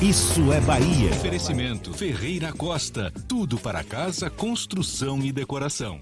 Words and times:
Isso 0.00 0.50
é 0.50 0.58
Bahia. 0.62 1.10
Oferecimento 1.10 1.92
Ferreira 1.92 2.50
Costa. 2.54 3.12
Tudo 3.28 3.58
para 3.58 3.84
casa, 3.84 4.30
construção 4.30 5.18
e 5.22 5.30
decoração. 5.30 6.00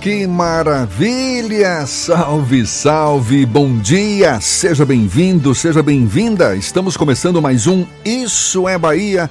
Que 0.00 0.26
maravilha! 0.26 1.86
Salve, 1.86 2.66
salve! 2.66 3.44
Bom 3.44 3.76
dia! 3.76 4.40
Seja 4.40 4.86
bem-vindo, 4.86 5.54
seja 5.54 5.82
bem-vinda! 5.82 6.56
Estamos 6.56 6.96
começando 6.96 7.42
mais 7.42 7.66
um 7.66 7.86
Isso 8.02 8.66
é 8.66 8.78
Bahia 8.78 9.28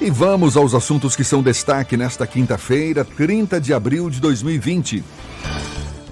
e 0.00 0.08
vamos 0.08 0.56
aos 0.56 0.74
assuntos 0.74 1.16
que 1.16 1.24
são 1.24 1.42
destaque 1.42 1.96
nesta 1.96 2.24
quinta-feira, 2.24 3.04
30 3.04 3.60
de 3.60 3.74
abril 3.74 4.08
de 4.08 4.20
2020. 4.20 5.02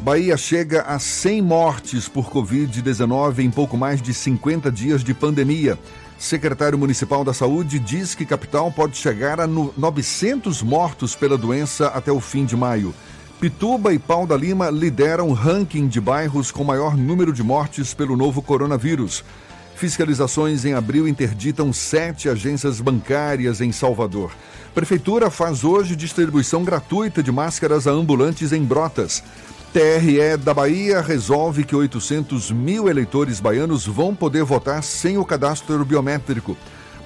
Bahia 0.04 0.36
chega 0.36 0.82
a 0.82 0.98
100 0.98 1.40
mortes 1.40 2.08
por 2.10 2.28
Covid-19 2.28 3.38
em 3.38 3.50
pouco 3.50 3.74
mais 3.74 4.02
de 4.02 4.12
50 4.12 4.70
dias 4.70 5.02
de 5.02 5.14
pandemia. 5.14 5.78
Secretário 6.18 6.78
Municipal 6.78 7.24
da 7.24 7.32
Saúde 7.32 7.78
diz 7.78 8.14
que 8.14 8.26
capital 8.26 8.70
pode 8.70 8.98
chegar 8.98 9.40
a 9.40 9.46
900 9.46 10.60
mortos 10.60 11.16
pela 11.16 11.38
doença 11.38 11.86
até 11.86 12.12
o 12.12 12.20
fim 12.20 12.44
de 12.44 12.54
maio. 12.54 12.94
Pituba 13.40 13.94
e 13.94 13.98
Pau 13.98 14.26
da 14.26 14.36
Lima 14.36 14.68
lideram 14.68 15.32
ranking 15.32 15.88
de 15.88 16.02
bairros 16.02 16.52
com 16.52 16.64
maior 16.64 16.98
número 16.98 17.32
de 17.32 17.42
mortes 17.42 17.94
pelo 17.94 18.14
novo 18.14 18.42
coronavírus. 18.42 19.24
Fiscalizações 19.74 20.66
em 20.66 20.74
abril 20.74 21.08
interditam 21.08 21.72
sete 21.72 22.28
agências 22.28 22.78
bancárias 22.78 23.62
em 23.62 23.72
Salvador. 23.72 24.32
Prefeitura 24.74 25.30
faz 25.30 25.64
hoje 25.64 25.96
distribuição 25.96 26.62
gratuita 26.62 27.22
de 27.22 27.32
máscaras 27.32 27.86
a 27.86 27.90
ambulantes 27.90 28.52
em 28.52 28.62
Brotas. 28.62 29.22
TRE 29.74 30.36
da 30.36 30.54
Bahia 30.54 31.00
resolve 31.00 31.64
que 31.64 31.74
800 31.74 32.52
mil 32.52 32.88
eleitores 32.88 33.40
baianos 33.40 33.84
vão 33.84 34.14
poder 34.14 34.44
votar 34.44 34.84
sem 34.84 35.18
o 35.18 35.24
cadastro 35.24 35.84
biométrico. 35.84 36.56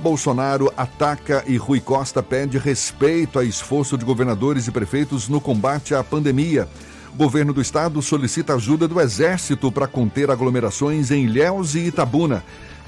Bolsonaro 0.01 0.71
ataca 0.77 1.43
e 1.47 1.57
Rui 1.57 1.81
Costa 1.81 2.23
pede 2.23 2.59
respeito 2.59 3.39
a 3.39 3.45
esforço 3.45 3.97
de 3.97 4.05
governadores 4.05 4.67
e 4.67 4.71
prefeitos 4.71 5.31
no 5.31 5.41
combate 5.41 5.95
à 5.95 6.05
pandemia. 6.05 6.69
Governo 7.17 7.55
do 7.55 7.63
estado 7.63 8.03
solicita 8.03 8.53
ajuda 8.53 8.87
do 8.87 9.01
Exército 9.01 9.73
para 9.73 9.87
conter 9.87 10.31
aglomerações 10.31 11.11
em 11.11 11.25
Ilhéus 11.25 11.75
e 11.75 11.87
Itabuna. 11.87 12.45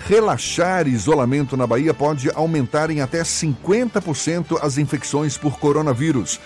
Relaxar 0.07 0.89
isolamento 0.89 1.57
na 1.57 1.67
Bahia 1.67 1.95
pode 1.95 2.31
aumentar 2.35 2.91
em 2.91 3.01
até 3.01 3.23
50% 3.23 4.59
as 4.61 4.77
infecções 4.77 5.39
por 5.39 5.59
coronavírus. 5.59 6.39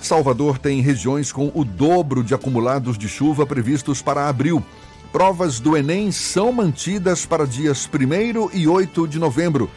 Salvador 0.00 0.58
tem 0.58 0.80
regiões 0.80 1.32
com 1.32 1.50
o 1.54 1.64
dobro 1.64 2.22
de 2.22 2.34
acumulados 2.34 2.96
de 2.96 3.08
chuva 3.08 3.46
previstos 3.46 4.00
para 4.00 4.28
abril. 4.28 4.64
Provas 5.12 5.58
do 5.58 5.76
Enem 5.76 6.12
são 6.12 6.52
mantidas 6.52 7.24
para 7.24 7.46
dias 7.46 7.88
1 7.88 8.50
e 8.56 8.68
8 8.68 9.08
de 9.08 9.18
novembro. 9.18 9.70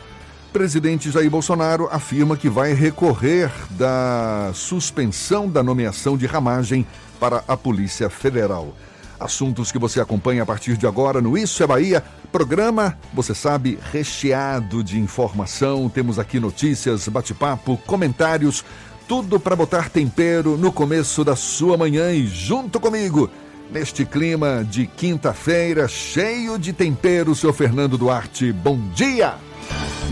Presidente 0.51 1.09
Jair 1.09 1.29
Bolsonaro 1.29 1.87
afirma 1.89 2.35
que 2.35 2.49
vai 2.49 2.73
recorrer 2.73 3.49
da 3.71 4.51
suspensão 4.53 5.49
da 5.49 5.63
nomeação 5.63 6.17
de 6.17 6.25
ramagem 6.25 6.85
para 7.19 7.43
a 7.47 7.55
Polícia 7.55 8.09
Federal. 8.09 8.75
Assuntos 9.17 9.71
que 9.71 9.77
você 9.77 10.01
acompanha 10.01 10.43
a 10.43 10.45
partir 10.45 10.75
de 10.75 10.87
agora 10.87 11.21
no 11.21 11.37
Isso 11.37 11.61
é 11.63 11.67
Bahia. 11.67 12.03
Programa, 12.31 12.97
você 13.13 13.35
sabe, 13.35 13.77
recheado 13.91 14.83
de 14.83 14.99
informação. 14.99 15.87
Temos 15.87 16.17
aqui 16.17 16.39
notícias, 16.39 17.07
bate-papo, 17.07 17.77
comentários, 17.85 18.65
tudo 19.11 19.41
para 19.41 19.57
botar 19.57 19.89
tempero 19.89 20.55
no 20.55 20.71
começo 20.71 21.21
da 21.25 21.35
sua 21.35 21.75
manhã 21.75 22.13
e 22.13 22.25
junto 22.25 22.79
comigo, 22.79 23.29
neste 23.69 24.05
clima 24.05 24.63
de 24.63 24.87
quinta-feira, 24.87 25.85
cheio 25.85 26.57
de 26.57 26.71
tempero, 26.71 27.35
seu 27.35 27.51
Fernando 27.51 27.97
Duarte. 27.97 28.53
Bom 28.53 28.79
dia! 28.95 29.33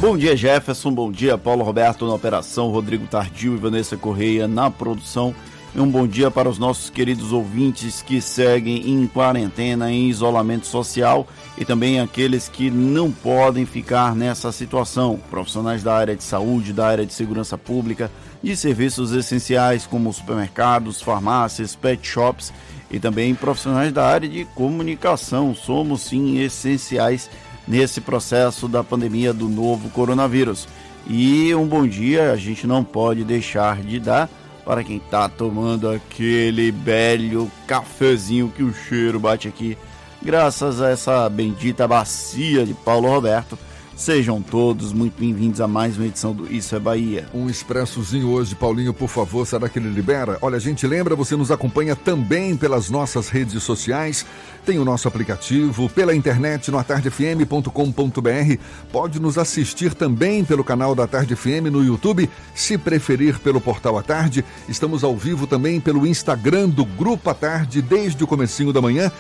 Bom 0.02 0.18
dia, 0.18 0.36
Jefferson. 0.36 0.92
Bom 0.92 1.14
dia, 1.14 1.38
Paulo 1.38 1.64
Roberto 1.64 2.06
na 2.06 2.14
operação, 2.14 2.72
Rodrigo 2.72 3.08
Tardio 3.08 3.54
e 3.54 3.58
Vanessa 3.58 3.96
Correia 3.96 4.50
na 4.50 4.70
produção. 4.70 5.34
E 5.74 5.80
um 5.80 5.90
bom 5.90 6.06
dia 6.06 6.30
para 6.30 6.50
os 6.50 6.58
nossos 6.58 6.90
queridos 6.90 7.32
ouvintes 7.32 8.02
que 8.02 8.20
seguem 8.20 8.90
em 8.90 9.08
quarentena, 9.08 9.90
em 9.90 10.10
isolamento 10.10 10.68
social 10.68 11.26
e 11.58 11.64
também 11.64 12.02
aqueles 12.02 12.50
que 12.50 12.70
não 12.72 13.12
podem 13.12 13.66
ficar 13.66 14.14
nessa 14.14 14.52
situação. 14.52 15.20
Profissionais 15.30 15.84
da 15.84 15.94
área 15.94 16.16
de 16.18 16.24
saúde, 16.24 16.74
da 16.74 16.88
área 16.88 17.06
de 17.06 17.14
segurança 17.14 17.58
pública, 17.58 18.12
de 18.42 18.56
serviços 18.56 19.12
essenciais 19.12 19.86
como 19.86 20.14
supermercados, 20.14 21.02
farmácias, 21.02 21.76
pet 21.76 22.06
shops 22.08 22.54
e 22.90 23.00
também 23.00 23.36
profissionais 23.36 23.92
da 23.92 24.06
área 24.06 24.28
de 24.28 24.46
comunicação. 24.56 25.54
Somos 25.54 26.02
sim 26.02 26.40
essenciais 26.40 27.30
nesse 27.68 28.02
processo 28.02 28.68
da 28.68 28.84
pandemia 28.84 29.34
do 29.34 29.48
novo 29.48 29.90
coronavírus. 29.90 30.68
E 31.08 31.54
um 31.56 31.68
bom 31.68 31.88
dia 31.88 32.32
a 32.32 32.36
gente 32.36 32.66
não 32.66 32.84
pode 32.84 33.24
deixar 33.24 33.82
de 33.82 34.00
dar 34.00 34.30
para 34.66 34.84
quem 34.84 34.98
está 34.98 35.28
tomando 35.28 35.90
aquele 35.90 36.72
velho 36.72 37.52
cafezinho 37.66 38.54
que 38.56 38.62
o 38.62 38.72
cheiro 38.72 39.20
bate 39.20 39.48
aqui, 39.48 39.76
graças 40.22 40.80
a 40.80 40.92
essa 40.92 41.28
bendita 41.28 41.88
bacia 41.88 42.64
de 42.64 42.76
Paulo 42.76 43.08
Roberto 43.10 43.58
Sejam 44.00 44.42
todos 44.42 44.94
muito 44.94 45.20
bem-vindos 45.20 45.60
a 45.60 45.68
mais 45.68 45.98
uma 45.98 46.06
edição 46.06 46.34
do 46.34 46.50
Isso 46.50 46.74
é 46.74 46.80
Bahia. 46.80 47.28
Um 47.34 47.50
expressozinho 47.50 48.30
hoje, 48.30 48.56
Paulinho, 48.56 48.94
por 48.94 49.10
favor, 49.10 49.46
será 49.46 49.68
que 49.68 49.78
ele 49.78 49.90
libera? 49.90 50.38
Olha, 50.42 50.56
a 50.56 50.60
gente 50.60 50.88
lembra, 50.88 51.18
você 51.18 51.36
nos 51.36 51.52
acompanha 51.52 51.98
também 51.98 52.56
pelas 52.56 52.90
nossas 52.90 53.28
redes 53.28 53.62
sociais, 53.62 54.26
tem 54.66 54.80
o 54.80 54.86
nosso 54.86 55.06
aplicativo, 55.10 55.90
pela 55.90 56.16
internet 56.16 56.72
no 56.72 56.78
atardefm.com.br, 56.78 58.64
pode 58.90 59.20
nos 59.20 59.38
assistir 59.38 59.94
também 59.94 60.46
pelo 60.46 60.64
canal 60.64 60.96
da 60.96 61.06
Tarde 61.06 61.36
FM 61.36 61.68
no 61.70 61.84
YouTube, 61.84 62.30
se 62.56 62.78
preferir 62.78 63.38
pelo 63.40 63.60
portal 63.60 63.98
A 63.98 64.02
Tarde. 64.02 64.46
Estamos 64.70 65.04
ao 65.04 65.18
vivo 65.18 65.46
também 65.46 65.82
pelo 65.82 66.08
Instagram 66.08 66.70
do 66.70 66.86
Grupo 66.86 67.30
A 67.30 67.34
Tarde 67.34 67.82
desde 67.82 68.24
o 68.24 68.28
comecinho 68.28 68.72
da 68.72 68.82
manhã. 68.82 69.12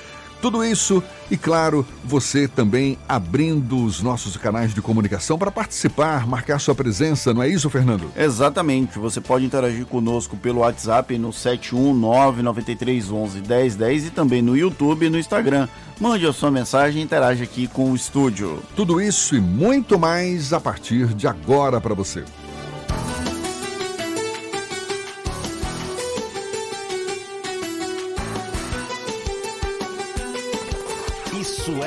Tudo 0.41 0.63
isso 0.63 1.03
e, 1.29 1.35
claro, 1.35 1.85
você 2.03 2.47
também 2.47 2.97
abrindo 3.07 3.83
os 3.83 4.01
nossos 4.01 4.35
canais 4.37 4.73
de 4.73 4.81
comunicação 4.81 5.37
para 5.37 5.51
participar, 5.51 6.25
marcar 6.25 6.57
sua 6.59 6.73
presença, 6.73 7.33
não 7.33 7.43
é 7.43 7.49
isso, 7.49 7.69
Fernando? 7.69 8.09
Exatamente. 8.15 8.97
Você 8.97 9.19
pode 9.19 9.43
interagir 9.45 9.85
conosco 9.85 10.37
pelo 10.37 10.61
WhatsApp 10.61 11.17
no 11.17 11.29
71993111010 11.29 14.07
e 14.07 14.09
também 14.09 14.41
no 14.41 14.55
YouTube 14.55 15.05
e 15.05 15.09
no 15.09 15.19
Instagram. 15.19 15.67
Mande 15.99 16.25
a 16.25 16.31
sua 16.31 16.49
mensagem 16.49 17.01
e 17.01 17.05
interage 17.05 17.43
aqui 17.43 17.67
com 17.67 17.91
o 17.91 17.95
estúdio. 17.95 18.63
Tudo 18.75 19.01
isso 19.01 19.35
e 19.35 19.41
muito 19.41 19.99
mais 19.99 20.53
a 20.53 20.59
partir 20.59 21.13
de 21.13 21.27
agora 21.27 21.81
para 21.81 21.93
você. 21.93 22.23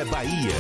É 0.03 0.05
Bahia. 0.05 0.51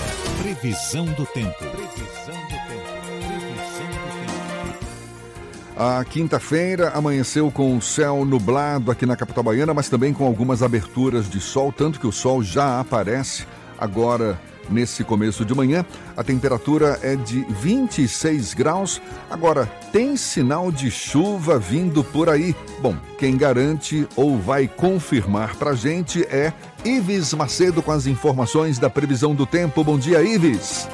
Previsão 0.41 1.05
do 1.05 1.27
tempo. 1.27 1.59
Previsão 1.59 2.37
do 2.45 2.57
tempo. 2.69 2.93
Previsão 3.27 3.89
do 3.89 4.07
tempo. 4.21 5.77
A 5.77 6.05
quinta-feira 6.05 6.91
amanheceu 6.91 7.51
com 7.51 7.77
o 7.77 7.83
céu 7.83 8.25
nublado 8.25 8.93
aqui 8.93 9.05
na 9.05 9.17
capital 9.17 9.43
baiana, 9.43 9.75
mas 9.75 9.89
também 9.89 10.15
com 10.15 10.25
algumas 10.25 10.63
aberturas 10.63 11.29
de 11.29 11.41
sol, 11.41 11.73
tanto 11.73 11.99
que 11.99 12.07
o 12.07 12.13
sol 12.13 12.41
já 12.41 12.79
aparece 12.79 13.45
agora 13.77 14.41
nesse 14.69 15.05
começo 15.05 15.45
de 15.45 15.55
manhã. 15.55 15.85
A 16.17 16.23
temperatura 16.23 16.99
é 17.03 17.17
de 17.17 17.45
26 17.49 18.55
graus. 18.55 19.01
Agora, 19.31 19.67
tem 19.93 20.17
sinal 20.17 20.71
de 20.71 20.91
chuva 20.91 21.59
vindo 21.59 22.03
por 22.03 22.29
aí. 22.29 22.55
Bom, 22.81 22.97
quem 23.19 23.37
garante 23.37 24.07
ou 24.17 24.39
vai 24.39 24.67
confirmar 24.67 25.57
pra 25.57 25.75
gente 25.75 26.23
é 26.25 26.53
Ives 26.85 27.33
Macedo 27.35 27.83
com 27.83 27.93
as 27.93 28.07
informações 28.07 28.79
da 28.79 28.91
previsão 28.91 29.35
do 29.35 29.47
tempo. 29.47 29.85
Bom 29.85 29.99
dia, 29.99 30.23
Ives. 30.23 30.89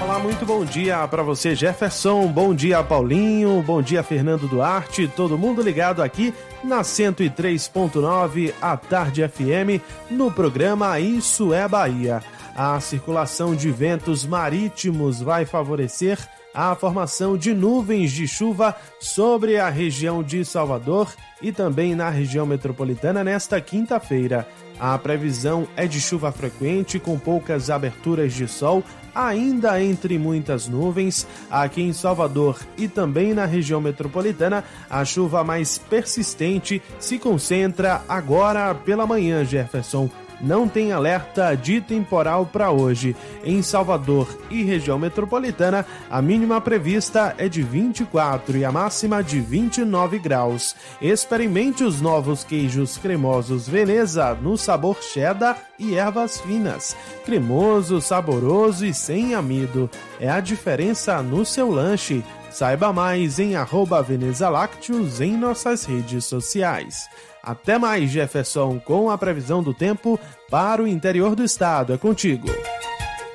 Olá, 0.00 0.18
muito 0.18 0.44
bom 0.44 0.64
dia 0.64 1.06
para 1.08 1.22
você, 1.22 1.54
Jefferson. 1.54 2.26
Bom 2.26 2.54
dia, 2.54 2.82
Paulinho. 2.82 3.62
Bom 3.62 3.80
dia, 3.80 4.02
Fernando 4.02 4.46
Duarte. 4.46 5.08
Todo 5.08 5.38
mundo 5.38 5.62
ligado 5.62 6.02
aqui 6.02 6.34
na 6.62 6.82
103.9 6.82 8.52
à 8.60 8.76
Tarde 8.76 9.26
FM 9.26 9.80
no 10.10 10.30
programa 10.30 10.98
Isso 11.00 11.54
é 11.54 11.66
Bahia. 11.66 12.22
A 12.54 12.78
circulação 12.78 13.54
de 13.54 13.70
ventos 13.70 14.24
marítimos 14.24 15.20
vai 15.20 15.44
favorecer 15.44 16.18
a 16.54 16.72
formação 16.76 17.36
de 17.36 17.52
nuvens 17.52 18.12
de 18.12 18.28
chuva 18.28 18.76
sobre 19.00 19.58
a 19.58 19.68
região 19.68 20.22
de 20.22 20.44
Salvador 20.44 21.12
e 21.42 21.50
também 21.50 21.96
na 21.96 22.08
região 22.08 22.46
metropolitana 22.46 23.24
nesta 23.24 23.60
quinta-feira. 23.60 24.46
A 24.78 24.96
previsão 24.96 25.66
é 25.76 25.88
de 25.88 26.00
chuva 26.00 26.30
frequente 26.30 27.00
com 27.00 27.18
poucas 27.18 27.70
aberturas 27.70 28.32
de 28.32 28.46
sol, 28.46 28.84
ainda 29.12 29.82
entre 29.82 30.16
muitas 30.16 30.68
nuvens. 30.68 31.26
Aqui 31.50 31.82
em 31.82 31.92
Salvador 31.92 32.60
e 32.78 32.86
também 32.86 33.34
na 33.34 33.46
região 33.46 33.80
metropolitana, 33.80 34.62
a 34.88 35.04
chuva 35.04 35.42
mais 35.42 35.76
persistente 35.76 36.80
se 37.00 37.18
concentra 37.18 38.02
agora 38.08 38.72
pela 38.76 39.06
manhã, 39.06 39.44
Jefferson 39.44 40.08
não 40.44 40.68
tem 40.68 40.92
alerta 40.92 41.54
de 41.54 41.80
temporal 41.80 42.46
para 42.46 42.70
hoje. 42.70 43.16
Em 43.42 43.62
Salvador 43.62 44.28
e 44.50 44.62
região 44.62 44.98
metropolitana, 44.98 45.86
a 46.10 46.20
mínima 46.20 46.60
prevista 46.60 47.34
é 47.38 47.48
de 47.48 47.62
24 47.62 48.56
e 48.56 48.64
a 48.64 48.70
máxima 48.70 49.22
de 49.22 49.40
29 49.40 50.18
graus. 50.18 50.76
Experimente 51.00 51.82
os 51.82 52.00
novos 52.00 52.44
queijos 52.44 52.98
cremosos 52.98 53.68
Veneza 53.68 54.34
no 54.34 54.56
sabor 54.56 55.02
cheddar 55.02 55.58
e 55.78 55.94
ervas 55.94 56.40
finas. 56.40 56.96
Cremoso, 57.24 58.00
saboroso 58.00 58.84
e 58.84 58.92
sem 58.92 59.34
amido. 59.34 59.90
É 60.20 60.30
a 60.30 60.40
diferença 60.40 61.22
no 61.22 61.44
seu 61.44 61.70
lanche. 61.70 62.22
Saiba 62.50 62.92
mais 62.92 63.40
em 63.40 63.56
arroba 63.56 64.00
Veneza 64.00 64.48
Lácteos 64.48 65.20
em 65.20 65.36
nossas 65.36 65.84
redes 65.84 66.24
sociais. 66.24 67.08
Até 67.44 67.78
mais, 67.78 68.10
Jefferson, 68.10 68.80
com 68.80 69.10
a 69.10 69.18
previsão 69.18 69.62
do 69.62 69.74
tempo 69.74 70.18
para 70.50 70.82
o 70.82 70.88
interior 70.88 71.36
do 71.36 71.44
estado. 71.44 71.92
É 71.92 71.98
contigo. 71.98 72.48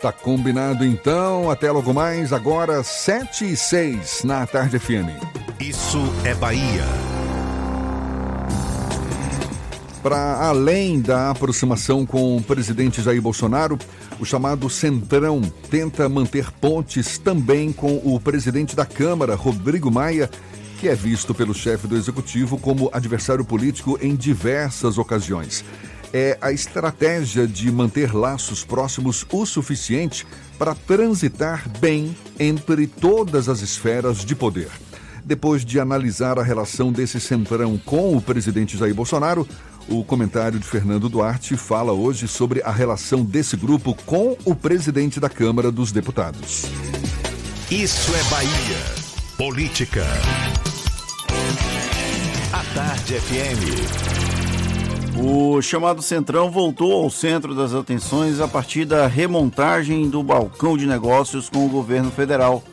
Tá 0.02 0.12
combinado 0.12 0.84
então. 0.84 1.52
Até 1.52 1.72
logo 1.72 1.94
mais, 1.94 2.34
agora 2.34 2.82
7 2.82 3.52
e 3.52 3.56
6 3.56 4.24
na 4.24 4.48
Tarde 4.48 4.80
FM. 4.80 5.10
Isso 5.60 6.00
é 6.26 6.34
Bahia. 6.34 6.86
Para 10.02 10.48
além 10.48 11.02
da 11.02 11.30
aproximação 11.30 12.06
com 12.06 12.38
o 12.38 12.42
presidente 12.42 13.02
Jair 13.02 13.22
Bolsonaro, 13.22 13.78
o 14.20 14.26
chamado 14.26 14.70
Centrão 14.70 15.42
tenta 15.70 16.10
manter 16.10 16.50
pontes 16.54 17.18
também 17.18 17.72
com 17.72 17.98
o 18.04 18.20
presidente 18.20 18.76
da 18.76 18.86
Câmara, 18.86 19.36
Rodrigo 19.36 19.92
Maia, 19.92 20.30
que 20.80 20.88
é 20.88 20.96
visto 20.96 21.36
pelo 21.36 21.54
chefe 21.54 21.88
do 21.88 21.98
executivo 21.98 22.58
como 22.58 22.90
adversário 22.94 23.44
político 23.44 24.00
em 24.02 24.16
diversas 24.16 24.98
ocasiões. 24.98 25.66
É 26.14 26.38
a 26.42 26.54
estratégia 26.54 27.46
de 27.46 27.70
manter 27.70 28.16
laços 28.16 28.64
próximos 28.64 29.26
o 29.30 29.46
suficiente 29.46 30.26
para 30.58 30.74
transitar 30.74 31.68
bem 31.80 32.16
entre 32.40 32.88
todas 32.88 33.50
as 33.50 33.62
esferas 33.62 34.24
de 34.24 34.34
poder. 34.36 34.70
Depois 35.24 35.66
de 35.66 35.80
analisar 35.80 36.40
a 36.40 36.44
relação 36.44 36.94
desse 36.94 37.20
centrão 37.20 37.78
com 37.78 38.16
o 38.16 38.22
presidente 38.22 38.78
Jair 38.78 38.96
Bolsonaro, 38.96 39.46
o 39.88 40.04
comentário 40.04 40.60
de 40.60 40.66
Fernando 40.66 41.10
Duarte 41.10 41.58
fala 41.58 41.92
hoje 41.92 42.28
sobre 42.28 42.62
a 42.64 42.72
relação 42.72 43.24
desse 43.24 43.58
grupo 43.58 43.94
com 44.06 44.38
o 44.46 44.56
presidente 44.56 45.20
da 45.20 45.30
Câmara 45.30 45.72
dos 45.72 45.92
Deputados. 45.92 46.64
Isso 47.70 48.12
é 48.16 48.24
Bahia. 48.30 49.00
Política. 49.38 50.06
Tarde 52.76 53.20
FM. 53.20 53.62
O 55.18 55.62
chamado 55.62 56.02
Centrão 56.02 56.52
voltou 56.52 57.04
ao 57.04 57.10
centro 57.10 57.56
das 57.56 57.74
atenções 57.74 58.40
a 58.40 58.48
partir 58.48 58.86
da 58.86 59.08
remontagem 59.08 60.10
do 60.10 60.22
balcão 60.22 60.78
de 60.78 60.86
negócios 60.86 61.50
com 61.50 61.66
o 61.66 61.70
governo 61.70 62.12
federal. 62.12 62.64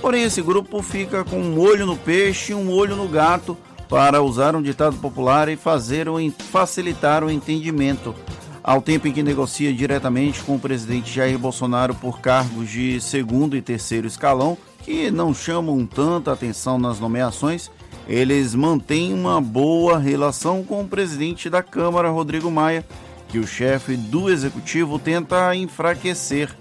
Porém, 0.00 0.24
esse 0.24 0.42
grupo 0.42 0.82
fica 0.82 1.24
com 1.24 1.38
um 1.38 1.58
olho 1.58 1.86
no 1.86 1.96
peixe 1.96 2.52
e 2.52 2.54
um 2.54 2.70
olho 2.70 2.96
no 2.96 3.08
gato 3.08 3.56
para 3.88 4.20
usar 4.22 4.54
um 4.54 4.62
ditado 4.62 4.96
popular 4.96 5.48
e 5.48 5.56
fazer 5.56 6.08
o, 6.08 6.16
facilitar 6.50 7.24
o 7.24 7.30
entendimento. 7.30 8.14
Ao 8.62 8.82
tempo 8.82 9.08
em 9.08 9.12
que 9.12 9.22
negocia 9.22 9.72
diretamente 9.72 10.42
com 10.42 10.56
o 10.56 10.60
presidente 10.60 11.12
Jair 11.12 11.38
Bolsonaro 11.38 11.94
por 11.94 12.20
cargos 12.20 12.68
de 12.68 13.00
segundo 13.00 13.56
e 13.56 13.62
terceiro 13.62 14.06
escalão, 14.06 14.58
que 14.82 15.10
não 15.10 15.32
chamam 15.32 15.86
tanta 15.86 16.32
atenção 16.32 16.78
nas 16.78 17.00
nomeações, 17.00 17.70
eles 18.08 18.54
mantêm 18.54 19.12
uma 19.12 19.40
boa 19.40 19.98
relação 19.98 20.62
com 20.62 20.82
o 20.82 20.88
presidente 20.88 21.50
da 21.50 21.62
Câmara, 21.62 22.08
Rodrigo 22.08 22.50
Maia, 22.50 22.84
que 23.28 23.38
o 23.38 23.46
chefe 23.46 23.96
do 23.96 24.30
executivo 24.30 24.98
tenta 24.98 25.54
enfraquecer. 25.54 26.54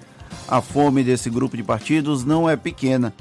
A 0.47 0.61
fome 0.61 1.03
desse 1.03 1.29
grupo 1.29 1.55
de 1.55 1.63
partidos 1.63 2.25
não 2.25 2.49
é 2.49 2.55
pequena. 2.55 3.13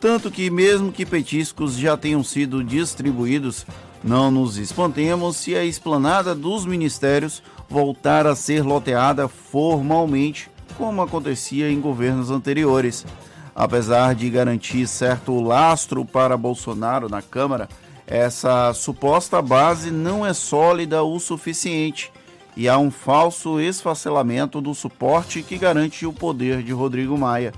Tanto 0.00 0.30
que, 0.30 0.50
mesmo 0.50 0.92
que 0.92 1.06
petiscos 1.06 1.76
já 1.76 1.96
tenham 1.96 2.24
sido 2.24 2.62
distribuídos, 2.62 3.66
não 4.02 4.30
nos 4.30 4.58
espantemos 4.58 5.36
se 5.36 5.54
a 5.54 5.64
esplanada 5.64 6.34
dos 6.34 6.66
ministérios 6.66 7.42
voltar 7.68 8.26
a 8.26 8.34
ser 8.34 8.62
loteada 8.62 9.28
formalmente, 9.28 10.50
como 10.76 11.02
acontecia 11.02 11.70
em 11.70 11.80
governos 11.80 12.30
anteriores. 12.30 13.06
Apesar 13.54 14.14
de 14.14 14.30
garantir 14.30 14.86
certo 14.86 15.40
lastro 15.40 16.04
para 16.04 16.36
Bolsonaro 16.36 17.08
na 17.08 17.20
Câmara, 17.20 17.68
essa 18.06 18.72
suposta 18.72 19.40
base 19.40 19.90
não 19.90 20.24
é 20.24 20.32
sólida 20.32 21.02
o 21.02 21.18
suficiente 21.20 22.10
e 22.56 22.68
há 22.68 22.78
um 22.78 22.90
falso 22.90 23.60
esfacelamento 23.60 24.60
do 24.60 24.74
suporte 24.74 25.42
que 25.42 25.58
garante 25.58 26.04
o 26.06 26.12
poder 26.12 26.62
de 26.62 26.72
Rodrigo 26.72 27.16
Maia. 27.16 27.52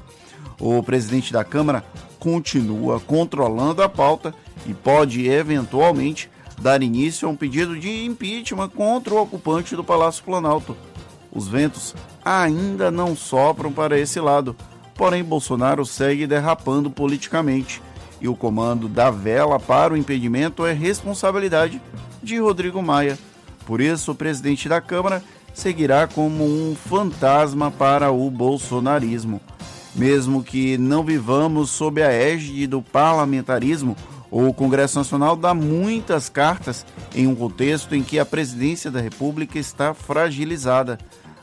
O 0.60 0.82
presidente 0.82 1.32
da 1.32 1.44
Câmara 1.44 1.84
continua 2.18 3.00
controlando 3.00 3.82
a 3.82 3.88
pauta 3.88 4.34
e 4.66 4.72
pode 4.72 5.28
eventualmente 5.28 6.30
dar 6.60 6.82
início 6.82 7.26
a 7.26 7.30
um 7.30 7.36
pedido 7.36 7.78
de 7.78 8.04
impeachment 8.04 8.68
contra 8.68 9.14
o 9.14 9.20
ocupante 9.20 9.74
do 9.74 9.82
Palácio 9.82 10.24
Planalto. 10.24 10.76
Os 11.32 11.48
ventos 11.48 11.94
ainda 12.24 12.90
não 12.90 13.16
sopram 13.16 13.72
para 13.72 13.98
esse 13.98 14.20
lado, 14.20 14.54
porém 14.94 15.24
Bolsonaro 15.24 15.84
segue 15.84 16.26
derrapando 16.26 16.90
politicamente 16.90 17.82
e 18.20 18.28
o 18.28 18.34
comando 18.34 18.88
da 18.88 19.10
vela 19.10 19.60
para 19.60 19.92
o 19.92 19.96
impedimento 19.96 20.64
é 20.64 20.72
responsabilidade 20.72 21.80
de 22.22 22.38
Rodrigo 22.38 22.82
Maia. 22.82 23.18
Por 23.66 23.80
isso, 23.80 24.12
o 24.12 24.14
presidente 24.14 24.68
da 24.68 24.80
Câmara 24.80 25.22
seguirá 25.52 26.06
como 26.06 26.44
um 26.44 26.74
fantasma 26.74 27.70
para 27.70 28.10
o 28.10 28.30
bolsonarismo. 28.30 29.40
Mesmo 29.94 30.42
que 30.42 30.76
não 30.76 31.04
vivamos 31.04 31.70
sob 31.70 32.02
a 32.02 32.10
égide 32.10 32.66
do 32.66 32.82
parlamentarismo, 32.82 33.96
o 34.30 34.52
Congresso 34.52 34.98
Nacional 34.98 35.36
dá 35.36 35.54
muitas 35.54 36.28
cartas 36.28 36.84
em 37.14 37.28
um 37.28 37.34
contexto 37.36 37.94
em 37.94 38.02
que 38.02 38.18
a 38.18 38.26
presidência 38.26 38.90
da 38.90 39.00
República 39.00 39.58
está 39.58 39.94
fragilizada. 39.94 40.98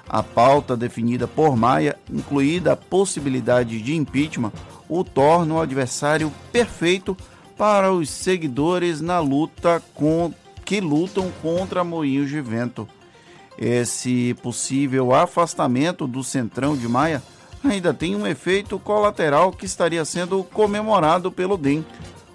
A 0.08 0.22
pauta 0.22 0.76
definida 0.76 1.28
por 1.28 1.56
Maia, 1.56 1.98
incluída 2.12 2.74
a 2.74 2.78
possibilidade 2.78 3.82
de 3.82 3.96
impeachment, 3.96 4.52
o 4.90 5.04
torna 5.04 5.54
o 5.56 5.62
adversário 5.62 6.32
perfeito 6.52 7.16
para 7.58 7.92
os 7.92 8.10
seguidores 8.10 9.02
na 9.02 9.20
luta 9.20 9.82
com, 9.94 10.34
que 10.66 10.82
lutam 10.82 11.32
contra 11.42 11.84
moinhos 11.84 12.30
de 12.30 12.42
vento. 12.42 12.88
Esse 13.58 14.34
possível 14.42 15.14
afastamento 15.14 16.08
do 16.08 16.24
centrão 16.24 16.76
de 16.76 16.88
Maia 16.88 17.22
ainda 17.64 17.94
tem 17.94 18.16
um 18.16 18.26
efeito 18.26 18.80
colateral 18.80 19.52
que 19.52 19.66
estaria 19.66 20.04
sendo 20.04 20.44
comemorado 20.44 21.32
pelo 21.32 21.58
DEM. 21.58 21.86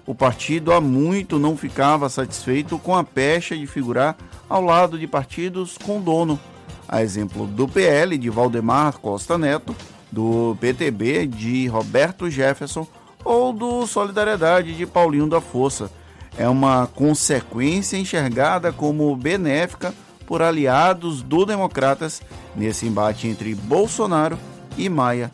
O 0.05 0.15
partido 0.15 0.71
há 0.71 0.79
muito 0.79 1.37
não 1.37 1.57
ficava 1.57 2.07
satisfeito 2.07 2.79
com 2.79 2.95
a 2.95 3.03
pecha 3.03 3.57
de 3.57 3.67
figurar 3.67 4.15
ao 4.47 4.63
lado 4.63 4.97
de 4.97 5.05
partidos 5.05 5.77
com 5.77 5.99
dono, 5.99 6.39
a 6.87 7.03
exemplo 7.03 7.45
do 7.45 7.67
PL 7.67 8.17
de 8.17 8.29
Valdemar 8.29 8.99
Costa 8.99 9.37
Neto, 9.37 9.75
do 10.11 10.55
PTB 10.59 11.27
de 11.27 11.67
Roberto 11.67 12.29
Jefferson 12.29 12.87
ou 13.23 13.51
do 13.51 13.85
Solidariedade 13.85 14.73
de 14.73 14.85
Paulinho 14.85 15.27
da 15.27 15.41
Força. 15.41 15.91
É 16.37 16.47
uma 16.47 16.87
consequência 16.87 17.97
enxergada 17.97 18.71
como 18.71 19.15
benéfica 19.15 19.93
por 20.25 20.41
aliados 20.41 21.21
do 21.21 21.45
Democratas 21.45 22.21
nesse 22.55 22.85
embate 22.85 23.27
entre 23.27 23.55
Bolsonaro 23.55 24.37
e 24.77 24.87
Maia. 24.87 25.31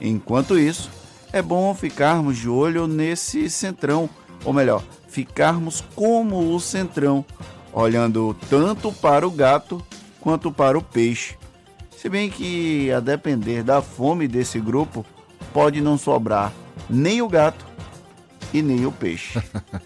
Enquanto 0.00 0.58
isso, 0.58 0.90
é 1.32 1.40
bom 1.40 1.74
ficarmos 1.74 2.36
de 2.36 2.48
olho 2.48 2.86
nesse 2.86 3.48
centrão, 3.48 4.08
ou 4.44 4.52
melhor, 4.52 4.82
ficarmos 5.08 5.82
como 5.94 6.54
o 6.54 6.60
centrão, 6.60 7.24
olhando 7.72 8.36
tanto 8.48 8.92
para 8.92 9.26
o 9.26 9.30
gato 9.30 9.82
quanto 10.24 10.50
para 10.50 10.78
o 10.78 10.82
peixe. 10.82 11.36
Se 11.94 12.08
bem 12.08 12.30
que, 12.30 12.90
a 12.90 12.98
depender 12.98 13.62
da 13.62 13.82
fome 13.82 14.26
desse 14.26 14.58
grupo, 14.58 15.04
pode 15.52 15.82
não 15.82 15.98
sobrar 15.98 16.50
nem 16.88 17.20
o 17.20 17.28
gato 17.28 17.64
e 18.52 18.62
nem 18.62 18.86
o 18.86 18.90
peixe. 18.90 19.38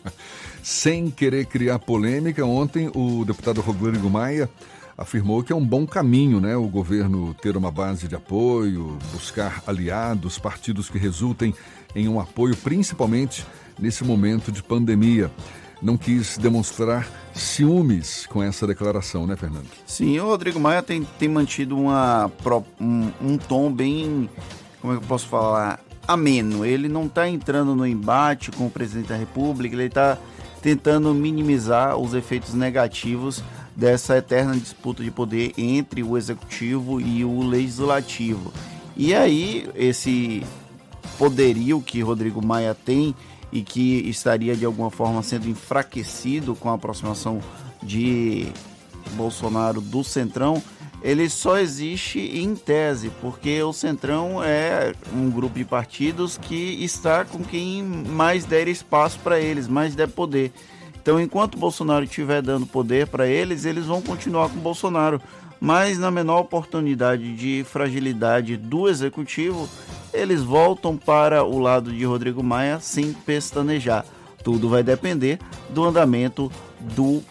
Sem 0.62 1.10
querer 1.10 1.46
criar 1.46 1.80
polêmica, 1.80 2.44
ontem 2.44 2.88
o 2.94 3.24
deputado 3.24 3.60
Rodrigo 3.60 4.08
Maia 4.08 4.48
afirmou 4.96 5.42
que 5.42 5.52
é 5.52 5.56
um 5.56 5.64
bom 5.64 5.86
caminho, 5.86 6.40
né? 6.40 6.56
O 6.56 6.68
governo 6.68 7.34
ter 7.34 7.56
uma 7.56 7.70
base 7.70 8.06
de 8.06 8.14
apoio, 8.14 8.96
buscar 9.12 9.62
aliados, 9.66 10.38
partidos 10.38 10.88
que 10.88 10.98
resultem 10.98 11.52
em 11.96 12.08
um 12.08 12.20
apoio, 12.20 12.56
principalmente 12.56 13.44
nesse 13.78 14.04
momento 14.04 14.52
de 14.52 14.62
pandemia. 14.62 15.30
Não 15.80 15.96
quis 15.96 16.36
demonstrar 16.36 17.08
ciúmes 17.32 18.26
com 18.26 18.42
essa 18.42 18.66
declaração, 18.66 19.26
né, 19.26 19.36
Fernando? 19.36 19.68
Sim, 19.86 20.18
o 20.18 20.26
Rodrigo 20.26 20.58
Maia 20.58 20.82
tem, 20.82 21.06
tem 21.18 21.28
mantido 21.28 21.78
uma, 21.78 22.30
um, 22.80 23.10
um 23.22 23.38
tom 23.38 23.72
bem, 23.72 24.28
como 24.80 24.92
é 24.92 24.96
que 24.96 25.04
eu 25.04 25.08
posso 25.08 25.28
falar, 25.28 25.80
ameno. 26.06 26.64
Ele 26.64 26.88
não 26.88 27.06
está 27.06 27.28
entrando 27.28 27.76
no 27.76 27.86
embate 27.86 28.50
com 28.50 28.66
o 28.66 28.70
presidente 28.70 29.08
da 29.08 29.16
República, 29.16 29.76
ele 29.76 29.84
está 29.84 30.18
tentando 30.60 31.14
minimizar 31.14 31.96
os 31.96 32.14
efeitos 32.14 32.54
negativos 32.54 33.42
dessa 33.76 34.16
eterna 34.16 34.56
disputa 34.56 35.04
de 35.04 35.10
poder 35.10 35.52
entre 35.56 36.02
o 36.02 36.18
executivo 36.18 37.00
e 37.00 37.24
o 37.24 37.42
legislativo. 37.42 38.52
E 38.96 39.14
aí, 39.14 39.70
esse 39.76 40.42
poderio 41.16 41.80
que 41.80 42.00
Rodrigo 42.00 42.44
Maia 42.44 42.74
tem 42.74 43.14
e 43.52 43.62
que 43.62 44.08
estaria 44.08 44.56
de 44.56 44.64
alguma 44.64 44.90
forma 44.90 45.22
sendo 45.22 45.48
enfraquecido 45.48 46.54
com 46.54 46.70
a 46.70 46.74
aproximação 46.74 47.40
de 47.82 48.46
Bolsonaro 49.14 49.80
do 49.80 50.04
Centrão, 50.04 50.62
ele 51.02 51.28
só 51.30 51.58
existe 51.58 52.18
em 52.18 52.54
tese, 52.56 53.10
porque 53.20 53.62
o 53.62 53.72
Centrão 53.72 54.42
é 54.42 54.92
um 55.14 55.30
grupo 55.30 55.56
de 55.56 55.64
partidos 55.64 56.36
que 56.36 56.84
está 56.84 57.24
com 57.24 57.42
quem 57.42 57.82
mais 57.82 58.44
der 58.44 58.66
espaço 58.66 59.18
para 59.20 59.38
eles, 59.38 59.68
mais 59.68 59.94
der 59.94 60.08
poder. 60.08 60.52
Então, 61.00 61.20
enquanto 61.20 61.56
Bolsonaro 61.56 62.04
estiver 62.04 62.42
dando 62.42 62.66
poder 62.66 63.06
para 63.06 63.26
eles, 63.26 63.64
eles 63.64 63.86
vão 63.86 64.02
continuar 64.02 64.48
com 64.50 64.58
Bolsonaro. 64.58 65.22
Mas 65.60 65.98
na 65.98 66.10
menor 66.10 66.40
oportunidade 66.40 67.34
de 67.34 67.64
fragilidade 67.64 68.56
do 68.56 68.88
executivo, 68.88 69.68
eles 70.18 70.42
voltam 70.42 70.96
para 70.96 71.44
o 71.44 71.58
lado 71.58 71.92
de 71.92 72.04
Rodrigo 72.04 72.42
Maia 72.42 72.80
sem 72.80 73.12
pestanejar. 73.12 74.04
Tudo 74.42 74.68
vai 74.68 74.82
depender 74.82 75.38
do 75.70 75.84
andamento 75.84 76.50
do, 76.80 77.22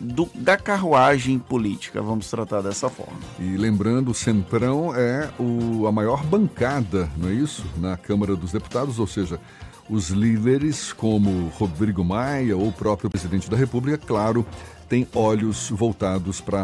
do, 0.00 0.28
da 0.34 0.56
carruagem 0.56 1.38
política, 1.38 2.02
vamos 2.02 2.30
tratar 2.30 2.60
dessa 2.60 2.88
forma. 2.88 3.18
E 3.38 3.56
lembrando, 3.56 4.10
o 4.10 4.14
Centrão 4.14 4.94
é 4.94 5.30
o, 5.38 5.86
a 5.86 5.92
maior 5.92 6.24
bancada, 6.24 7.08
não 7.16 7.28
é 7.28 7.32
isso? 7.32 7.64
Na 7.76 7.96
Câmara 7.96 8.34
dos 8.36 8.52
Deputados, 8.52 8.98
ou 8.98 9.06
seja, 9.06 9.40
os 9.88 10.10
líderes, 10.10 10.92
como 10.92 11.48
Rodrigo 11.48 12.04
Maia 12.04 12.56
ou 12.56 12.68
o 12.68 12.72
próprio 12.72 13.08
presidente 13.08 13.48
da 13.48 13.56
República, 13.56 13.98
claro, 13.98 14.46
têm 14.88 15.06
olhos 15.14 15.70
voltados 15.70 16.40
para 16.40 16.62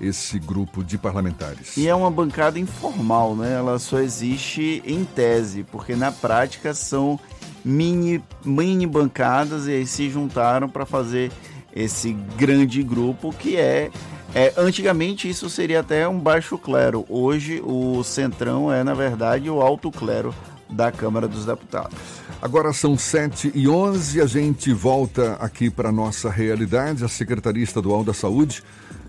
esse 0.00 0.38
grupo 0.38 0.84
de 0.84 0.98
parlamentares. 0.98 1.76
E 1.76 1.88
é 1.88 1.94
uma 1.94 2.10
bancada 2.10 2.58
informal, 2.58 3.34
né? 3.34 3.54
Ela 3.54 3.78
só 3.78 3.98
existe 3.98 4.82
em 4.84 5.04
tese, 5.04 5.62
porque 5.64 5.94
na 5.94 6.12
prática 6.12 6.74
são 6.74 7.18
mini, 7.64 8.22
mini 8.44 8.86
bancadas 8.86 9.66
e 9.66 9.72
aí 9.72 9.86
se 9.86 10.08
juntaram 10.08 10.68
para 10.68 10.86
fazer 10.86 11.32
esse 11.74 12.12
grande 12.36 12.82
grupo 12.82 13.32
que 13.32 13.56
é, 13.56 13.90
é. 14.34 14.54
Antigamente 14.56 15.28
isso 15.28 15.50
seria 15.50 15.80
até 15.80 16.08
um 16.08 16.18
baixo 16.18 16.56
clero. 16.56 17.04
Hoje 17.08 17.60
o 17.64 18.02
centrão 18.02 18.72
é, 18.72 18.82
na 18.82 18.94
verdade, 18.94 19.50
o 19.50 19.60
alto 19.60 19.90
clero 19.90 20.34
da 20.70 20.90
Câmara 20.90 21.28
dos 21.28 21.44
Deputados. 21.44 21.96
Agora 22.40 22.72
são 22.72 22.98
7 22.98 23.52
e 23.54 23.68
11 23.68 24.20
a 24.20 24.26
gente 24.26 24.72
volta 24.72 25.34
aqui 25.34 25.70
para 25.70 25.92
nossa 25.92 26.30
realidade. 26.30 27.04
A 27.04 27.08
Secretaria 27.08 27.62
Estadual 27.62 28.04
da 28.04 28.12
Saúde 28.12 28.62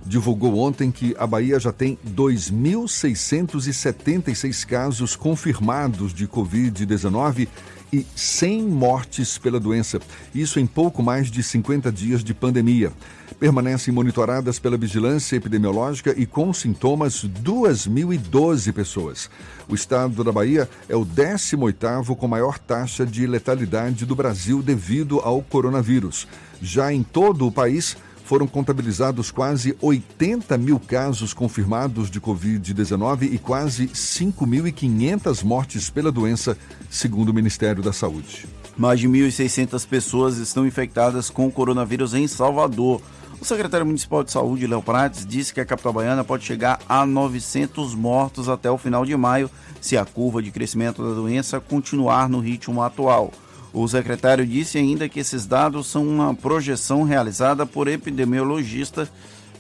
divulgou 0.08 0.58
ontem 0.58 0.90
que 0.90 1.14
a 1.20 1.28
Bahia 1.28 1.60
já 1.60 1.74
tem 1.74 2.00
2.676 2.08 4.66
casos 4.66 5.16
confirmados 5.16 6.12
de 6.14 6.28
Covid-19 6.28 7.48
e 7.92 8.06
100 8.16 8.62
mortes 8.64 9.38
pela 9.38 9.60
doença. 9.60 10.00
Isso 10.34 10.60
em 10.60 10.66
pouco 10.66 11.04
mais 11.04 11.30
de 11.30 11.44
50 11.44 11.92
dias 11.92 12.24
de 12.24 12.34
pandemia. 12.34 12.92
Permanecem 13.40 13.94
monitoradas 13.94 14.58
pela 14.60 14.78
vigilância 14.78 15.36
epidemiológica 15.36 16.16
e 16.18 16.26
com 16.26 16.52
sintomas 16.54 17.24
2.012 17.24 18.74
pessoas. 18.74 19.30
O 19.68 19.76
estado 19.76 20.24
da 20.24 20.32
Bahia 20.32 20.68
é 20.90 20.96
o 20.96 21.06
18º 21.06 22.16
com 22.16 22.28
maior 22.28 22.58
taxa 22.58 23.06
de 23.06 23.28
letalidade 23.28 24.04
do 24.06 24.16
Brasil 24.16 24.64
devido 24.64 25.20
ao 25.20 25.42
coronavírus. 25.42 26.28
Já 26.62 26.92
em 26.92 27.04
todo 27.04 27.46
o 27.46 27.52
país, 27.52 27.96
foram 28.28 28.46
contabilizados 28.46 29.32
quase 29.32 29.74
80 29.82 30.58
mil 30.58 30.78
casos 30.78 31.34
confirmados 31.34 32.12
de 32.12 32.20
Covid-19 32.20 33.32
e 33.32 33.38
quase 33.38 33.88
5.500 33.88 35.46
mortes 35.46 35.90
pela 35.90 36.12
doença, 36.12 36.58
segundo 36.90 37.30
o 37.30 37.34
Ministério 37.34 37.82
da 37.82 37.94
Saúde. 37.94 38.46
Mais 38.76 39.00
de 39.00 39.08
1.600 39.08 39.88
pessoas 39.88 40.38
estão 40.40 40.68
infectadas 40.68 41.30
com 41.30 41.48
o 41.48 41.52
coronavírus 41.52 42.14
em 42.14 42.28
Salvador. 42.28 43.02
O 43.40 43.46
secretário 43.46 43.86
municipal 43.86 44.26
de 44.26 44.32
saúde, 44.32 44.68
Léo 44.68 44.84
Prates, 44.84 45.26
disse 45.26 45.54
que 45.54 45.62
a 45.62 45.66
capital 45.66 45.94
baiana 45.94 46.24
pode 46.24 46.44
chegar 46.44 46.80
a 46.90 47.06
900 47.06 47.96
mortos 47.96 48.50
até 48.50 48.70
o 48.70 48.78
final 48.78 49.06
de 49.06 49.16
maio, 49.16 49.50
se 49.80 49.96
a 49.96 50.04
curva 50.04 50.44
de 50.44 50.52
crescimento 50.52 51.02
da 51.02 51.16
doença 51.16 51.62
continuar 51.62 52.28
no 52.28 52.42
ritmo 52.42 52.82
atual. 52.84 53.32
O 53.74 53.88
secretário 53.88 54.46
disse 54.46 54.78
ainda 54.78 55.10
que 55.10 55.20
esses 55.20 55.46
dados 55.46 55.88
são 55.88 56.08
uma 56.08 56.34
projeção 56.34 57.04
realizada 57.04 57.66
por 57.66 57.88
epidemiologistas 57.88 59.12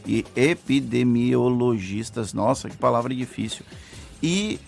e 0.05 0.25
epidemiologistas, 0.35 2.33
nossa, 2.33 2.69
que 2.69 2.77
palavra 2.77 3.13
difícil, 3.13 3.65
e 4.23 4.59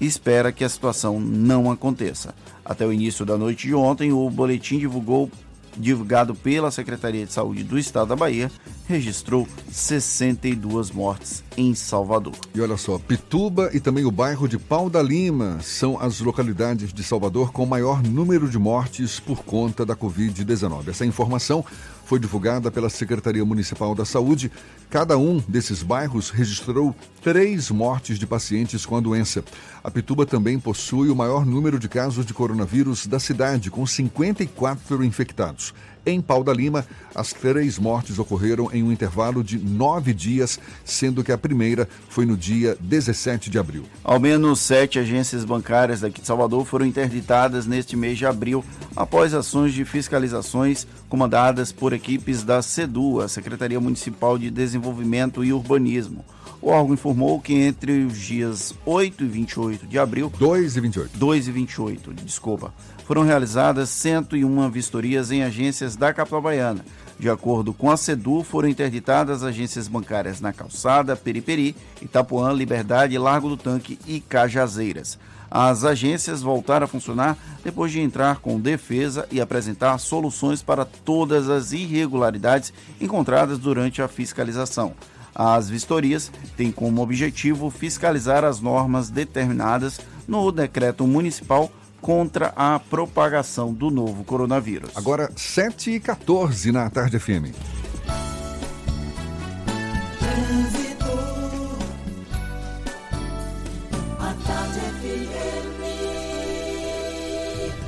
espera 0.00 0.52
que 0.52 0.64
a 0.64 0.68
situação 0.68 1.20
não 1.20 1.70
aconteça. 1.70 2.34
Até 2.64 2.86
o 2.86 2.92
início 2.92 3.26
da 3.26 3.36
noite 3.36 3.66
de 3.66 3.74
ontem, 3.74 4.12
o 4.12 4.30
boletim 4.30 4.78
divulgou 4.78 5.30
divulgado 5.76 6.34
pela 6.34 6.70
Secretaria 6.70 7.26
de 7.26 7.32
Saúde 7.32 7.64
do 7.64 7.78
Estado 7.78 8.08
da 8.08 8.16
Bahia, 8.16 8.50
registrou 8.86 9.48
62 9.70 10.90
mortes 10.90 11.42
em 11.56 11.74
Salvador. 11.74 12.34
E 12.54 12.60
olha 12.60 12.76
só, 12.76 12.98
Pituba 12.98 13.70
e 13.72 13.80
também 13.80 14.04
o 14.04 14.10
bairro 14.10 14.48
de 14.48 14.58
Pau 14.58 14.90
da 14.90 15.02
Lima 15.02 15.58
são 15.62 15.98
as 16.00 16.20
localidades 16.20 16.92
de 16.92 17.02
Salvador 17.02 17.52
com 17.52 17.64
maior 17.66 18.02
número 18.02 18.48
de 18.48 18.58
mortes 18.58 19.18
por 19.18 19.44
conta 19.44 19.84
da 19.86 19.96
Covid-19. 19.96 20.88
Essa 20.88 21.06
informação 21.06 21.64
foi 22.04 22.18
divulgada 22.18 22.70
pela 22.70 22.90
Secretaria 22.90 23.44
Municipal 23.44 23.94
da 23.94 24.04
Saúde. 24.04 24.50
Cada 24.90 25.16
um 25.16 25.42
desses 25.48 25.82
bairros 25.82 26.30
registrou 26.30 26.94
três 27.22 27.70
mortes 27.70 28.18
de 28.18 28.26
pacientes 28.26 28.84
com 28.84 28.96
a 28.96 29.00
doença. 29.00 29.42
A 29.82 29.90
Pituba 29.90 30.26
também 30.26 30.58
possui 30.58 31.08
o 31.08 31.16
maior 31.16 31.44
número 31.44 31.78
de 31.78 31.88
casos 31.88 32.24
de 32.24 32.34
coronavírus 32.34 33.06
da 33.06 33.18
cidade, 33.18 33.70
com 33.70 33.86
54 33.86 35.04
infectados. 35.04 35.74
Em 36.06 36.20
Pau 36.20 36.44
da 36.44 36.52
Lima, 36.52 36.86
as 37.14 37.32
três 37.32 37.78
mortes 37.78 38.18
ocorreram 38.18 38.68
em 38.72 38.82
um 38.82 38.92
intervalo 38.92 39.42
de 39.42 39.58
nove 39.58 40.12
dias, 40.12 40.58
sendo 40.84 41.24
que 41.24 41.32
a 41.32 41.38
primeira 41.38 41.88
foi 42.10 42.26
no 42.26 42.36
dia 42.36 42.76
17 42.80 43.48
de 43.48 43.58
abril. 43.58 43.84
Ao 44.02 44.20
menos 44.20 44.60
sete 44.60 44.98
agências 44.98 45.44
bancárias 45.44 46.00
daqui 46.00 46.20
de 46.20 46.26
Salvador 46.26 46.66
foram 46.66 46.84
interditadas 46.84 47.66
neste 47.66 47.96
mês 47.96 48.18
de 48.18 48.26
abril, 48.26 48.62
após 48.94 49.32
ações 49.32 49.72
de 49.72 49.84
fiscalizações 49.84 50.86
comandadas 51.08 51.72
por 51.72 51.92
equipes 51.92 52.42
da 52.42 52.60
SEDU, 52.60 53.20
a 53.20 53.28
Secretaria 53.28 53.80
Municipal 53.80 54.36
de 54.36 54.50
Desenvolvimento 54.50 55.42
e 55.42 55.52
Urbanismo. 55.52 56.24
O 56.60 56.70
órgão 56.70 56.94
informou 56.94 57.40
que 57.40 57.52
entre 57.54 58.04
os 58.04 58.18
dias 58.18 58.74
8 58.86 59.24
e 59.24 59.28
28 59.28 59.86
de 59.86 59.98
abril. 59.98 60.32
2 60.38 60.76
e 60.76 60.80
28. 60.80 61.18
2 61.18 61.48
e 61.48 61.52
28, 61.52 62.14
desculpa 62.14 62.72
foram 63.04 63.22
realizadas 63.22 63.90
101 63.90 64.70
vistorias 64.70 65.30
em 65.30 65.42
agências 65.42 65.96
da 65.96 66.12
capital 66.12 66.42
baiana. 66.42 66.84
De 67.18 67.30
acordo 67.30 67.72
com 67.72 67.90
a 67.90 67.96
SEDU, 67.96 68.42
foram 68.42 68.68
interditadas 68.68 69.44
agências 69.44 69.86
bancárias 69.86 70.40
na 70.40 70.52
Calçada, 70.52 71.14
Periperi, 71.14 71.76
Itapuã, 72.02 72.52
Liberdade, 72.52 73.16
Largo 73.16 73.48
do 73.48 73.56
Tanque 73.56 73.98
e 74.06 74.20
Cajazeiras. 74.20 75.18
As 75.50 75.84
agências 75.84 76.42
voltaram 76.42 76.84
a 76.84 76.88
funcionar 76.88 77.38
depois 77.62 77.92
de 77.92 78.00
entrar 78.00 78.40
com 78.40 78.58
defesa 78.58 79.28
e 79.30 79.40
apresentar 79.40 79.96
soluções 79.98 80.62
para 80.62 80.84
todas 80.84 81.48
as 81.48 81.70
irregularidades 81.72 82.72
encontradas 83.00 83.58
durante 83.58 84.02
a 84.02 84.08
fiscalização. 84.08 84.94
As 85.32 85.68
vistorias 85.68 86.32
têm 86.56 86.72
como 86.72 87.02
objetivo 87.02 87.70
fiscalizar 87.70 88.44
as 88.44 88.60
normas 88.60 89.10
determinadas 89.10 90.00
no 90.26 90.50
decreto 90.50 91.06
municipal 91.06 91.70
contra 92.04 92.52
a 92.54 92.78
propagação 92.78 93.72
do 93.72 93.90
novo 93.90 94.24
coronavírus. 94.24 94.90
Agora, 94.94 95.30
7 95.34 95.92
e 95.92 95.98
14 95.98 96.70
na 96.70 96.90
Tarde 96.90 97.18
FM. 97.18 97.56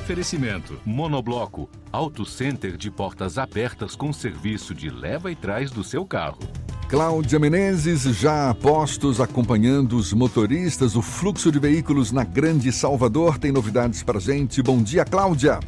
Oferecimento: 0.07 0.79
Monobloco, 0.85 1.69
Auto 1.91 2.23
Center 2.25 2.77
de 2.77 2.89
portas 2.89 3.37
abertas 3.37 3.93
com 3.93 4.13
serviço 4.13 4.73
de 4.73 4.89
leva 4.89 5.29
e 5.29 5.35
trás 5.35 5.69
do 5.69 5.83
seu 5.83 6.05
carro. 6.05 6.39
Cláudia 6.87 7.37
Menezes, 7.37 8.03
já 8.03 8.49
a 8.49 8.53
postos 8.55 9.19
acompanhando 9.19 9.97
os 9.97 10.13
motoristas, 10.13 10.95
o 10.95 11.01
fluxo 11.01 11.51
de 11.51 11.59
veículos 11.59 12.13
na 12.13 12.23
Grande 12.23 12.71
Salvador. 12.71 13.37
Tem 13.37 13.51
novidades 13.51 14.01
para 14.01 14.17
gente. 14.17 14.63
Bom 14.63 14.81
dia, 14.81 15.03
Cláudia. 15.03 15.59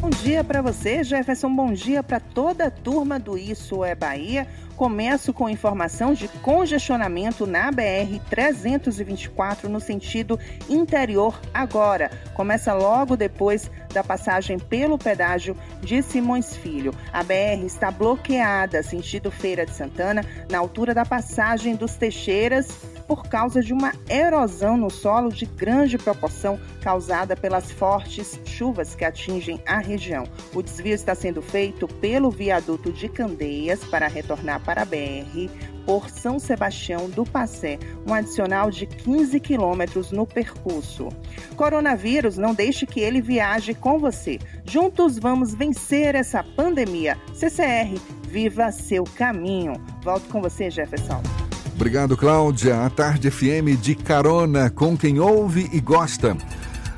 Bom 0.00 0.10
dia 0.10 0.44
para 0.44 0.62
você, 0.62 1.02
Jefferson. 1.02 1.52
Bom 1.52 1.72
dia 1.72 2.04
para 2.04 2.20
toda 2.20 2.66
a 2.66 2.70
turma 2.70 3.18
do 3.18 3.36
Isso 3.36 3.82
é 3.84 3.96
Bahia. 3.96 4.46
Começo 4.76 5.32
com 5.32 5.48
informação 5.48 6.14
de 6.14 6.26
congestionamento 6.26 7.46
na 7.46 7.70
BR 7.70 8.18
324 8.28 9.68
no 9.68 9.78
sentido 9.78 10.38
interior 10.68 11.40
agora. 11.52 12.10
Começa 12.34 12.74
logo 12.74 13.16
depois 13.16 13.70
da 13.92 14.02
passagem 14.02 14.58
pelo 14.58 14.98
pedágio 14.98 15.56
de 15.80 16.02
Simões 16.02 16.56
Filho. 16.56 16.92
A 17.12 17.22
BR 17.22 17.64
está 17.64 17.92
bloqueada 17.92 18.82
sentido 18.82 19.30
Feira 19.30 19.64
de 19.64 19.72
Santana, 19.72 20.24
na 20.50 20.58
altura 20.58 20.92
da 20.92 21.04
passagem 21.04 21.76
dos 21.76 21.94
Teixeiras 21.94 22.94
por 23.06 23.28
causa 23.28 23.60
de 23.60 23.72
uma 23.72 23.92
erosão 24.08 24.76
no 24.76 24.90
solo 24.90 25.30
de 25.30 25.46
grande 25.46 25.98
proporção 25.98 26.58
causada 26.80 27.36
pelas 27.36 27.70
fortes 27.70 28.40
chuvas 28.44 28.94
que 28.94 29.04
atingem 29.04 29.60
a 29.66 29.78
região. 29.78 30.24
O 30.54 30.62
desvio 30.62 30.94
está 30.94 31.14
sendo 31.14 31.42
feito 31.42 31.86
pelo 31.86 32.30
viaduto 32.30 32.92
de 32.92 33.08
Candeias 33.08 33.84
para 33.84 34.08
retornar 34.08 34.60
para 34.64 34.82
a 34.82 34.84
BR 34.84 35.50
por 35.84 36.08
São 36.08 36.38
Sebastião 36.38 37.10
do 37.10 37.24
Passé, 37.24 37.78
um 38.06 38.14
adicional 38.14 38.70
de 38.70 38.86
15 38.86 39.38
quilômetros 39.40 40.10
no 40.10 40.26
percurso. 40.26 41.08
Coronavírus, 41.56 42.38
não 42.38 42.54
deixe 42.54 42.86
que 42.86 43.00
ele 43.00 43.20
viaje 43.20 43.74
com 43.74 43.98
você. 43.98 44.38
Juntos 44.64 45.18
vamos 45.18 45.54
vencer 45.54 46.14
essa 46.14 46.42
pandemia. 46.42 47.18
CCR, 47.34 48.00
viva 48.28 48.72
seu 48.72 49.04
caminho. 49.04 49.74
Volto 50.02 50.28
com 50.28 50.40
você, 50.40 50.70
Jefferson. 50.70 51.22
Obrigado, 51.74 52.16
Cláudia. 52.16 52.84
A 52.84 52.90
Tarde 52.90 53.30
FM 53.30 53.80
de 53.80 53.94
carona 53.94 54.70
com 54.70 54.96
quem 54.96 55.18
ouve 55.18 55.68
e 55.72 55.80
gosta. 55.80 56.36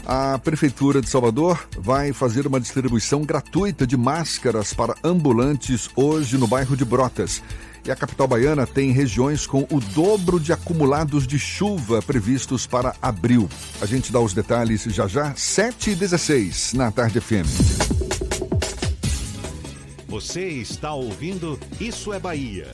A 0.09 0.39
Prefeitura 0.39 1.01
de 1.01 1.09
Salvador 1.09 1.69
vai 1.77 2.13
fazer 2.13 2.47
uma 2.47 2.61
distribuição 2.61 3.23
gratuita 3.23 3.85
de 3.85 3.97
máscaras 3.97 4.73
para 4.73 4.95
ambulantes 5.03 5.91
hoje 5.97 6.39
no 6.39 6.47
bairro 6.47 6.77
de 6.77 6.85
Brotas. 6.85 7.43
E 7.85 7.91
a 7.91 7.97
capital 7.97 8.29
baiana 8.29 8.69
tem 8.69 8.93
regiões 8.93 9.49
com 9.49 9.67
o 9.69 9.81
dobro 9.81 10.39
de 10.39 10.53
acumulados 10.53 11.27
de 11.27 11.41
chuva 11.41 12.01
previstos 12.01 12.69
para 12.69 12.95
abril. 13.03 13.49
A 13.81 13.87
gente 13.87 14.13
dá 14.13 14.21
os 14.21 14.33
detalhes 14.33 14.85
já 14.85 15.09
já, 15.09 15.35
7 15.35 15.91
e 15.91 15.95
16 15.97 16.75
na 16.75 16.93
Tarde 16.93 17.21
FM. 17.21 17.47
Você 20.07 20.47
está 20.47 20.95
ouvindo 20.95 21.59
Isso 21.81 22.13
é 22.13 22.21
Bahia. 22.21 22.71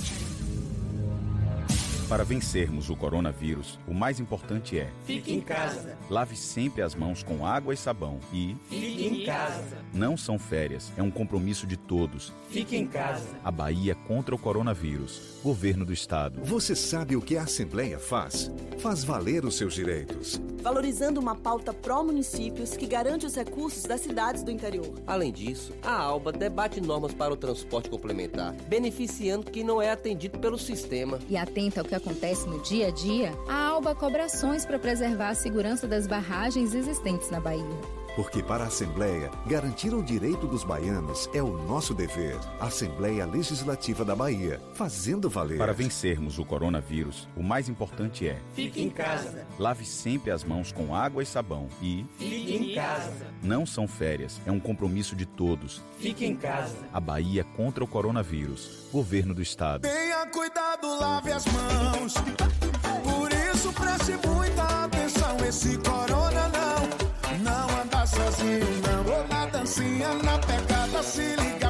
Para 2.13 2.25
vencermos 2.25 2.91
o 2.91 2.95
coronavírus, 2.95 3.79
o 3.89 3.95
mais 3.95 4.21
importante 4.21 4.79
é: 4.79 4.91
fique 5.07 5.33
em 5.33 5.41
casa. 5.41 5.97
Lave 6.11 6.37
sempre 6.37 6.83
as 6.83 6.95
mãos 6.95 7.23
com 7.23 7.47
água 7.47 7.73
e 7.73 7.77
sabão 7.77 8.21
e 8.31 8.55
fique 8.69 9.07
em 9.07 9.25
casa. 9.25 9.79
Não 9.95 10.15
são 10.15 10.39
férias, 10.39 10.93
é 10.95 11.03
um 11.03 11.11
compromisso 11.11 11.67
de 11.67 11.79
todos. 11.79 12.31
Fique 12.51 12.77
em 12.77 12.87
casa. 12.87 13.31
A 13.43 13.51
Bahia 13.51 13.95
contra 13.95 14.35
o 14.35 14.39
coronavírus. 14.39 15.23
Governo 15.43 15.87
do 15.87 15.93
Estado. 15.93 16.39
Você 16.45 16.77
sabe 16.77 17.17
o 17.17 17.23
que 17.23 17.39
a 17.39 17.45
Assembleia 17.45 17.99
faz? 17.99 18.51
Faz 18.79 19.03
valer 19.05 19.43
os 19.47 19.57
seus 19.57 19.73
direitos. 19.73 20.39
Valorizando 20.63 21.19
uma 21.19 21.35
pauta 21.35 21.73
pró-municípios 21.73 22.77
que 22.77 22.87
garante 22.87 23.27
os 23.27 23.35
recursos 23.35 23.85
das 23.85 24.03
cidades 24.03 24.43
do 24.43 24.51
interior. 24.51 24.95
Além 25.07 25.33
disso, 25.33 25.73
a 25.83 25.93
ALBA 25.93 26.31
debate 26.31 26.81
normas 26.81 27.15
para 27.15 27.33
o 27.33 27.37
transporte 27.37 27.89
complementar, 27.89 28.53
beneficiando 28.69 29.51
quem 29.51 29.65
não 29.65 29.81
é 29.81 29.91
atendido 29.91 30.39
pelo 30.39 30.59
sistema. 30.59 31.19
E 31.29 31.37
atenta 31.37 31.81
ao 31.81 31.87
que 31.87 32.02
acontece 32.03 32.49
no 32.49 32.59
dia 32.61 32.89
a 32.89 32.91
dia, 32.91 33.33
a 33.49 33.69
ALBA 33.69 33.95
cobra 33.95 34.25
ações 34.25 34.67
para 34.67 34.79
preservar 34.79 35.31
a 35.31 35.35
segurança 35.35 35.87
das 35.87 36.07
barragens 36.07 36.75
existentes 36.75 37.31
na 37.31 37.41
Bahia. 37.41 38.02
Porque 38.15 38.43
para 38.43 38.65
a 38.65 38.67
Assembleia, 38.67 39.31
garantir 39.47 39.95
o 39.95 40.03
direito 40.03 40.47
dos 40.47 40.65
baianos 40.65 41.29
é 41.33 41.43
o 41.43 41.57
nosso 41.65 41.95
dever. 41.95 42.39
Assembleia 42.61 43.25
Legislativa 43.25 44.05
da 44.05 44.15
Bahia, 44.15 44.61
fazendo 44.75 45.31
valer. 45.31 45.59
Para 45.59 45.73
vencermos 45.73 46.39
o 46.39 46.45
coronavírus, 46.45 47.29
o 47.37 47.43
mais 47.43 47.69
importante 47.69 48.29
é: 48.29 48.39
fique 48.55 48.83
em 48.83 48.91
casa. 48.91 49.47
Lave 49.59 49.85
sempre 49.85 50.31
as 50.31 50.45
mãos 50.45 50.73
com 50.73 50.95
água 50.95 51.23
e 51.23 51.27
sabão 51.27 51.69
e 51.81 52.05
fique 52.19 52.57
em 52.57 52.75
casa. 52.75 53.27
Não 53.43 53.65
são 53.65 53.89
férias, 53.89 54.41
é 54.45 54.53
um 54.53 54.61
compromisso 54.61 55.17
de 55.17 55.27
todos. 55.27 55.83
Fique 55.99 56.25
em 56.27 56.37
casa. 56.37 56.77
A 56.93 57.01
Bahia 57.01 57.45
contra 57.57 57.83
o 57.83 57.87
coronavírus. 57.87 58.89
Governo 58.93 59.35
do 59.35 59.43
Estado. 59.43 59.83
Tenha 59.83 60.27
cuidado, 60.27 60.99
lave 60.99 61.33
as 61.33 61.45
mãos. 61.47 62.15
Por 62.15 63.31
isso 63.33 63.73
preste 63.73 64.27
muita 64.27 64.85
atenção 64.85 65.37
esse 65.47 65.79
corona 65.79 66.49
não, 66.49 67.12
não 67.39 67.69
anda 67.81 68.07
sozinho 68.07 68.67
não. 68.87 69.15
Ou 69.15 69.29
na 69.29 69.47
dancinha, 69.47 70.15
na 70.15 70.39
pegada, 70.39 71.03
se 71.03 71.37
liga, 71.37 71.62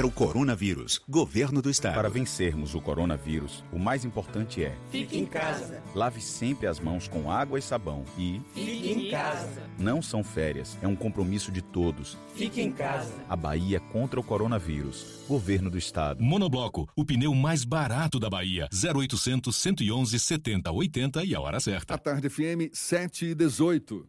contra 0.00 0.06
o 0.06 0.10
coronavírus. 0.10 1.00
Governo 1.06 1.60
do 1.60 1.68
Estado. 1.68 1.94
Para 1.94 2.08
vencermos 2.08 2.74
o 2.74 2.80
coronavírus, 2.80 3.62
o 3.70 3.78
mais 3.78 4.04
importante 4.04 4.64
é: 4.64 4.74
fique 4.90 5.18
em 5.18 5.26
casa. 5.26 5.82
Lave 5.94 6.20
sempre 6.22 6.66
as 6.66 6.80
mãos 6.80 7.06
com 7.06 7.30
água 7.30 7.58
e 7.58 7.62
sabão 7.62 8.04
e 8.16 8.40
fique 8.54 8.92
em 8.92 9.10
casa. 9.10 9.62
Não 9.78 10.00
são 10.00 10.24
férias, 10.24 10.78
é 10.80 10.88
um 10.88 10.96
compromisso 10.96 11.52
de 11.52 11.60
todos. 11.60 12.16
Fique 12.34 12.62
em 12.62 12.72
casa. 12.72 13.12
A 13.28 13.36
Bahia 13.36 13.78
contra 13.78 14.18
o 14.18 14.24
coronavírus. 14.24 15.20
Governo 15.28 15.70
do 15.70 15.76
Estado. 15.76 16.22
Monobloco, 16.22 16.88
o 16.96 17.04
pneu 17.04 17.34
mais 17.34 17.64
barato 17.64 18.18
da 18.18 18.30
Bahia. 18.30 18.68
0800 18.72 19.54
111 19.54 20.18
70 20.18 20.72
80 20.72 21.24
e 21.24 21.34
a 21.34 21.40
hora 21.40 21.60
certa. 21.60 21.94
A 21.94 21.98
Tarde 21.98 22.30
FM 22.30 22.72
7 22.72 23.26
e 23.26 23.34
18. 23.34 24.08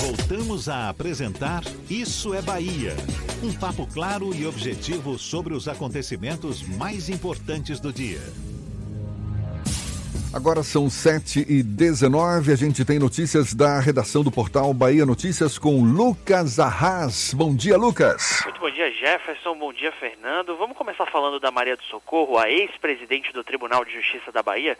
Voltamos 0.00 0.68
a 0.68 0.88
apresentar 0.88 1.62
Isso 1.90 2.32
é 2.34 2.40
Bahia. 2.40 2.94
Um 3.42 3.52
papo 3.52 3.86
claro 3.86 4.34
e 4.34 4.46
objetivo 4.46 5.18
sobre 5.18 5.54
os 5.54 5.68
acontecimentos 5.68 6.62
mais 6.62 7.08
importantes 7.08 7.80
do 7.80 7.92
dia. 7.92 8.20
Agora 10.32 10.62
são 10.62 10.90
7 10.90 11.46
e 11.48 11.62
19 11.62 12.52
a 12.52 12.56
gente 12.56 12.84
tem 12.84 12.98
notícias 12.98 13.54
da 13.54 13.80
redação 13.80 14.22
do 14.22 14.30
portal 14.30 14.74
Bahia 14.74 15.06
Notícias 15.06 15.58
com 15.58 15.82
Lucas 15.82 16.60
Arras. 16.60 17.32
Bom 17.32 17.56
dia, 17.56 17.78
Lucas. 17.78 18.42
Muito 18.44 18.60
bom 18.60 18.70
dia, 18.70 18.90
Jefferson. 18.92 19.56
Bom 19.56 19.72
dia, 19.72 19.90
Fernando. 19.92 20.54
Vamos 20.56 20.76
começar 20.76 21.06
falando 21.06 21.40
da 21.40 21.50
Maria 21.50 21.76
do 21.76 21.82
Socorro, 21.84 22.36
a 22.36 22.50
ex-presidente 22.50 23.32
do 23.32 23.42
Tribunal 23.42 23.84
de 23.86 23.92
Justiça 23.94 24.30
da 24.30 24.42
Bahia. 24.42 24.76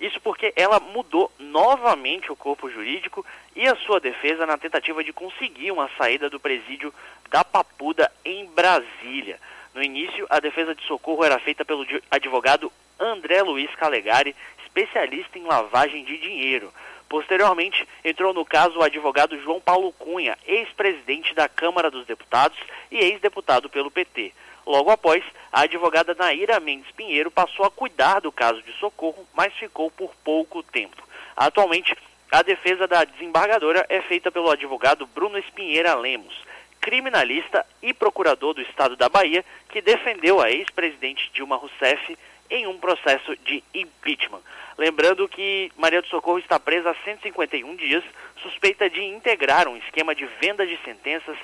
Isso 0.00 0.18
porque 0.20 0.52
ela 0.56 0.80
mudou 0.80 1.30
novamente 1.38 2.32
o 2.32 2.36
corpo 2.36 2.70
jurídico 2.70 3.24
e 3.54 3.68
a 3.68 3.76
sua 3.76 4.00
defesa 4.00 4.46
na 4.46 4.56
tentativa 4.56 5.04
de 5.04 5.12
conseguir 5.12 5.70
uma 5.70 5.90
saída 5.98 6.30
do 6.30 6.40
presídio 6.40 6.92
da 7.30 7.44
Papuda 7.44 8.10
em 8.24 8.46
Brasília. 8.46 9.38
No 9.74 9.82
início, 9.82 10.26
a 10.30 10.40
defesa 10.40 10.74
de 10.74 10.82
socorro 10.86 11.22
era 11.22 11.38
feita 11.38 11.64
pelo 11.64 11.86
advogado 12.10 12.72
André 12.98 13.42
Luiz 13.42 13.72
Calegari, 13.76 14.34
especialista 14.64 15.38
em 15.38 15.44
lavagem 15.44 16.02
de 16.04 16.16
dinheiro. 16.16 16.72
Posteriormente, 17.08 17.86
entrou 18.04 18.32
no 18.32 18.44
caso 18.44 18.78
o 18.78 18.82
advogado 18.82 19.40
João 19.42 19.60
Paulo 19.60 19.92
Cunha, 19.92 20.38
ex-presidente 20.46 21.34
da 21.34 21.48
Câmara 21.48 21.90
dos 21.90 22.06
Deputados 22.06 22.58
e 22.90 22.98
ex-deputado 22.98 23.68
pelo 23.68 23.90
PT. 23.90 24.32
Logo 24.66 24.90
após, 24.90 25.24
a 25.52 25.62
advogada 25.62 26.14
Naira 26.14 26.60
Mendes 26.60 26.90
Pinheiro 26.92 27.30
passou 27.30 27.64
a 27.64 27.70
cuidar 27.70 28.20
do 28.20 28.30
caso 28.30 28.62
de 28.62 28.72
socorro, 28.74 29.26
mas 29.34 29.52
ficou 29.54 29.90
por 29.90 30.14
pouco 30.22 30.62
tempo. 30.62 31.02
Atualmente, 31.36 31.96
a 32.30 32.42
defesa 32.42 32.86
da 32.86 33.04
desembargadora 33.04 33.84
é 33.88 34.00
feita 34.02 34.30
pelo 34.30 34.50
advogado 34.50 35.06
Bruno 35.06 35.38
Espinheira 35.38 35.94
Lemos, 35.94 36.34
criminalista 36.80 37.66
e 37.82 37.92
procurador 37.92 38.54
do 38.54 38.62
estado 38.62 38.96
da 38.96 39.08
Bahia, 39.08 39.44
que 39.68 39.82
defendeu 39.82 40.40
a 40.40 40.50
ex-presidente 40.50 41.30
Dilma 41.32 41.56
Rousseff 41.56 42.16
em 42.48 42.66
um 42.66 42.78
processo 42.78 43.36
de 43.38 43.62
impeachment. 43.74 44.42
Lembrando 44.76 45.28
que 45.28 45.70
Maria 45.76 46.00
do 46.00 46.08
Socorro 46.08 46.38
está 46.38 46.58
presa 46.58 46.90
há 46.90 46.94
151 47.04 47.76
dias, 47.76 48.02
suspeita 48.42 48.88
de 48.88 49.02
integrar 49.02 49.68
um 49.68 49.76
esquema 49.76 50.14
de 50.14 50.26
venda 50.40 50.66
de 50.66 50.78
sentenças 50.84 51.36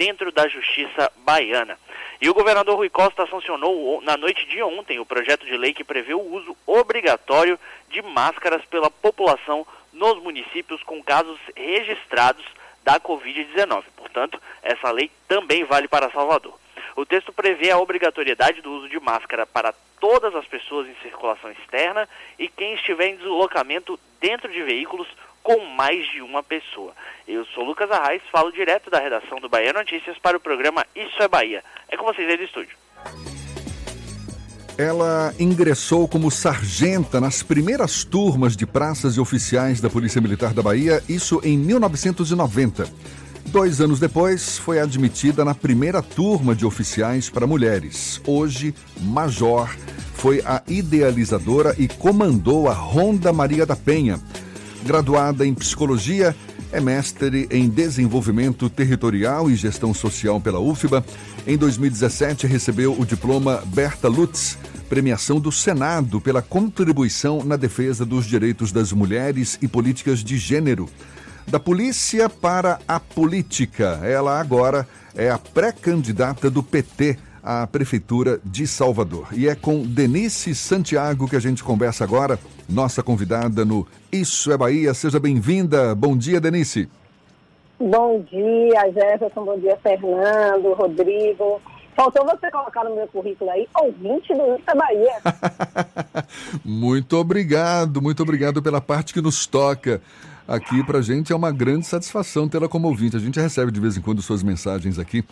dentro 0.00 0.32
da 0.32 0.48
justiça 0.48 1.12
baiana. 1.18 1.78
E 2.22 2.30
o 2.30 2.32
governador 2.32 2.74
Rui 2.74 2.88
Costa 2.88 3.26
sancionou 3.26 4.00
na 4.00 4.16
noite 4.16 4.46
de 4.46 4.62
ontem 4.62 4.98
o 4.98 5.04
projeto 5.04 5.44
de 5.44 5.54
lei 5.58 5.74
que 5.74 5.84
prevê 5.84 6.14
o 6.14 6.22
uso 6.22 6.56
obrigatório 6.66 7.60
de 7.90 8.00
máscaras 8.00 8.64
pela 8.64 8.90
população 8.90 9.66
nos 9.92 10.18
municípios 10.22 10.82
com 10.84 11.02
casos 11.02 11.38
registrados 11.54 12.46
da 12.82 12.98
Covid-19. 12.98 13.84
Portanto, 13.94 14.40
essa 14.62 14.90
lei 14.90 15.10
também 15.28 15.64
vale 15.64 15.86
para 15.86 16.10
Salvador. 16.10 16.58
O 16.96 17.04
texto 17.04 17.30
prevê 17.30 17.70
a 17.70 17.78
obrigatoriedade 17.78 18.62
do 18.62 18.72
uso 18.72 18.88
de 18.88 18.98
máscara 18.98 19.44
para 19.44 19.74
todas 20.00 20.34
as 20.34 20.46
pessoas 20.46 20.88
em 20.88 20.94
circulação 21.02 21.50
externa 21.50 22.08
e 22.38 22.48
quem 22.48 22.72
estiver 22.72 23.08
em 23.08 23.16
deslocamento 23.16 24.00
dentro 24.18 24.50
de 24.50 24.62
veículos 24.62 25.08
com 25.42 25.64
mais 25.76 26.06
de 26.12 26.20
uma 26.20 26.42
pessoa. 26.42 26.92
Eu 27.26 27.44
sou 27.46 27.64
Lucas 27.64 27.90
Arraes, 27.90 28.22
falo 28.30 28.52
direto 28.52 28.90
da 28.90 28.98
redação 28.98 29.38
do 29.40 29.48
Bahia 29.48 29.72
Notícias 29.72 30.18
para 30.18 30.36
o 30.36 30.40
programa 30.40 30.86
Isso 30.94 31.22
é 31.22 31.28
Bahia. 31.28 31.62
É 31.88 31.96
com 31.96 32.04
vocês 32.04 32.28
aí 32.28 32.36
do 32.36 32.44
estúdio. 32.44 32.76
Ela 34.76 35.34
ingressou 35.38 36.08
como 36.08 36.30
sargenta 36.30 37.20
nas 37.20 37.42
primeiras 37.42 38.02
turmas 38.02 38.56
de 38.56 38.66
praças 38.66 39.16
e 39.16 39.20
oficiais 39.20 39.80
da 39.80 39.90
Polícia 39.90 40.20
Militar 40.20 40.54
da 40.54 40.62
Bahia, 40.62 41.02
isso 41.08 41.40
em 41.44 41.58
1990. 41.58 42.88
Dois 43.46 43.80
anos 43.80 43.98
depois, 43.98 44.58
foi 44.58 44.78
admitida 44.78 45.44
na 45.44 45.54
primeira 45.54 46.00
turma 46.00 46.54
de 46.54 46.64
oficiais 46.64 47.28
para 47.28 47.46
mulheres. 47.46 48.22
Hoje, 48.26 48.74
major, 49.00 49.68
foi 50.14 50.40
a 50.44 50.62
idealizadora 50.68 51.74
e 51.76 51.88
comandou 51.88 52.68
a 52.68 52.72
Ronda 52.72 53.32
Maria 53.32 53.66
da 53.66 53.74
Penha. 53.74 54.20
Graduada 54.84 55.46
em 55.46 55.54
psicologia, 55.54 56.34
é 56.72 56.80
mestre 56.80 57.46
em 57.50 57.68
desenvolvimento 57.68 58.70
territorial 58.70 59.50
e 59.50 59.56
gestão 59.56 59.92
social 59.92 60.40
pela 60.40 60.58
UFBA. 60.58 61.04
Em 61.46 61.56
2017, 61.56 62.46
recebeu 62.46 62.98
o 62.98 63.04
diploma 63.04 63.62
Berta 63.66 64.08
Lutz, 64.08 64.56
premiação 64.88 65.38
do 65.38 65.52
Senado 65.52 66.20
pela 66.20 66.40
contribuição 66.40 67.44
na 67.44 67.56
defesa 67.56 68.06
dos 68.06 68.24
direitos 68.24 68.72
das 68.72 68.92
mulheres 68.92 69.58
e 69.60 69.68
políticas 69.68 70.24
de 70.24 70.38
gênero. 70.38 70.88
Da 71.46 71.60
polícia 71.60 72.28
para 72.28 72.78
a 72.88 72.98
política. 72.98 74.00
Ela 74.02 74.40
agora 74.40 74.88
é 75.14 75.30
a 75.30 75.38
pré-candidata 75.38 76.50
do 76.50 76.62
PT 76.62 77.18
à 77.42 77.66
Prefeitura 77.66 78.40
de 78.44 78.66
Salvador. 78.66 79.28
E 79.32 79.48
é 79.48 79.54
com 79.54 79.82
Denise 79.82 80.54
Santiago 80.54 81.28
que 81.28 81.36
a 81.36 81.40
gente 81.40 81.62
conversa 81.62 82.04
agora, 82.04 82.38
nossa 82.68 83.02
convidada 83.02 83.64
no 83.64 83.86
Isso 84.12 84.52
é 84.52 84.56
Bahia. 84.56 84.94
Seja 84.94 85.18
bem-vinda. 85.18 85.94
Bom 85.94 86.16
dia, 86.16 86.40
Denise. 86.40 86.88
Bom 87.78 88.20
dia, 88.30 88.92
Jefferson. 88.92 89.44
Bom 89.44 89.58
dia, 89.58 89.78
Fernando, 89.82 90.74
Rodrigo. 90.74 91.60
Faltou 91.96 92.24
você 92.24 92.50
colocar 92.50 92.84
no 92.84 92.94
meu 92.94 93.06
currículo 93.08 93.50
aí, 93.50 93.68
ouvinte 93.74 94.32
do 94.34 94.54
Isso 94.54 94.64
é 94.66 94.74
Bahia. 94.74 95.12
muito 96.64 97.16
obrigado, 97.16 98.00
muito 98.00 98.22
obrigado 98.22 98.62
pela 98.62 98.80
parte 98.80 99.12
que 99.12 99.20
nos 99.20 99.46
toca 99.46 100.00
aqui 100.46 100.82
pra 100.84 101.00
gente. 101.00 101.32
É 101.32 101.36
uma 101.36 101.52
grande 101.52 101.86
satisfação 101.86 102.48
tê-la 102.48 102.68
como 102.68 102.88
ouvinte. 102.88 103.16
A 103.16 103.20
gente 103.20 103.38
recebe 103.38 103.70
de 103.70 103.80
vez 103.80 103.96
em 103.96 104.00
quando 104.00 104.20
suas 104.20 104.42
mensagens 104.42 104.98
aqui. 104.98 105.24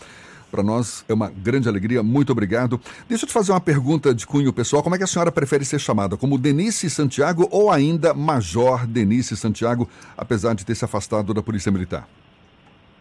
Para 0.50 0.62
nós 0.62 1.04
é 1.08 1.14
uma 1.14 1.30
grande 1.30 1.68
alegria, 1.68 2.02
muito 2.02 2.32
obrigado. 2.32 2.80
Deixa 3.08 3.24
eu 3.24 3.28
te 3.28 3.32
fazer 3.32 3.52
uma 3.52 3.60
pergunta 3.60 4.14
de 4.14 4.26
cunho 4.26 4.52
pessoal. 4.52 4.82
Como 4.82 4.94
é 4.94 4.98
que 4.98 5.04
a 5.04 5.06
senhora 5.06 5.30
prefere 5.30 5.64
ser 5.64 5.78
chamada? 5.78 6.16
Como 6.16 6.38
Denise 6.38 6.88
Santiago 6.88 7.46
ou 7.50 7.70
ainda 7.70 8.14
Major 8.14 8.86
Denise 8.86 9.36
Santiago, 9.36 9.88
apesar 10.16 10.54
de 10.54 10.64
ter 10.64 10.74
se 10.74 10.84
afastado 10.84 11.34
da 11.34 11.42
Polícia 11.42 11.70
Militar? 11.70 12.08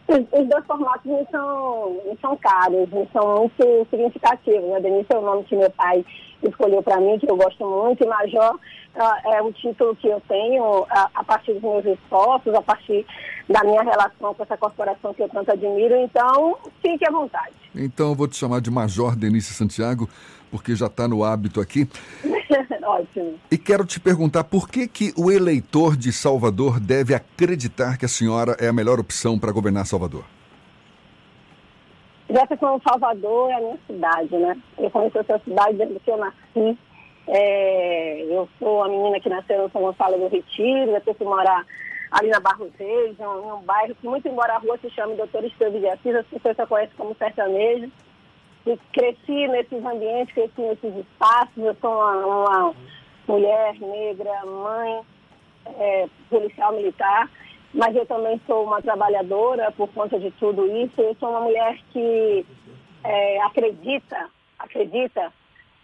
Os, 0.07 0.47
dois 0.47 0.65
formatos 0.65 1.05
me 1.05 1.25
são, 1.29 1.97
são 2.21 2.37
caros, 2.37 2.89
me 2.89 3.07
são 3.11 3.39
muito 3.39 3.87
significativos. 3.89 4.69
Né? 4.69 4.79
Denise 4.79 5.07
é 5.09 5.17
o 5.17 5.21
nome 5.21 5.43
que 5.43 5.55
meu 5.55 5.69
pai 5.71 6.05
escolheu 6.43 6.83
para 6.83 6.99
mim, 6.99 7.17
que 7.19 7.29
eu 7.29 7.35
gosto 7.35 7.65
muito, 7.65 8.03
e 8.03 8.07
Major 8.07 8.55
uh, 8.55 9.33
é 9.33 9.41
o 9.41 9.51
título 9.53 9.95
que 9.95 10.07
eu 10.07 10.21
tenho 10.27 10.81
uh, 10.81 10.87
a 11.13 11.23
partir 11.23 11.53
dos 11.53 11.61
meus 11.61 11.85
esforços, 11.85 12.53
a 12.53 12.61
partir 12.61 13.05
da 13.49 13.63
minha 13.63 13.81
relação 13.81 14.33
com 14.33 14.43
essa 14.43 14.57
corporação 14.57 15.13
que 15.13 15.23
eu 15.23 15.29
tanto 15.29 15.51
admiro. 15.51 15.95
Então, 15.95 16.57
fique 16.81 17.07
à 17.07 17.11
vontade. 17.11 17.53
Então, 17.75 18.09
eu 18.09 18.15
vou 18.15 18.27
te 18.27 18.35
chamar 18.35 18.61
de 18.61 18.69
Major 18.69 19.15
Denise 19.15 19.53
Santiago, 19.53 20.09
porque 20.51 20.75
já 20.75 20.87
está 20.87 21.07
no 21.07 21.23
hábito 21.23 21.61
aqui. 21.61 21.87
Ótimo. 22.83 23.35
E 23.51 23.57
quero 23.57 23.85
te 23.85 23.99
perguntar 23.99 24.45
por 24.45 24.69
que, 24.69 24.87
que 24.87 25.13
o 25.17 25.31
eleitor 25.31 25.95
de 25.95 26.11
Salvador 26.11 26.79
deve 26.79 27.13
acreditar 27.13 27.97
que 27.97 28.05
a 28.05 28.09
senhora 28.09 28.55
é 28.59 28.67
a 28.67 28.73
melhor 28.73 28.99
opção 28.99 29.37
para 29.37 29.51
governar 29.51 29.85
Salvador? 29.85 30.23
Jefferson, 32.29 32.81
Salvador 32.85 33.49
é 33.51 33.53
a 33.53 33.59
minha 33.59 33.79
cidade, 33.87 34.37
né? 34.37 34.57
Eu 34.77 34.91
conheço 34.91 35.19
essa 35.19 35.39
cidade 35.39 35.77
desde 35.77 35.99
que 35.99 36.11
eu 36.11 36.17
nasci. 36.17 36.77
É, 37.27 38.21
eu 38.23 38.47
sou 38.59 38.83
a 38.83 38.89
menina 38.89 39.19
que 39.19 39.29
nasceu 39.29 39.63
no 39.63 39.69
São 39.69 39.81
Gonçalo 39.81 40.17
do 40.17 40.27
Retiro, 40.27 40.91
depois 40.91 41.17
fui 41.17 41.27
morar 41.27 41.65
ali 42.11 42.29
na 42.29 42.39
Barros 42.39 42.71
Reis, 42.77 43.19
em 43.19 43.25
um 43.25 43.61
bairro 43.63 43.95
que, 43.95 44.07
muito 44.07 44.27
embora 44.27 44.53
a 44.53 44.59
rua 44.59 44.77
se 44.77 44.89
chame 44.89 45.15
Doutor 45.15 45.43
Esteve 45.43 45.79
de 45.79 45.89
Assis, 45.89 46.15
as 46.15 46.25
pessoas 46.27 46.55
só 46.55 46.65
conhecem 46.65 46.95
como 46.97 47.15
sertanejo. 47.15 47.91
E 48.65 48.77
cresci 48.91 49.47
nesses 49.47 49.83
ambientes, 49.85 50.33
cresci 50.33 50.61
nesses 50.61 50.95
espaços. 50.97 51.57
Eu 51.57 51.75
sou 51.79 51.91
uma, 51.91 52.25
uma 52.25 52.73
mulher 53.25 53.79
negra, 53.79 54.45
mãe, 54.45 55.01
é, 55.79 56.07
policial 56.29 56.73
militar 56.73 57.29
mas 57.73 57.95
eu 57.95 58.05
também 58.05 58.39
sou 58.47 58.65
uma 58.65 58.81
trabalhadora 58.81 59.71
por 59.71 59.89
conta 59.89 60.19
de 60.19 60.31
tudo 60.31 60.65
isso. 60.77 60.99
Eu 61.01 61.15
sou 61.19 61.29
uma 61.29 61.41
mulher 61.41 61.77
que 61.91 62.45
é, 63.03 63.41
acredita, 63.41 64.29
acredita 64.57 65.31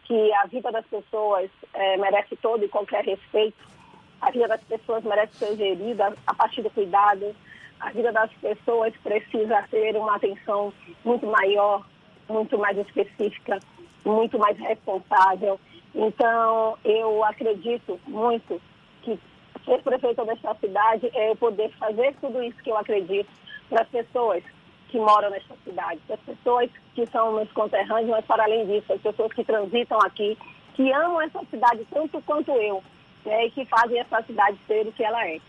que 0.06 0.34
a 0.34 0.46
vida 0.48 0.72
das 0.72 0.86
pessoas 0.86 1.50
é, 1.74 1.98
merece 1.98 2.36
todo 2.38 2.64
e 2.64 2.70
qualquer 2.70 3.04
respeito. 3.04 3.58
A 4.22 4.32
vida 4.32 4.48
das 4.48 4.64
pessoas 4.64 5.04
merece 5.04 5.36
ser 5.36 5.56
gerida 5.56 6.16
a 6.26 6.34
partir 6.34 6.62
do 6.62 6.70
cuidado. 6.70 7.36
A 7.80 7.90
vida 7.92 8.12
das 8.12 8.32
pessoas 8.34 8.94
precisa 9.04 9.62
ter 9.70 9.96
uma 9.96 10.16
atenção 10.16 10.74
muito 11.04 11.26
maior, 11.26 11.86
muito 12.30 12.58
mais 12.58 12.78
específica, 12.78 13.60
muito 14.06 14.40
mais 14.40 14.58
responsável. 14.58 15.60
Então, 15.94 16.78
eu 16.84 17.24
acredito 17.24 18.00
muito 18.08 18.62
que 19.04 19.20
ser 19.66 19.82
prefeita 19.82 20.26
desta 20.26 20.56
cidade 20.56 21.10
é 21.14 21.32
eu 21.32 21.36
poder 21.36 21.70
fazer 21.80 22.16
tudo 22.22 22.42
isso 22.44 22.58
que 22.64 22.70
eu 22.70 22.78
acredito 22.78 23.30
para 23.70 23.82
as 23.82 23.88
pessoas 23.90 24.44
que 24.90 25.00
moram 25.00 25.30
nesta 25.32 25.56
cidade, 25.64 26.00
para 26.06 26.16
as 26.16 26.22
pessoas 26.22 26.70
que 26.94 27.06
são 27.08 27.34
meus 27.34 27.52
conterrâneos, 27.52 28.12
mas 28.12 28.26
para 28.26 28.44
além 28.44 28.66
disso, 28.68 28.94
as 28.94 29.02
pessoas 29.02 29.34
que 29.34 29.44
transitam 29.44 29.98
aqui, 30.02 30.38
que 30.76 30.92
amam 30.92 31.22
essa 31.22 31.40
cidade 31.50 31.86
tanto 31.92 32.22
quanto 32.22 32.52
eu, 32.52 32.84
né, 33.26 33.48
e 33.48 33.52
que 33.52 33.66
fazem 33.66 34.00
essa 34.00 34.22
cidade 34.24 34.58
ser 34.68 34.86
o 34.86 34.92
que 34.92 35.04
ela 35.04 35.28
é. 35.28 35.40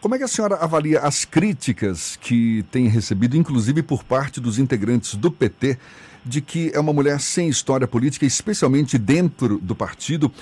Como 0.00 0.14
é 0.14 0.18
que 0.18 0.24
a 0.24 0.28
senhora 0.28 0.56
avalia 0.56 0.98
as 1.00 1.24
críticas 1.24 2.16
que 2.16 2.64
tem 2.72 2.88
recebido, 2.88 3.36
inclusive 3.36 3.82
por 3.82 4.02
parte 4.02 4.40
dos 4.40 4.58
integrantes 4.58 5.14
do 5.14 5.30
PT, 5.30 5.78
de 6.24 6.40
que 6.40 6.72
é 6.74 6.80
uma 6.80 6.92
mulher 6.92 7.20
sem 7.20 7.48
história 7.48 7.86
política, 7.86 8.24
especialmente 8.24 8.98
dentro 8.98 9.58
do 9.58 9.74
partido, 9.74 10.32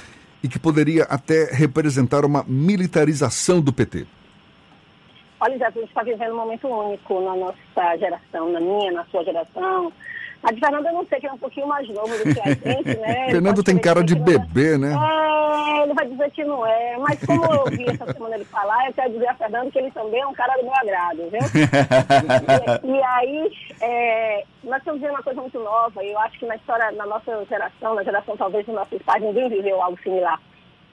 e 0.43 0.49
que 0.49 0.59
poderia 0.59 1.05
até 1.05 1.45
representar 1.53 2.25
uma 2.25 2.45
militarização 2.47 3.61
do 3.61 3.73
PT? 3.73 4.07
Olha, 5.41 5.67
a 5.67 5.71
gente 5.71 5.85
está 5.89 6.03
vivendo 6.03 6.33
um 6.33 6.37
momento 6.37 6.69
único 6.69 7.21
na 7.23 7.35
nossa 7.35 7.97
geração, 7.97 8.53
na 8.53 8.61
minha, 8.61 8.93
na 8.93 9.05
sua 9.07 9.25
geração, 9.25 9.91
A 10.43 10.53
de 10.53 10.61
Fernando 10.61 10.87
eu 10.87 10.93
não 10.93 11.07
sei, 11.07 11.21
que 11.21 11.27
é 11.27 11.33
um 11.33 11.39
pouquinho 11.39 11.67
mais 11.67 11.87
novo 11.89 12.09
do 12.09 12.35
que 12.35 12.41
a 12.41 12.49
gente, 12.55 12.99
né? 12.99 13.31
Fernando 13.31 13.63
tem 13.63 13.79
cara 13.79 14.03
de 14.03 14.15
é. 14.15 14.19
bebê, 14.19 14.79
né? 14.79 14.95
É, 14.95 15.83
ele 15.83 15.93
vai 15.93 16.07
dizer 16.07 16.31
que 16.31 16.45
não 16.45 16.67
é. 16.67 16.97
Mas 16.99 17.25
como 17.25 17.45
eu 17.45 17.61
ouvi 17.61 17.85
essa 17.89 18.11
semana 18.13 18.37
ele 18.37 18.45
falar, 18.47 18.87
eu 18.87 18.95
quero 18.95 19.13
dizer 19.13 19.29
a 19.29 19.35
Fernando 19.35 19.71
que 19.71 19.79
ele 19.79 19.91
também 19.91 20.21
é 20.21 20.27
um 20.27 20.33
cara 20.33 20.57
do 20.57 20.65
meu 20.65 20.75
agrado, 20.75 21.31
viu? 21.31 21.41
e, 22.85 22.89
e 22.97 23.03
aí, 23.03 23.53
é, 23.83 24.45
nós 24.65 24.79
estamos 24.79 25.01
vendo 25.01 25.11
uma 25.11 25.23
coisa 25.23 25.41
muito 25.41 25.59
nova, 25.59 26.03
e 26.03 26.11
eu 26.11 26.19
acho 26.21 26.39
que 26.39 26.47
na 26.47 26.57
história, 26.57 26.91
na 26.93 27.07
nossa 27.07 27.45
geração, 27.45 27.95
na 27.95 28.03
geração 28.03 28.37
talvez 28.37 28.65
dos 28.65 28.75
nossos 28.75 29.03
pais, 29.03 29.23
ninguém 29.23 29.49
viveu 29.49 29.83
algo 29.83 29.99
similar. 30.03 30.41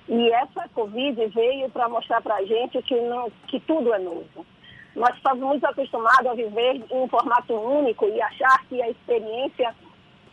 E 0.09 0.31
essa 0.31 0.67
Covid 0.73 1.25
veio 1.27 1.69
para 1.69 1.89
mostrar 1.89 2.21
para 2.21 2.35
a 2.35 2.45
gente 2.45 2.81
que, 2.81 2.95
não, 3.01 3.29
que 3.47 3.59
tudo 3.61 3.93
é 3.93 3.99
novo. 3.99 4.45
Nós 4.97 5.15
estamos 5.15 5.43
muito 5.43 5.63
acostumados 5.63 6.25
a 6.25 6.33
viver 6.33 6.75
em 6.75 6.85
um 6.91 7.07
formato 7.07 7.53
único 7.53 8.07
e 8.07 8.19
achar 8.19 8.65
que 8.67 8.81
a 8.81 8.89
experiência 8.89 9.75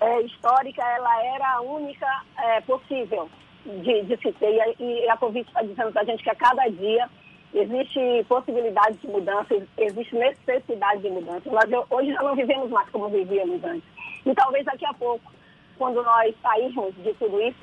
é, 0.01 0.23
histórica 0.23 0.83
ela 0.83 1.23
era 1.23 1.57
a 1.57 1.61
única 1.61 2.07
é, 2.39 2.63
possível 2.63 3.29
de, 3.67 4.03
de 4.05 4.17
se 4.17 4.33
ter. 4.33 4.55
E 4.55 4.61
a, 4.63 4.75
e 4.79 5.09
a 5.11 5.19
Covid 5.19 5.47
está 5.47 5.61
dizendo 5.61 5.93
para 5.93 6.01
a 6.01 6.05
gente 6.07 6.23
que 6.23 6.31
a 6.31 6.35
cada 6.35 6.67
dia 6.69 7.11
existe 7.53 8.25
possibilidade 8.27 8.97
de 8.97 9.07
mudança, 9.07 9.55
existe 9.77 10.17
necessidade 10.17 11.03
de 11.03 11.11
mudança. 11.11 11.51
Nós 11.51 11.87
hoje 11.91 12.15
já 12.15 12.23
não 12.23 12.35
vivemos 12.35 12.71
mais 12.71 12.89
como 12.89 13.11
vivíamos 13.11 13.63
antes. 13.63 13.89
E 14.25 14.35
talvez 14.35 14.65
daqui 14.65 14.87
a 14.87 14.95
pouco, 14.95 15.31
quando 15.77 16.03
nós 16.03 16.35
sairmos 16.41 16.95
de 17.03 17.13
tudo 17.15 17.39
isso, 17.43 17.59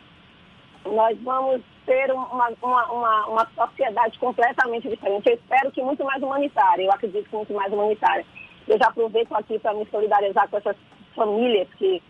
nós 0.86 1.18
vamos 1.22 1.62
ter 1.86 2.12
uma, 2.12 2.50
uma, 2.62 2.92
uma, 2.92 3.26
uma 3.28 3.48
sociedade 3.56 4.18
completamente 4.20 4.88
diferente. 4.90 5.28
Eu 5.30 5.36
espero 5.36 5.72
que 5.72 5.82
muito 5.82 6.04
mais 6.04 6.22
humanitária, 6.22 6.84
eu 6.84 6.92
acredito 6.92 7.30
que 7.30 7.36
muito 7.36 7.54
mais 7.54 7.72
humanitária. 7.72 8.26
Eu 8.68 8.78
já 8.78 8.88
aproveito 8.88 9.34
aqui 9.34 9.60
para 9.60 9.74
me 9.74 9.86
solidarizar 9.90 10.48
com 10.50 10.58
essas 10.58 10.76
famílias 11.16 11.68
que, 11.76 12.02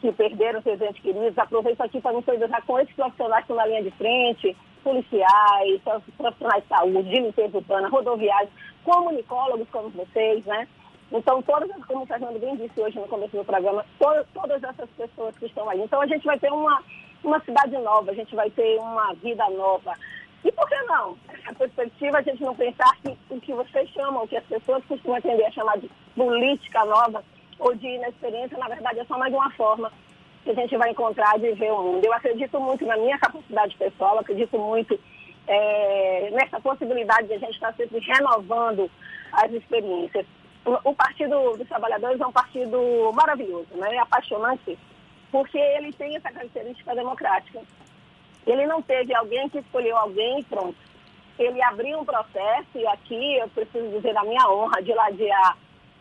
que 0.00 0.12
perderam 0.12 0.62
seus 0.62 0.80
entes 0.80 1.02
queridos, 1.02 1.36
aproveito 1.38 1.80
aqui 1.80 2.00
para 2.00 2.12
me 2.16 2.22
solidarizar 2.22 2.62
com 2.66 2.78
esses 2.78 2.94
profissionais 2.94 3.44
que 3.44 3.52
estão 3.52 3.56
na 3.56 3.66
linha 3.66 3.82
de 3.82 3.90
frente, 3.92 4.56
policiais, 4.82 5.80
profissionais 6.16 6.62
de 6.62 6.68
saúde, 6.68 7.10
de 7.10 7.20
limpeza 7.20 7.56
urbana, 7.58 7.88
rodoviários, 7.88 8.50
comunicólogos 8.84 9.68
como 9.70 9.90
vocês, 9.90 10.44
né? 10.44 10.66
Então, 11.10 11.40
todas, 11.42 11.70
as- 11.70 11.84
como 11.86 12.02
o 12.02 12.06
Fernando 12.06 12.38
bem 12.38 12.54
disse 12.56 12.80
hoje 12.80 12.98
no 12.98 13.08
começo 13.08 13.36
do 13.36 13.44
programa, 13.44 13.84
to- 13.98 14.26
todas 14.34 14.62
essas 14.62 14.88
pessoas 14.90 15.36
que 15.38 15.46
estão 15.46 15.68
aí. 15.68 15.80
Então, 15.80 16.00
a 16.00 16.06
gente 16.06 16.24
vai 16.24 16.38
ter 16.38 16.52
uma, 16.52 16.82
uma 17.22 17.40
cidade 17.40 17.76
nova, 17.78 18.10
a 18.10 18.14
gente 18.14 18.34
vai 18.34 18.50
ter 18.50 18.78
uma 18.78 19.12
vida 19.14 19.48
nova. 19.50 19.94
E 20.44 20.52
por 20.52 20.68
que 20.68 20.82
não? 20.82 21.16
Essa 21.28 21.54
perspectiva, 21.54 22.18
a 22.18 22.22
gente 22.22 22.42
não 22.42 22.54
pensar 22.54 22.96
que 23.02 23.16
o 23.30 23.40
que 23.40 23.52
vocês 23.52 23.88
chamam, 23.90 24.24
o 24.24 24.28
que 24.28 24.36
as 24.36 24.44
pessoas 24.44 24.84
costumam 24.84 25.20
tender 25.20 25.46
a 25.46 25.52
chamar 25.52 25.78
de 25.78 25.90
política 26.14 26.84
nova 26.84 27.24
ou 27.58 27.74
de 27.74 27.86
inexperiência, 27.86 28.56
na 28.56 28.68
verdade, 28.68 29.00
é 29.00 29.04
só 29.04 29.18
mais 29.18 29.34
uma 29.34 29.50
forma 29.52 29.92
que 30.44 30.50
a 30.50 30.54
gente 30.54 30.76
vai 30.76 30.90
encontrar 30.90 31.38
de 31.38 31.52
ver 31.52 31.72
o 31.72 31.82
mundo. 31.82 32.04
Eu 32.04 32.12
acredito 32.12 32.60
muito 32.60 32.86
na 32.86 32.96
minha 32.96 33.18
capacidade 33.18 33.76
pessoal, 33.76 34.18
acredito 34.18 34.58
muito 34.58 34.98
é, 35.46 36.30
nessa 36.30 36.60
possibilidade 36.60 37.26
de 37.26 37.34
a 37.34 37.38
gente 37.38 37.54
estar 37.54 37.74
sempre 37.74 37.98
renovando 37.98 38.90
as 39.32 39.52
experiências. 39.52 40.24
O, 40.64 40.90
o 40.90 40.94
Partido 40.94 41.56
dos 41.56 41.68
Trabalhadores 41.68 42.20
é 42.20 42.26
um 42.26 42.32
partido 42.32 43.10
maravilhoso, 43.12 43.68
né? 43.74 43.96
é 43.96 43.98
apaixonante, 43.98 44.78
porque 45.30 45.58
ele 45.58 45.92
tem 45.92 46.16
essa 46.16 46.30
característica 46.30 46.94
democrática. 46.94 47.60
Ele 48.46 48.66
não 48.66 48.80
teve 48.80 49.14
alguém 49.14 49.48
que 49.48 49.58
escolheu 49.58 49.96
alguém 49.96 50.40
e 50.40 50.44
pronto. 50.44 50.76
Ele 51.38 51.62
abriu 51.62 52.00
um 52.00 52.04
processo, 52.04 52.76
e 52.76 52.86
aqui 52.86 53.36
eu 53.36 53.48
preciso 53.48 53.88
dizer 53.90 54.14
da 54.14 54.24
minha 54.24 54.48
honra 54.50 54.82
de 54.82 54.92
ladear 54.92 55.56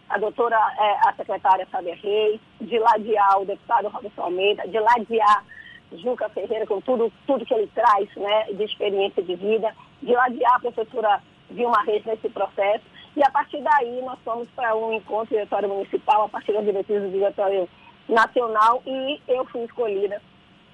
a 0.10 0.18
doutora, 0.18 0.58
eh, 0.80 0.98
a 1.08 1.14
secretária 1.14 1.68
Fábia 1.68 1.96
Reis, 1.96 2.40
de 2.62 2.80
ladear 2.80 3.42
o 3.42 3.46
deputado 3.46 3.90
Robson 3.90 4.22
Almeida, 4.22 4.68
de 4.68 4.80
ladear 4.80 5.44
Juca 5.92 6.30
Ferreira 6.30 6.66
com 6.66 6.82
tudo, 6.82 7.12
tudo 7.26 7.46
que 7.46 7.54
ele 7.54 7.68
traz 7.68 8.10
né, 8.16 8.46
de 8.54 8.64
experiência 8.64 9.22
de 9.22 9.36
vida, 9.36 9.74
de 10.02 10.14
ladear 10.14 10.56
a 10.56 10.60
professora 10.60 11.22
Vilma 11.50 11.82
Reis 11.84 12.04
nesse 12.06 12.30
processo. 12.30 12.84
E 13.16 13.24
a 13.24 13.30
partir 13.30 13.62
daí 13.62 14.02
nós 14.02 14.20
fomos 14.24 14.48
para 14.56 14.76
um 14.76 14.94
encontro 14.94 15.36
diretório 15.36 15.70
municipal, 15.70 16.24
a 16.24 16.30
partir 16.30 16.54
das 16.54 16.66
diretrizes 16.66 17.10
do 17.10 17.18
diretório 17.18 17.68
nacional, 18.08 18.82
e 18.86 19.22
eu 19.28 19.46
fui 19.46 19.64
escolhida 19.64 20.22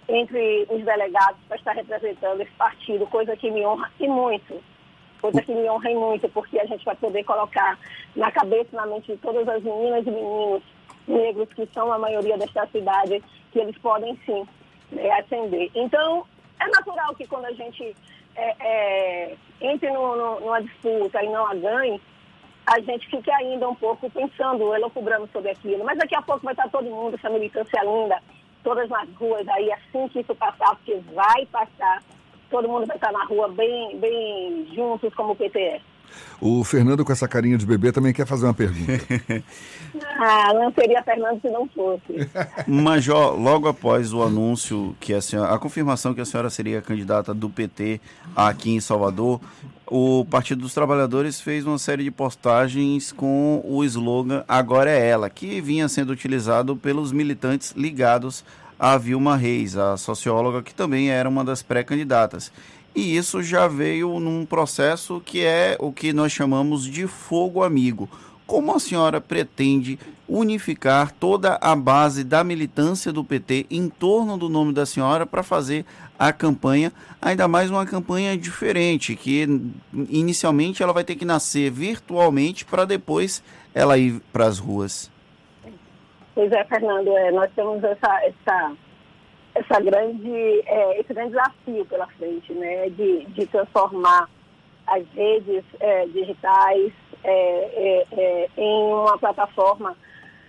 entre 0.07 0.67
os 0.69 0.83
delegados 0.83 1.39
para 1.47 1.57
estar 1.57 1.73
representando 1.73 2.41
esse 2.41 2.51
partido, 2.51 3.07
coisa 3.07 3.35
que 3.35 3.49
me 3.49 3.65
honra 3.65 3.89
e 3.99 4.07
muito. 4.07 4.61
Coisa 5.21 5.41
que 5.41 5.53
me 5.53 5.69
honra 5.69 5.89
e 5.89 5.95
muito, 5.95 6.27
porque 6.29 6.59
a 6.59 6.65
gente 6.65 6.83
vai 6.83 6.95
poder 6.95 7.23
colocar 7.23 7.79
na 8.15 8.29
cabeça 8.31 8.69
e 8.73 8.75
na 8.75 8.85
mente 8.85 9.13
de 9.13 9.17
todas 9.19 9.47
as 9.47 9.63
meninas 9.63 10.05
e 10.05 10.11
meninos 10.11 10.63
negros 11.07 11.47
que 11.53 11.65
são 11.73 11.91
a 11.91 11.97
maioria 11.97 12.37
desta 12.37 12.67
cidade, 12.67 13.23
que 13.51 13.59
eles 13.59 13.77
podem 13.77 14.17
sim 14.25 14.45
né, 14.91 15.09
ascender. 15.11 15.71
Então, 15.73 16.25
é 16.59 16.67
natural 16.67 17.15
que 17.15 17.25
quando 17.25 17.45
a 17.45 17.53
gente 17.53 17.95
é, 18.35 18.55
é, 18.59 19.35
entre 19.61 19.89
no, 19.91 20.15
no, 20.15 20.39
numa 20.41 20.61
disputa 20.61 21.23
e 21.23 21.29
não 21.29 21.45
a 21.47 21.55
ganhe, 21.55 22.01
a 22.65 22.79
gente 22.79 23.07
fique 23.09 23.29
ainda 23.31 23.67
um 23.69 23.75
pouco 23.75 24.09
pensando, 24.09 24.73
elocubrando 24.73 25.29
sobre 25.31 25.51
aquilo. 25.51 25.83
Mas 25.83 25.97
daqui 25.97 26.15
a 26.15 26.21
pouco 26.21 26.45
vai 26.45 26.53
estar 26.53 26.69
todo 26.69 26.85
mundo, 26.85 27.15
essa 27.15 27.29
militância 27.29 27.83
linda, 27.83 28.19
todas 28.63 28.89
nas 28.89 29.09
ruas 29.15 29.47
aí, 29.49 29.71
assim 29.71 30.07
que 30.07 30.21
isso 30.21 30.33
passar, 30.35 30.75
porque 30.75 30.95
vai 31.13 31.45
passar, 31.47 32.01
todo 32.49 32.69
mundo 32.69 32.85
vai 32.85 32.95
estar 32.95 33.11
na 33.11 33.25
rua 33.25 33.49
bem, 33.49 33.97
bem 33.99 34.67
juntos 34.73 35.13
como 35.13 35.33
o 35.33 35.35
PTS. 35.35 35.92
O 36.39 36.63
Fernando, 36.63 37.05
com 37.05 37.11
essa 37.11 37.27
carinha 37.27 37.57
de 37.57 37.65
bebê, 37.65 37.91
também 37.91 38.13
quer 38.13 38.25
fazer 38.25 38.45
uma 38.45 38.53
pergunta. 38.53 39.43
Ah, 40.15 40.53
não 40.53 40.71
seria 40.71 41.03
Fernando 41.03 41.41
se 41.41 41.49
não 41.49 41.67
fosse. 41.67 42.29
Major, 42.67 43.39
logo 43.39 43.67
após 43.67 44.13
o 44.13 44.23
anúncio 44.23 44.95
que 44.99 45.13
a 45.13 45.21
senhora, 45.21 45.53
a 45.53 45.59
confirmação 45.59 46.13
que 46.13 46.21
a 46.21 46.25
senhora 46.25 46.49
seria 46.49 46.81
candidata 46.81 47.33
do 47.33 47.49
PT 47.49 47.99
aqui 48.35 48.71
em 48.71 48.79
Salvador, 48.79 49.39
o 49.85 50.25
Partido 50.25 50.61
dos 50.61 50.73
Trabalhadores 50.73 51.41
fez 51.41 51.65
uma 51.65 51.77
série 51.77 52.03
de 52.03 52.11
postagens 52.11 53.11
com 53.11 53.61
o 53.65 53.83
slogan 53.83 54.43
Agora 54.47 54.89
é 54.89 55.07
ela, 55.07 55.29
que 55.29 55.61
vinha 55.61 55.87
sendo 55.87 56.11
utilizado 56.11 56.75
pelos 56.75 57.11
militantes 57.11 57.73
ligados 57.75 58.43
a 58.79 58.97
Vilma 58.97 59.37
Reis, 59.37 59.77
a 59.77 59.95
socióloga 59.95 60.61
que 60.61 60.73
também 60.73 61.09
era 61.09 61.29
uma 61.29 61.43
das 61.43 61.61
pré-candidatas. 61.61 62.51
E 62.95 63.17
isso 63.17 63.41
já 63.41 63.67
veio 63.67 64.19
num 64.19 64.45
processo 64.45 65.21
que 65.25 65.43
é 65.43 65.75
o 65.79 65.91
que 65.91 66.13
nós 66.13 66.31
chamamos 66.31 66.85
de 66.85 67.07
fogo 67.07 67.63
amigo. 67.63 68.07
Como 68.45 68.75
a 68.75 68.79
senhora 68.79 69.19
pretende 69.19 69.97
unificar 70.27 71.11
toda 71.11 71.57
a 71.61 71.75
base 71.75 72.23
da 72.23 72.43
militância 72.43 73.11
do 73.11 73.23
PT 73.23 73.65
em 73.69 73.89
torno 73.89 74.37
do 74.37 74.49
nome 74.49 74.73
da 74.73 74.85
senhora 74.85 75.25
para 75.25 75.41
fazer 75.43 75.85
a 76.19 76.31
campanha, 76.31 76.91
ainda 77.21 77.47
mais 77.47 77.69
uma 77.69 77.85
campanha 77.85 78.37
diferente, 78.37 79.15
que 79.15 79.47
inicialmente 80.09 80.83
ela 80.83 80.93
vai 80.93 81.03
ter 81.03 81.15
que 81.15 81.25
nascer 81.25 81.71
virtualmente 81.71 82.63
para 82.65 82.85
depois 82.85 83.43
ela 83.73 83.97
ir 83.97 84.21
para 84.31 84.45
as 84.45 84.59
ruas? 84.59 85.11
Pois 86.35 86.51
é, 86.51 86.63
Fernando, 86.65 87.09
é, 87.09 87.31
nós 87.31 87.49
temos 87.55 87.83
essa, 87.83 88.21
essa, 88.25 88.71
essa 89.55 89.79
grande, 89.79 90.63
é, 90.65 90.99
esse 90.99 91.13
grande 91.13 91.31
desafio 91.31 91.85
pela 91.85 92.07
frente, 92.07 92.53
né, 92.53 92.89
de, 92.89 93.25
de 93.25 93.45
transformar 93.47 94.27
as 94.87 95.03
redes 95.13 95.63
é, 95.79 96.05
digitais 96.07 96.91
é, 97.23 98.05
é, 98.11 98.49
em 98.57 98.93
uma 98.93 99.17
plataforma 99.17 99.95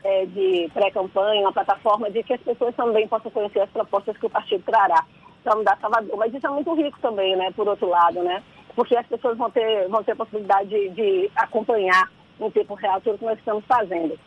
é, 0.02 0.26
de 0.26 0.70
pré-campanha, 0.72 1.42
uma 1.42 1.52
plataforma 1.52 2.10
de 2.10 2.22
que 2.22 2.34
as 2.34 2.40
pessoas 2.40 2.74
também 2.74 3.06
possam 3.06 3.30
conhecer 3.30 3.60
as 3.60 3.70
propostas 3.70 4.16
que 4.16 4.26
o 4.26 4.30
partido 4.30 4.62
trará 4.64 5.04
para 5.42 5.56
mudar 5.56 5.78
Salvador. 5.80 6.16
Mas 6.16 6.32
isso 6.32 6.46
é 6.46 6.50
muito 6.50 6.74
rico 6.74 6.98
também, 7.00 7.36
né, 7.36 7.52
por 7.54 7.68
outro 7.68 7.88
lado, 7.88 8.22
né, 8.22 8.42
porque 8.74 8.96
as 8.96 9.06
pessoas 9.06 9.36
vão 9.36 9.50
ter, 9.50 9.88
vão 9.88 10.02
ter 10.02 10.12
a 10.12 10.16
possibilidade 10.16 10.68
de, 10.68 10.88
de 10.90 11.30
acompanhar 11.36 12.10
em 12.40 12.50
tempo 12.50 12.74
real 12.74 13.00
tudo 13.00 13.18
que 13.18 13.24
nós 13.24 13.38
estamos 13.38 13.64
fazendo. 13.66 14.18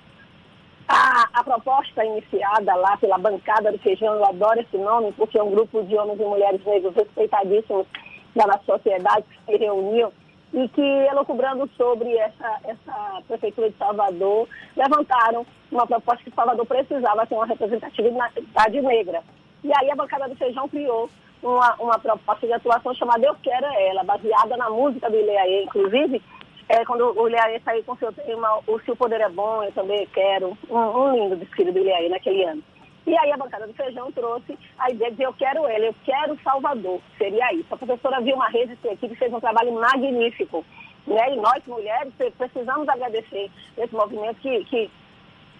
A, 0.88 1.28
a, 1.34 1.44
proposta 1.44 2.06
iniciada 2.06 2.74
lá 2.76 2.96
pela 2.98 3.18
bancada 3.18 3.72
do 3.72 3.78
feijão, 3.80 4.14
eu 4.16 4.26
adoro 4.26 4.62
esse 4.62 4.78
nome, 4.78 5.12
porque 5.14 5.38
é 5.38 5.44
um 5.44 5.52
grupo 5.52 5.84
de 5.84 5.98
homens 5.98 6.20
e 6.20 6.24
mulheres 6.24 6.64
negros 6.66 6.96
respeitadíssimos 6.96 7.86
da 8.34 8.48
nossa 8.48 8.64
sociedade 8.64 9.26
que 9.30 9.52
se 9.52 9.58
reuniu 9.58 10.14
e 10.54 10.68
que, 10.70 10.82
elocubrando 10.82 11.70
sobre 11.76 12.16
essa, 12.16 12.60
essa 12.64 13.22
prefeitura 13.28 13.70
de 13.70 13.78
Salvador, 13.78 14.48
levantaram 14.78 15.46
uma 15.70 15.86
proposta 15.86 16.24
que 16.24 16.32
Salvador 16.32 16.66
precisava 16.66 17.28
ter 17.28 17.36
uma 17.36 17.46
representatividade 17.46 18.82
negra. 18.82 19.22
E 19.64 19.72
aí 19.78 19.92
a 19.92 19.96
bancada 19.96 20.30
do 20.30 20.36
feijão 20.38 20.70
criou 20.70 21.10
uma, 21.44 21.76
uma 21.76 22.00
proposta 22.00 22.48
de 22.48 22.54
atuação 22.54 22.94
chamada 22.94 23.26
Eu 23.26 23.36
Quero 23.44 23.66
Ela, 23.66 24.04
baseada 24.04 24.56
na 24.56 24.70
música 24.70 25.10
do 25.10 25.18
Ileaê, 25.18 25.64
inclusive, 25.64 26.22
é, 26.70 26.86
quando 26.86 27.18
o 27.18 27.28
Ilhaê 27.28 27.60
saiu 27.62 27.84
com 27.84 27.96
seu 27.98 28.12
tema 28.14 28.60
O 28.68 28.80
Se 28.80 28.92
o 28.92 28.96
Poder 28.96 29.22
é 29.22 29.30
Bom, 29.30 29.64
eu 29.64 29.72
também 29.72 30.06
quero, 30.08 30.58
um, 30.70 30.78
um 30.78 31.16
lindo 31.16 31.36
desfile 31.38 31.72
do 31.72 31.80
Ilhaê 31.80 32.10
naquele 32.10 32.44
ano. 32.44 32.64
E 33.06 33.18
aí 33.18 33.32
a 33.32 33.38
bancada 33.38 33.66
do 33.66 33.74
feijão 33.74 34.12
trouxe 34.12 34.58
a 34.78 34.92
ideia 34.92 35.12
de 35.12 35.24
eu 35.24 35.32
quero 35.34 35.66
ela, 35.66 35.86
eu 35.86 35.96
quero 36.04 36.38
Salvador, 36.44 37.00
seria 37.18 37.54
isso. 37.54 37.74
A 37.74 37.78
professora 37.78 38.20
Vilma 38.20 38.50
Reis 38.50 38.70
e 38.70 38.76
sua 38.78 38.92
equipe 38.92 39.16
fez 39.16 39.32
um 39.32 39.40
trabalho 39.40 39.72
magnífico. 39.74 40.66
Né? 41.06 41.34
E 41.34 41.36
nós, 41.38 41.66
mulheres, 41.66 42.14
precisamos 42.38 42.90
agradecer 42.90 43.50
esse 43.78 43.96
movimento 43.96 44.42
que, 44.42 44.66
que 44.66 44.92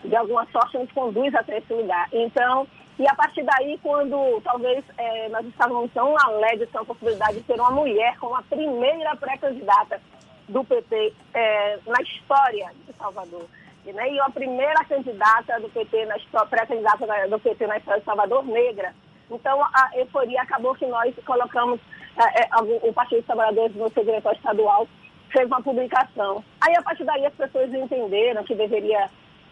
de 0.04 0.16
alguma 0.16 0.46
sorte, 0.52 0.78
nos 0.78 0.92
conduz 0.92 1.34
até 1.34 1.58
esse 1.58 1.74
lugar. 1.74 2.08
Então, 2.12 2.68
e 3.00 3.08
a 3.08 3.16
partir 3.16 3.44
daí, 3.44 3.80
quando 3.82 4.42
talvez 4.44 4.84
é, 4.98 5.30
nós 5.30 5.46
estávamos 5.46 5.92
tão 5.94 6.16
alegres 6.20 6.70
com 6.72 6.80
a 6.80 6.86
possibilidade 6.86 7.38
de 7.38 7.44
ter 7.44 7.60
uma 7.60 7.72
mulher 7.72 8.18
como 8.18 8.36
a 8.36 8.44
primeira 8.44 9.16
pré-candidata 9.16 10.02
do 10.48 10.64
PT 10.64 11.14
é, 11.34 11.80
na 11.86 12.02
história 12.02 12.72
de 12.86 12.94
Salvador, 12.94 13.46
e, 13.86 13.94
né, 13.94 14.12
e 14.12 14.20
a 14.20 14.30
primeira 14.30 14.84
candidata 14.86 15.60
do 15.60 15.70
PT, 15.70 16.06
na 16.06 16.46
pré-candidata 16.46 17.06
do 17.30 17.40
PT 17.40 17.68
na 17.68 17.78
história 17.78 18.00
de 18.00 18.06
Salvador, 18.06 18.46
negra. 18.46 18.94
Então, 19.30 19.62
a 19.62 19.92
euforia 19.96 20.42
acabou 20.42 20.76
que 20.76 20.86
nós 20.86 21.14
colocamos 21.26 21.80
é, 22.18 22.44
é, 22.44 22.90
o 22.90 22.94
Partido 22.94 23.20
dos 23.20 23.28
Trabalhadores 23.28 23.76
no 23.76 23.92
seu 23.92 24.04
diretor 24.04 24.34
estadual, 24.34 24.88
fez 25.32 25.46
uma 25.46 25.62
publicação. 25.62 26.44
Aí, 26.62 26.76
a 26.76 26.82
partir 26.82 27.04
daí, 27.04 27.26
as 27.26 27.34
pessoas 27.34 27.74
entenderam 27.74 28.44
que 28.44 28.56
deveria 28.56 29.10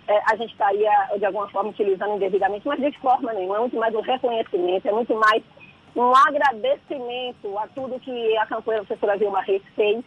é, 0.08 0.22
a 0.32 0.36
gente 0.36 0.52
estaria, 0.52 0.92
de 1.18 1.26
alguma 1.26 1.50
forma, 1.50 1.70
utilizando 1.70 2.16
indevidamente, 2.16 2.68
mas 2.68 2.80
de 2.80 2.92
forma 3.00 3.34
nenhuma, 3.34 3.58
é 3.58 3.60
muito 3.60 3.78
mais 3.78 3.94
um 3.96 4.02
reconhecimento, 4.02 4.88
é 4.88 4.92
muito 4.92 5.16
mais 5.16 5.44
um 5.96 6.14
agradecimento 6.16 7.58
a 7.58 7.68
tudo 7.68 8.00
que 8.00 8.38
a 8.38 8.46
campanha 8.46 8.82
da 8.82 8.86
professora 8.86 9.18
Vilma 9.18 9.42
Reis 9.42 9.64
fez 9.76 10.04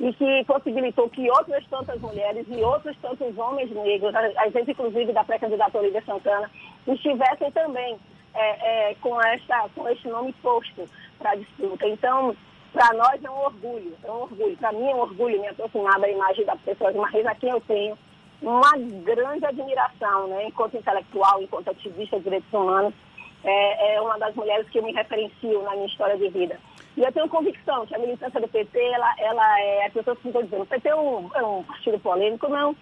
e 0.00 0.14
que 0.14 0.44
possibilitou 0.44 1.10
que 1.10 1.30
outras 1.30 1.64
tantas 1.66 2.00
mulheres 2.00 2.46
e 2.48 2.56
outros 2.62 2.96
tantos 3.02 3.36
homens 3.36 3.70
negros, 3.70 4.14
a 4.14 4.48
gente 4.48 4.70
inclusive 4.70 5.12
da 5.12 5.22
pré-candidata 5.22 5.78
Olivia 5.78 6.02
Santana, 6.06 6.50
estivessem 6.88 7.52
também 7.52 7.98
é, 8.34 8.90
é, 8.90 8.94
com, 8.94 9.20
esta, 9.20 9.68
com 9.74 9.86
este 9.90 10.08
nome 10.08 10.32
posto 10.42 10.86
para 11.18 11.32
a 11.32 11.36
disputa. 11.36 11.86
Então, 11.86 12.34
para 12.72 12.94
nós 12.94 13.22
é 13.22 13.30
um 13.30 13.40
orgulho, 13.40 13.94
é 14.02 14.10
um 14.10 14.22
orgulho. 14.22 14.56
Para 14.56 14.72
mim 14.72 14.88
é 14.88 14.94
um 14.94 15.00
orgulho 15.00 15.38
me 15.38 15.48
aproximar 15.48 16.00
da 16.00 16.08
imagem 16.08 16.46
da 16.46 16.56
professora 16.56 16.92
Vilma 16.92 17.08
Reis, 17.10 17.26
a 17.26 17.34
quem 17.34 17.50
eu 17.50 17.60
tenho 17.60 17.98
uma 18.40 18.72
grande 19.04 19.44
admiração, 19.44 20.28
né, 20.28 20.46
enquanto 20.46 20.78
intelectual, 20.78 21.42
enquanto 21.42 21.68
ativista 21.68 22.16
de 22.16 22.24
direitos 22.24 22.50
humanos. 22.52 22.94
É, 23.42 23.94
é, 23.94 24.00
uma 24.00 24.18
das 24.18 24.34
mulheres 24.34 24.68
que 24.68 24.78
eu 24.78 24.82
me 24.82 24.92
referencio 24.92 25.62
na 25.62 25.72
minha 25.72 25.86
história 25.86 26.16
de 26.16 26.28
vida. 26.28 26.58
E 26.96 27.02
eu 27.02 27.12
tenho 27.12 27.28
convicção 27.28 27.86
que 27.86 27.94
a 27.94 27.98
militância 27.98 28.40
do 28.40 28.48
PT, 28.48 28.78
ela, 28.78 29.14
ela 29.18 29.60
é, 29.60 29.86
as 29.86 29.92
pessoas 29.92 30.18
ficam 30.20 30.42
dizendo, 30.42 30.62
o 30.62 30.66
PT 30.66 30.88
é 30.88 30.96
um, 30.96 31.30
é 31.34 31.42
um 31.42 31.62
partido 31.62 31.98
polêmico, 32.00 32.48
não. 32.48 32.76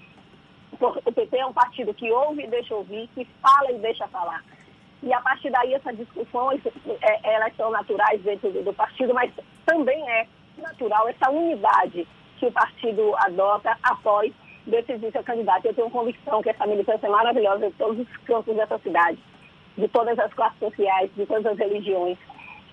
O 0.80 1.12
PT 1.12 1.36
é 1.36 1.46
um 1.46 1.52
partido 1.52 1.94
que 1.94 2.10
ouve 2.10 2.42
e 2.42 2.46
deixa 2.46 2.74
ouvir, 2.74 3.08
que 3.14 3.26
fala 3.42 3.72
e 3.72 3.78
deixa 3.78 4.06
falar. 4.08 4.42
E 5.02 5.12
a 5.12 5.20
partir 5.20 5.50
daí, 5.50 5.74
essas 5.74 5.96
discussões, 5.96 6.60
é, 7.00 7.34
elas 7.34 7.54
são 7.56 7.70
naturais 7.70 8.20
dentro 8.22 8.50
do, 8.50 8.62
do 8.62 8.72
partido, 8.72 9.14
mas 9.14 9.32
também 9.64 10.08
é 10.10 10.26
natural 10.56 11.08
essa 11.08 11.30
unidade 11.30 12.06
que 12.38 12.46
o 12.46 12.52
partido 12.52 13.14
adota 13.18 13.76
após 13.82 14.32
decidir 14.66 15.10
seu 15.12 15.22
candidato. 15.22 15.66
Eu 15.66 15.74
tenho 15.74 15.90
convicção 15.90 16.42
que 16.42 16.50
essa 16.50 16.66
militância 16.66 17.06
é 17.06 17.10
maravilhosa 17.10 17.66
em 17.66 17.72
todos 17.72 17.98
os 18.00 18.16
campos 18.18 18.54
dessa 18.56 18.78
cidade, 18.78 19.18
de 19.76 19.88
todas 19.88 20.18
as 20.18 20.32
classes 20.34 20.58
sociais, 20.58 21.10
de 21.14 21.26
todas 21.26 21.46
as 21.46 21.58
religiões. 21.58 22.18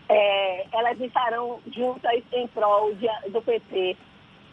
É, 0.07 0.65
elas 0.71 0.99
estarão 0.99 1.59
juntas 1.75 2.21
em 2.31 2.47
prol 2.47 2.93
de, 2.95 3.07
do 3.31 3.41
PT 3.41 3.97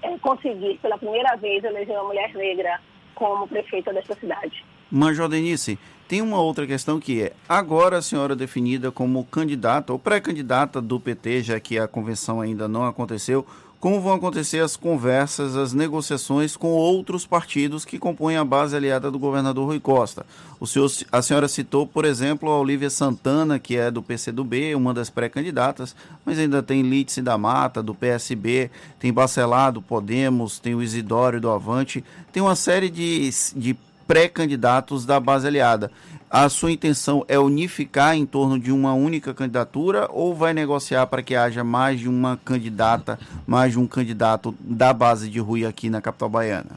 é, 0.03 0.19
conseguir, 0.19 0.79
pela 0.81 0.99
primeira 0.99 1.37
vez, 1.37 1.63
eleger 1.63 1.95
uma 1.97 2.09
mulher 2.09 2.35
negra 2.35 2.81
como 3.15 3.47
prefeita 3.47 3.93
desta 3.93 4.15
cidade. 4.15 4.65
Major 4.91 5.29
Denise, 5.29 5.79
tem 6.09 6.21
uma 6.21 6.41
outra 6.41 6.67
questão 6.67 7.01
que 7.01 7.23
é, 7.23 7.33
agora 7.49 7.99
a 7.99 8.03
senhora 8.03 8.37
definida 8.37 8.91
como 8.91 9.25
candidata 9.25 9.93
ou 9.93 9.99
pré-candidata 9.99 10.83
do 10.83 11.01
PT, 11.01 11.43
já 11.43 11.61
que 11.61 11.79
a 11.79 11.89
convenção 11.89 12.41
ainda 12.41 12.69
não 12.69 12.85
aconteceu, 12.85 13.47
como 13.83 14.01
vão 14.01 14.15
acontecer 14.15 14.61
as 14.61 14.77
conversas, 14.77 15.57
as 15.57 15.73
negociações 15.73 16.57
com 16.57 16.69
outros 16.69 17.27
partidos 17.27 17.85
que 17.85 17.99
compõem 17.99 18.37
a 18.37 18.45
base 18.45 18.77
aliada 18.77 19.11
do 19.11 19.19
governador 19.19 19.67
Rui 19.67 19.81
Costa. 19.81 20.25
O 20.61 20.69
senhor, 20.69 20.89
a 21.11 21.21
senhora 21.21 21.49
citou, 21.49 21.85
por 21.85 22.05
exemplo, 22.05 22.49
a 22.49 22.61
Olivia 22.61 22.89
Santana, 22.89 23.59
que 23.59 23.77
é 23.77 23.91
do 23.91 24.01
PCdoB, 24.01 24.77
uma 24.77 24.95
das 24.95 25.11
pré-candidatas, 25.11 25.97
mas 26.25 26.39
ainda 26.39 26.63
tem 26.63 26.83
Lítice 26.83 27.21
da 27.21 27.37
Mata, 27.37 27.83
do 27.83 27.93
PSB, 27.93 28.71
tem 29.01 29.13
Bacelar, 29.13 29.73
do 29.73 29.83
Podemos, 29.83 30.61
tem 30.61 30.77
o 30.77 30.83
Isidório 30.83 31.41
do 31.41 31.51
Avante, 31.51 32.05
tem 32.33 32.41
uma 32.41 32.55
série 32.55 32.89
de, 32.89 33.31
de 33.57 33.77
pré-candidatos 34.07 35.05
da 35.05 35.19
base 35.19 35.45
aliada 35.49 35.91
a 36.33 36.49
sua 36.49 36.73
intenção 36.73 37.23
é 37.29 37.39
unificar 37.39 38.17
em 38.17 38.25
torno 38.25 38.59
de 38.59 38.73
uma 38.73 38.95
única 38.95 39.35
candidatura 39.35 40.09
ou 40.11 40.35
vai 40.35 40.55
negociar 40.55 41.07
para 41.07 41.23
que 41.23 41.37
haja 41.37 41.63
mais 41.63 42.01
de 42.01 42.09
uma 42.09 42.39
candidata, 42.39 43.19
mais 43.47 43.73
de 43.73 43.79
um 43.79 43.87
candidato 43.87 44.55
da 44.59 44.95
base 44.95 45.29
de 45.29 45.39
Rui 45.39 45.67
aqui 45.67 45.91
na 45.91 46.01
capital 46.01 46.31
baiana? 46.31 46.71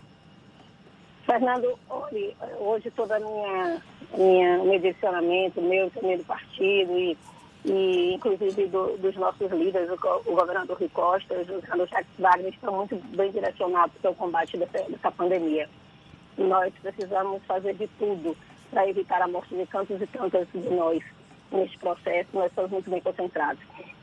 Fernando, 1.25 1.73
hoje, 2.59 2.91
todo 2.97 3.13
a 3.13 3.19
minha, 3.21 3.81
minha, 4.17 4.57
meu 4.57 4.77
direcionamento, 4.77 5.61
meu 5.61 5.89
também 5.89 6.17
do 6.17 6.25
partido 6.25 6.91
e, 6.91 7.17
e 7.63 8.13
inclusive 8.13 8.67
do, 8.67 8.97
dos 8.97 9.15
nossos 9.15 9.49
líderes, 9.53 9.89
o, 9.89 9.93
o 10.25 10.35
governador 10.35 10.77
Rui 10.77 10.89
Costa, 10.89 11.33
o 11.33 11.45
governador 11.45 11.87
Jacques 11.87 12.19
Wagner, 12.19 12.53
estão 12.53 12.75
muito 12.75 12.97
bem 13.15 13.31
direcionados 13.31 13.95
para 14.01 14.11
o 14.11 14.15
combate 14.15 14.57
dessa, 14.57 14.83
dessa 14.89 15.11
pandemia. 15.11 15.69
Nós 16.37 16.73
precisamos 16.81 17.41
fazer 17.47 17.73
de 17.75 17.87
tudo 17.97 18.35
para 18.69 18.87
evitar 18.89 19.21
a 19.21 19.27
morte 19.27 19.55
de 19.55 19.65
tantos 19.67 20.01
e 20.01 20.07
tantas 20.07 20.47
de 20.53 20.69
nós 20.69 21.03
neste 21.51 21.77
processo, 21.77 22.29
nós 22.33 22.47
estamos 22.47 22.71
muito 22.71 22.89
bem 22.89 23.01
concentrados. 23.01 23.61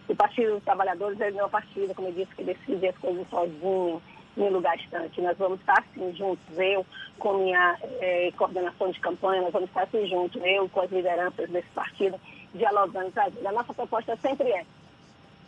O 0.08 0.16
Partido 0.16 0.54
dos 0.54 0.64
Trabalhadores 0.64 1.20
é 1.20 1.44
um 1.44 1.48
partido, 1.48 1.94
como 1.94 2.08
eu 2.08 2.12
disse, 2.12 2.34
que 2.34 2.44
decide 2.44 2.88
as 2.88 2.96
coisas 2.98 3.28
sozinho, 3.28 4.02
em 4.36 4.50
lugar 4.50 4.76
distante. 4.76 5.20
Nós 5.20 5.36
vamos 5.36 5.60
estar 5.60 5.78
assim 5.78 6.14
juntos, 6.14 6.58
eu 6.58 6.86
com 7.18 7.34
minha 7.34 7.78
eh, 8.00 8.32
coordenação 8.36 8.90
de 8.90 8.98
campanha, 9.00 9.42
nós 9.42 9.52
vamos 9.52 9.68
estar 9.68 9.82
assim 9.82 10.06
juntos, 10.06 10.40
eu 10.44 10.68
com 10.68 10.80
as 10.80 10.90
lideranças 10.90 11.50
desse 11.50 11.68
partido, 11.68 12.18
dialogando. 12.54 13.12
A 13.18 13.52
nossa 13.52 13.74
proposta 13.74 14.16
sempre 14.16 14.50
é 14.50 14.64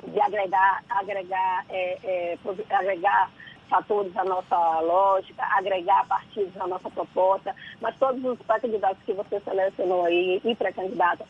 de 0.06 0.20
agregar, 0.20 0.84
agregar, 0.90 1.64
eh, 1.70 1.98
eh, 2.04 2.38
agregar 2.70 3.30
fatores 3.74 4.16
à 4.16 4.24
nossa 4.24 4.80
lógica, 4.80 5.42
agregar 5.50 6.06
partidos 6.06 6.56
à 6.60 6.66
nossa 6.66 6.88
proposta, 6.88 7.54
mas 7.80 7.96
todos 7.96 8.24
os 8.24 8.38
pré-candidatos 8.46 9.02
que 9.04 9.12
você 9.12 9.40
selecionou 9.40 10.04
aí 10.04 10.40
e 10.44 10.54
pré-candidata 10.54 11.24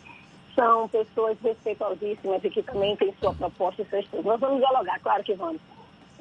são 0.54 0.86
pessoas 0.88 1.38
respeitosíssimas 1.42 2.44
e 2.44 2.50
que 2.50 2.62
também 2.62 2.94
têm 2.96 3.14
sua 3.18 3.32
proposta 3.32 3.80
e 3.80 3.86
seu 3.86 4.00
estudo. 4.00 4.28
Nós 4.28 4.38
vamos 4.38 4.58
dialogar, 4.58 5.00
claro 5.00 5.24
que 5.24 5.34
vamos. 5.34 5.60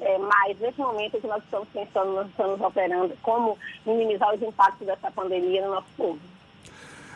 É, 0.00 0.18
mas 0.18 0.58
nesse 0.58 0.80
momento 0.80 1.20
que 1.20 1.26
nós 1.26 1.44
estamos 1.44 1.68
pensando, 1.68 2.14
nós 2.14 2.28
estamos 2.28 2.60
operando 2.60 3.14
como 3.22 3.56
minimizar 3.86 4.34
os 4.34 4.42
impactos 4.42 4.86
dessa 4.86 5.10
pandemia 5.10 5.66
no 5.66 5.74
nosso 5.74 5.86
povo. 5.96 6.18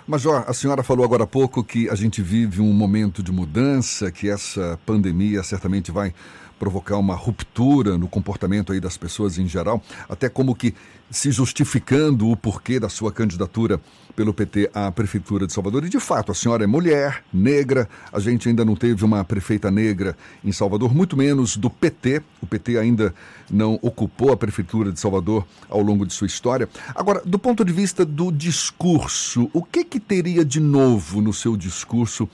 Major, 0.06 0.44
a 0.46 0.54
senhora 0.54 0.82
falou 0.82 1.04
agora 1.04 1.24
há 1.24 1.26
pouco 1.26 1.64
que 1.64 1.88
a 1.90 1.94
gente 1.94 2.22
vive 2.22 2.60
um 2.60 2.72
momento 2.72 3.22
de 3.22 3.32
mudança, 3.32 4.12
que 4.12 4.30
essa 4.30 4.78
pandemia 4.86 5.42
certamente 5.42 5.90
vai 5.90 6.14
provocar 6.58 6.96
uma 6.96 7.14
ruptura 7.14 7.96
no 7.96 8.08
comportamento 8.08 8.72
aí 8.72 8.80
das 8.80 8.96
pessoas 8.96 9.38
em 9.38 9.46
geral, 9.46 9.82
até 10.08 10.28
como 10.28 10.54
que 10.54 10.74
se 11.10 11.30
justificando 11.30 12.28
o 12.28 12.36
porquê 12.36 12.78
da 12.78 12.88
sua 12.88 13.10
candidatura 13.10 13.80
pelo 14.14 14.34
PT 14.34 14.70
à 14.74 14.90
Prefeitura 14.90 15.46
de 15.46 15.52
Salvador. 15.52 15.84
E 15.84 15.88
de 15.88 16.00
fato, 16.00 16.32
a 16.32 16.34
senhora 16.34 16.64
é 16.64 16.66
mulher, 16.66 17.22
negra, 17.32 17.88
a 18.12 18.18
gente 18.18 18.48
ainda 18.48 18.64
não 18.64 18.74
teve 18.74 19.04
uma 19.04 19.24
prefeita 19.24 19.70
negra 19.70 20.16
em 20.44 20.50
Salvador, 20.50 20.92
muito 20.92 21.16
menos 21.16 21.56
do 21.56 21.70
PT. 21.70 22.20
O 22.42 22.46
PT 22.46 22.78
ainda 22.78 23.14
não 23.48 23.78
ocupou 23.80 24.32
a 24.32 24.36
Prefeitura 24.36 24.90
de 24.90 24.98
Salvador 24.98 25.46
ao 25.68 25.80
longo 25.80 26.04
de 26.04 26.12
sua 26.12 26.26
história. 26.26 26.68
Agora, 26.94 27.22
do 27.24 27.38
ponto 27.38 27.64
de 27.64 27.72
vista 27.72 28.04
do 28.04 28.32
discurso, 28.32 29.48
o 29.52 29.62
que, 29.62 29.84
que 29.84 30.00
teria 30.00 30.44
de 30.44 30.58
novo 30.58 31.20
no 31.22 31.32
seu 31.32 31.56
discurso? 31.56 32.28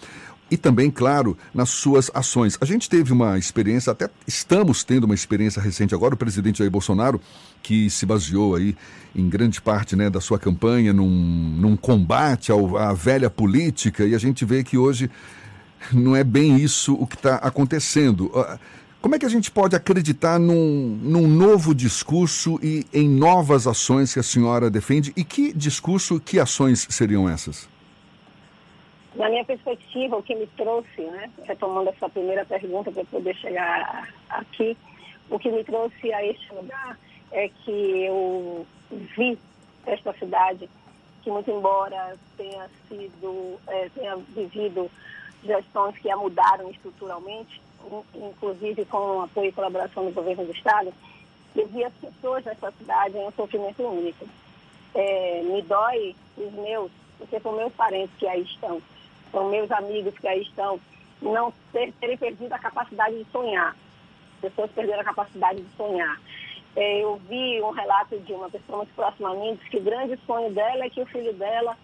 E 0.50 0.56
também, 0.56 0.90
claro, 0.90 1.36
nas 1.52 1.70
suas 1.70 2.10
ações. 2.14 2.58
A 2.60 2.64
gente 2.64 2.88
teve 2.88 3.12
uma 3.12 3.38
experiência, 3.38 3.90
até 3.92 4.08
estamos 4.26 4.84
tendo 4.84 5.04
uma 5.04 5.14
experiência 5.14 5.60
recente 5.60 5.94
agora, 5.94 6.14
o 6.14 6.18
presidente 6.18 6.58
Jair 6.58 6.70
Bolsonaro, 6.70 7.20
que 7.62 7.88
se 7.88 8.04
baseou 8.04 8.54
aí 8.54 8.76
em 9.14 9.28
grande 9.28 9.60
parte 9.60 9.96
né, 9.96 10.10
da 10.10 10.20
sua 10.20 10.38
campanha 10.38 10.92
num, 10.92 11.08
num 11.08 11.76
combate 11.76 12.52
ao, 12.52 12.76
à 12.76 12.92
velha 12.92 13.30
política, 13.30 14.04
e 14.04 14.14
a 14.14 14.18
gente 14.18 14.44
vê 14.44 14.62
que 14.62 14.76
hoje 14.76 15.10
não 15.92 16.14
é 16.14 16.24
bem 16.24 16.56
isso 16.56 16.94
o 16.94 17.06
que 17.06 17.16
está 17.16 17.36
acontecendo. 17.36 18.30
Ah, 18.34 18.58
como 19.00 19.14
é 19.14 19.18
que 19.18 19.26
a 19.26 19.30
gente 19.30 19.50
pode 19.50 19.76
acreditar 19.76 20.38
num, 20.38 20.98
num 21.02 21.28
novo 21.28 21.74
discurso 21.74 22.58
e 22.62 22.86
em 22.90 23.06
novas 23.06 23.66
ações 23.66 24.14
que 24.14 24.18
a 24.18 24.22
senhora 24.22 24.70
defende? 24.70 25.12
E 25.14 25.22
que 25.22 25.52
discurso, 25.52 26.18
que 26.18 26.40
ações 26.40 26.86
seriam 26.88 27.28
essas? 27.28 27.68
Na 29.14 29.28
minha 29.28 29.44
perspectiva, 29.44 30.16
o 30.16 30.22
que 30.22 30.34
me 30.34 30.46
trouxe, 30.48 31.02
né, 31.02 31.30
retomando 31.44 31.90
essa 31.90 32.08
primeira 32.08 32.44
pergunta 32.44 32.90
para 32.90 33.04
poder 33.04 33.34
chegar 33.36 34.12
aqui, 34.28 34.76
o 35.30 35.38
que 35.38 35.50
me 35.50 35.62
trouxe 35.62 36.12
a 36.12 36.24
este 36.24 36.52
lugar 36.52 36.98
é 37.30 37.48
que 37.48 38.04
eu 38.04 38.66
vi 38.90 39.38
esta 39.86 40.12
cidade 40.14 40.68
que 41.22 41.30
muito 41.30 41.50
embora 41.50 42.16
tenha 42.36 42.68
sido, 42.88 43.58
é, 43.66 43.88
tenha 43.94 44.16
vivido 44.16 44.90
gestões 45.42 45.96
que 45.98 46.10
a 46.10 46.16
mudaram 46.16 46.70
estruturalmente, 46.70 47.60
inclusive 48.14 48.84
com 48.84 49.22
apoio 49.22 49.48
e 49.48 49.52
colaboração 49.52 50.04
do 50.04 50.12
governo 50.12 50.44
do 50.44 50.52
Estado, 50.52 50.92
eu 51.56 51.66
vi 51.68 51.84
as 51.84 51.92
pessoas 51.94 52.44
dessa 52.44 52.70
cidade 52.72 53.16
em 53.16 53.26
um 53.26 53.32
sofrimento 53.32 53.82
único. 53.82 54.26
É, 54.94 55.42
me 55.42 55.62
dói 55.62 56.14
os 56.36 56.52
meus, 56.52 56.90
porque 57.18 57.40
são 57.40 57.52
meus 57.52 57.72
parentes 57.72 58.14
que 58.18 58.26
aí 58.26 58.42
estão, 58.42 58.82
são 59.34 59.50
meus 59.50 59.70
amigos 59.72 60.16
que 60.16 60.28
aí 60.28 60.42
estão, 60.42 60.80
não 61.20 61.52
ter, 61.72 61.92
terem 62.00 62.16
perdido 62.16 62.52
a 62.52 62.58
capacidade 62.58 63.18
de 63.18 63.30
sonhar. 63.32 63.76
As 64.36 64.40
pessoas 64.40 64.70
perderam 64.70 65.00
a 65.00 65.04
capacidade 65.04 65.60
de 65.60 65.76
sonhar. 65.76 66.20
É, 66.76 67.02
eu 67.02 67.16
vi 67.28 67.60
um 67.60 67.70
relato 67.70 68.18
de 68.20 68.32
uma 68.32 68.48
pessoa 68.48 68.78
muito 68.78 68.94
próxima 68.94 69.30
a 69.30 69.34
mim, 69.34 69.54
disse 69.56 69.70
que 69.70 69.76
o 69.76 69.82
grande 69.82 70.18
sonho 70.24 70.52
dela 70.52 70.84
é 70.84 70.90
que 70.90 71.00
o 71.00 71.06
filho 71.06 71.32
dela 71.34 71.76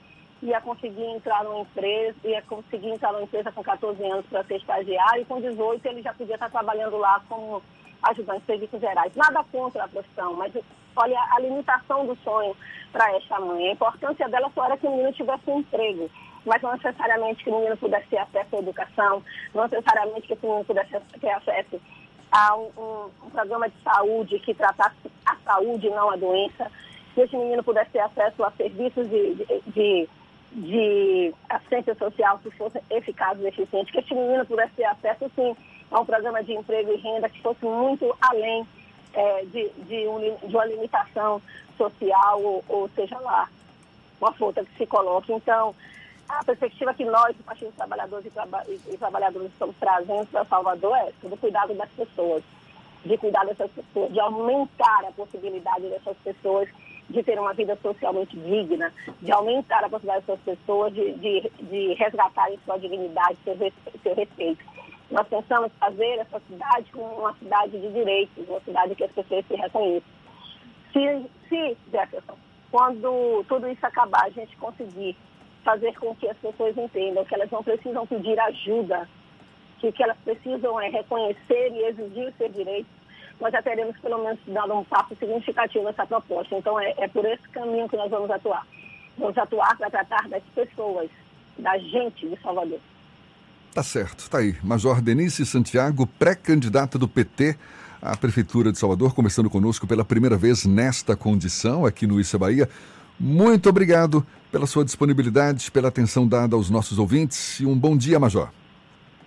ia 0.42 0.61
conseguir 0.61 1.05
entrar 1.05 1.44
numa 1.44 1.61
empresa, 1.61 2.16
ia 2.24 2.42
conseguir 2.42 2.88
entrar 2.88 3.12
numa 3.12 3.24
empresa 3.24 3.53
com 3.53 3.62
14 3.62 4.03
anos 4.05 4.26
para 4.26 4.44
ser 4.44 4.57
estagiário, 4.57 5.22
e 5.22 5.24
com 5.26 5.40
18 5.40 5.86
ele 5.86 6.03
já 6.03 6.14
podia 6.14 6.34
estar 6.34 6.51
trabalhando 6.51 6.96
lá 6.96 7.20
como 7.28 7.62
ajudante 8.03 8.40
de 8.40 8.46
serviços 8.46 8.80
gerais. 8.80 9.14
Nada 9.14 9.44
contra 9.44 9.84
a 9.84 9.88
profissão, 9.88 10.34
mas 10.34 10.53
olha 10.96 11.20
a 11.32 11.40
limitação 11.40 12.07
do 12.07 12.16
sonho 12.16 12.57
para 12.90 13.14
esta 13.16 13.38
mãe. 13.38 13.68
A 13.68 13.72
importância 13.72 14.28
dela 14.28 14.51
só 14.55 14.64
era 14.64 14.76
que 14.76 14.86
o 14.86 14.90
menino 14.90 15.12
tivesse 15.12 15.48
um 15.48 15.61
emprego, 15.61 16.11
mas 16.45 16.62
não 16.62 16.72
necessariamente 16.72 17.45
que 17.45 17.51
o 17.51 17.57
menino 17.57 17.76
pudesse 17.76 18.09
ter 18.09 18.18
acesso 18.18 18.57
à 18.57 18.59
educação, 18.59 19.22
não 19.55 19.64
necessariamente 19.64 20.26
que 20.26 20.34
o 20.34 20.38
menino 20.43 20.64
pudesse 20.64 20.99
ter 21.20 21.30
acesso 21.30 21.80
a 22.32 22.57
um, 22.57 22.70
um, 22.76 23.11
um 23.26 23.30
programa 23.30 23.68
de 23.68 23.74
saúde 23.82 24.38
que 24.38 24.55
tratasse 24.55 24.97
a 25.26 25.36
saúde 25.45 25.86
e 25.86 25.91
não 25.91 26.11
a 26.11 26.16
doença, 26.16 26.70
que 27.14 27.20
esse 27.20 27.36
menino 27.36 27.62
pudesse 27.62 27.91
ter 27.91 28.01
acesso 28.01 28.45
a 28.45 28.51
serviços 28.53 29.09
de, 29.09 29.34
de, 29.66 30.09
de 30.53 31.34
assistência 31.49 31.95
social 31.95 32.38
que 32.38 32.51
fosse 32.53 32.80
eficaz 32.91 33.38
e 33.41 33.47
eficiente, 33.47 33.93
que 33.93 33.99
este 33.99 34.14
menino 34.14 34.47
pudesse 34.47 34.74
ter 34.74 34.84
acesso, 34.84 35.30
sim, 35.34 35.57
a 35.91 36.01
um 36.01 36.07
programa 36.07 36.43
de 36.43 36.53
emprego 36.53 36.93
e 36.93 36.97
renda 36.97 37.28
que 37.28 37.43
fosse 37.43 37.64
muito 37.64 38.16
além 38.20 38.66
é, 39.12 39.45
de, 39.47 39.68
de, 39.88 40.07
um, 40.07 40.20
de, 40.47 40.55
uma 40.55 40.64
limitação 40.64 41.43
social, 41.76 42.41
ou, 42.43 42.64
ou, 42.68 42.88
seja 42.91 43.18
lá, 43.18 43.49
uma 44.20 44.32
falta 44.32 44.64
que 44.64 44.76
se 44.76 44.86
coloque. 44.86 45.32
Então, 45.32 45.74
a 46.39 46.45
perspectiva 46.45 46.95
que 46.95 47.05
nós, 47.05 47.35
o 47.39 47.43
Partido 47.43 47.68
dos 47.68 47.76
Trabalhadores 47.76 48.26
e, 48.26 48.31
Traba 48.31 48.64
e, 48.68 48.97
Trabalhadores, 48.97 49.51
estamos 49.51 49.74
trazendo 49.78 50.26
para 50.26 50.45
Salvador 50.45 50.97
é 50.97 51.12
do 51.22 51.37
cuidado 51.37 51.74
das 51.74 51.91
pessoas, 51.91 52.43
de 53.05 53.18
cuidar 53.18 53.45
dessas 53.47 53.70
pessoas, 53.70 54.12
de 54.12 54.20
aumentar 54.20 55.05
a 55.09 55.12
possibilidade 55.12 55.89
dessas 55.89 56.16
pessoas 56.18 56.68
de 57.09 57.22
ter 57.24 57.39
uma 57.41 57.53
vida 57.53 57.76
socialmente 57.83 58.37
digna, 58.37 58.93
de 59.20 59.33
aumentar 59.33 59.83
a 59.83 59.89
possibilidade 59.89 60.24
dessas 60.26 60.45
pessoas 60.45 60.95
de, 60.95 61.12
de, 61.14 61.51
de 61.62 61.95
resgatarem 61.95 62.59
sua 62.64 62.78
dignidade, 62.78 63.37
seu, 63.43 63.57
seu 64.03 64.14
respeito. 64.14 64.64
Nós 65.11 65.26
pensamos 65.26 65.72
fazer 65.81 66.18
essa 66.20 66.41
cidade 66.49 66.93
como 66.93 67.12
uma 67.16 67.35
cidade 67.35 67.72
de 67.72 67.93
direitos, 67.93 68.49
uma 68.49 68.61
cidade 68.61 68.95
que 68.95 69.03
as 69.03 69.11
pessoas 69.11 69.45
se 69.47 69.57
reconheçam. 69.57 70.09
Se, 70.93 71.31
se 71.49 71.76
Jefferson, 71.91 72.37
quando 72.70 73.45
tudo 73.49 73.68
isso 73.68 73.85
acabar, 73.85 74.26
a 74.26 74.31
gente 74.31 74.57
conseguir 74.57 75.16
fazer 75.64 75.94
com 75.98 76.14
que 76.14 76.28
as 76.28 76.36
pessoas 76.38 76.76
entendam 76.76 77.24
que 77.24 77.34
elas 77.34 77.50
não 77.50 77.62
precisam 77.62 78.06
pedir 78.06 78.38
ajuda, 78.40 79.08
que 79.78 79.88
o 79.88 79.92
que 79.92 80.02
elas 80.02 80.16
precisam 80.24 80.80
é 80.80 80.88
reconhecer 80.88 81.72
e 81.72 81.84
exigir 81.86 82.28
os 82.28 82.36
seus 82.36 82.52
direitos, 82.54 82.90
nós 83.40 83.52
já 83.52 83.62
teremos 83.62 83.96
pelo 83.98 84.22
menos 84.22 84.38
dado 84.46 84.74
um 84.74 84.84
passo 84.84 85.16
significativo 85.16 85.84
nessa 85.84 86.06
proposta. 86.06 86.54
Então 86.54 86.78
é, 86.78 86.94
é 86.98 87.08
por 87.08 87.24
esse 87.24 87.48
caminho 87.48 87.88
que 87.88 87.96
nós 87.96 88.11
vamos 88.11 88.30
atuar. 88.30 88.66
Vamos 89.16 89.36
atuar 89.36 89.76
para 89.76 89.90
tratar 89.90 90.28
das 90.28 90.42
pessoas, 90.54 91.11
da 91.58 91.76
gente 91.78 92.28
de 92.28 92.40
Salvador. 92.40 92.78
Tá 93.74 93.82
certo, 93.82 94.28
tá 94.28 94.38
aí. 94.38 94.56
Major 94.62 95.00
Denise 95.00 95.46
Santiago, 95.46 96.06
pré-candidata 96.06 96.98
do 96.98 97.08
PT 97.08 97.56
à 98.02 98.16
Prefeitura 98.16 98.72
de 98.72 98.78
Salvador, 98.78 99.14
conversando 99.14 99.48
conosco 99.48 99.86
pela 99.86 100.04
primeira 100.04 100.36
vez 100.36 100.66
nesta 100.66 101.16
condição 101.16 101.86
aqui 101.86 102.06
no 102.06 102.20
Issa 102.20 102.38
Bahia. 102.38 102.68
Muito 103.18 103.68
obrigado 103.68 104.26
pela 104.51 104.66
sua 104.66 104.84
disponibilidade, 104.84 105.70
pela 105.70 105.88
atenção 105.88 106.26
dada 106.26 106.57
aos 106.57 106.68
nossos 106.70 106.98
ouvintes 106.98 107.61
e 107.61 107.66
um 107.66 107.78
bom 107.78 107.96
dia, 107.96 108.18
Major. 108.18 108.48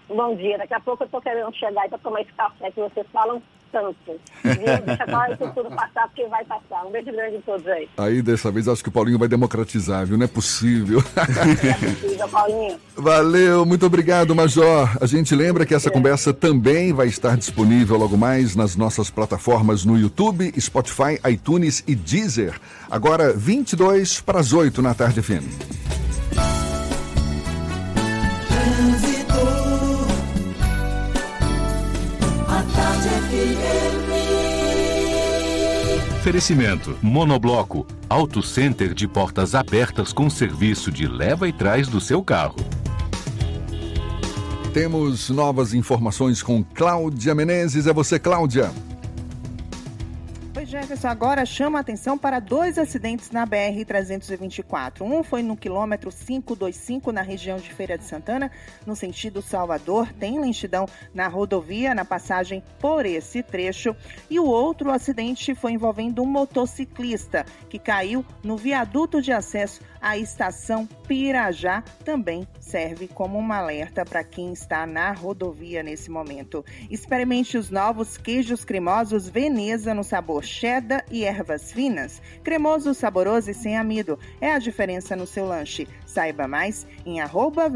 Bom 0.08 0.36
dia. 0.36 0.58
Daqui 0.58 0.74
a 0.74 0.80
pouco 0.80 1.04
eu 1.04 1.06
estou 1.06 1.22
querendo 1.22 1.54
chegar 1.56 1.88
para 1.90 1.98
tomar 1.98 2.22
esse 2.22 2.34
café 2.34 2.72
que 2.72 2.80
vocês 2.80 3.06
falam 3.12 3.42
tanto. 3.74 4.20
Deixa 4.44 5.04
agora 5.04 5.34
isso 5.34 5.52
tudo 5.56 5.70
passar, 5.72 6.08
porque 6.08 6.26
vai 6.28 6.46
passar. 6.46 6.86
Um 6.86 6.92
beijo 6.92 7.12
grande 7.12 7.38
em 7.38 7.42
todos 7.42 7.68
aí. 7.68 7.90
Aí, 7.98 8.22
dessa 8.22 8.52
vez, 8.52 8.68
acho 8.68 8.84
que 8.84 8.90
o 8.90 8.92
Paulinho 8.92 9.18
vai 9.18 9.28
democratizar, 9.28 10.06
viu? 10.06 10.16
Não 10.16 10.26
é 10.26 10.28
possível. 10.28 11.00
é 11.18 11.74
possível, 11.74 12.30
Paulinho. 12.30 12.80
Valeu, 12.96 13.66
muito 13.66 13.86
obrigado, 13.86 14.36
Major. 14.36 14.96
A 15.02 15.08
gente 15.08 15.34
lembra 15.34 15.66
que 15.66 15.74
essa 15.74 15.90
conversa 15.90 16.32
também 16.32 16.94
vai 16.94 17.08
estar 17.08 17.36
disponível 17.36 17.98
logo 17.98 18.16
mais 18.16 18.56
nas 18.56 18.76
nossas 18.76 19.10
plataformas 19.10 19.84
no 19.84 19.98
YouTube, 19.98 20.54
Spotify, 20.60 21.20
iTunes 21.28 21.84
e 21.88 21.96
Deezer. 21.96 22.60
Agora, 22.92 23.34
22 23.34 24.22
para 24.22 24.40
as 24.40 24.54
8 24.54 24.82
na 24.84 24.94
tarde 24.94 25.22
FM. 25.22 26.63
Oferecimento: 36.24 36.98
Monobloco, 37.02 37.86
Auto 38.10 38.42
Center 38.42 38.94
de 38.94 39.08
portas 39.10 39.54
abertas 39.54 40.14
com 40.14 40.30
serviço 40.30 40.90
de 40.90 41.06
leva 41.06 41.50
e 41.50 41.52
trás 41.52 41.88
do 41.88 42.00
seu 42.00 42.24
carro. 42.24 42.56
Temos 44.74 45.30
novas 45.30 45.74
informações 45.74 46.42
com 46.42 46.64
Cláudia 46.64 47.36
Menezes. 47.36 47.88
É 47.88 47.94
você, 47.94 48.18
Cláudia. 48.18 48.72
Jefferson, 50.74 51.08
agora 51.08 51.46
chama 51.46 51.78
a 51.78 51.82
atenção 51.82 52.18
para 52.18 52.40
dois 52.40 52.80
acidentes 52.80 53.30
na 53.30 53.46
BR-324. 53.46 55.02
Um 55.02 55.22
foi 55.22 55.44
no 55.44 55.56
quilômetro 55.56 56.10
525, 56.12 57.12
na 57.12 57.22
região 57.22 57.58
de 57.58 57.72
Feira 57.72 57.96
de 57.96 58.04
Santana, 58.04 58.50
no 58.84 58.96
sentido 58.96 59.40
Salvador. 59.40 60.12
Tem 60.14 60.40
lentidão 60.40 60.88
na 61.14 61.28
rodovia, 61.28 61.94
na 61.94 62.04
passagem 62.04 62.64
por 62.80 63.06
esse 63.06 63.44
trecho. 63.44 63.96
E 64.28 64.40
o 64.40 64.48
outro 64.48 64.90
acidente 64.90 65.54
foi 65.54 65.74
envolvendo 65.74 66.24
um 66.24 66.26
motociclista 66.26 67.46
que 67.70 67.78
caiu 67.78 68.26
no 68.44 68.58
viaduto 68.58 69.22
de 69.22 69.32
acesso 69.32 69.80
à 70.02 70.18
estação 70.18 70.88
Pirajá. 71.08 71.84
Também 72.04 72.48
serve 72.60 73.08
como 73.08 73.38
um 73.38 73.54
alerta 73.54 74.04
para 74.04 74.24
quem 74.24 74.52
está 74.52 74.88
na 74.88 75.12
rodovia 75.12 75.84
nesse 75.84 76.10
momento. 76.10 76.66
Experimente 76.90 77.60
os 77.60 77.70
novos 77.70 78.18
queijos 78.18 78.66
cremosos 78.66 79.30
Veneza 79.30 79.94
no 79.94 80.04
sabor 80.04 80.44
cheddar 80.64 81.04
e 81.12 81.26
ervas 81.26 81.74
finas. 81.74 82.22
Cremoso, 82.42 82.94
saboroso 82.94 83.52
e 83.52 83.54
sem 83.54 83.78
amido. 83.78 84.18
É 84.40 84.50
a 84.52 84.60
diferença 84.60 85.14
no 85.14 85.28
seu 85.28 85.46
lanche. 85.46 85.86
Saiba 86.06 86.48
mais 86.48 86.88
em 87.06 87.20
arroba 87.20 87.70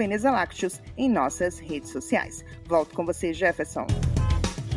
em 0.97 1.09
nossas 1.09 1.59
redes 1.59 1.89
sociais. 1.89 2.45
Volto 2.65 2.95
com 2.95 3.05
você, 3.05 3.33
Jefferson. 3.33 3.85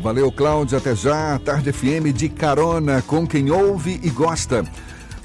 Valeu, 0.01 0.29
Cláudia. 0.29 0.79
Até 0.79 0.93
já. 0.93 1.39
Tarde 1.39 1.71
FM 1.71 2.11
de 2.13 2.27
carona 2.27 3.01
com 3.01 3.25
quem 3.25 3.49
ouve 3.49 3.97
e 4.03 4.09
gosta. 4.09 4.65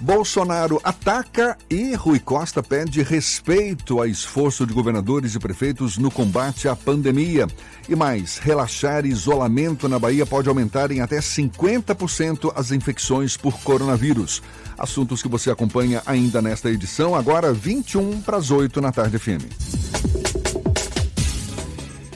Bolsonaro 0.01 0.81
ataca 0.85 1.57
e 1.71 1.95
Rui 1.95 2.19
Costa 2.19 2.63
pede 2.63 3.03
respeito 3.03 4.01
a 4.01 4.07
esforço 4.07 4.67
de 4.67 4.75
governadores 4.75 5.35
e 5.35 5.39
prefeitos 5.39 5.97
no 5.97 6.11
combate 6.11 6.69
à 6.69 6.77
pandemia. 6.77 7.47
E 7.89 7.97
mais, 7.97 8.39
relaxar 8.39 9.07
isolamento 9.07 9.89
na 9.89 9.99
Bahia 9.99 10.27
pode 10.27 10.49
aumentar 10.49 10.91
em 10.91 11.01
até 11.01 11.19
50% 11.19 12.53
as 12.55 12.73
infecções 12.73 13.37
por 13.37 13.59
coronavírus. 13.61 14.43
Assuntos 14.79 15.23
que 15.23 15.29
você 15.29 15.51
acompanha 15.51 16.03
ainda 16.05 16.43
nesta 16.43 16.71
edição, 16.71 17.15
agora 17.15 17.53
21 17.53 18.21
para 18.21 18.37
as 18.37 18.51
8 18.51 18.81
na 18.81 18.93
tarde 18.93 19.19
FM. 19.19 19.47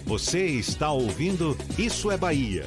Você 0.05 0.45
está 0.45 0.91
ouvindo 0.91 1.57
Isso 1.79 2.11
é 2.11 2.17
Bahia. 2.17 2.67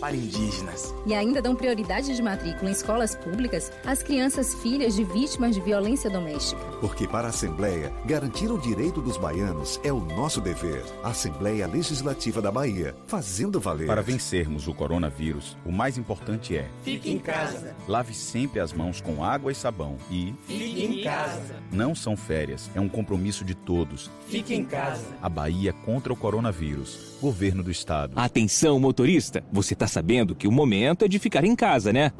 para 0.00 0.16
indígenas. 0.16 0.94
E 1.06 1.14
ainda 1.14 1.42
dão 1.42 1.54
prioridade 1.54 2.14
de 2.14 2.22
matrícula 2.22 2.70
em 2.70 2.72
escolas 2.72 3.14
públicas 3.14 3.70
às 3.84 4.02
crianças 4.02 4.54
filhas 4.54 4.94
de 4.94 5.04
vítimas 5.04 5.54
de 5.54 5.60
violência 5.60 6.08
doméstica. 6.08 6.60
Porque 6.80 7.06
para 7.06 7.28
a 7.28 7.30
Assembleia, 7.30 7.92
garantir 8.06 8.50
o 8.50 8.58
direito 8.58 9.00
dos 9.00 9.16
baianos 9.16 9.78
é 9.84 9.92
o 9.92 10.00
nosso 10.00 10.40
dever. 10.40 10.82
Assembleia 11.02 11.66
Legislativa 11.66 12.40
da 12.40 12.50
Bahia, 12.50 12.96
fazendo 13.06 13.60
valer. 13.60 13.86
Para 13.86 14.02
vencermos 14.02 14.66
o 14.66 14.74
coronavírus, 14.74 15.56
o 15.64 15.70
mais 15.70 15.98
importante 15.98 16.56
é: 16.56 16.68
fique 16.82 17.10
em 17.10 17.18
casa. 17.18 17.76
Lave 17.86 18.14
sempre 18.14 18.60
as 18.60 18.72
mãos 18.72 19.00
com 19.00 19.22
água 19.22 19.52
e 19.52 19.54
sabão 19.54 19.96
e 20.10 20.34
fique 20.46 20.84
em 20.84 21.02
casa. 21.02 21.56
Não 21.70 21.94
são 21.94 22.16
férias, 22.16 22.70
é 22.74 22.80
um 22.80 22.88
compromisso 22.88 23.44
de 23.44 23.54
todos. 23.54 24.10
Fique 24.26 24.54
em 24.54 24.64
casa. 24.64 25.04
A 25.20 25.28
Bahia 25.28 25.72
contra 25.72 26.12
o 26.12 26.16
coronavírus. 26.16 27.09
Governo 27.20 27.62
do 27.62 27.70
Estado. 27.70 28.12
Atenção, 28.16 28.80
motorista! 28.80 29.44
Você 29.52 29.74
está 29.74 29.86
sabendo 29.86 30.34
que 30.34 30.48
o 30.48 30.52
momento 30.52 31.04
é 31.04 31.08
de 31.08 31.18
ficar 31.18 31.44
em 31.44 31.54
casa, 31.54 31.92
né? 31.92 32.12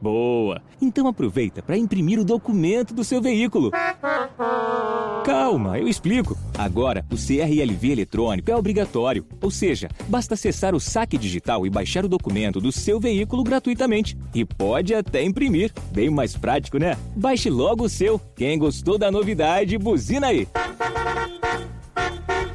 Boa! 0.00 0.60
Então 0.82 1.08
aproveita 1.08 1.62
para 1.62 1.78
imprimir 1.78 2.20
o 2.20 2.24
documento 2.24 2.92
do 2.92 3.02
seu 3.02 3.22
veículo. 3.22 3.70
Calma, 5.24 5.78
eu 5.78 5.88
explico. 5.88 6.36
Agora, 6.58 7.04
o 7.10 7.16
CRLV 7.16 7.90
eletrônico 7.90 8.50
é 8.50 8.56
obrigatório, 8.56 9.26
ou 9.40 9.50
seja, 9.50 9.88
basta 10.06 10.34
acessar 10.34 10.74
o 10.74 10.80
saque 10.80 11.16
digital 11.16 11.66
e 11.66 11.70
baixar 11.70 12.04
o 12.04 12.08
documento 12.08 12.60
do 12.60 12.70
seu 12.70 13.00
veículo 13.00 13.42
gratuitamente. 13.42 14.16
E 14.34 14.44
pode 14.44 14.94
até 14.94 15.24
imprimir. 15.24 15.72
Bem 15.90 16.10
mais 16.10 16.36
prático, 16.36 16.76
né? 16.76 16.98
Baixe 17.16 17.48
logo 17.48 17.84
o 17.84 17.88
seu. 17.88 18.20
Quem 18.36 18.58
gostou 18.58 18.98
da 18.98 19.10
novidade, 19.10 19.78
buzina 19.78 20.26
aí. 20.26 20.46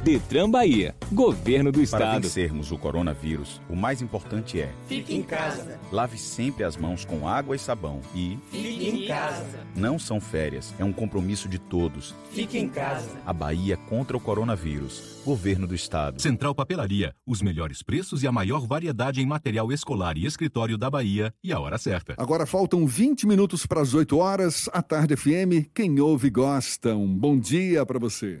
Detran 0.02 0.50
Bahia, 0.50 0.96
Governo 1.12 1.70
do 1.70 1.82
Estado. 1.82 2.02
Para 2.02 2.18
vencermos 2.20 2.72
o 2.72 2.78
coronavírus, 2.78 3.60
o 3.68 3.76
mais 3.76 4.00
importante 4.00 4.58
é: 4.58 4.72
fique 4.88 5.14
em 5.14 5.22
casa. 5.22 5.78
Lave 5.92 6.16
sempre 6.16 6.64
as 6.64 6.74
mãos 6.74 7.04
com 7.04 7.28
água 7.28 7.54
e 7.54 7.58
sabão 7.58 8.00
e 8.14 8.38
fique 8.50 8.88
em 8.88 9.06
casa. 9.06 9.60
Não 9.76 9.98
são 9.98 10.18
férias, 10.18 10.74
é 10.78 10.84
um 10.84 10.92
compromisso 10.92 11.50
de 11.50 11.58
todos. 11.58 12.14
Fique 12.32 12.58
em 12.58 12.66
casa. 12.66 13.10
A 13.26 13.32
Bahia 13.32 13.76
contra 13.76 14.16
o 14.16 14.20
coronavírus. 14.20 15.20
Governo 15.22 15.66
do 15.66 15.74
Estado. 15.74 16.20
Central 16.20 16.54
Papelaria, 16.54 17.14
os 17.26 17.42
melhores 17.42 17.82
preços 17.82 18.22
e 18.22 18.26
a 18.26 18.32
maior 18.32 18.66
variedade 18.66 19.20
em 19.20 19.26
material 19.26 19.70
escolar 19.70 20.16
e 20.16 20.24
escritório 20.24 20.78
da 20.78 20.88
Bahia 20.88 21.30
e 21.44 21.52
a 21.52 21.60
hora 21.60 21.76
certa. 21.76 22.14
Agora 22.16 22.46
faltam 22.46 22.86
20 22.86 23.26
minutos 23.26 23.66
para 23.66 23.82
as 23.82 23.92
8 23.92 24.16
horas. 24.16 24.66
A 24.72 24.80
Tarde 24.80 25.14
FM, 25.14 25.68
quem 25.74 26.00
ouve 26.00 26.30
gosta. 26.30 26.96
Um 26.96 27.14
bom 27.14 27.38
dia 27.38 27.84
para 27.84 27.98
você. 27.98 28.40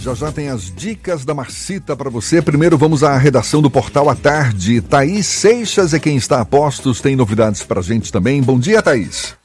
Já 0.00 0.14
já 0.14 0.32
tem 0.32 0.48
as 0.48 0.74
dicas 0.74 1.26
da 1.26 1.34
Marcita 1.34 1.94
para 1.94 2.08
você. 2.08 2.40
Primeiro 2.40 2.78
vamos 2.78 3.04
à 3.04 3.18
redação 3.18 3.60
do 3.60 3.70
Portal 3.70 4.08
à 4.08 4.16
Tarde. 4.16 4.80
Thaís 4.80 5.26
Seixas 5.26 5.92
é 5.92 6.00
quem 6.00 6.16
está 6.16 6.40
a 6.40 6.44
postos, 6.46 7.02
tem 7.02 7.14
novidades 7.14 7.62
para 7.62 7.80
a 7.80 7.82
gente 7.82 8.10
também. 8.10 8.40
Bom 8.40 8.58
dia, 8.58 8.82
Thaís. 8.82 9.36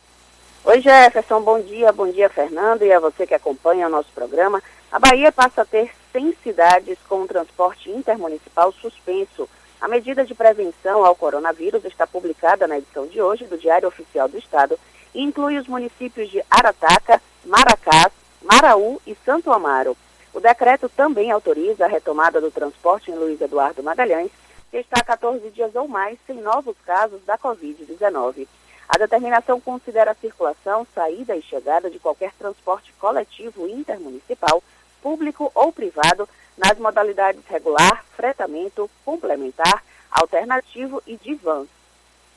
Oi, 0.64 0.80
Jefferson. 0.80 1.41
Bom 1.41 1.60
dia. 1.60 1.91
Bom 1.91 2.10
dia, 2.10 2.30
Fernando, 2.30 2.84
e 2.84 2.93
a 2.93 3.01
você 3.01 3.28
que 3.28 3.34
acompanha 3.34 3.88
o 3.88 3.89
nosso 3.89 4.08
programa. 4.16 4.64
A 4.89 4.97
Bahia 4.97 5.30
passa 5.30 5.64
a 5.64 5.66
ter 5.66 5.91
100 6.14 6.38
cidades 6.41 6.97
com 7.10 7.28
transporte 7.28 7.89
intermunicipal 7.89 8.72
suspenso. 8.72 9.49
A 9.82 9.89
medida 9.89 10.24
de 10.24 10.34
prevenção 10.34 11.03
ao 11.03 11.18
coronavírus 11.18 11.84
está 11.84 12.08
publicada 12.08 12.66
na 12.66 12.78
edição 12.78 13.08
de 13.08 13.22
hoje 13.22 13.43
do 13.43 13.58
Diário 13.58 13.89
Oficial 13.89 14.30
do 14.30 14.38
Estado 14.38 14.80
e 15.14 15.22
inclui 15.22 15.58
os 15.58 15.68
municípios 15.68 16.32
de 16.32 16.41
Arataca, 16.49 17.22
Maracás, 17.45 18.14
Maraú 18.41 19.01
e 19.06 19.18
Santo 19.26 19.51
Amaro. 19.51 19.97
O 20.36 20.42
decreto 20.42 20.90
também 20.90 21.32
autoriza 21.32 21.86
a 21.86 21.88
retomada 21.88 22.42
do 22.42 22.52
transporte 22.52 23.10
em 23.10 23.16
Luiz 23.16 23.40
Eduardo 23.40 23.82
Magalhães, 23.82 24.30
que 24.70 24.76
está 24.76 25.00
há 25.00 25.04
14 25.06 25.50
dias 25.52 25.74
ou 25.76 25.88
mais 25.88 26.20
sem 26.28 26.36
novos 26.42 26.76
casos 26.86 27.24
da 27.24 27.38
Covid-19. 27.38 28.46
A 28.90 28.98
determinação 28.98 29.62
considera 29.62 30.12
a 30.12 30.16
circulação, 30.16 30.86
saída 30.94 31.38
e 31.38 31.42
chegada 31.42 31.90
de 31.90 32.00
qualquer 32.00 32.34
transporte 32.34 32.92
coletivo 33.00 33.66
intermunicipal, 33.66 34.62
público 35.02 35.50
ou 35.56 35.72
privado, 35.72 36.28
nas 36.58 36.78
modalidades 36.80 37.42
regular, 37.48 38.04
fretamento, 38.18 38.92
complementar, 39.06 39.82
alternativo 40.12 41.02
e 41.08 41.16
de 41.16 41.34
vans. 41.36 41.70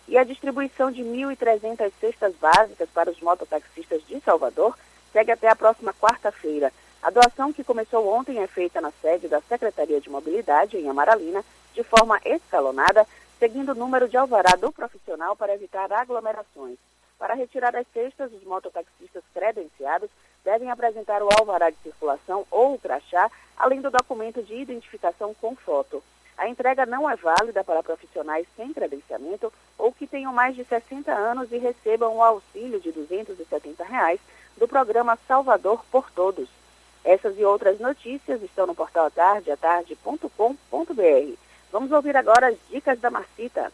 E 0.06 0.16
a 0.16 0.22
distribuição 0.22 0.92
de 0.92 1.02
1.300 1.02 1.90
cestas 2.00 2.32
básicas 2.40 2.88
para 2.94 3.10
os 3.10 3.20
mototaxistas 3.20 4.06
de 4.06 4.20
Salvador 4.20 4.78
segue 5.12 5.32
até 5.32 5.48
a 5.48 5.56
próxima 5.56 5.92
quarta-feira. 5.92 6.72
A 7.00 7.10
doação 7.10 7.52
que 7.52 7.62
começou 7.62 8.08
ontem 8.12 8.40
é 8.40 8.46
feita 8.48 8.80
na 8.80 8.90
sede 9.00 9.28
da 9.28 9.40
Secretaria 9.42 10.00
de 10.00 10.10
Mobilidade, 10.10 10.76
em 10.76 10.88
Amaralina, 10.88 11.44
de 11.72 11.84
forma 11.84 12.20
escalonada, 12.24 13.06
seguindo 13.38 13.70
o 13.70 13.74
número 13.74 14.08
de 14.08 14.16
alvará 14.16 14.56
do 14.56 14.72
profissional 14.72 15.36
para 15.36 15.54
evitar 15.54 15.92
aglomerações. 15.92 16.76
Para 17.16 17.34
retirar 17.34 17.74
as 17.76 17.86
cestas, 17.94 18.32
os 18.32 18.42
mototaxistas 18.42 19.22
credenciados 19.32 20.10
devem 20.44 20.70
apresentar 20.70 21.22
o 21.22 21.28
alvará 21.38 21.70
de 21.70 21.76
circulação 21.84 22.44
ou 22.50 22.74
o 22.74 22.78
crachá, 22.78 23.30
além 23.56 23.80
do 23.80 23.90
documento 23.90 24.42
de 24.42 24.56
identificação 24.56 25.32
com 25.34 25.54
foto. 25.54 26.02
A 26.36 26.48
entrega 26.48 26.84
não 26.84 27.08
é 27.08 27.14
válida 27.14 27.62
para 27.62 27.82
profissionais 27.82 28.46
sem 28.56 28.72
credenciamento 28.72 29.52
ou 29.76 29.92
que 29.92 30.06
tenham 30.06 30.32
mais 30.32 30.56
de 30.56 30.64
60 30.64 31.12
anos 31.12 31.50
e 31.52 31.58
recebam 31.58 32.16
o 32.16 32.22
auxílio 32.22 32.80
de 32.80 32.90
270 32.90 33.84
reais 33.84 34.20
do 34.56 34.66
programa 34.66 35.18
Salvador 35.28 35.84
por 35.90 36.10
Todos. 36.10 36.57
Essas 37.08 37.36
e 37.38 37.44
outras 37.44 37.80
notícias 37.80 38.42
estão 38.42 38.66
no 38.66 38.74
portal 38.74 39.06
atardeatarde.com.br. 39.06 41.32
Vamos 41.72 41.90
ouvir 41.90 42.14
agora 42.14 42.48
as 42.48 42.58
dicas 42.70 43.00
da 43.00 43.10
Marcita. 43.10 43.72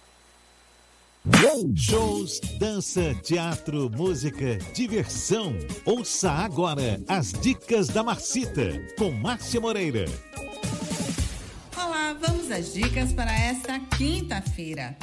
Shows, 1.75 2.39
dança, 2.61 3.13
teatro, 3.25 3.91
música, 3.91 4.57
diversão. 4.73 5.53
Ouça 5.85 6.31
agora 6.31 7.01
as 7.09 7.33
dicas 7.33 7.89
da 7.89 8.05
Marcita 8.05 8.81
com 8.97 9.11
Márcia 9.11 9.61
Moreira. 9.61 10.05
Olá, 11.77 12.13
vamos 12.13 12.53
às 12.53 12.73
dicas 12.73 13.13
para 13.13 13.33
esta 13.33 13.81
quinta-feira. 13.99 14.97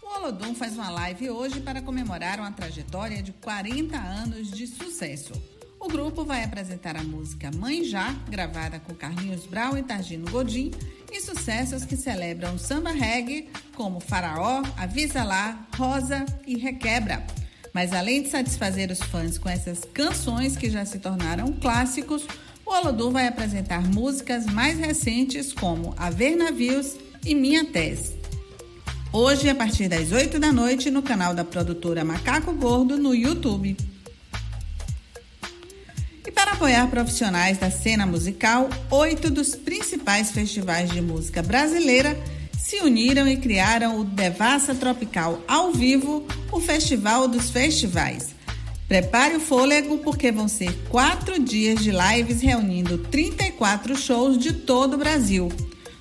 O 0.00 0.18
Olodum 0.18 0.54
faz 0.54 0.74
uma 0.74 0.90
live 0.90 1.30
hoje 1.30 1.60
para 1.60 1.82
comemorar 1.82 2.38
uma 2.38 2.52
trajetória 2.52 3.20
de 3.20 3.32
40 3.32 3.96
anos 3.96 4.52
de 4.52 4.68
sucesso. 4.68 5.55
O 5.86 5.88
grupo 5.88 6.24
vai 6.24 6.42
apresentar 6.42 6.96
a 6.96 7.02
música 7.04 7.48
Mãe 7.56 7.84
Já, 7.84 8.12
gravada 8.28 8.80
com 8.80 8.92
Carlinhos 8.92 9.46
Brau 9.46 9.78
e 9.78 9.84
Targino 9.84 10.28
Godin, 10.28 10.72
e 11.12 11.20
sucessos 11.20 11.84
que 11.84 11.96
celebram 11.96 12.58
samba 12.58 12.90
reggae, 12.90 13.48
como 13.76 14.00
Faraó, 14.00 14.64
Avisa 14.76 15.22
Lá, 15.22 15.64
Rosa 15.76 16.26
e 16.44 16.58
Requebra. 16.58 17.24
Mas 17.72 17.92
além 17.92 18.24
de 18.24 18.30
satisfazer 18.30 18.90
os 18.90 18.98
fãs 18.98 19.38
com 19.38 19.48
essas 19.48 19.84
canções 19.94 20.56
que 20.56 20.68
já 20.68 20.84
se 20.84 20.98
tornaram 20.98 21.52
clássicos, 21.52 22.26
o 22.66 22.72
Olodum 22.72 23.12
vai 23.12 23.28
apresentar 23.28 23.80
músicas 23.86 24.44
mais 24.44 24.76
recentes 24.80 25.52
como 25.52 25.94
Haver 25.96 26.36
Navios 26.36 26.96
e 27.24 27.32
Minha 27.32 27.64
Tese. 27.64 28.18
Hoje, 29.12 29.48
a 29.48 29.54
partir 29.54 29.86
das 29.86 30.10
8 30.10 30.40
da 30.40 30.52
noite, 30.52 30.90
no 30.90 31.00
canal 31.00 31.32
da 31.32 31.44
produtora 31.44 32.04
Macaco 32.04 32.52
Gordo 32.54 32.98
no 32.98 33.14
YouTube. 33.14 33.76
E 36.26 36.32
para 36.32 36.52
apoiar 36.52 36.88
profissionais 36.88 37.56
da 37.56 37.70
cena 37.70 38.04
musical, 38.04 38.68
oito 38.90 39.30
dos 39.30 39.54
principais 39.54 40.32
festivais 40.32 40.90
de 40.90 41.00
música 41.00 41.40
brasileira 41.40 42.18
se 42.58 42.80
uniram 42.80 43.28
e 43.28 43.36
criaram 43.36 44.00
o 44.00 44.04
Devassa 44.04 44.74
Tropical 44.74 45.40
ao 45.46 45.70
vivo, 45.70 46.26
o 46.50 46.60
Festival 46.60 47.28
dos 47.28 47.48
Festivais. 47.50 48.34
Prepare 48.88 49.36
o 49.36 49.40
fôlego 49.40 49.98
porque 49.98 50.32
vão 50.32 50.48
ser 50.48 50.72
quatro 50.88 51.40
dias 51.40 51.78
de 51.80 51.92
lives 51.92 52.40
reunindo 52.40 52.98
34 52.98 53.96
shows 53.96 54.36
de 54.36 54.52
todo 54.52 54.94
o 54.94 54.98
Brasil. 54.98 55.48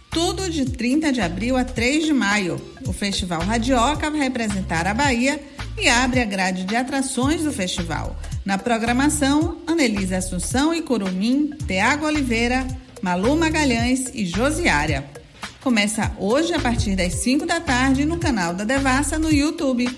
Tudo 0.09 0.49
de 0.49 0.65
30 0.65 1.13
de 1.13 1.21
abril 1.21 1.55
a 1.55 1.63
3 1.63 2.03
de 2.05 2.13
maio. 2.13 2.59
O 2.87 2.93
Festival 2.93 3.41
Radioca 3.41 4.09
vai 4.09 4.21
representar 4.21 4.87
a 4.87 4.93
Bahia 4.93 5.39
e 5.77 5.87
abre 5.87 6.19
a 6.19 6.25
grade 6.25 6.63
de 6.63 6.75
atrações 6.75 7.43
do 7.43 7.51
festival. 7.51 8.15
Na 8.45 8.59
programação, 8.59 9.57
Anelise 9.65 10.13
Assunção 10.13 10.71
e 10.71 10.83
Curumim, 10.83 11.49
Tiago 11.65 12.05
Oliveira, 12.05 12.65
Malu 13.01 13.35
Magalhães 13.35 14.11
e 14.13 14.23
Josiária. 14.23 15.03
Começa 15.61 16.11
hoje 16.19 16.53
a 16.53 16.59
partir 16.59 16.95
das 16.95 17.15
5 17.15 17.43
da 17.47 17.59
tarde 17.59 18.05
no 18.05 18.19
canal 18.19 18.53
da 18.53 18.63
Devassa 18.63 19.17
no 19.17 19.33
YouTube. 19.33 19.89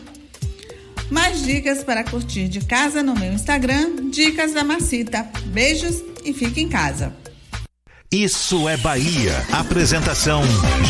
Mais 1.12 1.44
dicas 1.44 1.84
para 1.84 2.06
curtir 2.06 2.48
de 2.48 2.62
casa 2.62 3.04
no 3.04 3.16
meu 3.16 3.34
Instagram, 3.34 4.10
Dicas 4.10 4.54
da 4.54 4.64
Macita. 4.64 5.28
Beijos 5.48 6.02
e 6.24 6.32
fique 6.32 6.62
em 6.62 6.70
casa. 6.70 7.14
Isso 8.10 8.70
é 8.70 8.78
Bahia. 8.78 9.46
Apresentação: 9.52 10.42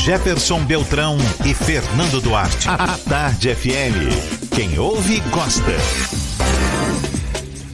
Jefferson 0.05 0.63
Beltrão 0.63 1.17
e 1.43 1.55
Fernando 1.55 2.21
Duarte. 2.21 2.69
A 2.69 2.97
Tarde 3.09 3.55
FM. 3.55 4.53
Quem 4.55 4.77
ouve, 4.77 5.19
gosta. 5.31 6.26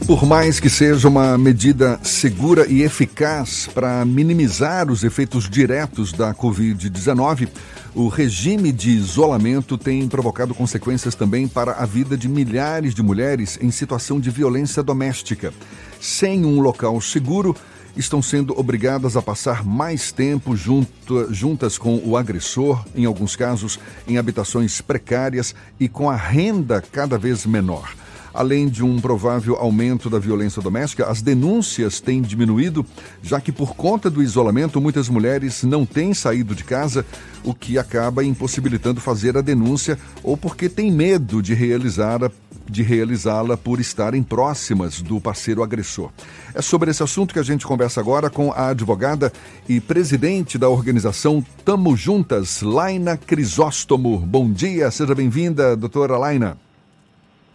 Por 0.05 0.25
mais 0.25 0.59
que 0.59 0.69
seja 0.69 1.07
uma 1.07 1.37
medida 1.37 1.97
segura 2.03 2.67
e 2.67 2.81
eficaz 2.81 3.69
para 3.73 4.03
minimizar 4.03 4.91
os 4.91 5.01
efeitos 5.01 5.49
diretos 5.49 6.11
da 6.11 6.33
Covid-19, 6.33 7.47
o 7.95 8.09
regime 8.09 8.73
de 8.73 8.89
isolamento 8.89 9.77
tem 9.77 10.05
provocado 10.09 10.53
consequências 10.53 11.15
também 11.15 11.47
para 11.47 11.71
a 11.73 11.85
vida 11.85 12.17
de 12.17 12.27
milhares 12.27 12.93
de 12.93 13.01
mulheres 13.01 13.57
em 13.61 13.71
situação 13.71 14.19
de 14.19 14.29
violência 14.29 14.83
doméstica. 14.83 15.53
Sem 16.01 16.43
um 16.43 16.59
local 16.59 16.99
seguro, 16.99 17.55
estão 17.95 18.21
sendo 18.21 18.59
obrigadas 18.59 19.15
a 19.15 19.21
passar 19.21 19.63
mais 19.63 20.11
tempo 20.11 20.53
junto, 20.53 21.33
juntas 21.33 21.77
com 21.77 22.01
o 22.03 22.17
agressor, 22.17 22.83
em 22.93 23.05
alguns 23.05 23.37
casos 23.37 23.79
em 24.05 24.17
habitações 24.17 24.81
precárias 24.81 25.55
e 25.79 25.87
com 25.87 26.09
a 26.09 26.15
renda 26.17 26.83
cada 26.91 27.17
vez 27.17 27.45
menor. 27.45 28.02
Além 28.33 28.67
de 28.67 28.83
um 28.83 28.99
provável 28.99 29.55
aumento 29.55 30.09
da 30.09 30.17
violência 30.17 30.61
doméstica, 30.61 31.05
as 31.05 31.21
denúncias 31.21 31.99
têm 31.99 32.21
diminuído, 32.21 32.85
já 33.21 33.39
que 33.39 33.51
por 33.51 33.75
conta 33.75 34.09
do 34.09 34.23
isolamento 34.23 34.81
muitas 34.81 35.07
mulheres 35.07 35.63
não 35.63 35.85
têm 35.85 36.13
saído 36.13 36.55
de 36.55 36.63
casa, 36.63 37.05
o 37.43 37.53
que 37.53 37.77
acaba 37.77 38.23
impossibilitando 38.23 38.99
fazer 38.99 39.37
a 39.37 39.41
denúncia 39.41 39.99
ou 40.23 40.35
porque 40.35 40.67
têm 40.67 40.91
medo 40.91 41.41
de 41.41 41.53
realizar 41.53 42.23
a 42.23 42.31
de 42.69 42.81
realizá-la 42.81 43.57
por 43.57 43.79
estarem 43.79 44.23
próximas 44.23 45.01
do 45.01 45.19
parceiro 45.19 45.63
agressor. 45.63 46.09
É 46.53 46.61
sobre 46.61 46.91
esse 46.91 47.03
assunto 47.03 47.33
que 47.33 47.39
a 47.39 47.43
gente 47.43 47.65
conversa 47.65 47.99
agora 47.99 48.29
com 48.29 48.51
a 48.51 48.69
advogada 48.69 49.31
e 49.67 49.79
presidente 49.79 50.57
da 50.57 50.69
organização 50.69 51.43
Tamo 51.65 51.95
Juntas, 51.95 52.61
Laina 52.61 53.17
Crisóstomo. 53.17 54.17
Bom 54.17 54.49
dia, 54.51 54.89
seja 54.91 55.13
bem-vinda, 55.13 55.75
doutora 55.75 56.17
Laina. 56.17 56.57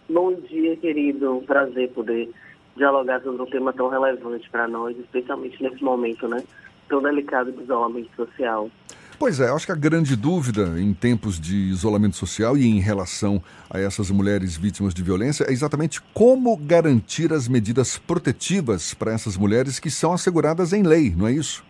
Bom 0.09 0.33
querido. 0.79 1.37
Um 1.37 1.45
prazer 1.45 1.89
poder 1.89 2.29
dialogar 2.75 3.21
sobre 3.21 3.41
um 3.41 3.45
tema 3.45 3.73
tão 3.73 3.89
relevante 3.89 4.49
para 4.49 4.67
nós, 4.67 4.97
especialmente 4.97 5.61
nesse 5.61 5.83
momento, 5.83 6.27
né? 6.27 6.43
Tão 6.87 7.01
delicado 7.01 7.51
de 7.51 7.61
isolamento 7.61 8.09
social. 8.15 8.69
Pois 9.19 9.41
é, 9.41 9.49
acho 9.49 9.65
que 9.65 9.71
a 9.73 9.75
grande 9.75 10.15
dúvida 10.15 10.79
em 10.79 10.93
tempos 10.93 11.37
de 11.37 11.53
isolamento 11.53 12.15
social 12.15 12.55
e 12.55 12.65
em 12.65 12.79
relação 12.79 13.43
a 13.69 13.77
essas 13.77 14.09
mulheres 14.09 14.55
vítimas 14.55 14.93
de 14.93 15.03
violência 15.03 15.43
é 15.43 15.51
exatamente 15.51 16.01
como 16.13 16.55
garantir 16.55 17.33
as 17.33 17.45
medidas 17.45 17.97
protetivas 17.97 18.93
para 18.93 19.11
essas 19.11 19.35
mulheres 19.35 19.77
que 19.77 19.91
são 19.91 20.13
asseguradas 20.13 20.71
em 20.71 20.83
lei, 20.83 21.13
não 21.13 21.27
é 21.27 21.33
isso? 21.33 21.65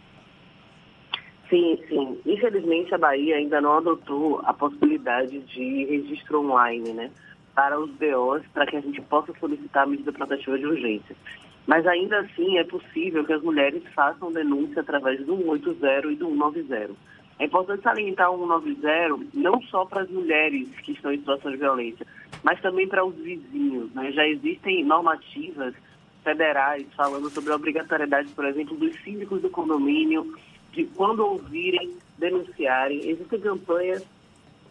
Sim, 1.50 1.80
sim. 1.90 2.20
Infelizmente 2.24 2.94
a 2.94 3.00
Bahia 3.00 3.38
ainda 3.38 3.60
não 3.60 3.80
adotou 3.80 4.42
a 4.46 4.54
possibilidade 4.54 5.40
de 5.40 5.86
registro 5.86 6.42
online, 6.42 6.94
né? 6.94 7.10
Para 7.60 7.78
os 7.78 7.90
BOs, 7.90 8.42
para 8.54 8.66
que 8.66 8.78
a 8.78 8.80
gente 8.80 9.02
possa 9.02 9.34
solicitar 9.38 9.84
a 9.84 9.86
medida 9.86 10.14
protetiva 10.14 10.58
de 10.58 10.66
urgência. 10.66 11.14
Mas 11.68 11.86
ainda 11.86 12.22
assim 12.22 12.58
é 12.58 12.64
possível 12.64 13.26
que 13.26 13.34
as 13.34 13.44
mulheres 13.44 13.84
façam 13.94 14.32
denúncia 14.32 14.80
através 14.80 15.20
do 15.26 15.36
180 15.36 16.08
e 16.08 16.16
do 16.16 16.30
190. 16.30 16.94
É 17.38 17.44
importante 17.44 17.84
salientar 17.84 18.32
o 18.32 18.38
190 18.48 19.26
não 19.34 19.62
só 19.64 19.84
para 19.84 20.04
as 20.04 20.10
mulheres 20.10 20.70
que 20.86 20.94
estão 20.94 21.12
em 21.12 21.18
situação 21.18 21.52
de 21.52 21.58
violência, 21.58 22.08
mas 22.44 22.62
também 22.62 22.88
para 22.88 23.04
os 23.04 23.16
vizinhos. 23.16 23.94
Né? 23.94 24.10
Já 24.14 24.26
existem 24.26 24.86
normativas 24.86 25.76
federais 26.24 26.88
falando 26.96 27.30
sobre 27.30 27.52
a 27.52 27.58
obrigatoriedade, 27.58 28.30
por 28.30 28.46
exemplo, 28.46 28.78
dos 28.78 28.96
síndicos 29.04 29.42
do 29.42 29.50
condomínio, 29.50 30.34
de 30.72 30.86
quando 30.86 31.26
ouvirem, 31.26 31.94
denunciarem. 32.18 33.02
Existem 33.10 33.42
campanhas 33.42 34.08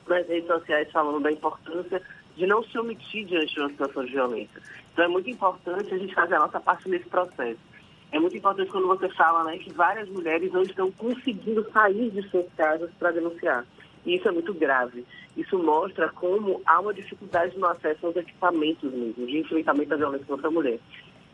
nas 0.08 0.26
redes 0.26 0.46
sociais 0.46 0.90
falando 0.90 1.20
da 1.20 1.30
importância 1.30 2.00
de 2.38 2.46
não 2.46 2.62
se 2.62 2.78
omitir 2.78 3.26
diante 3.26 3.52
de 3.52 3.60
uma 3.60 3.68
situação 3.68 4.04
de 4.04 4.12
violência. 4.12 4.62
Então 4.92 5.04
é 5.04 5.08
muito 5.08 5.28
importante 5.28 5.92
a 5.92 5.98
gente 5.98 6.14
fazer 6.14 6.36
a 6.36 6.38
nossa 6.38 6.60
parte 6.60 6.88
nesse 6.88 7.08
processo. 7.08 7.58
É 8.12 8.18
muito 8.18 8.36
importante 8.36 8.70
quando 8.70 8.86
você 8.86 9.08
fala 9.10 9.44
né, 9.44 9.58
que 9.58 9.72
várias 9.72 10.08
mulheres 10.08 10.50
não 10.52 10.62
estão 10.62 10.90
conseguindo 10.92 11.68
sair 11.72 12.10
de 12.10 12.22
suas 12.30 12.46
casas 12.56 12.90
para 12.98 13.10
denunciar. 13.10 13.66
E 14.06 14.14
isso 14.14 14.28
é 14.28 14.30
muito 14.30 14.54
grave. 14.54 15.04
Isso 15.36 15.58
mostra 15.58 16.08
como 16.08 16.62
há 16.64 16.80
uma 16.80 16.94
dificuldade 16.94 17.58
no 17.58 17.66
acesso 17.66 18.06
aos 18.06 18.16
equipamentos 18.16 18.90
mesmo, 18.92 19.26
de 19.26 19.38
enfrentamento 19.38 19.92
à 19.92 19.96
violência 19.96 20.26
contra 20.26 20.46
a 20.46 20.50
mulher. 20.50 20.78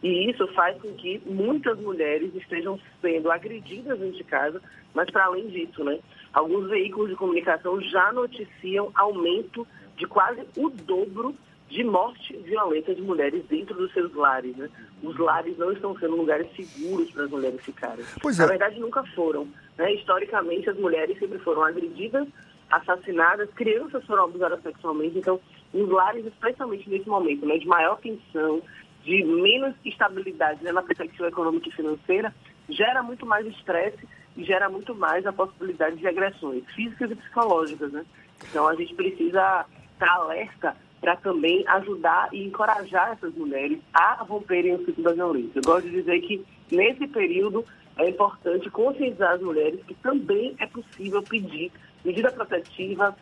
E 0.03 0.31
isso 0.31 0.47
faz 0.49 0.81
com 0.81 0.93
que 0.95 1.21
muitas 1.27 1.79
mulheres 1.79 2.35
estejam 2.35 2.81
sendo 3.01 3.31
agredidas 3.31 3.99
dentro 3.99 4.17
de 4.17 4.25
casa, 4.25 4.61
mas 4.93 5.11
para 5.11 5.27
além 5.27 5.49
disso, 5.49 5.85
né, 5.85 5.99
alguns 6.33 6.69
veículos 6.69 7.11
de 7.11 7.17
comunicação 7.17 7.81
já 7.81 8.13
noticiam 8.13 8.91
aumento 8.95 9.67
de 9.97 10.07
quase 10.07 10.43
o 10.57 10.71
dobro 10.71 11.35
de 11.69 11.83
morte 11.83 12.37
violenta 12.37 12.95
de 12.95 13.03
mulheres 13.03 13.45
dentro 13.47 13.75
dos 13.75 13.93
seus 13.93 14.15
lares. 14.15 14.57
Né? 14.57 14.69
Os 15.03 15.19
lares 15.19 15.57
não 15.59 15.73
estão 15.73 15.99
sendo 15.99 16.17
lugares 16.17 16.47
seguros 16.55 17.11
para 17.11 17.25
as 17.25 17.31
mulheres 17.31 17.61
ficarem. 17.63 18.05
Pois 18.21 18.39
é. 18.39 18.43
Na 18.43 18.49
verdade, 18.49 18.79
nunca 18.79 19.03
foram. 19.15 19.49
Né? 19.77 19.95
Historicamente, 19.95 20.71
as 20.71 20.77
mulheres 20.79 21.19
sempre 21.19 21.39
foram 21.39 21.65
agredidas, 21.65 22.29
assassinadas, 22.71 23.51
crianças 23.55 24.05
foram 24.05 24.25
abusadas 24.25 24.63
sexualmente. 24.63 25.19
Então, 25.19 25.41
os 25.73 25.89
lares, 25.89 26.25
especialmente 26.27 26.89
nesse 26.89 27.09
momento 27.09 27.45
né, 27.47 27.59
de 27.59 27.67
maior 27.67 27.99
tensão, 27.99 28.63
de 29.03 29.25
menos 29.25 29.75
estabilidade 29.85 30.63
né, 30.63 30.71
na 30.71 30.83
perspectiva 30.83 31.29
econômica 31.29 31.69
e 31.69 31.73
financeira, 31.73 32.35
gera 32.69 33.03
muito 33.03 33.27
mais 33.27 33.47
estresse 33.47 34.07
e 34.37 34.45
gera 34.45 34.69
muito 34.69 34.95
mais 34.95 35.27
a 35.27 35.33
possibilidade 35.33 35.97
de 35.97 36.07
agressões 36.07 36.65
físicas 36.75 37.11
e 37.11 37.17
psicológicas. 37.17 37.93
Né? 37.93 38.05
Então, 38.49 38.69
a 38.69 38.75
gente 38.75 38.95
precisa 38.95 39.67
estar 40.05 40.17
alerta 40.17 40.77
para 41.01 41.17
também 41.17 41.65
ajudar 41.69 42.29
e 42.33 42.47
encorajar 42.47 43.13
essas 43.13 43.35
mulheres 43.35 43.79
a 43.93 44.23
romperem 44.23 44.75
o 44.75 44.85
ciclo 44.85 45.05
da 45.05 45.13
violência. 45.13 45.59
Eu 45.59 45.63
gosto 45.63 45.89
de 45.89 45.97
dizer 46.01 46.21
que 46.21 46.45
nesse 46.71 47.07
período 47.07 47.65
é 47.99 48.09
importante 48.09 48.71
conscientizar 48.71 49.35
as 49.35 49.43
mulheres 49.43 49.81
que 49.87 49.95
também 49.95 50.55
é 50.59 50.67
possível 50.67 51.23
pedir 51.23 51.71
medida 52.05 52.31
protetiva, 52.31 53.15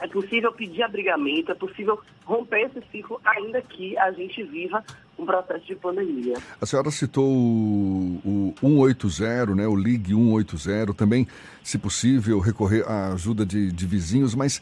é 0.00 0.06
possível 0.06 0.52
pedir 0.52 0.82
abrigamento, 0.82 1.52
é 1.52 1.54
possível 1.54 1.98
romper 2.24 2.66
esse 2.66 2.82
ciclo, 2.90 3.20
ainda 3.24 3.60
que 3.62 3.96
a 3.98 4.10
gente 4.12 4.42
viva 4.42 4.84
um 5.18 5.24
processo 5.24 5.64
de 5.64 5.76
pandemia. 5.76 6.36
A 6.60 6.66
senhora 6.66 6.90
citou 6.90 7.24
o, 7.26 8.54
o 8.60 8.86
180, 8.86 9.54
né, 9.54 9.66
o 9.66 9.76
Ligue 9.76 10.12
180, 10.12 10.92
também, 10.94 11.26
se 11.62 11.78
possível, 11.78 12.38
recorrer 12.40 12.84
à 12.88 13.12
ajuda 13.12 13.46
de, 13.46 13.70
de 13.70 13.86
vizinhos, 13.86 14.34
mas 14.34 14.60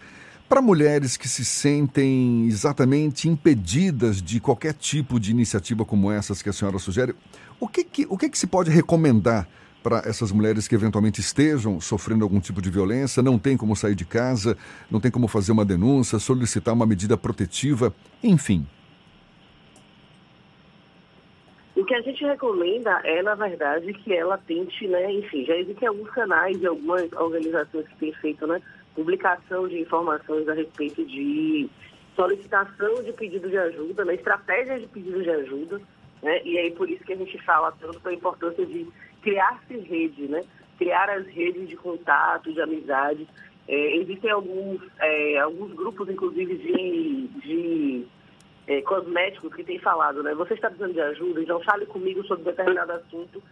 para 0.52 0.60
mulheres 0.60 1.16
que 1.16 1.26
se 1.26 1.46
sentem 1.46 2.44
exatamente 2.44 3.26
impedidas 3.26 4.20
de 4.20 4.38
qualquer 4.38 4.74
tipo 4.74 5.18
de 5.18 5.30
iniciativa 5.30 5.82
como 5.82 6.12
essas 6.12 6.42
que 6.42 6.48
a 6.50 6.52
senhora 6.52 6.78
sugere, 6.78 7.14
o 7.58 7.66
que, 7.66 7.82
que, 7.82 8.06
o 8.10 8.18
que, 8.18 8.28
que 8.28 8.38
se 8.38 8.46
pode 8.46 8.70
recomendar 8.70 9.48
para 9.82 10.02
essas 10.04 10.30
mulheres 10.30 10.68
que 10.68 10.74
eventualmente 10.74 11.22
estejam 11.22 11.80
sofrendo 11.80 12.22
algum 12.22 12.38
tipo 12.38 12.60
de 12.60 12.68
violência, 12.68 13.22
não 13.22 13.38
tem 13.38 13.56
como 13.56 13.74
sair 13.74 13.94
de 13.94 14.04
casa, 14.04 14.54
não 14.90 15.00
tem 15.00 15.10
como 15.10 15.26
fazer 15.26 15.52
uma 15.52 15.64
denúncia, 15.64 16.18
solicitar 16.18 16.74
uma 16.74 16.84
medida 16.84 17.16
protetiva, 17.16 17.94
enfim? 18.22 18.66
O 21.74 21.82
que 21.82 21.94
a 21.94 22.02
gente 22.02 22.22
recomenda 22.26 23.00
é, 23.04 23.22
na 23.22 23.34
verdade, 23.34 23.90
que 23.94 24.12
ela 24.12 24.36
tente, 24.36 24.86
né, 24.86 25.10
enfim, 25.14 25.46
já 25.46 25.56
existem 25.56 25.88
alguns 25.88 26.10
canais 26.10 26.60
e 26.60 26.66
algumas 26.66 27.10
organizações 27.14 27.88
que 27.88 27.96
têm 27.96 28.12
feito, 28.12 28.46
né, 28.46 28.60
publicação 28.94 29.68
de 29.68 29.80
informações 29.80 30.48
a 30.48 30.54
respeito 30.54 31.04
de 31.04 31.68
solicitação 32.14 33.02
de 33.02 33.12
pedido 33.12 33.48
de 33.48 33.56
ajuda, 33.56 34.04
né, 34.04 34.14
estratégias 34.14 34.82
de 34.82 34.86
pedido 34.88 35.22
de 35.22 35.30
ajuda, 35.30 35.80
né, 36.22 36.42
e 36.44 36.58
aí 36.58 36.70
por 36.72 36.88
isso 36.90 37.04
que 37.04 37.12
a 37.12 37.16
gente 37.16 37.38
fala 37.42 37.72
tanto 37.80 37.98
da 38.00 38.12
importância 38.12 38.64
de 38.66 38.86
criar-se 39.22 39.78
rede, 39.78 40.28
né, 40.28 40.44
criar 40.78 41.08
as 41.08 41.26
redes 41.26 41.68
de 41.68 41.76
contato, 41.76 42.52
de 42.52 42.60
amizade. 42.60 43.26
É, 43.68 43.96
existem 43.96 44.30
alguns, 44.30 44.80
é, 44.98 45.38
alguns 45.38 45.72
grupos, 45.72 46.08
inclusive, 46.08 46.56
de, 46.56 47.28
de 47.40 48.06
é, 48.66 48.82
cosméticos 48.82 49.54
que 49.54 49.64
têm 49.64 49.78
falado, 49.78 50.22
né, 50.22 50.34
você 50.34 50.54
está 50.54 50.68
precisando 50.68 50.92
de 50.92 51.00
ajuda, 51.00 51.40
então 51.40 51.60
fale 51.60 51.86
comigo 51.86 52.24
sobre 52.26 52.44
determinado 52.44 52.92
assunto 52.92 53.42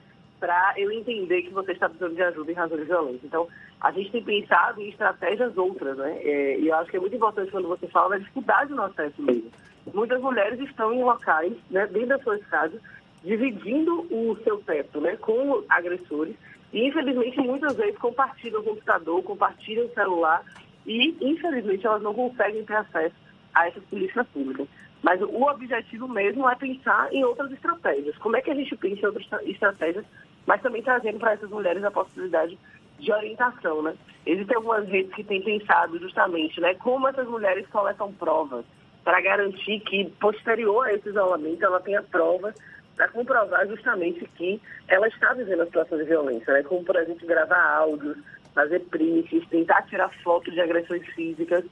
para 0.40 0.74
eu 0.76 0.90
entender 0.90 1.42
que 1.42 1.52
você 1.52 1.72
está 1.72 1.88
precisando 1.88 2.16
de 2.16 2.22
ajuda 2.22 2.50
em 2.50 2.54
razão 2.54 2.78
de 2.78 2.84
violência. 2.84 3.26
Então, 3.26 3.46
a 3.80 3.92
gente 3.92 4.10
tem 4.10 4.24
pensado 4.24 4.80
em 4.80 4.88
estratégias 4.88 5.56
outras, 5.56 5.96
né? 5.98 6.18
É, 6.22 6.58
e 6.58 6.68
eu 6.68 6.74
acho 6.76 6.90
que 6.90 6.96
é 6.96 7.00
muito 7.00 7.14
importante 7.14 7.50
quando 7.50 7.68
você 7.68 7.86
fala 7.88 8.10
da 8.10 8.18
dificuldade 8.18 8.72
no 8.72 8.82
acesso 8.82 9.22
mesmo. 9.22 9.50
muitas 9.94 10.20
mulheres 10.20 10.58
estão 10.60 10.92
em 10.92 11.04
locais, 11.04 11.52
né, 11.70 11.86
dentro 11.86 12.08
das 12.08 12.22
suas 12.22 12.44
casas, 12.46 12.80
dividindo 13.22 14.06
o 14.10 14.36
seu 14.42 14.58
teto 14.62 15.00
né, 15.00 15.16
com 15.16 15.62
agressores 15.68 16.34
e, 16.72 16.86
infelizmente, 16.86 17.38
muitas 17.40 17.76
vezes 17.76 17.98
compartilham 17.98 18.60
o 18.60 18.64
computador, 18.64 19.22
compartilham 19.22 19.86
o 19.86 19.94
celular 19.94 20.42
e, 20.86 21.16
infelizmente, 21.20 21.86
elas 21.86 22.02
não 22.02 22.14
conseguem 22.14 22.64
ter 22.64 22.76
acesso 22.76 23.14
a 23.54 23.68
essas 23.68 23.82
políticas 23.84 24.26
públicas. 24.28 24.66
Mas 25.02 25.20
o 25.22 25.42
objetivo 25.44 26.06
mesmo 26.06 26.48
é 26.48 26.54
pensar 26.54 27.12
em 27.12 27.24
outras 27.24 27.50
estratégias. 27.52 28.16
Como 28.18 28.36
é 28.36 28.42
que 28.42 28.50
a 28.50 28.54
gente 28.54 28.76
pensa 28.76 29.00
em 29.00 29.06
outras 29.06 29.26
estratégias, 29.46 30.04
mas 30.46 30.60
também 30.62 30.82
trazendo 30.82 31.18
para 31.18 31.32
essas 31.32 31.50
mulheres 31.50 31.82
a 31.84 31.90
possibilidade 31.90 32.58
de 32.98 33.12
orientação, 33.12 33.82
né? 33.82 33.94
Existem 34.26 34.56
algumas 34.56 34.86
redes 34.88 35.14
que 35.14 35.24
têm 35.24 35.42
pensado 35.42 35.98
justamente, 35.98 36.60
né, 36.60 36.74
como 36.74 37.08
essas 37.08 37.26
mulheres 37.26 37.66
coletam 37.68 38.12
provas 38.12 38.64
para 39.02 39.20
garantir 39.20 39.80
que, 39.80 40.10
posterior 40.20 40.86
a 40.86 40.92
esse 40.92 41.08
isolamento, 41.08 41.64
ela 41.64 41.80
tenha 41.80 42.02
provas 42.02 42.54
para 42.94 43.08
comprovar 43.08 43.66
justamente 43.66 44.28
que 44.36 44.60
ela 44.86 45.08
está 45.08 45.32
vivendo 45.32 45.62
a 45.62 45.66
situação 45.66 45.96
de 45.96 46.04
violência, 46.04 46.52
né? 46.52 46.62
Como, 46.62 46.84
por 46.84 46.96
exemplo, 46.96 47.26
gravar 47.26 47.76
áudios, 47.78 48.18
fazer 48.54 48.80
prints, 48.90 49.48
tentar 49.48 49.82
tirar 49.82 50.10
fotos 50.22 50.52
de 50.52 50.60
agressões 50.60 51.06
físicas, 51.14 51.64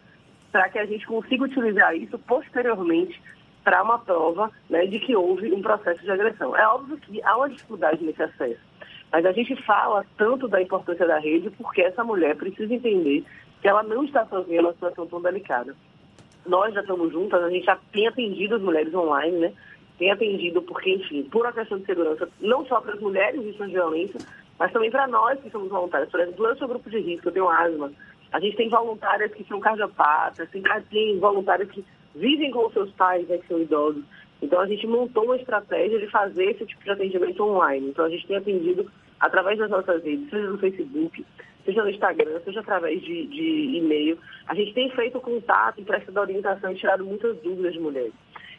para 0.50 0.68
que 0.70 0.78
a 0.78 0.86
gente 0.86 1.06
consiga 1.06 1.44
utilizar 1.44 1.94
isso 1.94 2.18
posteriormente 2.20 3.20
para 3.68 3.82
uma 3.82 3.98
prova 3.98 4.50
né, 4.70 4.86
de 4.86 4.98
que 4.98 5.14
houve 5.14 5.52
um 5.52 5.60
processo 5.60 6.00
de 6.00 6.10
agressão. 6.10 6.56
É 6.56 6.66
óbvio 6.68 6.96
que 6.96 7.22
há 7.22 7.36
uma 7.36 7.50
dificuldade 7.50 8.02
nesse 8.02 8.22
acesso, 8.22 8.60
mas 9.12 9.26
a 9.26 9.32
gente 9.32 9.54
fala 9.62 10.06
tanto 10.16 10.48
da 10.48 10.62
importância 10.62 11.06
da 11.06 11.18
rede 11.18 11.50
porque 11.50 11.82
essa 11.82 12.02
mulher 12.02 12.34
precisa 12.34 12.72
entender 12.72 13.26
que 13.60 13.68
ela 13.68 13.82
não 13.82 14.04
está 14.04 14.24
sozinha 14.24 14.62
numa 14.62 14.72
situação 14.72 15.06
tão 15.06 15.20
delicada. 15.20 15.76
Nós 16.46 16.72
já 16.72 16.80
estamos 16.80 17.12
juntas, 17.12 17.44
a 17.44 17.50
gente 17.50 17.66
já 17.66 17.78
tem 17.92 18.08
atendido 18.08 18.54
as 18.54 18.62
mulheres 18.62 18.94
online, 18.94 19.36
né? 19.36 19.52
Tem 19.98 20.10
atendido 20.10 20.62
porque, 20.62 20.94
enfim, 20.94 21.24
por 21.24 21.44
uma 21.44 21.52
questão 21.52 21.78
de 21.78 21.84
segurança, 21.84 22.26
não 22.40 22.64
só 22.64 22.80
para 22.80 22.94
as 22.94 23.00
mulheres 23.00 23.42
vítimas 23.42 23.68
de 23.68 23.74
violência, 23.74 24.20
mas 24.58 24.72
também 24.72 24.90
para 24.90 25.06
nós 25.06 25.38
que 25.42 25.50
somos 25.50 25.68
voluntários. 25.68 26.10
Por 26.10 26.20
exemplo, 26.20 26.46
eu 26.46 26.56
sou 26.56 26.68
grupo 26.68 26.88
de 26.88 27.00
risco, 27.00 27.28
eu 27.28 27.32
tenho 27.32 27.50
asma. 27.50 27.92
A 28.32 28.40
gente 28.40 28.56
tem 28.56 28.70
voluntárias 28.70 29.30
que 29.34 29.44
são 29.44 29.60
cardiopatas, 29.60 30.48
tem 30.88 31.18
voluntárias 31.18 31.70
que 31.70 31.84
vivem 32.14 32.50
com 32.50 32.70
seus 32.70 32.90
pais, 32.92 33.26
né, 33.28 33.38
que 33.38 33.46
são 33.46 33.60
idosos. 33.60 34.02
Então, 34.40 34.60
a 34.60 34.66
gente 34.66 34.86
montou 34.86 35.24
uma 35.24 35.36
estratégia 35.36 35.98
de 35.98 36.06
fazer 36.08 36.50
esse 36.50 36.64
tipo 36.66 36.82
de 36.84 36.90
atendimento 36.90 37.42
online. 37.42 37.88
Então, 37.88 38.04
a 38.04 38.08
gente 38.08 38.26
tem 38.26 38.36
atendido 38.36 38.90
através 39.18 39.58
das 39.58 39.70
nossas 39.70 40.02
redes, 40.02 40.30
seja 40.30 40.48
no 40.48 40.58
Facebook, 40.58 41.24
seja 41.64 41.82
no 41.82 41.90
Instagram, 41.90 42.40
seja 42.44 42.60
através 42.60 43.00
de, 43.02 43.26
de 43.26 43.76
e-mail. 43.76 44.18
A 44.46 44.54
gente 44.54 44.72
tem 44.74 44.90
feito 44.90 45.20
contato, 45.20 45.82
prestado 45.82 46.18
orientação 46.18 46.72
e 46.72 46.76
tirado 46.76 47.04
muitas 47.04 47.36
dúvidas 47.38 47.72
de 47.72 47.80
mulheres. 47.80 48.12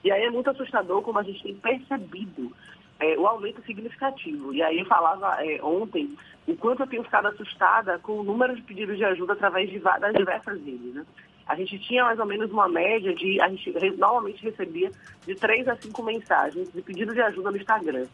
E 0.04 0.12
aí 0.12 0.24
é 0.24 0.30
muito 0.30 0.50
assustador 0.50 1.02
como 1.02 1.20
a 1.20 1.24
gente 1.24 1.41
tem 1.41 1.56
percebido 1.56 2.52
é, 3.00 3.18
o 3.18 3.26
aumento 3.26 3.62
significativo. 3.66 4.54
E 4.54 4.62
aí 4.62 4.80
eu 4.80 4.86
falava 4.86 5.38
é, 5.43 5.62
ontem 5.64 6.16
o 6.47 6.56
quanto 6.56 6.84
eu 6.84 6.88
tenho 6.88 7.04
ficado 7.04 7.28
assustada 7.28 8.00
com 8.00 8.20
o 8.20 8.24
número 8.24 8.56
de 8.56 8.62
pedidos 8.62 8.97
de 8.97 9.06
ajuda 9.06 9.34
através 9.34 9.70
de, 9.70 9.80
das 9.80 10.14
diversas 10.14 10.64
redes. 10.64 10.93
Né? 10.93 11.06
A 11.50 11.56
gente 11.56 11.80
tinha 11.80 12.04
mais 12.04 12.20
ou 12.20 12.28
menos 12.28 12.52
uma 12.52 12.70
média 12.70 13.12
de, 13.16 13.41
a 13.41 13.50
gente 13.50 13.74
normalmente 13.97 14.43
recebia 14.43 14.91
de 15.26 15.34
três 15.34 15.68
a 15.68 15.76
cinco 15.78 16.04
mensagens 16.04 16.72
de 16.72 16.80
pedido 16.80 17.12
de 17.12 17.22
ajuda 17.22 17.50
no 17.50 17.58
Instagram. 17.58 18.06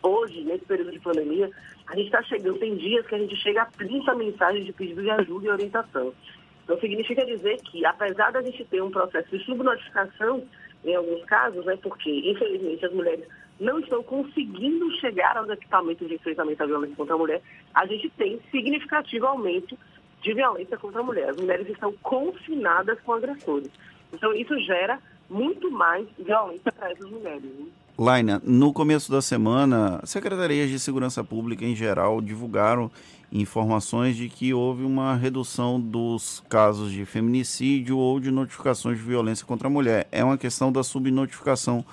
Hoje, 0.00 0.44
nesse 0.44 0.64
período 0.64 0.92
de 0.92 1.00
pandemia, 1.00 1.50
a 1.88 1.96
gente 1.96 2.06
está 2.06 2.22
chegando, 2.22 2.60
tem 2.60 2.76
dias 2.76 3.04
que 3.04 3.16
a 3.16 3.18
gente 3.18 3.34
chega 3.34 3.62
a 3.62 3.66
30 3.66 4.14
mensagens 4.14 4.64
de 4.64 4.72
pedido 4.72 5.02
de 5.02 5.10
ajuda 5.10 5.46
e 5.46 5.50
orientação. 5.50 6.14
Então, 6.62 6.78
significa 6.78 7.26
dizer 7.26 7.56
que, 7.62 7.84
apesar 7.84 8.30
da 8.30 8.40
gente 8.40 8.64
ter 8.66 8.80
um 8.80 8.92
processo 8.92 9.36
de 9.36 9.44
subnotificação, 9.44 10.44
em 10.84 10.94
alguns 10.94 11.24
casos, 11.24 11.64
né, 11.64 11.76
porque, 11.82 12.10
infelizmente, 12.10 12.86
as 12.86 12.92
mulheres 12.92 13.26
não 13.58 13.80
estão 13.80 14.04
conseguindo 14.04 14.88
chegar 15.00 15.36
aos 15.36 15.48
equipamentos 15.48 16.06
de 16.06 16.14
enfrentamento 16.14 16.62
à 16.62 16.66
violência 16.66 16.96
contra 16.96 17.16
a 17.16 17.18
mulher, 17.18 17.42
a 17.74 17.84
gente 17.86 18.08
tem 18.10 18.40
significativo 18.52 19.26
aumento 19.26 19.76
de 20.22 20.32
violência 20.32 20.76
contra 20.78 21.00
a 21.00 21.04
mulher. 21.04 21.30
As 21.30 21.36
mulheres 21.36 21.68
estão 21.68 21.92
confinadas 22.02 22.98
com 23.00 23.12
agressores. 23.12 23.70
Então, 24.12 24.32
isso 24.34 24.58
gera 24.60 24.98
muito 25.28 25.70
mais 25.70 26.06
violência 26.18 26.70
para 26.72 26.92
essas 26.92 27.10
mulheres. 27.10 27.42
Né? 27.42 27.66
Laina, 27.98 28.40
no 28.44 28.72
começo 28.72 29.10
da 29.10 29.20
semana, 29.20 30.00
secretarias 30.04 30.70
de 30.70 30.78
segurança 30.78 31.22
pública 31.22 31.64
em 31.64 31.74
geral 31.74 32.20
divulgaram 32.20 32.90
informações 33.30 34.16
de 34.16 34.28
que 34.28 34.52
houve 34.52 34.84
uma 34.84 35.16
redução 35.16 35.80
dos 35.80 36.42
casos 36.48 36.92
de 36.92 37.04
feminicídio 37.06 37.96
ou 37.96 38.20
de 38.20 38.30
notificações 38.30 38.98
de 38.98 39.04
violência 39.04 39.46
contra 39.46 39.68
a 39.68 39.70
mulher. 39.70 40.06
É 40.12 40.22
uma 40.22 40.36
questão 40.36 40.70
da 40.70 40.82
subnotificação 40.82 41.84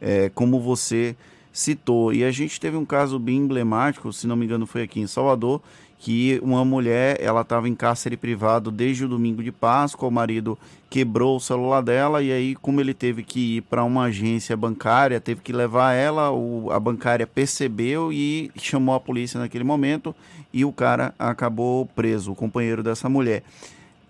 é, 0.00 0.28
como 0.30 0.60
você 0.60 1.16
citou. 1.52 2.12
E 2.12 2.24
a 2.24 2.30
gente 2.30 2.60
teve 2.60 2.76
um 2.76 2.84
caso 2.84 3.18
bem 3.18 3.36
emblemático, 3.36 4.12
se 4.12 4.26
não 4.26 4.36
me 4.36 4.44
engano 4.44 4.66
foi 4.66 4.82
aqui 4.82 5.00
em 5.00 5.06
Salvador, 5.06 5.60
que 5.98 6.38
uma 6.42 6.64
mulher, 6.64 7.18
ela 7.20 7.40
estava 7.40 7.68
em 7.68 7.74
cárcere 7.74 8.16
privado 8.16 8.70
desde 8.70 9.04
o 9.04 9.08
domingo 9.08 9.42
de 9.42 9.50
Páscoa, 9.50 10.08
o 10.08 10.12
marido 10.12 10.56
quebrou 10.88 11.36
o 11.36 11.40
celular 11.40 11.82
dela 11.82 12.22
e 12.22 12.30
aí 12.30 12.54
como 12.54 12.80
ele 12.80 12.94
teve 12.94 13.24
que 13.24 13.56
ir 13.56 13.62
para 13.62 13.82
uma 13.82 14.04
agência 14.04 14.56
bancária, 14.56 15.20
teve 15.20 15.40
que 15.40 15.52
levar 15.52 15.92
ela, 15.94 16.30
o, 16.30 16.70
a 16.70 16.78
bancária 16.78 17.26
percebeu 17.26 18.12
e 18.12 18.50
chamou 18.56 18.94
a 18.94 19.00
polícia 19.00 19.40
naquele 19.40 19.64
momento 19.64 20.14
e 20.52 20.64
o 20.64 20.72
cara 20.72 21.12
acabou 21.18 21.84
preso, 21.84 22.32
o 22.32 22.36
companheiro 22.36 22.82
dessa 22.82 23.08
mulher. 23.08 23.42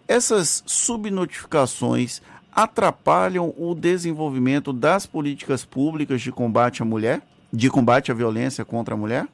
Essas 0.06 0.62
subnotificações 0.66 2.20
atrapalham 2.52 3.54
o 3.56 3.74
desenvolvimento 3.74 4.72
das 4.72 5.06
políticas 5.06 5.64
públicas 5.64 6.20
de 6.20 6.32
combate 6.32 6.82
à 6.82 6.84
mulher, 6.84 7.22
de 7.52 7.70
combate 7.70 8.10
à 8.10 8.14
violência 8.14 8.64
contra 8.64 8.94
a 8.94 8.96
mulher? 8.96 9.26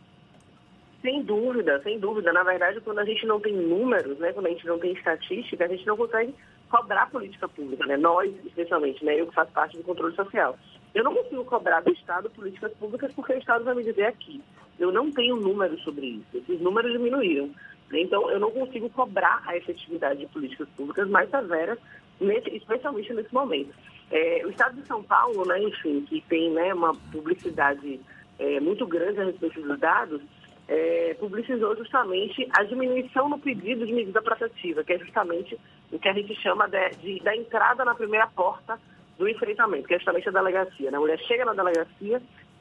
Sem 1.04 1.22
dúvida, 1.22 1.82
sem 1.82 1.98
dúvida. 1.98 2.32
Na 2.32 2.42
verdade, 2.42 2.80
quando 2.80 3.00
a 3.00 3.04
gente 3.04 3.26
não 3.26 3.38
tem 3.38 3.52
números, 3.52 4.18
né, 4.18 4.32
quando 4.32 4.46
a 4.46 4.48
gente 4.48 4.66
não 4.66 4.78
tem 4.78 4.92
estatística, 4.92 5.62
a 5.62 5.68
gente 5.68 5.86
não 5.86 5.98
consegue 5.98 6.34
cobrar 6.70 7.10
política 7.10 7.46
pública, 7.46 7.84
né? 7.84 7.98
Nós, 7.98 8.34
especialmente, 8.46 9.04
né, 9.04 9.20
eu 9.20 9.26
que 9.26 9.34
faço 9.34 9.52
parte 9.52 9.76
do 9.76 9.82
controle 9.82 10.16
social. 10.16 10.56
Eu 10.94 11.04
não 11.04 11.14
consigo 11.14 11.44
cobrar 11.44 11.82
do 11.82 11.92
Estado 11.92 12.30
políticas 12.30 12.72
públicas 12.78 13.12
porque 13.12 13.34
o 13.34 13.38
Estado 13.38 13.64
vai 13.64 13.74
me 13.74 13.84
dizer 13.84 14.06
aqui. 14.06 14.40
Eu 14.78 14.90
não 14.90 15.10
tenho 15.10 15.36
números 15.36 15.78
sobre 15.82 16.06
isso. 16.06 16.38
Esses 16.38 16.58
números 16.62 16.90
diminuíram. 16.92 17.50
Então, 17.92 18.30
eu 18.30 18.40
não 18.40 18.50
consigo 18.50 18.88
cobrar 18.88 19.42
a 19.44 19.54
efetividade 19.58 20.20
de 20.20 20.26
políticas 20.28 20.66
públicas 20.70 21.06
mais 21.10 21.28
severas 21.28 21.78
nesse, 22.18 22.48
especialmente 22.56 23.12
nesse 23.12 23.34
momento. 23.34 23.74
É, 24.10 24.40
o 24.46 24.48
Estado 24.48 24.80
de 24.80 24.86
São 24.86 25.02
Paulo, 25.02 25.46
né, 25.46 25.62
enfim, 25.62 26.00
que 26.08 26.22
tem 26.22 26.50
né, 26.50 26.72
uma 26.72 26.94
publicidade 27.12 28.00
é, 28.38 28.58
muito 28.58 28.86
grande 28.86 29.20
a 29.20 29.24
respeito 29.24 29.60
dos 29.60 29.78
dados, 29.78 30.22
é, 30.68 31.14
publicizou 31.18 31.76
justamente 31.76 32.48
a 32.56 32.62
diminuição 32.64 33.28
no 33.28 33.38
pedido 33.38 33.86
de 33.86 33.92
medida 33.92 34.22
protetiva, 34.22 34.82
que 34.82 34.92
é 34.92 34.98
justamente 34.98 35.58
o 35.92 35.98
que 35.98 36.08
a 36.08 36.12
gente 36.12 36.34
chama 36.36 36.68
de, 36.68 36.90
de, 37.02 37.20
da 37.22 37.36
entrada 37.36 37.84
na 37.84 37.94
primeira 37.94 38.26
porta 38.28 38.78
do 39.18 39.28
enfrentamento, 39.28 39.86
que 39.86 39.94
é 39.94 39.98
justamente 39.98 40.28
a 40.28 40.32
delegacia. 40.32 40.90
Né? 40.90 40.96
A 40.96 41.00
mulher 41.00 41.18
chega 41.20 41.44
na 41.44 41.52
delegacia, 41.52 42.20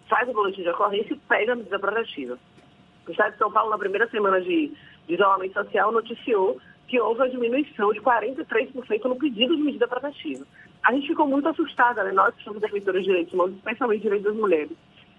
faz 0.09 0.27
o 0.29 0.33
boletim 0.33 0.63
de 0.63 0.69
ocorrência 0.69 1.13
e 1.13 1.17
pega 1.17 1.53
a 1.53 1.55
medida 1.55 1.79
protetiva. 1.79 2.37
O 3.07 3.11
Estado 3.11 3.33
de 3.33 3.37
São 3.37 3.51
Paulo, 3.51 3.71
na 3.71 3.77
primeira 3.77 4.07
semana 4.09 4.39
de, 4.41 4.71
de 5.07 5.13
isolamento 5.13 5.53
social, 5.53 5.91
noticiou 5.91 6.59
que 6.87 6.99
houve 6.99 7.21
uma 7.21 7.29
diminuição 7.29 7.91
de 7.93 8.01
43% 8.01 9.05
no 9.05 9.15
pedido 9.15 9.55
de 9.55 9.63
medida 9.63 9.87
protetiva. 9.87 10.45
A 10.83 10.91
gente 10.93 11.07
ficou 11.07 11.25
muito 11.25 11.47
assustada, 11.47 12.03
né? 12.03 12.11
nós 12.11 12.35
que 12.35 12.43
somos 12.43 12.61
defensores 12.61 13.01
de 13.01 13.07
direitos 13.07 13.33
humanos, 13.33 13.55
especialmente 13.55 14.01
direitos 14.01 14.27
das 14.27 14.35
mulheres. 14.35 14.77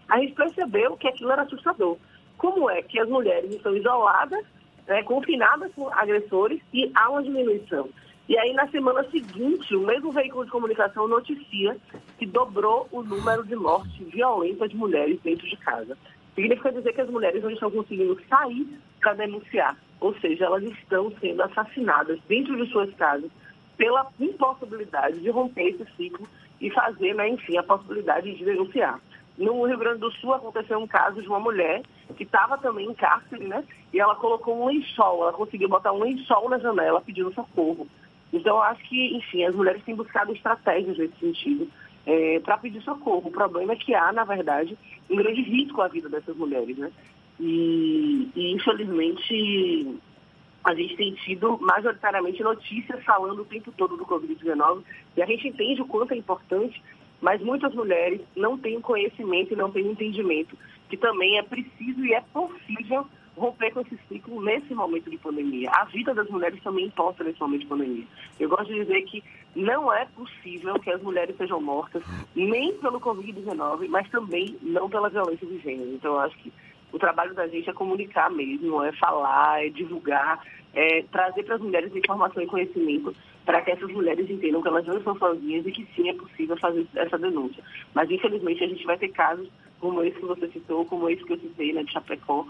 A 0.08 0.18
gente 0.18 0.34
percebeu 0.34 0.96
que 0.96 1.08
aquilo 1.08 1.32
era 1.32 1.42
assustador. 1.42 1.96
Como 2.38 2.68
é 2.70 2.82
que 2.82 2.98
as 2.98 3.08
mulheres 3.08 3.54
estão 3.54 3.76
isoladas, 3.76 4.44
né, 4.86 5.02
confinadas 5.02 5.72
com 5.74 5.88
agressores 5.88 6.60
e 6.72 6.90
há 6.94 7.10
uma 7.10 7.22
diminuição? 7.22 7.88
E 8.28 8.38
aí, 8.38 8.52
na 8.54 8.66
semana 8.68 9.04
seguinte, 9.10 9.74
o 9.76 9.80
mesmo 9.80 10.10
veículo 10.10 10.44
de 10.44 10.50
comunicação 10.50 11.06
noticia 11.06 11.76
que 12.18 12.26
dobrou 12.26 12.88
o 12.90 13.02
número 13.02 13.44
de 13.44 13.54
mortes 13.54 14.08
violentas 14.08 14.70
de 14.70 14.76
mulheres 14.76 15.20
dentro 15.22 15.46
de 15.46 15.56
casa. 15.58 15.96
Significa 16.34 16.72
dizer 16.72 16.94
que 16.94 17.02
as 17.02 17.10
mulheres 17.10 17.42
não 17.42 17.50
estão 17.50 17.70
conseguindo 17.70 18.18
sair 18.28 18.66
para 19.00 19.14
denunciar 19.14 19.76
ou 20.04 20.14
seja, 20.20 20.44
elas 20.44 20.62
estão 20.62 21.10
sendo 21.18 21.42
assassinadas 21.42 22.20
dentro 22.28 22.54
de 22.56 22.70
suas 22.70 22.92
casas 22.94 23.30
pela 23.74 24.06
impossibilidade 24.20 25.18
de 25.18 25.30
romper 25.30 25.68
esse 25.68 25.86
ciclo 25.96 26.28
e 26.60 26.70
fazer, 26.70 27.14
né, 27.14 27.30
enfim, 27.30 27.56
a 27.56 27.62
possibilidade 27.62 28.34
de 28.34 28.44
denunciar. 28.44 29.00
No 29.38 29.64
Rio 29.64 29.78
Grande 29.78 30.00
do 30.00 30.12
Sul 30.12 30.34
aconteceu 30.34 30.78
um 30.78 30.86
caso 30.86 31.22
de 31.22 31.26
uma 31.26 31.40
mulher 31.40 31.80
que 32.16 32.24
estava 32.24 32.58
também 32.58 32.86
em 32.86 32.94
cárcere, 32.94 33.44
né? 33.46 33.64
E 33.92 34.00
ela 34.00 34.14
colocou 34.16 34.62
um 34.62 34.66
lençol, 34.66 35.22
ela 35.22 35.32
conseguiu 35.32 35.68
botar 35.68 35.92
um 35.92 36.02
lençol 36.02 36.48
na 36.48 36.58
janela 36.58 37.00
pedindo 37.00 37.32
socorro. 37.32 37.86
Então, 38.32 38.56
eu 38.56 38.62
acho 38.62 38.82
que, 38.88 39.16
enfim, 39.16 39.44
as 39.44 39.54
mulheres 39.54 39.82
têm 39.84 39.94
buscado 39.94 40.32
estratégias 40.32 40.98
nesse 40.98 41.16
sentido 41.18 41.68
é, 42.04 42.40
para 42.40 42.58
pedir 42.58 42.82
socorro. 42.82 43.28
O 43.28 43.32
problema 43.32 43.72
é 43.72 43.76
que 43.76 43.94
há, 43.94 44.12
na 44.12 44.24
verdade, 44.24 44.76
um 45.08 45.16
grande 45.16 45.40
risco 45.42 45.80
à 45.80 45.88
vida 45.88 46.08
dessas 46.08 46.36
mulheres, 46.36 46.76
né? 46.76 46.90
E, 47.38 48.28
e, 48.34 48.52
infelizmente, 48.52 50.00
a 50.64 50.74
gente 50.74 50.96
tem 50.96 51.12
tido 51.14 51.58
majoritariamente 51.60 52.42
notícias 52.42 53.02
falando 53.04 53.42
o 53.42 53.44
tempo 53.44 53.72
todo 53.72 53.96
do 53.96 54.06
Covid-19 54.06 54.82
e 55.16 55.22
a 55.22 55.26
gente 55.26 55.48
entende 55.48 55.82
o 55.82 55.86
quanto 55.86 56.12
é 56.12 56.16
importante, 56.16 56.82
Mas 57.20 57.40
muitas 57.40 57.72
mulheres 57.74 58.20
não 58.36 58.58
têm 58.58 58.80
conhecimento 58.80 59.52
e 59.52 59.56
não 59.56 59.70
têm 59.70 59.86
entendimento 59.86 60.58
que 60.94 60.96
também 60.98 61.38
é 61.38 61.42
preciso 61.42 62.04
e 62.04 62.14
é 62.14 62.20
possível 62.32 63.04
romper 63.36 63.72
com 63.72 63.80
esse 63.80 63.98
ciclo 64.08 64.40
nesse 64.40 64.72
momento 64.72 65.10
de 65.10 65.18
pandemia. 65.18 65.68
A 65.72 65.84
vida 65.86 66.14
das 66.14 66.28
mulheres 66.28 66.62
também 66.62 66.86
importa 66.86 67.24
nesse 67.24 67.40
momento 67.40 67.62
de 67.62 67.66
pandemia. 67.66 68.04
Eu 68.38 68.48
gosto 68.48 68.72
de 68.72 68.84
dizer 68.84 69.02
que 69.02 69.24
não 69.56 69.92
é 69.92 70.04
possível 70.04 70.74
que 70.78 70.90
as 70.90 71.02
mulheres 71.02 71.36
sejam 71.36 71.60
mortas 71.60 72.04
nem 72.36 72.74
pelo 72.74 73.00
Covid-19, 73.00 73.88
mas 73.88 74.08
também 74.08 74.56
não 74.62 74.88
pela 74.88 75.08
violência 75.08 75.44
de 75.44 75.58
gênero. 75.58 75.90
Então, 75.94 76.12
eu 76.12 76.20
acho 76.20 76.36
que 76.38 76.52
o 76.92 76.98
trabalho 76.98 77.34
da 77.34 77.48
gente 77.48 77.68
é 77.68 77.72
comunicar 77.72 78.30
mesmo, 78.30 78.80
é 78.84 78.92
falar, 78.92 79.66
é 79.66 79.70
divulgar, 79.70 80.46
é 80.72 81.02
trazer 81.10 81.42
para 81.42 81.56
as 81.56 81.60
mulheres 81.60 81.94
informação 81.96 82.40
e 82.40 82.46
conhecimento 82.46 83.12
para 83.44 83.60
que 83.62 83.72
essas 83.72 83.90
mulheres 83.90 84.30
entendam 84.30 84.62
que 84.62 84.68
elas 84.68 84.86
não 84.86 84.96
estão 84.96 85.18
sozinhas 85.18 85.66
e 85.66 85.72
que 85.72 85.86
sim 85.94 86.08
é 86.08 86.14
possível 86.14 86.56
fazer 86.56 86.86
essa 86.94 87.18
denúncia. 87.18 87.62
Mas, 87.92 88.08
infelizmente, 88.10 88.62
a 88.62 88.68
gente 88.68 88.86
vai 88.86 88.96
ter 88.96 89.08
casos 89.08 89.48
como 89.84 90.02
esse 90.02 90.18
que 90.18 90.24
você 90.24 90.48
citou, 90.48 90.86
como 90.86 91.10
esse 91.10 91.22
que 91.22 91.34
eu 91.34 91.38
citei, 91.38 91.74
né, 91.74 91.84
Chapecó, 91.86 92.46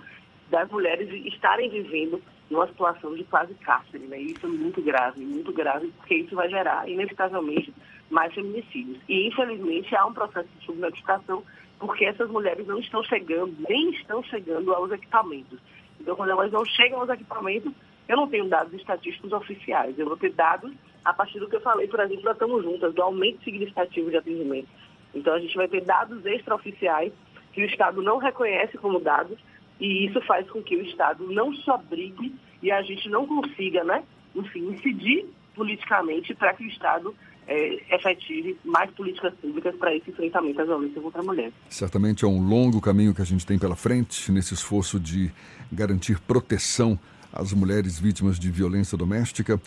das 0.50 0.70
mulheres 0.70 1.10
estarem 1.26 1.68
vivendo 1.68 2.22
numa 2.48 2.68
situação 2.68 3.12
de 3.12 3.24
quase 3.24 3.52
cárcere, 3.54 4.06
né? 4.06 4.20
Isso 4.20 4.46
é 4.46 4.48
muito 4.48 4.80
grave, 4.80 5.20
muito 5.20 5.52
grave, 5.52 5.90
porque 5.96 6.14
isso 6.14 6.36
vai 6.36 6.48
gerar, 6.48 6.88
inevitavelmente, 6.88 7.74
mais 8.08 8.32
feminicídios. 8.32 8.98
E, 9.08 9.26
infelizmente, 9.26 9.96
há 9.96 10.06
um 10.06 10.12
processo 10.12 10.48
de 10.56 10.64
subnotificação 10.64 11.42
porque 11.80 12.04
essas 12.04 12.30
mulheres 12.30 12.64
não 12.68 12.78
estão 12.78 13.02
chegando, 13.02 13.52
nem 13.68 13.90
estão 13.90 14.22
chegando 14.22 14.72
aos 14.72 14.92
equipamentos. 14.92 15.58
Então, 16.00 16.14
quando 16.14 16.30
elas 16.30 16.52
não 16.52 16.64
chegam 16.64 17.00
aos 17.00 17.10
equipamentos, 17.10 17.72
eu 18.06 18.16
não 18.16 18.28
tenho 18.28 18.48
dados 18.48 18.72
estatísticos 18.74 19.32
oficiais. 19.32 19.98
Eu 19.98 20.06
vou 20.06 20.16
ter 20.16 20.32
dados 20.32 20.72
a 21.04 21.12
partir 21.12 21.40
do 21.40 21.48
que 21.48 21.56
eu 21.56 21.60
falei, 21.60 21.88
por 21.88 21.98
exemplo, 21.98 22.22
da 22.22 22.30
Estamos 22.30 22.62
Juntas, 22.62 22.94
do 22.94 23.02
aumento 23.02 23.42
significativo 23.42 24.08
de 24.08 24.18
atendimento. 24.18 24.68
Então, 25.12 25.34
a 25.34 25.40
gente 25.40 25.56
vai 25.56 25.66
ter 25.66 25.80
dados 25.80 26.24
extraoficiais 26.24 27.12
que 27.54 27.62
o 27.62 27.66
Estado 27.66 28.02
não 28.02 28.18
reconhece 28.18 28.76
como 28.76 28.98
dados, 28.98 29.38
e 29.80 30.06
isso 30.06 30.20
faz 30.22 30.48
com 30.50 30.62
que 30.62 30.76
o 30.76 30.82
Estado 30.82 31.26
não 31.30 31.54
se 31.54 31.70
abrigue 31.70 32.34
e 32.62 32.70
a 32.70 32.82
gente 32.82 33.08
não 33.08 33.26
consiga, 33.26 33.84
né, 33.84 34.02
enfim, 34.34 34.68
incidir 34.70 35.26
politicamente 35.54 36.34
para 36.34 36.52
que 36.54 36.64
o 36.64 36.66
Estado 36.66 37.14
é, 37.46 37.94
efetive 37.94 38.58
mais 38.64 38.90
políticas 38.90 39.32
públicas 39.34 39.74
para 39.76 39.94
esse 39.94 40.10
enfrentamento 40.10 40.60
à 40.60 40.64
violência 40.64 41.00
contra 41.00 41.20
a 41.20 41.24
mulher. 41.24 41.52
Certamente 41.68 42.24
é 42.24 42.28
um 42.28 42.44
longo 42.46 42.80
caminho 42.80 43.14
que 43.14 43.22
a 43.22 43.26
gente 43.26 43.46
tem 43.46 43.58
pela 43.58 43.76
frente 43.76 44.32
nesse 44.32 44.54
esforço 44.54 44.98
de 44.98 45.30
garantir 45.70 46.18
proteção 46.20 46.98
às 47.32 47.52
mulheres 47.52 48.00
vítimas 48.00 48.38
de 48.38 48.50
violência 48.50 48.96
doméstica 48.96 49.60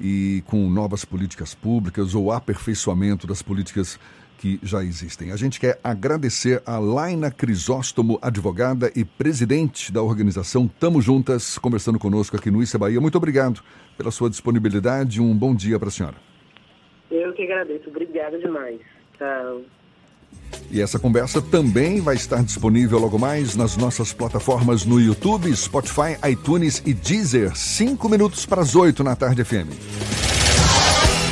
e 0.00 0.42
com 0.46 0.68
novas 0.68 1.04
políticas 1.04 1.54
públicas 1.54 2.14
ou 2.14 2.30
aperfeiçoamento 2.30 3.26
das 3.26 3.42
políticas 3.42 3.98
que 4.42 4.58
já 4.60 4.82
existem. 4.82 5.30
A 5.30 5.36
gente 5.36 5.60
quer 5.60 5.78
agradecer 5.84 6.60
a 6.66 6.76
Laina 6.76 7.30
Crisóstomo, 7.30 8.18
advogada 8.20 8.90
e 8.96 9.04
presidente 9.04 9.92
da 9.92 10.02
organização 10.02 10.66
Tamo 10.66 11.00
Juntas, 11.00 11.56
conversando 11.58 11.96
conosco 11.96 12.36
aqui 12.36 12.50
no 12.50 12.60
Issa 12.60 12.76
Bahia. 12.76 13.00
Muito 13.00 13.16
obrigado 13.16 13.62
pela 13.96 14.10
sua 14.10 14.28
disponibilidade. 14.28 15.22
Um 15.22 15.32
bom 15.32 15.54
dia 15.54 15.78
para 15.78 15.86
a 15.86 15.90
senhora. 15.92 16.16
Eu 17.08 17.32
que 17.34 17.44
agradeço. 17.44 17.88
Obrigada 17.88 18.36
demais. 18.36 18.80
Tchau. 19.16 19.62
E 20.72 20.80
essa 20.80 20.98
conversa 20.98 21.40
também 21.40 22.00
vai 22.00 22.16
estar 22.16 22.42
disponível 22.42 22.98
logo 22.98 23.20
mais 23.20 23.54
nas 23.54 23.76
nossas 23.76 24.12
plataformas 24.12 24.84
no 24.84 25.00
YouTube, 25.00 25.54
Spotify, 25.54 26.18
iTunes 26.28 26.82
e 26.84 26.92
Deezer. 26.92 27.56
Cinco 27.56 28.08
minutos 28.08 28.44
para 28.44 28.62
as 28.62 28.74
oito 28.74 29.04
na 29.04 29.14
tarde 29.14 29.44
FM. 29.44 29.70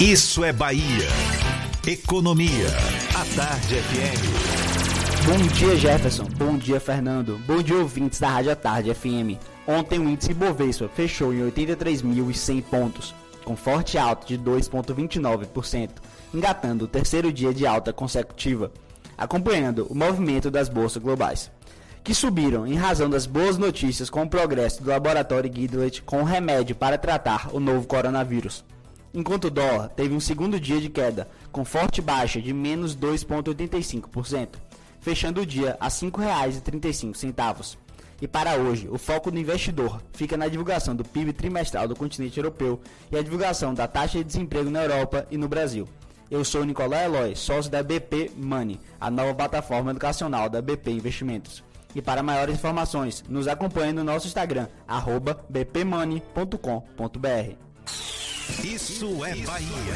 Isso 0.01 0.45
é 0.45 0.53
Bahia. 0.53 1.50
Economia. 1.87 2.67
A 3.15 3.25
Tarde 3.35 3.77
FM. 3.77 5.25
Bom 5.25 5.47
dia, 5.55 5.77
Jefferson. 5.77 6.25
Bom 6.37 6.59
dia, 6.59 6.79
Fernando. 6.79 7.41
Bom 7.47 7.63
dia, 7.63 7.79
ouvintes 7.79 8.21
da 8.21 8.29
Rádio 8.29 8.53
A 8.53 8.55
Tarde 8.55 8.93
FM. 8.93 9.41
Ontem 9.67 9.99
o 9.99 10.07
índice 10.07 10.35
Bovespa 10.35 10.91
fechou 10.95 11.33
em 11.33 11.41
83.100 11.51 12.63
pontos, 12.65 13.15
com 13.47 13.57
forte 13.57 13.97
alta 13.97 14.27
de 14.27 14.39
2,29%, 14.39 15.89
engatando 16.35 16.85
o 16.85 16.89
terceiro 16.89 17.33
dia 17.33 17.55
de 17.55 17.67
alta 17.67 17.95
consecutiva, 17.95 18.71
acompanhando 19.17 19.87
o 19.89 19.95
movimento 19.95 20.51
das 20.51 20.69
bolsas 20.69 21.03
globais, 21.03 21.51
que 22.05 22.15
subiram 22.15 22.67
em 22.67 22.75
razão 22.75 23.09
das 23.09 23.25
boas 23.25 23.57
notícias 23.57 24.11
com 24.11 24.23
o 24.23 24.29
progresso 24.29 24.83
do 24.83 24.91
laboratório 24.91 25.51
Gilead 25.51 26.03
com 26.03 26.21
o 26.21 26.25
remédio 26.25 26.77
para 26.77 26.99
tratar 26.99 27.49
o 27.55 27.59
novo 27.59 27.87
coronavírus 27.87 28.65
enquanto 29.13 29.47
o 29.47 29.51
dólar 29.51 29.89
teve 29.89 30.15
um 30.15 30.21
segundo 30.21 30.61
dia 30.61 30.81
de 30.81 30.89
queda, 30.89 31.29
com 31.51 31.65
forte 31.65 32.01
baixa 32.01 32.41
de 32.41 32.53
menos 32.53 32.97
2,85%, 32.97 34.51
fechando 35.01 35.41
o 35.41 35.47
dia 35.47 35.77
a 35.81 35.87
R$ 35.87 35.91
5,35. 35.91 37.77
E 38.23 38.29
para 38.29 38.57
hoje, 38.57 38.87
o 38.91 38.99
foco 38.99 39.31
do 39.31 39.39
investidor 39.39 40.01
fica 40.13 40.37
na 40.37 40.47
divulgação 40.47 40.95
do 40.95 41.05
PIB 41.05 41.33
trimestral 41.33 41.89
do 41.89 41.97
continente 41.97 42.39
europeu 42.39 42.79
e 43.11 43.17
a 43.17 43.23
divulgação 43.23 43.73
da 43.73 43.89
taxa 43.89 44.19
de 44.19 44.25
desemprego 44.25 44.69
na 44.69 44.83
Europa 44.83 45.27
e 45.31 45.39
no 45.39 45.49
Brasil. 45.49 45.89
Eu 46.31 46.45
sou 46.45 46.65
Nicolai 46.65 47.07
Eloy, 47.07 47.35
sócio 47.35 47.71
da 47.71 47.83
BP 47.83 48.33
Money, 48.37 48.79
a 49.01 49.11
nova 49.11 49.35
plataforma 49.35 49.91
educacional 49.91 50.49
da 50.49 50.61
BP 50.61 50.91
Investimentos. 50.91 51.65
E 51.95 52.01
para 52.01 52.23
maiores 52.23 52.55
informações, 52.55 53.25
nos 53.29 53.49
acompanhe 53.49 53.93
no 53.93 54.05
nosso 54.05 54.29
Instagram, 54.29 54.69
bpmoney.com.br. 55.49 57.70
Isso 58.63 59.25
é 59.25 59.35
Bahia. 59.37 59.95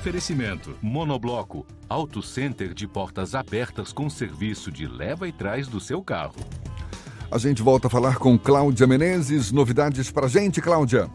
Oferecimento: 0.00 0.76
Monobloco, 0.82 1.64
Auto 1.88 2.22
Center 2.22 2.74
de 2.74 2.88
portas 2.88 3.34
abertas 3.34 3.92
com 3.92 4.10
serviço 4.10 4.72
de 4.72 4.86
leva 4.86 5.28
e 5.28 5.32
trás 5.32 5.68
do 5.68 5.80
seu 5.80 6.02
carro. 6.02 6.34
A 7.30 7.38
gente 7.38 7.62
volta 7.62 7.86
a 7.86 7.90
falar 7.90 8.18
com 8.18 8.38
Cláudia 8.38 8.86
Menezes. 8.86 9.52
Novidades 9.52 10.10
pra 10.10 10.26
gente, 10.26 10.60
Cláudia. 10.60 11.08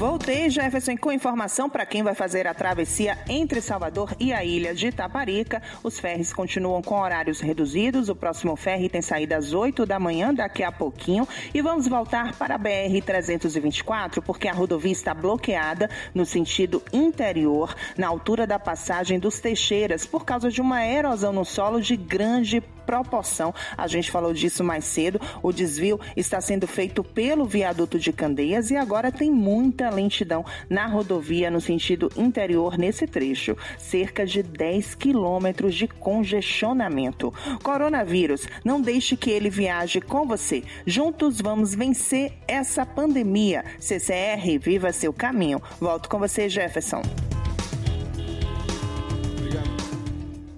Voltei, 0.00 0.48
Jefferson, 0.48 0.96
com 0.96 1.12
informação 1.12 1.68
para 1.68 1.84
quem 1.84 2.02
vai 2.02 2.14
fazer 2.14 2.46
a 2.46 2.54
travessia 2.54 3.18
entre 3.28 3.60
Salvador 3.60 4.16
e 4.18 4.32
a 4.32 4.42
ilha 4.42 4.74
de 4.74 4.86
Itaparica. 4.86 5.60
Os 5.82 6.00
ferries 6.00 6.32
continuam 6.32 6.80
com 6.80 6.98
horários 6.98 7.38
reduzidos. 7.38 8.08
O 8.08 8.16
próximo 8.16 8.56
ferry 8.56 8.88
tem 8.88 9.02
saída 9.02 9.36
às 9.36 9.52
8 9.52 9.84
da 9.84 10.00
manhã, 10.00 10.32
daqui 10.32 10.62
a 10.62 10.72
pouquinho. 10.72 11.28
E 11.52 11.60
vamos 11.60 11.86
voltar 11.86 12.34
para 12.36 12.54
a 12.54 12.58
BR-324, 12.58 14.22
porque 14.22 14.48
a 14.48 14.54
rodovia 14.54 14.90
está 14.90 15.12
bloqueada 15.12 15.90
no 16.14 16.24
sentido 16.24 16.82
interior, 16.94 17.74
na 17.94 18.08
altura 18.08 18.46
da 18.46 18.58
passagem 18.58 19.18
dos 19.18 19.38
Teixeiras, 19.38 20.06
por 20.06 20.24
causa 20.24 20.48
de 20.48 20.62
uma 20.62 20.82
erosão 20.82 21.30
no 21.30 21.44
solo 21.44 21.78
de 21.78 21.94
grande 21.94 22.62
proporção. 22.90 23.54
A 23.76 23.86
gente 23.86 24.10
falou 24.10 24.32
disso 24.32 24.64
mais 24.64 24.84
cedo. 24.84 25.20
O 25.42 25.52
desvio 25.52 26.00
está 26.16 26.40
sendo 26.40 26.66
feito 26.66 27.04
pelo 27.04 27.44
viaduto 27.44 27.98
de 27.98 28.12
Candeias 28.12 28.70
e 28.70 28.76
agora 28.76 29.12
tem 29.12 29.30
muita 29.30 29.89
lentidão 29.90 30.44
na 30.68 30.86
rodovia 30.86 31.50
no 31.50 31.60
sentido 31.60 32.10
interior 32.16 32.78
nesse 32.78 33.06
trecho. 33.06 33.56
Cerca 33.78 34.24
de 34.24 34.42
10 34.42 34.94
quilômetros 34.94 35.74
de 35.74 35.86
congestionamento. 35.86 37.32
Coronavírus, 37.62 38.46
não 38.64 38.80
deixe 38.80 39.16
que 39.16 39.30
ele 39.30 39.50
viaje 39.50 40.00
com 40.00 40.26
você. 40.26 40.62
Juntos 40.86 41.40
vamos 41.40 41.74
vencer 41.74 42.32
essa 42.46 42.86
pandemia. 42.86 43.64
CCR, 43.78 44.58
viva 44.60 44.92
seu 44.92 45.12
caminho. 45.12 45.60
Volto 45.80 46.08
com 46.08 46.18
você, 46.18 46.48
Jefferson. 46.48 47.02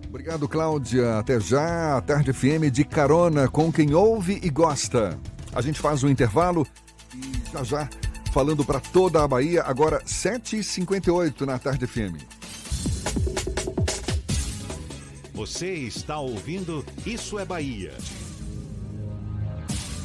Obrigado, 0.09 0.49
Cláudia. 0.49 1.19
Até 1.19 1.41
já, 1.41 1.97
a 1.97 2.01
Tarde 2.01 2.33
FM 2.33 2.71
de 2.73 2.85
carona 2.85 3.49
com 3.49 3.73
quem 3.73 3.93
ouve 3.93 4.39
e 4.43 4.49
gosta. 4.49 5.19
A 5.53 5.61
gente 5.61 5.81
faz 5.81 6.05
um 6.05 6.09
intervalo 6.09 6.67
e 7.15 7.53
já 7.53 7.65
já, 7.65 7.91
falando 8.33 8.65
para 8.65 8.81
toda 8.81 9.23
a 9.23 9.29
Bahia, 9.29 9.63
agora 9.63 10.03
7h58 10.05 11.43
na 11.43 11.59
Tarde 11.59 11.87
FM. 11.87 12.17
Você 15.35 15.73
está 15.75 16.19
ouvindo 16.19 16.85
Isso 17.05 17.39
é 17.39 17.45
Bahia. 17.45 17.93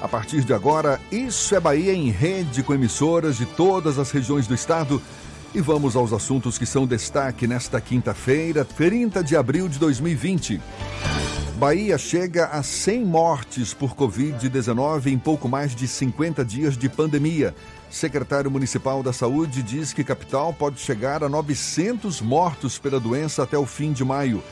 A 0.00 0.08
partir 0.08 0.42
de 0.44 0.54
agora, 0.54 0.98
Isso 1.12 1.54
é 1.54 1.60
Bahia 1.60 1.92
em 1.92 2.10
rede 2.10 2.62
com 2.62 2.72
emissoras 2.72 3.36
de 3.36 3.44
todas 3.44 3.98
as 3.98 4.10
regiões 4.10 4.46
do 4.46 4.54
estado. 4.54 5.00
E 5.54 5.60
vamos 5.60 5.94
aos 5.94 6.12
assuntos 6.12 6.56
que 6.56 6.64
são 6.64 6.86
destaque 6.86 7.46
nesta 7.46 7.80
quinta-feira, 7.80 8.64
30 8.64 9.22
de 9.22 9.36
abril 9.36 9.68
de 9.68 9.78
2020. 9.78 10.60
Bahia 11.56 11.98
chega 11.98 12.46
a 12.46 12.62
100 12.62 13.04
mortes 13.04 13.74
por 13.74 13.94
Covid-19 13.94 15.08
em 15.08 15.18
pouco 15.18 15.46
mais 15.46 15.74
de 15.74 15.86
50 15.86 16.42
dias 16.42 16.78
de 16.78 16.88
pandemia. 16.88 17.54
Secretário 17.90 18.50
Municipal 18.50 19.02
da 19.02 19.12
Saúde 19.12 19.62
diz 19.62 19.92
que 19.92 20.02
capital 20.02 20.54
pode 20.54 20.80
chegar 20.80 21.22
a 21.22 21.28
900 21.28 22.22
mortos 22.22 22.78
pela 22.78 22.98
doença 22.98 23.42
até 23.42 23.58
o 23.58 23.66
fim 23.66 23.92
de 23.92 24.04
maio. 24.04 24.42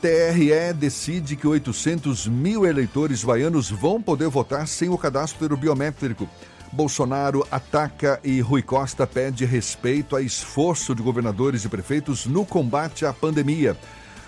TRE 0.00 0.72
decide 0.74 1.36
que 1.36 1.46
800 1.46 2.26
mil 2.26 2.66
eleitores 2.66 3.24
baianos 3.24 3.70
vão 3.70 4.00
poder 4.00 4.28
votar 4.28 4.68
sem 4.68 4.88
o 4.88 4.98
cadastro 4.98 5.56
biométrico. 5.56 6.28
Bolsonaro 6.72 7.46
ataca 7.50 8.20
e 8.22 8.40
Rui 8.40 8.62
Costa 8.62 9.06
pede 9.06 9.44
respeito 9.44 10.14
a 10.14 10.20
esforço 10.20 10.94
de 10.94 11.02
governadores 11.02 11.64
e 11.64 11.68
prefeitos 11.68 12.26
no 12.26 12.44
combate 12.44 13.06
à 13.06 13.12
pandemia. 13.12 13.76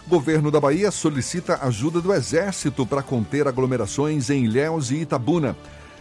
Governo 0.06 0.50
da 0.50 0.58
Bahia 0.58 0.90
solicita 0.90 1.58
ajuda 1.62 2.00
do 2.00 2.14
Exército 2.14 2.86
para 2.86 3.02
conter 3.02 3.46
aglomerações 3.46 4.30
em 4.30 4.44
Ilhéus 4.44 4.90
e 4.90 5.02
Itabuna. 5.02 5.54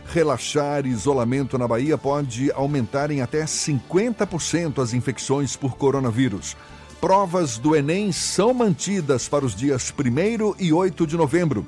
Relaxar 0.08 0.86
isolamento 0.86 1.58
na 1.58 1.68
Bahia 1.68 1.98
pode 1.98 2.50
aumentar 2.54 3.12
em 3.12 3.22
até 3.22 3.44
50% 3.44 4.82
as 4.82 4.94
infecções 4.94 5.58
por 5.58 5.76
coronavírus. 5.76 6.56
Provas 7.00 7.60
do 7.60 7.76
Enem 7.76 8.12
são 8.12 8.54
mantidas 8.54 9.30
para 9.30 9.46
os 9.46 9.56
dias 9.56 9.94
1 9.94 10.56
e 10.60 10.74
8 10.74 11.06
de 11.06 11.16
novembro. 11.16 11.66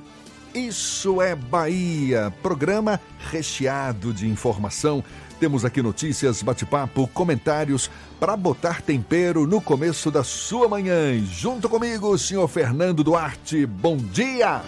Isso 0.55 1.21
é 1.21 1.35
Bahia, 1.35 2.33
programa 2.41 2.99
recheado 3.29 4.11
de 4.11 4.27
informação. 4.27 5.03
Temos 5.39 5.63
aqui 5.63 5.83
notícias, 5.83 6.41
bate-papo, 6.41 7.07
comentários 7.13 7.91
para 8.19 8.35
botar 8.35 8.81
tempero 8.81 9.45
no 9.45 9.61
começo 9.61 10.09
da 10.09 10.23
sua 10.23 10.67
manhã. 10.67 11.13
E 11.13 11.23
junto 11.23 11.69
comigo, 11.69 12.17
senhor 12.17 12.47
Fernando 12.47 13.03
Duarte. 13.03 13.67
Bom 13.67 13.97
dia! 13.97 14.63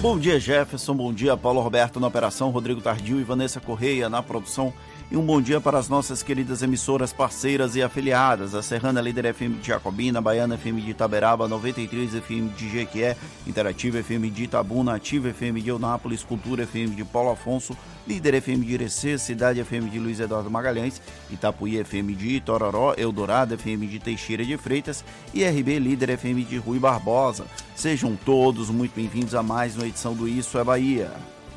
Bom 0.00 0.18
dia, 0.18 0.40
Jefferson. 0.40 0.94
Bom 0.96 1.12
dia, 1.12 1.36
Paulo 1.36 1.60
Roberto 1.60 2.00
na 2.00 2.08
operação, 2.08 2.50
Rodrigo 2.50 2.80
Tardio 2.80 3.20
e 3.20 3.24
Vanessa 3.24 3.60
Correia 3.60 4.08
na 4.08 4.22
produção. 4.22 4.72
E 5.12 5.16
um 5.18 5.26
bom 5.26 5.42
dia 5.42 5.60
para 5.60 5.78
as 5.78 5.90
nossas 5.90 6.22
queridas 6.22 6.62
emissoras 6.62 7.12
parceiras 7.12 7.76
e 7.76 7.82
afiliadas, 7.82 8.54
a 8.54 8.62
Serrana 8.62 8.98
Líder 8.98 9.34
FM 9.34 9.60
de 9.60 9.68
Jacobina, 9.68 10.22
Baiana 10.22 10.56
FM 10.56 10.80
de 10.80 10.92
Itaberaba, 10.92 11.46
93 11.46 12.14
FM 12.14 12.48
de 12.56 12.70
Jequié, 12.70 13.14
Interativa 13.46 14.02
FM 14.02 14.30
de 14.30 14.44
Itabuna, 14.44 14.94
Ativa 14.94 15.28
FM 15.28 15.60
de 15.60 15.68
Eunápolis, 15.68 16.24
Cultura 16.24 16.66
FM 16.66 16.96
de 16.96 17.04
Paulo 17.04 17.30
Afonso, 17.30 17.76
Líder 18.08 18.40
FM 18.40 18.64
de 18.64 18.72
Irecê, 18.72 19.18
Cidade 19.18 19.62
FM 19.62 19.90
de 19.90 19.98
Luiz 19.98 20.18
Eduardo 20.18 20.50
Magalhães, 20.50 21.02
Itapuí 21.30 21.76
FM 21.84 22.14
de 22.16 22.36
Itororó, 22.36 22.94
Eldorado 22.96 23.54
FM 23.58 23.86
de 23.88 23.98
Teixeira 23.98 24.42
de 24.42 24.56
Freitas 24.56 25.04
e 25.34 25.44
RB 25.44 25.78
Líder 25.78 26.16
FM 26.16 26.42
de 26.48 26.56
Rui 26.56 26.78
Barbosa. 26.78 27.44
Sejam 27.76 28.16
todos 28.16 28.70
muito 28.70 28.94
bem-vindos 28.94 29.34
a 29.34 29.42
mais 29.42 29.76
uma 29.76 29.86
edição 29.86 30.14
do 30.14 30.26
Isso 30.26 30.56
é 30.56 30.64
Bahia. 30.64 31.10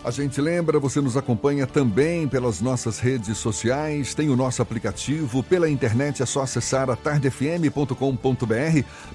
A 0.05 0.11
gente 0.11 0.39
lembra, 0.39 0.79
você 0.79 1.01
nos 1.01 1.17
acompanha 1.17 1.65
também 1.65 2.27
pelas 2.27 2.61
nossas 2.61 2.99
redes 2.99 3.39
sociais, 3.39 4.13
tem 4.13 4.29
o 4.29 4.35
nosso 4.35 4.61
aplicativo, 4.61 5.41
pela 5.41 5.67
internet 5.67 6.21
é 6.21 6.27
só 6.27 6.43
acessar 6.43 6.91
atardefm.com.br. 6.91 7.95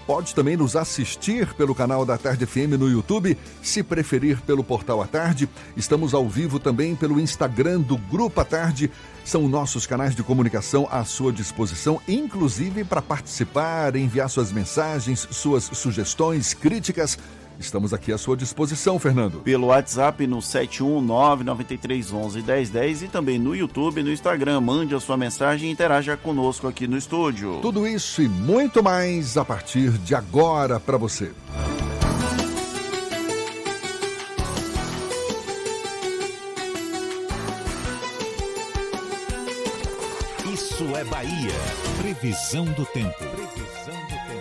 Pode 0.05 0.34
também 0.34 0.57
nos 0.57 0.74
assistir 0.74 1.55
pelo 1.55 1.76
canal 1.76 2.05
da 2.05 2.18
Tarde 2.18 2.45
FM 2.45 2.74
no 2.76 2.88
YouTube, 2.88 3.38
se 3.62 3.84
preferir 3.84 4.41
pelo 4.41 4.64
portal 4.64 5.01
A 5.01 5.07
Tarde. 5.07 5.49
Estamos 5.76 6.12
ao 6.12 6.28
vivo 6.28 6.59
também 6.59 6.97
pelo 6.97 7.20
Instagram 7.20 7.82
do 7.82 7.97
Grupo 7.97 8.41
A 8.41 8.45
Tarde. 8.45 8.91
São 9.24 9.47
nossos 9.47 9.86
canais 9.86 10.16
de 10.16 10.24
comunicação 10.24 10.88
à 10.91 11.05
sua 11.05 11.32
disposição, 11.32 12.01
inclusive 12.09 12.82
para 12.82 13.01
participar, 13.01 13.95
enviar 13.95 14.28
suas 14.28 14.51
mensagens, 14.51 15.28
suas 15.30 15.62
sugestões, 15.62 16.53
críticas 16.53 17.16
Estamos 17.61 17.92
aqui 17.92 18.11
à 18.11 18.16
sua 18.16 18.38
disposição, 18.38 18.98
Fernando. 18.98 19.40
Pelo 19.40 19.66
WhatsApp 19.66 20.26
no 20.26 20.38
71993111010 20.38 23.02
e 23.02 23.08
também 23.08 23.38
no 23.38 23.54
YouTube 23.54 24.00
e 24.00 24.02
no 24.02 24.11
Instagram. 24.11 24.62
Mande 24.62 24.94
a 24.94 25.00
sua 25.00 25.18
mensagem 25.18 25.68
e 25.68 25.72
interaja 25.72 26.16
conosco 26.16 26.66
aqui 26.66 26.88
no 26.88 26.96
estúdio. 26.96 27.58
Tudo 27.61 27.86
isso 27.86 28.22
e 28.22 28.28
muito 28.28 28.82
mais 28.82 29.36
a 29.36 29.44
partir 29.44 29.90
de 29.98 30.14
agora 30.14 30.80
para 30.80 30.96
você. 30.96 31.32
Isso 40.50 40.96
é 40.96 41.04
Bahia. 41.04 41.52
Previsão 42.00 42.64
do 42.64 42.86
tempo. 42.86 43.18
Previsão 43.18 44.00
do 44.08 44.16
tempo. 44.26 44.39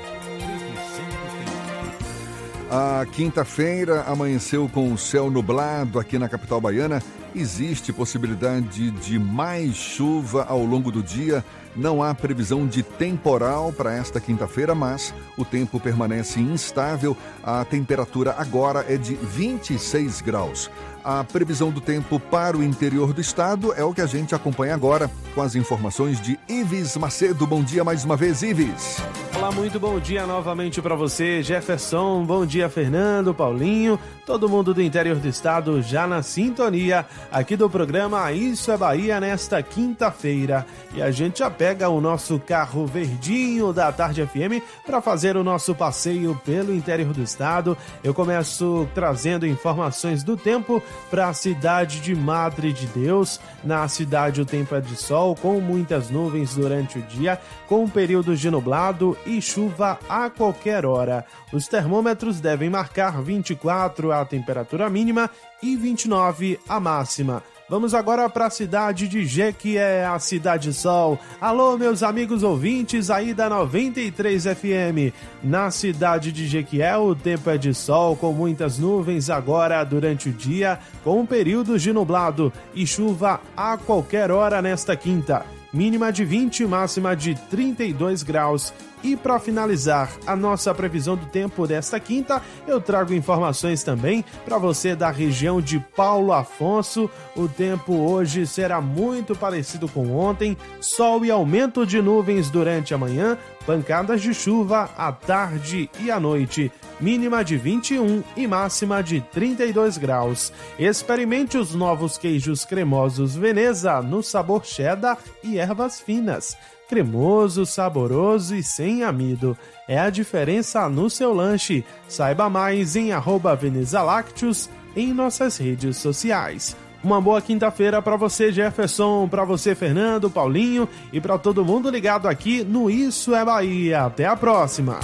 A 2.71 3.03
quinta-feira 3.11 4.03
amanheceu 4.03 4.69
com 4.69 4.93
o 4.93 4.97
céu 4.97 5.31
nublado 5.31 5.97
aqui 5.97 6.19
na 6.19 6.29
capital 6.29 6.61
baiana. 6.61 7.01
Existe 7.35 7.93
possibilidade 7.93 8.89
de 8.89 9.19
mais 9.19 9.75
chuva 9.75 10.45
ao 10.49 10.63
longo 10.63 10.91
do 10.91 11.03
dia. 11.03 11.43
Não 11.75 12.01
há 12.01 12.13
previsão 12.15 12.65
de 12.65 12.81
temporal 12.81 13.71
para 13.71 13.93
esta 13.93 14.19
quinta-feira, 14.19 14.73
mas 14.73 15.13
o 15.37 15.45
tempo 15.45 15.79
permanece 15.79 16.39
instável. 16.39 17.15
A 17.43 17.63
temperatura 17.63 18.35
agora 18.37 18.83
é 18.89 18.97
de 18.97 19.13
26 19.13 20.21
graus. 20.21 20.71
A 21.03 21.23
previsão 21.23 21.71
do 21.71 21.79
tempo 21.79 22.19
para 22.19 22.57
o 22.57 22.63
interior 22.63 23.13
do 23.13 23.21
estado 23.21 23.73
é 23.73 23.83
o 23.83 23.93
que 23.93 24.01
a 24.01 24.05
gente 24.05 24.35
acompanha 24.35 24.73
agora 24.73 25.09
com 25.33 25.41
as 25.41 25.55
informações 25.55 26.19
de 26.19 26.37
Ives 26.47 26.97
Macedo. 26.97 27.47
Bom 27.47 27.63
dia 27.63 27.83
mais 27.83 28.03
uma 28.03 28.17
vez, 28.17 28.41
Ives. 28.41 28.97
Olá, 29.35 29.51
muito 29.51 29.79
bom 29.79 29.99
dia 29.99 30.27
novamente 30.27 30.81
para 30.81 30.95
você, 30.95 31.41
Jefferson. 31.41 32.25
Bom 32.25 32.45
dia, 32.45 32.69
Fernando, 32.69 33.33
Paulinho, 33.33 33.97
todo 34.25 34.49
mundo 34.49 34.73
do 34.73 34.81
interior 34.81 35.15
do 35.15 35.27
estado 35.29 35.81
já 35.81 36.05
na 36.05 36.21
sintonia 36.21 37.05
aqui 37.31 37.55
do 37.55 37.69
programa 37.69 38.31
Isso 38.31 38.71
é 38.71 38.77
Bahia 38.77 39.19
nesta 39.19 39.61
quinta-feira. 39.61 40.65
E 40.93 41.01
a 41.01 41.11
gente 41.11 41.39
já 41.39 41.49
pega 41.49 41.89
o 41.89 42.01
nosso 42.01 42.39
carro 42.39 42.85
verdinho 42.85 43.71
da 43.71 43.91
Tarde 43.91 44.25
FM 44.25 44.63
para 44.85 45.01
fazer 45.01 45.37
o 45.37 45.43
nosso 45.43 45.75
passeio 45.75 46.39
pelo 46.43 46.73
interior 46.73 47.13
do 47.13 47.21
estado. 47.21 47.77
Eu 48.03 48.13
começo 48.13 48.87
trazendo 48.93 49.45
informações 49.45 50.23
do 50.23 50.35
tempo 50.35 50.81
para 51.09 51.27
a 51.27 51.33
cidade 51.33 51.99
de 51.99 52.15
Madre 52.15 52.73
de 52.73 52.87
Deus. 52.87 53.39
Na 53.63 53.87
cidade 53.87 54.41
o 54.41 54.45
tempo 54.45 54.75
é 54.75 54.81
de 54.81 54.95
sol 54.95 55.35
com 55.35 55.59
muitas 55.59 56.09
nuvens 56.09 56.55
durante 56.55 56.99
o 56.99 57.01
dia, 57.01 57.39
com 57.67 57.87
períodos 57.87 58.39
de 58.39 58.49
nublado 58.49 59.17
e 59.25 59.41
chuva 59.41 59.99
a 60.07 60.29
qualquer 60.29 60.85
hora. 60.85 61.25
Os 61.51 61.67
termômetros 61.67 62.39
devem 62.39 62.69
marcar 62.69 63.21
24 63.21 64.11
a 64.11 64.25
temperatura 64.25 64.89
mínima 64.89 65.29
e 65.61 65.75
29 65.75 66.59
a 66.67 66.79
máxima. 66.79 67.43
Vamos 67.69 67.93
agora 67.93 68.27
para 68.27 68.47
a 68.47 68.49
cidade 68.49 69.07
de 69.07 69.23
Jequié, 69.27 70.03
a 70.03 70.17
Cidade 70.17 70.73
Sol. 70.73 71.19
Alô, 71.39 71.77
meus 71.77 72.01
amigos 72.01 72.41
ouvintes 72.41 73.11
aí 73.11 73.31
da 73.31 73.47
93 73.47 74.43
FM. 74.45 75.13
Na 75.43 75.69
cidade 75.69 76.31
de 76.31 76.47
Jequié, 76.47 76.97
o 76.97 77.13
tempo 77.13 77.47
é 77.47 77.59
de 77.59 77.71
sol 77.75 78.15
com 78.15 78.33
muitas 78.33 78.79
nuvens 78.79 79.29
agora 79.29 79.83
durante 79.83 80.29
o 80.29 80.33
dia, 80.33 80.79
com 81.03 81.23
períodos 81.27 81.83
de 81.83 81.93
nublado 81.93 82.51
e 82.73 82.87
chuva 82.87 83.39
a 83.55 83.77
qualquer 83.77 84.31
hora 84.31 84.63
nesta 84.63 84.95
quinta. 84.95 85.58
Mínima 85.71 86.11
de 86.11 86.25
20, 86.25 86.65
máxima 86.65 87.15
de 87.15 87.35
32 87.35 88.23
graus. 88.23 88.73
E 89.01 89.15
para 89.15 89.39
finalizar 89.39 90.11
a 90.27 90.35
nossa 90.35 90.73
previsão 90.73 91.15
do 91.15 91.25
tempo 91.27 91.65
desta 91.65 91.99
quinta, 91.99 92.41
eu 92.67 92.81
trago 92.81 93.13
informações 93.13 93.81
também 93.81 94.25
para 94.43 94.57
você 94.57 94.93
da 94.93 95.09
região 95.09 95.61
de 95.61 95.79
Paulo 95.95 96.33
Afonso. 96.33 97.09
O 97.35 97.47
tempo 97.47 97.93
hoje 97.93 98.45
será 98.45 98.81
muito 98.81 99.35
parecido 99.35 99.87
com 99.87 100.11
ontem: 100.17 100.57
sol 100.81 101.23
e 101.23 101.31
aumento 101.31 101.85
de 101.85 102.01
nuvens 102.01 102.49
durante 102.49 102.93
a 102.93 102.97
manhã, 102.97 103.37
pancadas 103.69 104.19
de 104.19 104.33
chuva 104.33 104.89
à 104.97 105.11
tarde 105.11 105.91
e 105.99 106.09
à 106.09 106.19
noite. 106.19 106.71
Mínima 106.99 107.43
de 107.43 107.55
21 107.55 108.23
e 108.35 108.47
máxima 108.47 109.03
de 109.03 109.21
32 109.21 109.95
graus. 109.95 110.51
Experimente 110.79 111.55
os 111.55 111.75
novos 111.75 112.17
queijos 112.17 112.65
cremosos 112.65 113.35
Veneza 113.35 114.01
no 114.01 114.23
sabor 114.23 114.65
cheddar 114.65 115.19
e 115.43 115.59
ervas 115.59 115.99
finas 115.99 116.57
cremoso, 116.89 117.67
saboroso 117.67 118.55
e 118.55 118.63
sem 118.63 119.03
amido. 119.03 119.55
É 119.87 119.99
a 119.99 120.09
diferença 120.09 120.89
no 120.89 121.07
seu 121.07 121.31
lanche. 121.31 121.85
Saiba 122.07 122.49
mais 122.49 122.95
em 122.95 123.11
arroba 123.11 123.55
Veneza 123.55 124.01
Lácteos 124.01 124.67
em 124.95 125.13
nossas 125.13 125.57
redes 125.57 125.97
sociais. 125.97 126.75
Uma 127.03 127.21
boa 127.21 127.41
quinta-feira 127.41 128.01
para 128.01 128.15
você, 128.15 128.51
Jefferson, 128.51 129.27
para 129.27 129.45
você, 129.45 129.73
Fernando, 129.73 130.29
Paulinho 130.29 130.87
e 131.13 131.21
para 131.21 131.37
todo 131.37 131.63
mundo 131.63 131.89
ligado 131.89 132.27
aqui 132.27 132.63
no 132.63 132.89
Isso 132.89 133.33
é 133.33 133.43
Bahia. 133.45 134.05
Até 134.05 134.25
a 134.25 134.35
próxima. 134.35 134.99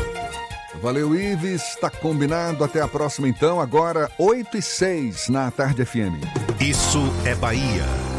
Valeu, 0.82 1.16
Ives. 1.16 1.62
Está 1.62 1.90
combinado. 1.90 2.64
Até 2.64 2.82
a 2.82 2.88
próxima, 2.88 3.28
então. 3.28 3.60
Agora, 3.60 4.10
8 4.18 4.58
e 4.58 4.62
6 4.62 5.30
na 5.30 5.50
Tarde 5.50 5.86
FM. 5.86 6.22
Isso 6.60 7.02
é 7.26 7.34
Bahia. 7.34 8.15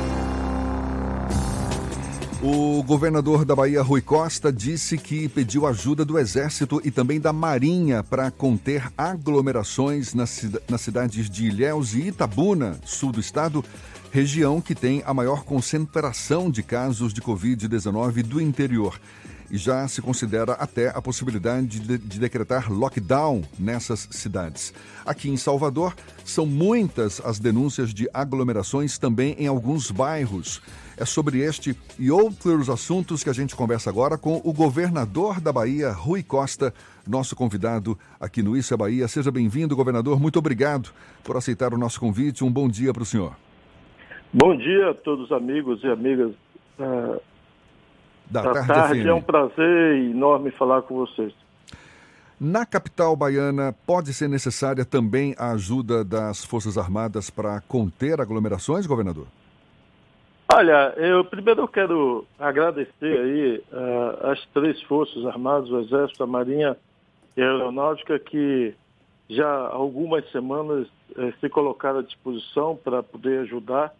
O 2.48 2.80
governador 2.84 3.44
da 3.44 3.56
Bahia, 3.56 3.82
Rui 3.82 4.00
Costa, 4.00 4.52
disse 4.52 4.96
que 4.96 5.28
pediu 5.28 5.66
ajuda 5.66 6.04
do 6.04 6.16
Exército 6.16 6.80
e 6.84 6.92
também 6.92 7.18
da 7.18 7.32
Marinha 7.32 8.04
para 8.04 8.30
conter 8.30 8.88
aglomerações 8.96 10.14
nas, 10.14 10.46
nas 10.68 10.80
cidades 10.80 11.28
de 11.28 11.46
Ilhéus 11.46 11.92
e 11.92 12.02
Itabuna, 12.02 12.78
sul 12.84 13.10
do 13.10 13.18
estado, 13.18 13.64
região 14.12 14.60
que 14.60 14.76
tem 14.76 15.02
a 15.04 15.12
maior 15.12 15.42
concentração 15.42 16.48
de 16.48 16.62
casos 16.62 17.12
de 17.12 17.20
Covid-19 17.20 18.22
do 18.22 18.40
interior. 18.40 19.00
E 19.50 19.58
já 19.58 19.88
se 19.88 20.00
considera 20.00 20.52
até 20.52 20.90
a 20.90 21.02
possibilidade 21.02 21.80
de, 21.80 21.98
de 21.98 22.20
decretar 22.20 22.72
lockdown 22.72 23.42
nessas 23.58 24.06
cidades. 24.12 24.72
Aqui 25.04 25.28
em 25.28 25.36
Salvador, 25.36 25.96
são 26.24 26.46
muitas 26.46 27.20
as 27.24 27.40
denúncias 27.40 27.92
de 27.92 28.08
aglomerações 28.14 28.98
também 28.98 29.34
em 29.36 29.48
alguns 29.48 29.90
bairros. 29.90 30.62
É 30.98 31.04
sobre 31.04 31.40
este 31.40 31.76
e 31.98 32.10
outros 32.10 32.70
assuntos 32.70 33.22
que 33.22 33.28
a 33.28 33.32
gente 33.32 33.54
conversa 33.54 33.90
agora 33.90 34.16
com 34.16 34.40
o 34.42 34.50
governador 34.50 35.42
da 35.42 35.52
Bahia, 35.52 35.92
Rui 35.92 36.22
Costa, 36.22 36.72
nosso 37.06 37.36
convidado 37.36 37.98
aqui 38.18 38.42
no 38.42 38.56
Isso 38.56 38.72
é 38.72 38.76
Bahia. 38.78 39.06
Seja 39.06 39.30
bem-vindo, 39.30 39.76
governador. 39.76 40.18
Muito 40.18 40.38
obrigado 40.38 40.90
por 41.22 41.36
aceitar 41.36 41.74
o 41.74 41.78
nosso 41.78 42.00
convite. 42.00 42.42
Um 42.42 42.50
bom 42.50 42.66
dia 42.66 42.94
para 42.94 43.02
o 43.02 43.06
senhor. 43.06 43.36
Bom 44.32 44.56
dia 44.56 44.90
a 44.90 44.94
todos 44.94 45.26
os 45.26 45.32
amigos 45.32 45.84
e 45.84 45.86
amigas 45.86 46.32
uh, 46.78 47.20
da, 48.30 48.42
da 48.42 48.52
tarde. 48.52 48.66
tarde. 48.66 49.08
É 49.08 49.14
um 49.14 49.20
prazer 49.20 49.96
enorme 49.98 50.50
falar 50.50 50.80
com 50.80 50.94
vocês. 50.94 51.34
Na 52.40 52.64
capital 52.64 53.14
baiana, 53.14 53.74
pode 53.86 54.14
ser 54.14 54.28
necessária 54.28 54.84
também 54.84 55.34
a 55.38 55.52
ajuda 55.52 56.02
das 56.02 56.42
Forças 56.42 56.78
Armadas 56.78 57.28
para 57.28 57.60
conter 57.62 58.20
aglomerações, 58.20 58.86
governador? 58.86 59.26
Olha, 60.52 60.94
eu 60.96 61.24
primeiro 61.24 61.62
eu 61.62 61.68
quero 61.68 62.24
agradecer 62.38 63.18
aí 63.18 63.58
uh, 63.72 64.30
as 64.30 64.46
três 64.54 64.80
forças 64.82 65.26
armadas, 65.26 65.68
o 65.70 65.80
Exército, 65.80 66.22
a 66.22 66.26
Marinha 66.26 66.76
e 67.36 67.42
a 67.42 67.50
Aeronáutica, 67.50 68.16
que 68.18 68.72
já 69.28 69.44
há 69.44 69.74
algumas 69.74 70.30
semanas 70.30 70.86
uh, 71.16 71.32
se 71.40 71.48
colocaram 71.48 71.98
à 71.98 72.02
disposição 72.02 72.76
para 72.76 73.02
poder 73.02 73.40
ajudar. 73.40 73.92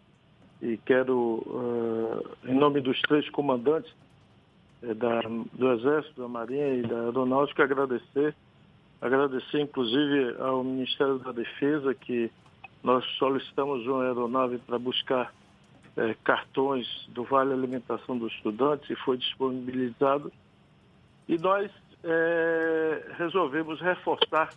E 0.61 0.77
quero, 0.77 1.43
uh, 1.45 2.25
em 2.49 2.55
nome 2.55 2.79
dos 2.79 2.99
três 3.01 3.29
comandantes 3.29 3.93
da, 4.81 5.21
do 5.53 5.73
Exército, 5.73 6.21
da 6.21 6.29
Marinha 6.29 6.75
e 6.75 6.81
da 6.81 7.01
Aeronáutica, 7.01 7.65
agradecer. 7.65 8.33
Agradecer, 9.01 9.59
inclusive, 9.59 10.35
ao 10.39 10.63
Ministério 10.63 11.19
da 11.19 11.33
Defesa, 11.33 11.93
que 11.93 12.31
nós 12.81 13.05
solicitamos 13.17 13.85
uma 13.85 14.05
aeronave 14.05 14.57
para 14.59 14.79
buscar 14.79 15.31
é, 15.97 16.15
cartões 16.23 16.87
do 17.09 17.23
Vale 17.23 17.51
Alimentação 17.51 18.17
dos 18.17 18.31
Estudantes 18.33 18.89
e 18.89 18.95
foi 18.95 19.17
disponibilizado. 19.17 20.31
E 21.27 21.37
nós 21.37 21.71
é, 22.03 23.11
resolvemos 23.17 23.81
reforçar, 23.81 24.53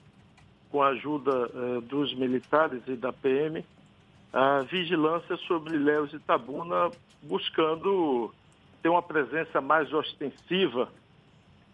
com 0.71 0.83
a 0.83 0.89
ajuda 0.89 1.51
é, 1.53 1.81
dos 1.81 2.15
militares 2.15 2.83
e 2.87 2.95
da 2.95 3.13
PM, 3.13 3.65
a 4.33 4.61
vigilância 4.61 5.37
sobre 5.39 5.77
Léus 5.77 6.13
e 6.13 6.19
Tabuna, 6.21 6.91
buscando 7.23 8.33
ter 8.83 8.89
uma 8.89 9.03
presença 9.03 9.61
mais 9.61 9.93
ostensiva 9.93 10.89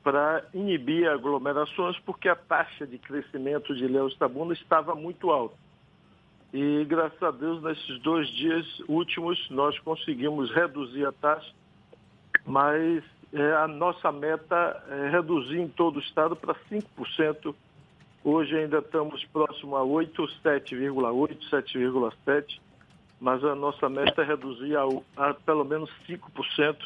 para 0.02 0.44
inibir 0.54 1.10
aglomerações, 1.10 1.98
porque 2.00 2.28
a 2.28 2.36
taxa 2.36 2.86
de 2.86 2.96
crescimento 2.96 3.74
de 3.74 3.86
Léus 3.86 4.14
e 4.14 4.18
Tabuna 4.18 4.54
estava 4.54 4.94
muito 4.94 5.30
alta. 5.30 5.65
E 6.52 6.84
graças 6.84 7.22
a 7.22 7.30
Deus, 7.30 7.62
nesses 7.62 8.00
dois 8.00 8.28
dias 8.28 8.66
últimos, 8.88 9.50
nós 9.50 9.78
conseguimos 9.80 10.50
reduzir 10.52 11.04
a 11.06 11.12
taxa, 11.12 11.52
mas 12.46 13.02
é, 13.32 13.52
a 13.54 13.68
nossa 13.68 14.10
meta 14.12 14.82
é 14.88 15.10
reduzir 15.10 15.58
em 15.58 15.68
todo 15.68 15.96
o 15.96 16.00
estado 16.00 16.34
para 16.36 16.54
5% 16.70 17.54
Hoje 18.28 18.56
ainda 18.56 18.78
estamos 18.78 19.24
próximo 19.26 19.76
a 19.76 19.84
8, 19.84 20.20
7,8, 20.44 21.48
7,7, 21.48 22.58
mas 23.20 23.44
a 23.44 23.54
nossa 23.54 23.88
meta 23.88 24.20
é 24.20 24.24
reduzir 24.24 24.76
a, 24.76 24.82
a 25.16 25.32
pelo 25.32 25.64
menos 25.64 25.88
5%, 26.08 26.76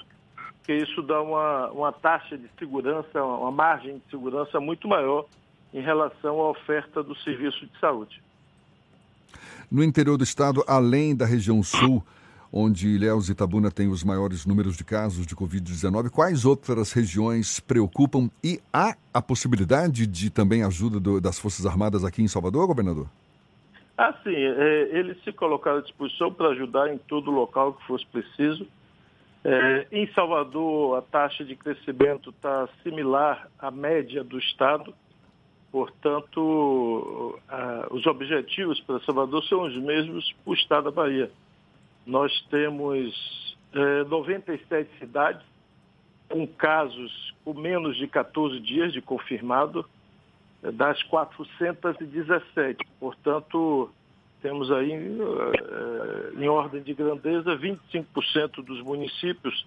porque 0.58 0.74
isso 0.74 1.00
dá 1.00 1.22
uma, 1.22 1.70
uma 1.70 1.92
taxa 1.92 2.36
de 2.36 2.46
segurança, 2.58 3.24
uma 3.24 3.50
margem 3.50 3.96
de 3.96 4.10
segurança 4.10 4.60
muito 4.60 4.86
maior 4.86 5.24
em 5.72 5.80
relação 5.80 6.38
à 6.42 6.50
oferta 6.50 7.02
do 7.02 7.16
serviço 7.20 7.64
de 7.64 7.78
saúde. 7.78 8.22
No 9.70 9.82
interior 9.84 10.16
do 10.16 10.24
estado, 10.24 10.64
além 10.66 11.14
da 11.14 11.24
região 11.24 11.62
sul, 11.62 12.04
onde 12.52 12.88
Ilhéus 12.88 13.28
e 13.28 13.32
Itabuna 13.32 13.70
têm 13.70 13.88
os 13.88 14.02
maiores 14.02 14.44
números 14.44 14.76
de 14.76 14.84
casos 14.84 15.26
de 15.26 15.36
Covid-19, 15.36 16.10
quais 16.10 16.44
outras 16.44 16.92
regiões 16.92 17.60
preocupam 17.60 18.28
e 18.42 18.60
há 18.72 18.96
a 19.14 19.22
possibilidade 19.22 20.06
de 20.06 20.30
também 20.30 20.62
ajuda 20.62 20.98
do, 20.98 21.20
das 21.20 21.38
Forças 21.38 21.64
Armadas 21.66 22.04
aqui 22.04 22.22
em 22.22 22.28
Salvador, 22.28 22.66
governador? 22.66 23.06
Ah, 23.96 24.14
sim. 24.24 24.34
É, 24.34 24.98
eles 24.98 25.22
se 25.22 25.32
colocaram 25.32 25.78
à 25.78 25.82
disposição 25.82 26.32
para 26.32 26.48
ajudar 26.48 26.92
em 26.92 26.98
todo 26.98 27.30
local 27.30 27.74
que 27.74 27.86
fosse 27.86 28.06
preciso. 28.06 28.66
É, 29.44 29.86
em 29.92 30.10
Salvador, 30.12 30.98
a 30.98 31.02
taxa 31.02 31.44
de 31.44 31.54
crescimento 31.54 32.30
está 32.30 32.68
similar 32.82 33.48
à 33.58 33.70
média 33.70 34.24
do 34.24 34.38
Estado. 34.38 34.94
Portanto, 35.70 37.38
a, 37.48 37.86
os 37.90 38.04
objetivos 38.06 38.80
para 38.80 39.00
Salvador 39.00 39.44
são 39.44 39.62
os 39.62 39.76
mesmos 39.76 40.32
para 40.44 40.50
o 40.50 40.54
Estado 40.54 40.84
da 40.84 40.90
Bahia. 40.90 41.30
Nós 42.04 42.32
temos 42.50 43.56
é, 43.72 44.04
97 44.04 44.90
cidades 44.98 45.46
com 46.28 46.46
casos 46.46 47.34
com 47.44 47.54
menos 47.54 47.96
de 47.96 48.06
14 48.08 48.58
dias 48.60 48.92
de 48.92 49.00
confirmado, 49.00 49.84
é, 50.62 50.72
das 50.72 51.00
417. 51.04 52.84
Portanto, 52.98 53.90
temos 54.42 54.72
aí, 54.72 54.92
é, 54.92 56.42
em 56.42 56.48
ordem 56.48 56.82
de 56.82 56.94
grandeza, 56.94 57.56
25% 57.56 58.62
dos 58.64 58.82
municípios 58.82 59.66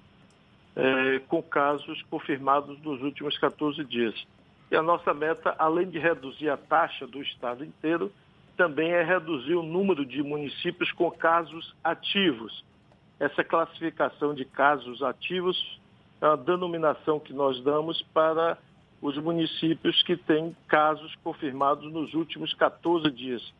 com 1.27 1.39
casos 1.43 2.01
confirmados 2.09 2.81
nos 2.81 2.99
últimos 3.03 3.37
14 3.37 3.83
dias. 3.83 4.15
E 4.73 4.75
a 4.75 4.81
nossa 4.81 5.13
meta, 5.13 5.53
além 5.59 5.87
de 5.87 5.99
reduzir 5.99 6.49
a 6.49 6.57
taxa 6.57 7.05
do 7.05 7.21
estado 7.21 7.63
inteiro, 7.63 8.11
também 8.57 8.89
é 8.89 9.03
reduzir 9.03 9.53
o 9.53 9.61
número 9.61 10.03
de 10.03 10.23
municípios 10.23 10.91
com 10.93 11.11
casos 11.11 11.75
ativos. 11.83 12.65
Essa 13.19 13.43
classificação 13.43 14.33
de 14.33 14.43
casos 14.45 15.03
ativos 15.03 15.79
é 16.19 16.25
uma 16.25 16.37
denominação 16.37 17.19
que 17.19 17.31
nós 17.31 17.63
damos 17.63 18.01
para 18.15 18.57
os 18.99 19.15
municípios 19.17 20.01
que 20.01 20.17
têm 20.17 20.57
casos 20.67 21.13
confirmados 21.23 21.93
nos 21.93 22.15
últimos 22.15 22.51
14 22.55 23.11
dias. 23.11 23.53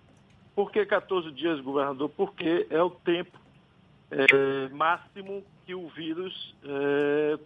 Por 0.56 0.72
que 0.72 0.84
14 0.84 1.30
dias, 1.32 1.60
governador? 1.60 2.10
Porque 2.10 2.66
é 2.72 2.82
o 2.82 2.90
tempo 2.90 3.38
é, 4.10 4.68
máximo 4.70 5.44
que 5.64 5.76
o 5.76 5.88
vírus 5.90 6.56
é, 6.66 7.38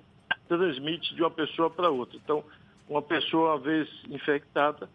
transmite 0.47 1.13
de 1.13 1.21
uma 1.21 1.31
pessoa 1.31 1.69
para 1.69 1.89
outra. 1.89 2.15
Então, 2.15 2.45
uma 2.89 3.01
pessoa, 3.01 3.55
uma 3.55 3.59
vez 3.59 3.89
infectada, 4.09 4.89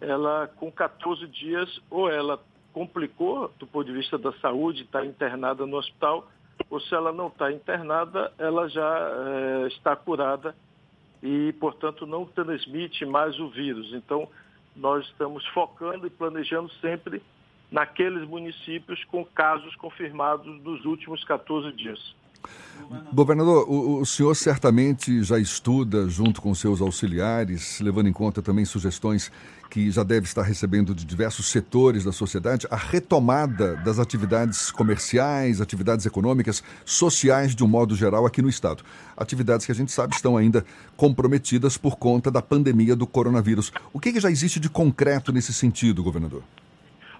ela 0.00 0.46
com 0.56 0.70
14 0.70 1.26
dias, 1.28 1.80
ou 1.90 2.10
ela 2.10 2.40
complicou 2.72 3.50
do 3.58 3.66
ponto 3.66 3.86
de 3.86 3.92
vista 3.92 4.18
da 4.18 4.32
saúde, 4.34 4.82
está 4.82 5.04
internada 5.04 5.64
no 5.66 5.76
hospital, 5.76 6.28
ou 6.68 6.80
se 6.80 6.94
ela 6.94 7.12
não 7.12 7.28
está 7.28 7.52
internada, 7.52 8.32
ela 8.38 8.68
já 8.68 9.10
é, 9.64 9.66
está 9.68 9.94
curada 9.96 10.54
e, 11.22 11.52
portanto, 11.54 12.06
não 12.06 12.24
transmite 12.26 13.04
mais 13.04 13.38
o 13.38 13.48
vírus. 13.48 13.92
Então, 13.94 14.28
nós 14.74 15.06
estamos 15.06 15.44
focando 15.48 16.06
e 16.06 16.10
planejando 16.10 16.70
sempre 16.74 17.22
naqueles 17.70 18.28
municípios 18.28 19.02
com 19.04 19.24
casos 19.24 19.74
confirmados 19.76 20.46
nos 20.62 20.84
últimos 20.84 21.24
14 21.24 21.72
dias. 21.72 22.14
Governador, 23.12 23.68
o, 23.68 24.00
o, 24.00 24.06
senhor 24.06 24.34
certamente 24.36 25.22
já 25.22 25.38
estuda 25.38 26.08
junto 26.08 26.40
com 26.40 26.54
seus 26.54 26.80
auxiliares, 26.80 27.80
levando 27.80 28.08
em 28.08 28.12
conta 28.12 28.40
também 28.40 28.64
sugestões 28.64 29.32
que 29.68 29.90
já 29.90 30.04
deve 30.04 30.26
estar 30.26 30.42
recebendo 30.42 30.94
de 30.94 31.04
diversos 31.04 31.46
setores 31.46 32.04
da 32.04 32.12
sociedade, 32.12 32.66
a 32.70 32.76
retomada 32.76 33.74
das 33.76 33.98
atividades 33.98 34.70
comerciais, 34.70 35.60
atividades 35.60 36.06
econômicas, 36.06 36.62
sociais 36.84 37.54
de 37.54 37.64
um 37.64 37.66
modo 37.66 37.96
geral 37.96 38.24
aqui 38.24 38.40
no 38.40 38.48
estado. 38.48 38.84
Atividades 39.16 39.66
que 39.66 39.72
a 39.72 39.74
gente 39.74 39.90
sabe 39.90 40.14
estão 40.14 40.36
ainda 40.36 40.64
comprometidas 40.96 41.76
por 41.76 41.96
conta 41.96 42.30
da 42.30 42.40
pandemia 42.40 42.94
do 42.94 43.06
coronavírus. 43.06 43.72
O 43.92 43.98
que, 43.98 44.12
que 44.12 44.20
já 44.20 44.30
existe 44.30 44.60
de 44.60 44.70
concreto 44.70 45.32
nesse 45.32 45.52
sentido, 45.52 46.02
governador? 46.02 46.44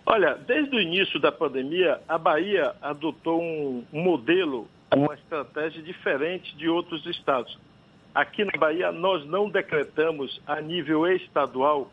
Olha, 0.05 0.39
desde 0.47 0.77
o 0.77 0.81
início 0.81 1.19
da 1.19 1.33
pandemia, 1.33 2.01
a 2.09 2.17
Bahia 2.17 2.73
adotou 2.81 3.43
um, 3.43 3.83
um 3.93 4.05
modelo 4.05 4.69
uma 4.97 5.15
estratégia 5.15 5.83
diferente 5.83 6.57
de 6.57 6.69
outros 6.69 7.05
estados. 7.05 7.59
Aqui 8.15 8.45
na 8.45 8.53
Bahia, 8.59 8.91
nós 8.91 9.27
não 9.27 9.51
decretamos 9.51 10.41
a 10.47 10.59
nível 10.61 11.07
estadual 11.07 11.91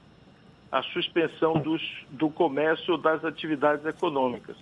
a 0.72 0.82
suspensão 0.84 1.54
dos, 1.60 1.82
do 2.10 2.30
comércio 2.30 2.98
das 2.98 3.24
atividades 3.26 3.86
econômicas. 3.86 4.56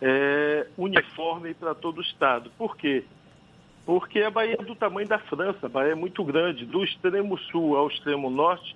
É 0.00 0.66
uniforme 0.78 1.52
para 1.52 1.74
todo 1.74 1.98
o 1.98 2.02
estado. 2.02 2.50
Por 2.56 2.74
quê? 2.76 3.04
Porque 3.84 4.20
a 4.20 4.30
Bahia 4.30 4.56
é 4.58 4.64
do 4.64 4.74
tamanho 4.74 5.06
da 5.06 5.18
França, 5.18 5.66
a 5.66 5.68
Bahia 5.68 5.92
é 5.92 5.94
muito 5.94 6.24
grande. 6.24 6.64
Do 6.64 6.82
extremo 6.82 7.36
sul 7.50 7.76
ao 7.76 7.88
extremo 7.88 8.30
norte, 8.30 8.74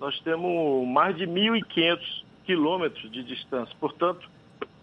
nós 0.00 0.18
temos 0.20 0.88
mais 0.88 1.14
de 1.14 1.26
1.500 1.26 2.24
quilômetros 2.46 3.10
de 3.12 3.22
distância. 3.22 3.74
Portanto, 3.78 4.28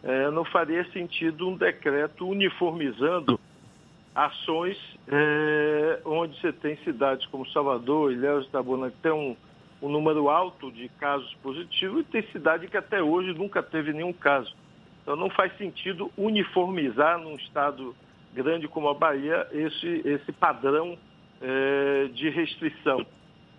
é, 0.03 0.29
não 0.29 0.45
faria 0.45 0.89
sentido 0.91 1.49
um 1.49 1.57
decreto 1.57 2.27
uniformizando 2.27 3.39
ações 4.17 4.75
é, 5.07 6.01
onde 6.03 6.39
você 6.41 6.51
tem 6.51 6.75
cidades 6.77 7.23
como 7.27 7.47
Salvador, 7.49 8.11
Ilhéus 8.11 8.47
Itabuna, 8.47 8.89
que 8.89 8.97
tem 8.97 9.11
um, 9.11 9.37
um 9.79 9.89
número 9.89 10.27
alto 10.27 10.71
de 10.71 10.89
casos 10.89 11.31
positivos, 11.35 12.01
e 12.01 12.03
tem 12.03 12.23
cidade 12.31 12.67
que 12.67 12.75
até 12.75 13.01
hoje 13.01 13.31
nunca 13.33 13.61
teve 13.61 13.93
nenhum 13.93 14.11
caso. 14.11 14.51
Então 15.03 15.15
não 15.15 15.29
faz 15.29 15.55
sentido 15.57 16.11
uniformizar 16.17 17.19
num 17.19 17.35
estado 17.35 17.95
grande 18.33 18.67
como 18.67 18.89
a 18.89 18.93
Bahia 18.95 19.47
esse, 19.51 20.01
esse 20.03 20.31
padrão 20.31 20.97
é, 21.39 22.09
de 22.11 22.27
restrição. 22.29 23.05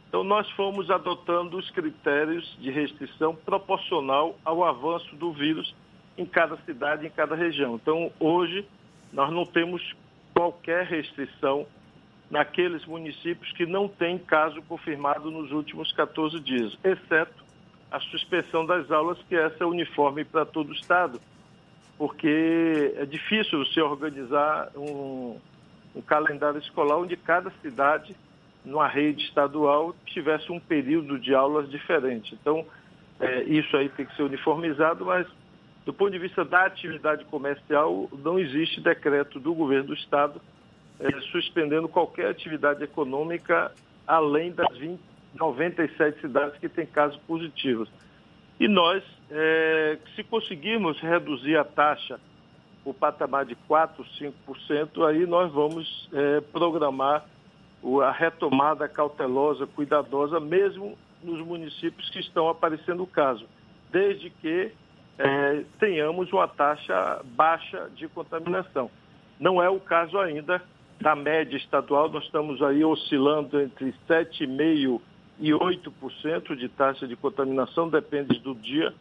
Então 0.08 0.24
nós 0.24 0.50
fomos 0.50 0.90
adotando 0.90 1.56
os 1.56 1.70
critérios 1.70 2.58
de 2.60 2.70
restrição 2.70 3.32
proporcional 3.32 4.36
ao 4.44 4.64
avanço 4.64 5.14
do 5.14 5.32
vírus 5.32 5.72
em 6.16 6.26
cada 6.26 6.56
cidade, 6.58 7.06
em 7.06 7.10
cada 7.10 7.36
região. 7.36 7.76
Então, 7.76 8.10
hoje, 8.18 8.66
nós 9.12 9.32
não 9.32 9.46
temos 9.46 9.94
qualquer 10.38 10.86
restrição 10.86 11.66
naqueles 12.30 12.86
municípios 12.86 13.50
que 13.54 13.66
não 13.66 13.88
têm 13.88 14.16
caso 14.16 14.62
confirmado 14.62 15.32
nos 15.32 15.50
últimos 15.50 15.90
14 15.90 16.38
dias, 16.38 16.78
exceto 16.84 17.44
a 17.90 17.98
suspensão 17.98 18.64
das 18.64 18.88
aulas, 18.88 19.18
que 19.28 19.34
essa 19.34 19.64
é 19.64 19.66
uniforme 19.66 20.24
para 20.24 20.46
todo 20.46 20.68
o 20.68 20.72
Estado, 20.72 21.20
porque 21.96 22.94
é 22.96 23.04
difícil 23.04 23.64
você 23.64 23.80
organizar 23.80 24.70
um, 24.76 25.40
um 25.96 26.02
calendário 26.02 26.60
escolar 26.60 26.98
onde 26.98 27.16
cada 27.16 27.50
cidade, 27.60 28.14
numa 28.64 28.86
rede 28.86 29.24
estadual, 29.24 29.92
tivesse 30.06 30.52
um 30.52 30.60
período 30.60 31.18
de 31.18 31.34
aulas 31.34 31.68
diferente. 31.68 32.38
Então, 32.40 32.64
é, 33.18 33.42
isso 33.42 33.76
aí 33.76 33.88
tem 33.88 34.06
que 34.06 34.14
ser 34.14 34.22
uniformizado, 34.22 35.04
mas 35.04 35.26
do 35.88 35.94
ponto 35.94 36.10
de 36.10 36.18
vista 36.18 36.44
da 36.44 36.66
atividade 36.66 37.24
comercial, 37.24 38.10
não 38.22 38.38
existe 38.38 38.78
decreto 38.78 39.40
do 39.40 39.54
governo 39.54 39.86
do 39.86 39.94
Estado 39.94 40.38
eh, 41.00 41.20
suspendendo 41.32 41.88
qualquer 41.88 42.26
atividade 42.26 42.84
econômica 42.84 43.72
além 44.06 44.52
das 44.52 44.76
20, 44.76 45.00
97 45.32 46.20
cidades 46.20 46.58
que 46.58 46.68
têm 46.68 46.84
casos 46.84 47.18
positivos. 47.26 47.88
E 48.60 48.68
nós, 48.68 49.02
eh, 49.30 49.96
se 50.14 50.22
conseguirmos 50.24 51.00
reduzir 51.00 51.56
a 51.56 51.64
taxa 51.64 52.20
o 52.84 52.92
patamar 52.92 53.46
de 53.46 53.54
4, 53.54 54.04
5%, 54.18 55.06
aí 55.06 55.24
nós 55.24 55.50
vamos 55.50 56.06
eh, 56.12 56.42
programar 56.52 57.24
a 58.04 58.10
retomada 58.10 58.86
cautelosa, 58.86 59.66
cuidadosa, 59.66 60.38
mesmo 60.38 60.98
nos 61.22 61.40
municípios 61.40 62.10
que 62.10 62.20
estão 62.20 62.46
aparecendo 62.46 63.02
o 63.02 63.06
caso, 63.06 63.46
desde 63.90 64.28
que 64.28 64.70
é, 65.18 65.64
tenhamos 65.80 66.32
uma 66.32 66.46
taxa 66.46 67.20
baixa 67.24 67.90
de 67.94 68.06
contaminação. 68.08 68.90
Não 69.38 69.62
é 69.62 69.68
o 69.68 69.80
caso 69.80 70.18
ainda 70.18 70.62
da 71.00 71.14
média 71.14 71.56
estadual, 71.56 72.08
nós 72.08 72.24
estamos 72.24 72.62
aí 72.62 72.84
oscilando 72.84 73.60
entre 73.60 73.94
7,5% 74.08 75.00
e 75.40 75.50
8% 75.50 76.56
de 76.56 76.68
taxa 76.68 77.06
de 77.06 77.14
contaminação, 77.14 77.88
depende 77.88 78.38
do 78.40 78.54
dia. 78.54 78.92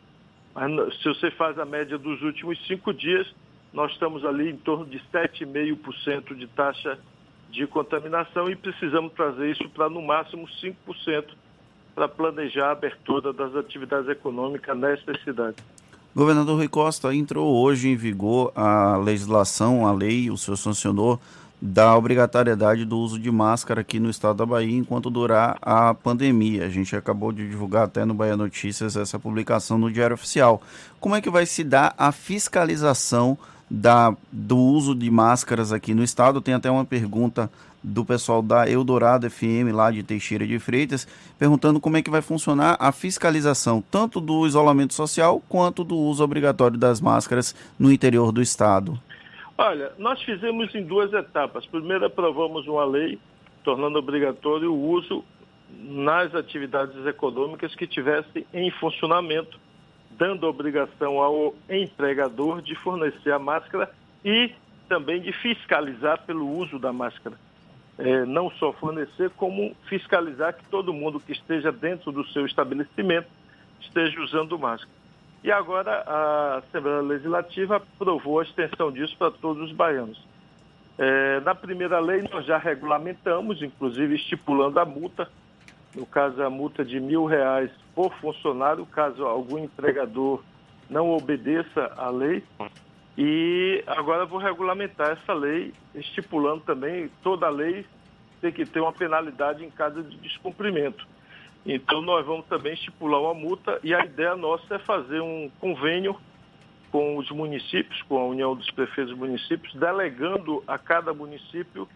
Mas 0.54 0.96
se 1.02 1.08
você 1.08 1.32
faz 1.32 1.58
a 1.58 1.66
média 1.66 1.98
dos 1.98 2.22
últimos 2.22 2.60
cinco 2.68 2.94
dias, 2.94 3.28
nós 3.74 3.92
estamos 3.92 4.24
ali 4.26 4.50
em 4.50 4.58
torno 4.58 4.86
de 4.86 5.00
7,5% 5.12 6.36
de 6.36 6.48
taxa 6.48 6.98
de 7.50 7.66
contaminação 7.66 8.50
e 8.50 8.56
precisamos 8.56 9.14
trazer 9.14 9.52
isso 9.52 9.70
para 9.70 9.90
no 9.90 10.02
máximo 10.02 10.48
5% 10.48 11.26
para 11.96 12.08
planejar 12.08 12.68
a 12.68 12.72
abertura 12.72 13.34
das 13.34 13.56
atividades 13.56 14.08
econômicas 14.10 14.78
nestas 14.78 15.20
cidades. 15.24 15.64
Governador 16.18 16.56
Rui 16.56 16.68
Costa, 16.68 17.14
entrou 17.14 17.56
hoje 17.56 17.90
em 17.90 17.96
vigor 17.96 18.52
a 18.56 18.98
legislação, 18.98 19.86
a 19.86 19.92
lei, 19.94 20.32
o 20.32 20.36
senhor 20.36 20.58
sancionou, 20.58 21.20
da 21.62 21.96
obrigatoriedade 21.96 22.86
do 22.86 22.98
uso 22.98 23.20
de 23.20 23.30
máscara 23.30 23.82
aqui 23.82 24.00
no 24.00 24.10
estado 24.10 24.38
da 24.38 24.44
Bahia 24.44 24.76
enquanto 24.76 25.12
durar 25.12 25.60
a 25.62 25.94
pandemia. 25.94 26.66
A 26.66 26.70
gente 26.70 26.96
acabou 26.96 27.32
de 27.32 27.48
divulgar 27.48 27.84
até 27.84 28.04
no 28.04 28.16
Bahia 28.16 28.36
Notícias 28.36 28.96
essa 28.96 29.20
publicação 29.20 29.78
no 29.78 29.92
Diário 29.92 30.16
Oficial. 30.16 30.60
Como 31.00 31.16
é 31.16 31.22
que 31.22 31.30
vai 31.30 31.46
se 31.46 31.64
dar 31.64 31.94
a 31.96 32.12
fiscalização 32.12 33.38
da, 33.70 34.16
do 34.32 34.58
uso 34.58 34.96
de 34.96 35.10
máscaras 35.10 35.72
aqui 35.72 35.94
no 35.94 36.04
estado? 36.04 36.42
Tem 36.42 36.54
até 36.54 36.70
uma 36.70 36.86
pergunta 36.86 37.50
do 37.84 38.04
pessoal 38.04 38.42
da 38.42 38.70
Eldorado 38.70 39.30
FM 39.30 39.72
lá 39.74 39.92
de 39.92 40.04
Teixeira 40.04 40.46
de 40.46 40.60
Freitas, 40.60 41.08
perguntando 41.38 41.80
como 41.80 41.98
é 41.98 42.02
que 42.02 42.10
vai 42.10 42.22
funcionar 42.22 42.76
a 42.80 42.92
fiscalização 42.92 43.82
tanto 43.82 44.20
do 44.20 44.46
isolamento 44.46 44.94
social 44.94 45.42
quanto 45.48 45.84
do 45.84 45.96
uso 45.96 46.24
obrigatório 46.24 46.78
das 46.78 47.00
máscaras 47.00 47.56
no 47.80 47.92
interior 47.92 48.32
do 48.32 48.42
estado. 48.42 49.00
Olha, 49.58 49.92
nós 49.98 50.22
fizemos 50.22 50.74
em 50.76 50.84
duas 50.84 51.12
etapas. 51.14 51.66
Primeiro, 51.66 52.06
aprovamos 52.06 52.68
uma 52.68 52.86
lei 52.86 53.20
tornando 53.64 53.98
obrigatório 53.98 54.72
o 54.72 54.90
uso 54.92 55.24
nas 55.80 56.34
atividades 56.36 57.06
econômicas 57.06 57.76
que 57.76 57.88
tivessem 57.88 58.46
em 58.54 58.72
funcionamento, 58.72 59.60
dando 60.18 60.48
obrigação 60.48 61.22
ao 61.22 61.54
empregador 61.70 62.62
de 62.62 62.76
fornecer 62.76 63.32
a 63.32 63.40
máscara 63.40 63.92
e 64.26 64.52
também 64.90 65.22
de 65.22 65.32
fiscalizar 65.32 66.26
pelo 66.26 66.50
uso 66.50 66.80
da 66.80 66.92
máscara. 66.92 67.36
É, 67.98 68.26
não 68.26 68.52
só 68.52 68.72
fornecer, 68.74 69.30
como 69.32 69.76
fiscalizar 69.88 70.54
que 70.54 70.64
todo 70.66 70.94
mundo 70.94 71.20
que 71.20 71.32
esteja 71.32 71.72
dentro 71.72 72.12
do 72.12 72.26
seu 72.28 72.46
estabelecimento 72.46 73.28
esteja 73.82 74.20
usando 74.22 74.58
máscara. 74.58 74.98
E 75.44 75.52
agora 75.52 76.04
a 76.06 76.58
Assembleia 76.58 77.02
Legislativa 77.02 77.78
aprovou 77.78 78.40
a 78.40 78.44
extensão 78.44 78.92
disso 78.92 79.16
para 79.18 79.32
todos 79.32 79.64
os 79.64 79.72
baianos. 79.72 80.22
É, 80.98 81.40
na 81.42 81.54
primeira 81.54 82.00
lei, 82.00 82.24
nós 82.32 82.46
já 82.46 82.58
regulamentamos, 82.58 83.62
inclusive 83.62 84.16
estipulando 84.16 84.80
a 84.80 84.86
multa, 84.86 85.30
no 85.98 86.06
caso, 86.06 86.42
a 86.44 86.50
multa 86.50 86.86
de 86.86 87.00
mil 87.00 87.26
reais 87.26 87.72
por 87.96 88.14
funcionário, 88.22 88.86
caso 88.86 89.26
algum 89.26 89.58
empregador 89.58 90.44
não 90.88 91.10
obedeça 91.10 91.92
à 91.98 92.10
lei. 92.10 92.44
E 93.18 93.84
agora 93.88 94.26
vou 94.26 94.40
regulamentar 94.40 95.10
essa 95.10 95.34
lei, 95.34 95.74
estipulando 95.96 96.62
também 96.62 97.10
toda 97.24 97.48
a 97.48 97.50
lei 97.50 97.84
tem 98.40 98.52
que 98.52 98.66
ter 98.66 98.80
uma 98.80 98.94
penalidade 98.94 99.66
em 99.66 99.70
caso 99.72 100.04
de 100.04 100.16
descumprimento. 100.18 101.08
Então, 101.66 102.04
nós 102.04 102.24
vamos 102.24 102.46
também 102.46 102.74
estipular 102.74 103.20
uma 103.20 103.34
multa 103.34 103.80
e 103.84 103.96
a 103.96 104.06
ideia 104.06 104.36
nossa 104.36 104.76
é 104.76 104.80
fazer 104.80 105.20
um 105.20 105.50
convênio 105.60 106.16
com 106.92 107.18
os 107.18 107.30
municípios, 107.32 108.00
com 108.04 108.20
a 108.20 108.26
União 108.26 108.56
dos 108.56 108.70
Prefeitos 108.70 109.12
dos 109.12 109.20
Municípios, 109.20 109.74
delegando 109.74 110.64
a 110.68 110.78
cada 110.78 111.12
município 111.14 111.88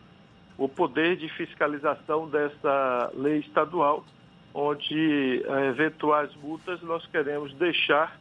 o 0.64 0.70
poder 0.70 1.18
de 1.18 1.28
fiscalização 1.30 2.30
dessa 2.30 3.12
lei 3.16 3.40
estadual, 3.40 4.06
onde 4.54 5.44
eh, 5.44 5.68
eventuais 5.70 6.30
multas 6.36 6.80
nós 6.84 7.04
queremos 7.08 7.52
deixar 7.56 8.20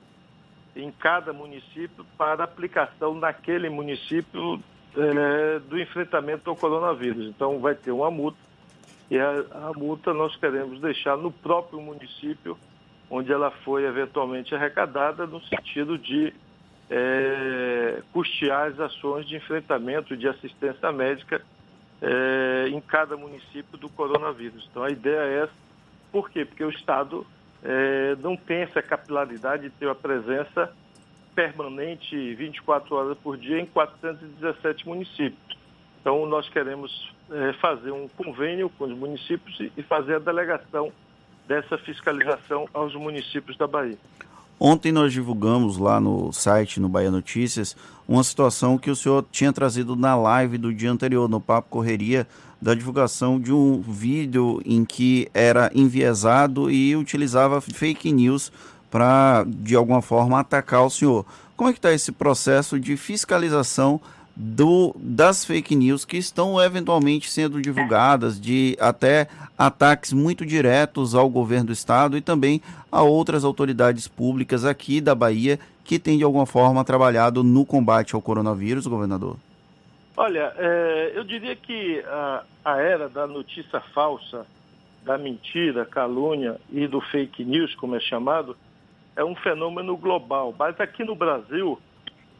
em 0.74 0.90
cada 0.90 1.34
município 1.34 2.02
para 2.16 2.44
aplicação 2.44 3.14
naquele 3.14 3.68
município 3.68 4.58
eh, 4.96 5.60
do 5.68 5.78
enfrentamento 5.78 6.48
ao 6.48 6.56
coronavírus. 6.56 7.26
Então, 7.26 7.58
vai 7.58 7.74
ter 7.74 7.90
uma 7.90 8.10
multa 8.10 8.38
e 9.10 9.18
a, 9.18 9.44
a 9.68 9.72
multa 9.76 10.14
nós 10.14 10.34
queremos 10.36 10.80
deixar 10.80 11.18
no 11.18 11.30
próprio 11.30 11.78
município 11.78 12.56
onde 13.10 13.30
ela 13.30 13.50
foi 13.50 13.84
eventualmente 13.84 14.54
arrecadada, 14.54 15.26
no 15.26 15.42
sentido 15.42 15.98
de 15.98 16.32
é, 16.88 18.02
custear 18.14 18.68
as 18.68 18.80
ações 18.80 19.28
de 19.28 19.36
enfrentamento 19.36 20.16
de 20.16 20.26
assistência 20.26 20.90
médica 20.90 21.42
é, 22.02 22.68
em 22.68 22.80
cada 22.80 23.16
município 23.16 23.78
do 23.78 23.88
coronavírus. 23.88 24.66
Então 24.70 24.82
a 24.82 24.90
ideia 24.90 25.20
é 25.20 25.42
essa. 25.44 25.52
Por 26.10 26.30
quê? 26.30 26.44
Porque 26.44 26.64
o 26.64 26.70
Estado 26.70 27.26
é, 27.62 28.16
não 28.20 28.36
tem 28.36 28.62
essa 28.62 28.82
capilaridade 28.82 29.64
de 29.64 29.70
ter 29.70 29.88
a 29.88 29.94
presença 29.94 30.72
permanente 31.34 32.34
24 32.34 32.94
horas 32.94 33.18
por 33.18 33.36
dia 33.36 33.60
em 33.60 33.66
417 33.66 34.86
municípios. 34.88 35.58
Então 36.00 36.26
nós 36.26 36.48
queremos 36.48 37.12
é, 37.30 37.52
fazer 37.54 37.92
um 37.92 38.08
convênio 38.08 38.70
com 38.70 38.84
os 38.84 38.96
municípios 38.96 39.60
e 39.76 39.82
fazer 39.82 40.16
a 40.16 40.18
delegação 40.18 40.92
dessa 41.46 41.76
fiscalização 41.78 42.68
aos 42.72 42.94
municípios 42.94 43.56
da 43.56 43.66
Bahia. 43.66 43.98
Ontem 44.62 44.92
nós 44.92 45.10
divulgamos 45.10 45.78
lá 45.78 45.98
no 45.98 46.30
site, 46.34 46.80
no 46.80 46.86
Bahia 46.86 47.10
Notícias, 47.10 47.74
uma 48.06 48.22
situação 48.22 48.76
que 48.76 48.90
o 48.90 48.94
senhor 48.94 49.24
tinha 49.32 49.50
trazido 49.54 49.96
na 49.96 50.14
live 50.14 50.58
do 50.58 50.74
dia 50.74 50.92
anterior, 50.92 51.30
no 51.30 51.40
Papo 51.40 51.70
Correria, 51.70 52.28
da 52.60 52.74
divulgação 52.74 53.40
de 53.40 53.54
um 53.54 53.80
vídeo 53.80 54.60
em 54.66 54.84
que 54.84 55.30
era 55.32 55.70
enviesado 55.74 56.70
e 56.70 56.94
utilizava 56.94 57.58
fake 57.62 58.12
news 58.12 58.52
para, 58.90 59.46
de 59.48 59.74
alguma 59.74 60.02
forma, 60.02 60.38
atacar 60.38 60.84
o 60.84 60.90
senhor. 60.90 61.24
Como 61.56 61.70
é 61.70 61.72
que 61.72 61.78
está 61.78 61.90
esse 61.90 62.12
processo 62.12 62.78
de 62.78 62.98
fiscalização 62.98 63.98
do, 64.42 64.96
das 64.96 65.44
fake 65.44 65.76
news 65.76 66.06
que 66.06 66.16
estão 66.16 66.58
eventualmente 66.58 67.28
sendo 67.28 67.60
divulgadas, 67.60 68.40
de 68.40 68.74
até 68.80 69.28
ataques 69.56 70.14
muito 70.14 70.46
diretos 70.46 71.14
ao 71.14 71.28
governo 71.28 71.66
do 71.66 71.72
estado 71.74 72.16
e 72.16 72.22
também 72.22 72.62
a 72.90 73.02
outras 73.02 73.44
autoridades 73.44 74.08
públicas 74.08 74.64
aqui 74.64 74.98
da 74.98 75.14
Bahia 75.14 75.60
que 75.84 75.98
têm 75.98 76.16
de 76.16 76.24
alguma 76.24 76.46
forma 76.46 76.82
trabalhado 76.82 77.44
no 77.44 77.66
combate 77.66 78.14
ao 78.14 78.22
coronavírus, 78.22 78.86
governador? 78.86 79.36
Olha, 80.16 80.54
é, 80.56 81.12
eu 81.14 81.22
diria 81.22 81.54
que 81.54 82.02
a, 82.06 82.42
a 82.64 82.78
era 82.78 83.10
da 83.10 83.26
notícia 83.26 83.80
falsa, 83.92 84.46
da 85.04 85.18
mentira, 85.18 85.84
calúnia 85.84 86.56
e 86.72 86.86
do 86.86 87.00
fake 87.02 87.44
news, 87.44 87.74
como 87.74 87.94
é 87.94 88.00
chamado, 88.00 88.56
é 89.14 89.22
um 89.22 89.34
fenômeno 89.34 89.98
global. 89.98 90.54
Mas 90.58 90.80
aqui 90.80 91.04
no 91.04 91.14
Brasil, 91.14 91.78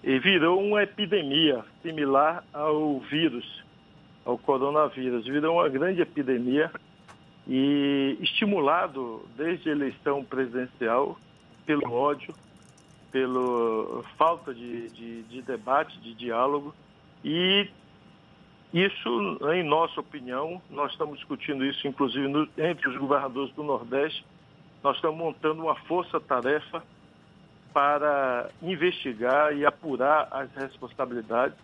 e 0.02 0.18
virou 0.18 0.60
uma 0.62 0.82
epidemia 0.82 1.64
similar 1.82 2.44
ao 2.52 3.00
vírus, 3.00 3.64
ao 4.24 4.38
coronavírus. 4.38 5.26
Virou 5.26 5.56
uma 5.56 5.68
grande 5.68 6.00
epidemia 6.00 6.70
e 7.46 8.16
estimulado 8.20 9.26
desde 9.36 9.68
a 9.68 9.72
eleição 9.72 10.24
presidencial 10.24 11.18
pelo 11.66 11.92
ódio, 11.92 12.34
pela 13.12 14.02
falta 14.16 14.54
de, 14.54 14.88
de, 14.90 15.22
de 15.24 15.42
debate, 15.42 15.98
de 16.00 16.14
diálogo 16.14 16.74
e 17.24 17.68
isso, 18.72 19.38
em 19.52 19.64
nossa 19.64 20.00
opinião, 20.00 20.62
nós 20.70 20.92
estamos 20.92 21.18
discutindo 21.18 21.64
isso 21.64 21.86
inclusive 21.88 22.28
no, 22.28 22.48
entre 22.56 22.88
os 22.88 22.96
governadores 22.96 23.52
do 23.54 23.64
Nordeste, 23.64 24.24
nós 24.82 24.96
estamos 24.96 25.18
montando 25.18 25.62
uma 25.64 25.74
força-tarefa 25.74 26.82
para 27.72 28.50
investigar 28.62 29.56
e 29.56 29.64
apurar 29.64 30.28
as 30.30 30.52
responsabilidades, 30.54 31.56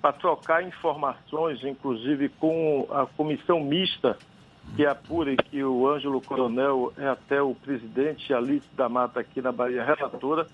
para 0.00 0.12
trocar 0.12 0.62
informações, 0.64 1.62
inclusive 1.62 2.28
com 2.28 2.88
a 2.90 3.06
comissão 3.06 3.60
mista 3.60 4.16
que 4.74 4.86
apura 4.86 5.32
e 5.32 5.36
que 5.36 5.62
o 5.62 5.88
Ângelo 5.88 6.20
Coronel 6.20 6.92
é 6.96 7.06
até 7.06 7.42
o 7.42 7.54
presidente 7.54 8.32
Alice 8.32 8.68
da 8.74 8.88
Mata 8.88 9.20
aqui 9.20 9.42
na 9.42 9.52
Bahia, 9.52 9.84
relatora 9.84 10.46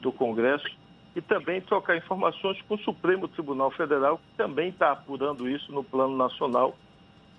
do 0.00 0.12
Congresso, 0.12 0.66
e 1.14 1.20
também 1.20 1.60
trocar 1.62 1.96
informações 1.96 2.60
com 2.62 2.74
o 2.74 2.78
Supremo 2.78 3.26
Tribunal 3.26 3.70
Federal, 3.70 4.18
que 4.18 4.36
também 4.36 4.68
está 4.68 4.92
apurando 4.92 5.48
isso 5.48 5.72
no 5.72 5.82
plano 5.82 6.16
nacional, 6.16 6.76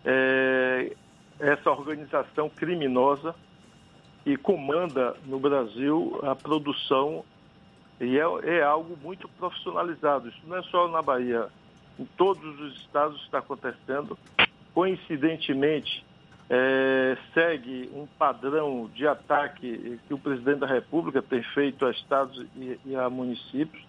é, 0.04 0.96
essa 1.40 1.70
organização 1.70 2.50
criminosa 2.50 3.36
e 4.28 4.36
comanda 4.36 5.16
no 5.26 5.40
Brasil 5.40 6.20
a 6.22 6.36
produção 6.36 7.24
e 7.98 8.20
é, 8.20 8.58
é, 8.58 8.62
algo 8.62 8.98
muito 9.02 9.26
profissionalizado. 9.30 10.28
Isso 10.28 10.42
não 10.46 10.58
é 10.58 10.64
só 10.64 10.90
na 10.90 11.02
Bahia, 11.02 11.48
em 11.98 12.04
todos 12.18 12.60
os 12.60 12.76
estados 12.82 13.24
está 13.24 13.38
acontecendo. 13.38 14.20
Coincidentemente, 14.74 16.06
é, 16.50 17.18
segue 17.34 17.90
um 17.94 18.06
padrão 18.06 18.90
de 18.94 19.08
ataque 19.08 19.98
que 20.06 20.14
o 20.14 20.20
presidente 20.20 20.60
da 20.60 20.68
República 20.68 21.22
tem 21.22 21.42
feito 21.42 21.86
a 21.86 21.92
estados 21.92 22.46
e, 22.58 22.78
e 22.86 22.96
a 22.98 23.10
municípios. 23.10 23.82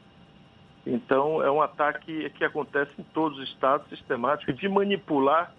Então, 0.86 1.42
é 1.42 1.50
um 1.50 1.60
ataque 1.60 2.30
que 2.30 2.44
acontece 2.44 2.92
em 2.96 3.02
todos 3.02 3.38
os 3.38 3.48
estados, 3.48 3.88
sistemático, 3.88 4.52
de 4.52 4.68
manipular 4.68 5.52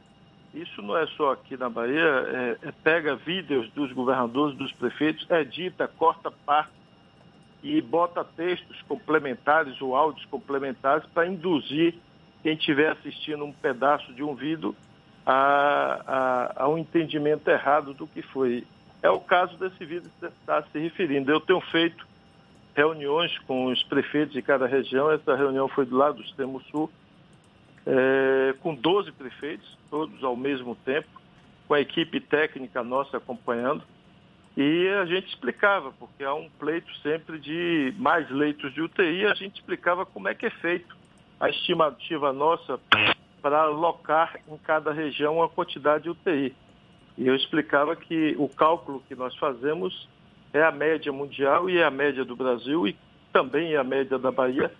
isso 0.54 0.82
não 0.82 0.98
é 0.98 1.06
só 1.08 1.34
aqui 1.34 1.56
na 1.56 1.70
Bahia, 1.70 2.58
é, 2.64 2.68
é 2.70 2.72
pega 2.84 3.16
vídeos 3.16 3.70
dos 3.72 3.92
governadores, 3.92 4.58
dos 4.58 4.72
prefeitos, 4.74 5.30
edita, 5.30 5.88
corta 5.88 6.32
parte 6.32 6.72
e 7.62 7.82
bota 7.82 8.24
textos 8.24 8.82
complementares 8.84 9.80
ou 9.82 9.96
áudios 9.96 10.26
complementares 10.26 11.06
para 11.14 11.28
induzir 11.28 11.96
quem 12.42 12.54
estiver 12.54 12.92
assistindo 12.92 13.44
um 13.44 13.52
pedaço 13.52 14.14
de 14.14 14.24
um 14.24 14.34
vídeo 14.34 14.76
a, 15.26 16.54
a, 16.56 16.64
a, 16.64 16.70
um 16.70 16.78
entendimento 16.78 17.48
errado 17.50 17.94
do 17.94 18.08
que 18.08 18.22
foi. 18.22 18.66
É 19.04 19.10
o 19.10 19.20
caso 19.20 19.58
desse 19.58 19.86
vídeo 19.86 20.10
que 20.10 20.20
você 20.20 20.28
está 20.28 20.64
se 20.64 20.80
referindo. 20.80 21.32
Eu 21.32 21.40
tenho 21.40 21.62
feito 21.62 22.08
reuniões 22.76 23.38
com 23.40 23.66
os 23.66 23.84
prefeitos 23.84 24.34
de 24.34 24.42
cada 24.42 24.66
região, 24.66 25.12
essa 25.12 25.36
reunião 25.36 25.68
foi 25.68 25.86
do 25.86 25.98
lado 25.98 26.16
do 26.16 26.24
extremo 26.24 26.62
sul, 26.72 26.90
é, 27.90 28.54
com 28.62 28.76
12 28.76 29.12
prefeitos, 29.14 29.68
todos 29.90 30.24
ao 30.24 30.36
mesmo 30.36 30.76
tempo, 30.76 31.08
com 31.68 31.74
a 31.74 31.82
equipe 31.82 32.20
técnica 32.20 32.84
nossa 32.84 33.18
acompanhando. 33.18 33.84
E 34.56 34.88
a 34.90 35.06
gente 35.06 35.28
explicava, 35.30 35.92
porque 35.94 36.24
há 36.24 36.34
um 36.34 36.50
pleito 36.60 36.94
sempre 36.98 37.40
de 37.40 37.94
mais 37.98 38.30
leitos 38.30 38.74
de 38.74 38.82
UTI, 38.82 39.26
a 39.26 39.34
gente 39.34 39.56
explicava 39.56 40.06
como 40.06 40.28
é 40.28 40.36
que 40.36 40.46
é 40.46 40.50
feito 40.50 40.96
a 41.40 41.50
estimativa 41.50 42.32
nossa 42.32 42.80
para 43.42 43.62
alocar 43.62 44.40
em 44.48 44.58
cada 44.58 44.92
região 44.92 45.42
a 45.42 45.50
quantidade 45.50 46.04
de 46.04 46.10
UTI. 46.10 46.54
E 47.18 47.28
eu 47.28 47.36
explicava 47.36 47.96
que 47.96 48.36
o 48.38 48.48
cálculo 48.48 49.04
que 49.08 49.16
nós 49.16 49.36
fazemos 49.38 50.08
é 50.54 50.62
a 50.62 50.72
média 50.72 51.12
mundial 51.12 51.70
e 51.70 51.78
é 51.78 51.84
a 51.84 51.92
média 51.92 52.26
do 52.26 52.36
Brasil 52.36 52.88
e 52.88 52.96
também 53.32 53.74
é 53.74 53.78
a 53.78 53.84
média 53.84 54.18
da 54.18 54.32
Bahia, 54.32 54.72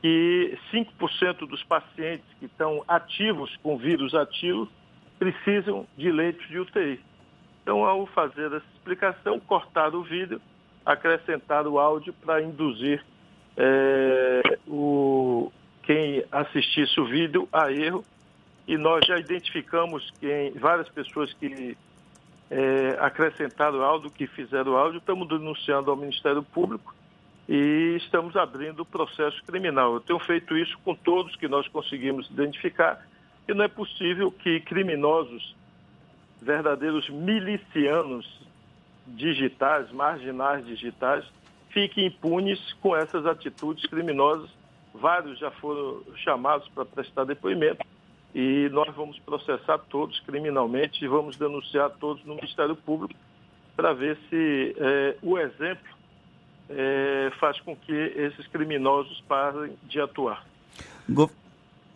que 0.00 0.56
5% 0.72 1.46
dos 1.48 1.62
pacientes 1.64 2.26
que 2.38 2.46
estão 2.46 2.84
ativos 2.86 3.54
com 3.62 3.76
vírus 3.76 4.14
ativo 4.14 4.68
precisam 5.18 5.86
de 5.96 6.10
leitos 6.10 6.46
de 6.48 6.58
UTI. 6.58 7.00
Então, 7.62 7.84
ao 7.84 8.06
fazer 8.06 8.46
essa 8.46 8.64
explicação, 8.76 9.40
cortar 9.40 9.94
o 9.94 10.02
vídeo, 10.02 10.40
acrescentar 10.86 11.66
o 11.66 11.78
áudio 11.78 12.14
para 12.24 12.42
induzir 12.42 13.04
é, 13.56 14.58
o, 14.66 15.52
quem 15.82 16.24
assistisse 16.30 16.98
o 17.00 17.04
vídeo 17.04 17.48
a 17.52 17.70
erro. 17.72 18.04
E 18.66 18.76
nós 18.76 19.04
já 19.06 19.18
identificamos 19.18 20.10
quem, 20.20 20.52
várias 20.52 20.88
pessoas 20.90 21.32
que 21.34 21.76
é, 22.50 22.96
acrescentaram 23.00 23.82
áudio, 23.82 24.10
que 24.10 24.26
fizeram 24.26 24.76
áudio, 24.76 24.98
estamos 24.98 25.28
denunciando 25.28 25.90
ao 25.90 25.96
Ministério 25.96 26.42
Público 26.42 26.94
e 27.48 27.96
estamos 27.96 28.36
abrindo 28.36 28.80
o 28.80 28.84
processo 28.84 29.42
criminal. 29.44 29.94
Eu 29.94 30.00
tenho 30.00 30.18
feito 30.18 30.56
isso 30.56 30.78
com 30.84 30.94
todos 30.94 31.34
que 31.36 31.48
nós 31.48 31.66
conseguimos 31.68 32.28
identificar, 32.28 33.06
e 33.48 33.54
não 33.54 33.64
é 33.64 33.68
possível 33.68 34.30
que 34.30 34.60
criminosos, 34.60 35.56
verdadeiros 36.42 37.08
milicianos 37.08 38.28
digitais, 39.06 39.90
marginais 39.90 40.66
digitais, 40.66 41.24
fiquem 41.70 42.06
impunes 42.06 42.60
com 42.74 42.94
essas 42.94 43.24
atitudes 43.24 43.86
criminosas. 43.86 44.50
Vários 44.92 45.38
já 45.38 45.50
foram 45.50 46.02
chamados 46.16 46.68
para 46.68 46.84
prestar 46.84 47.24
depoimento 47.24 47.84
e 48.34 48.68
nós 48.72 48.94
vamos 48.94 49.18
processar 49.20 49.78
todos 49.90 50.20
criminalmente 50.20 51.02
e 51.02 51.08
vamos 51.08 51.36
denunciar 51.36 51.90
todos 51.98 52.22
no 52.24 52.34
Ministério 52.34 52.76
Público 52.76 53.18
para 53.74 53.94
ver 53.94 54.18
se 54.28 54.74
é, 54.76 55.16
o 55.22 55.38
exemplo 55.38 55.97
é, 56.70 57.30
faz 57.40 57.60
com 57.60 57.74
que 57.74 57.92
esses 57.92 58.46
criminosos 58.48 59.22
parem 59.28 59.72
de 59.88 60.00
atuar. 60.00 60.44
Go... 61.08 61.30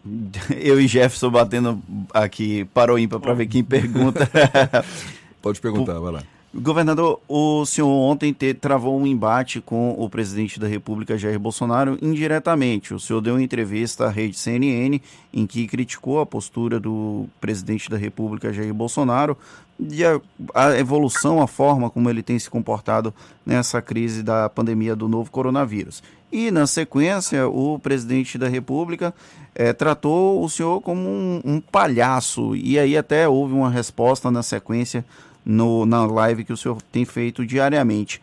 Eu 0.61 0.81
e 0.81 0.89
Jefferson 0.89 1.31
batendo 1.31 1.81
aqui 2.13 2.65
para 2.67 2.93
o 2.93 2.99
ímpar 2.99 3.21
para 3.21 3.35
ver 3.35 3.47
quem 3.47 3.63
pergunta. 3.63 4.29
Pode 5.41 5.61
perguntar, 5.61 5.99
vai 5.99 6.13
lá. 6.13 6.23
Governador, 6.55 7.19
o 7.27 7.65
senhor 7.65 7.89
ontem 7.89 8.31
te, 8.31 8.53
travou 8.53 9.01
um 9.01 9.07
embate 9.07 9.59
com 9.59 9.95
o 9.99 10.11
presidente 10.11 10.61
da 10.61 10.67
República, 10.67 11.17
Jair 11.17 11.39
Bolsonaro, 11.39 11.97
indiretamente. 12.03 12.93
O 12.93 13.01
senhor 13.01 13.23
deu 13.23 13.35
uma 13.35 13.43
entrevista 13.43 14.05
à 14.05 14.11
rede 14.11 14.37
CNN 14.37 15.01
em 15.33 15.47
que 15.47 15.67
criticou 15.67 16.21
a 16.21 16.27
postura 16.27 16.79
do 16.79 17.27
presidente 17.41 17.89
da 17.89 17.97
República, 17.97 18.53
Jair 18.53 18.75
Bolsonaro, 18.75 19.35
e 19.81 20.05
a, 20.05 20.21
a 20.55 20.79
evolução, 20.79 21.41
a 21.41 21.47
forma 21.47 21.89
como 21.89 22.11
ele 22.11 22.23
tem 22.23 22.39
se 22.39 22.51
comportado 22.51 23.15
nessa 23.47 23.81
crise 23.81 24.23
da 24.23 24.47
pandemia 24.51 24.95
do 24.95 25.09
novo 25.09 25.31
coronavírus. 25.31 26.03
E, 26.31 26.51
na 26.51 26.67
sequência, 26.67 27.49
o 27.49 27.79
presidente 27.79 28.37
da 28.37 28.49
República 28.49 29.15
é, 29.55 29.73
tratou 29.73 30.45
o 30.45 30.49
senhor 30.51 30.83
como 30.83 31.01
um, 31.09 31.41
um 31.45 31.61
palhaço. 31.61 32.55
E 32.55 32.79
aí 32.79 32.95
até 32.97 33.27
houve 33.27 33.55
uma 33.55 33.71
resposta 33.71 34.31
na 34.31 34.43
sequência 34.43 35.03
no, 35.45 35.85
na 35.87 36.05
live 36.07 36.45
que 36.45 36.53
o 36.53 36.57
senhor 36.57 36.81
tem 36.83 37.05
feito 37.05 37.45
diariamente. 37.45 38.21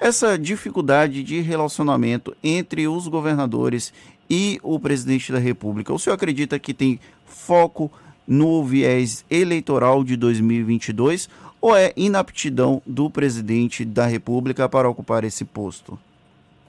Essa 0.00 0.38
dificuldade 0.38 1.22
de 1.22 1.40
relacionamento 1.40 2.36
entre 2.42 2.88
os 2.88 3.06
governadores 3.06 3.92
e 4.28 4.58
o 4.62 4.80
presidente 4.80 5.30
da 5.30 5.38
República, 5.38 5.92
o 5.92 5.98
senhor 5.98 6.14
acredita 6.14 6.58
que 6.58 6.74
tem 6.74 6.98
foco 7.24 7.90
no 8.26 8.64
viés 8.64 9.24
eleitoral 9.30 10.02
de 10.02 10.16
2022 10.16 11.28
ou 11.60 11.76
é 11.76 11.92
inaptidão 11.96 12.82
do 12.84 13.08
presidente 13.08 13.84
da 13.84 14.04
República 14.06 14.68
para 14.68 14.88
ocupar 14.88 15.22
esse 15.22 15.44
posto? 15.44 15.98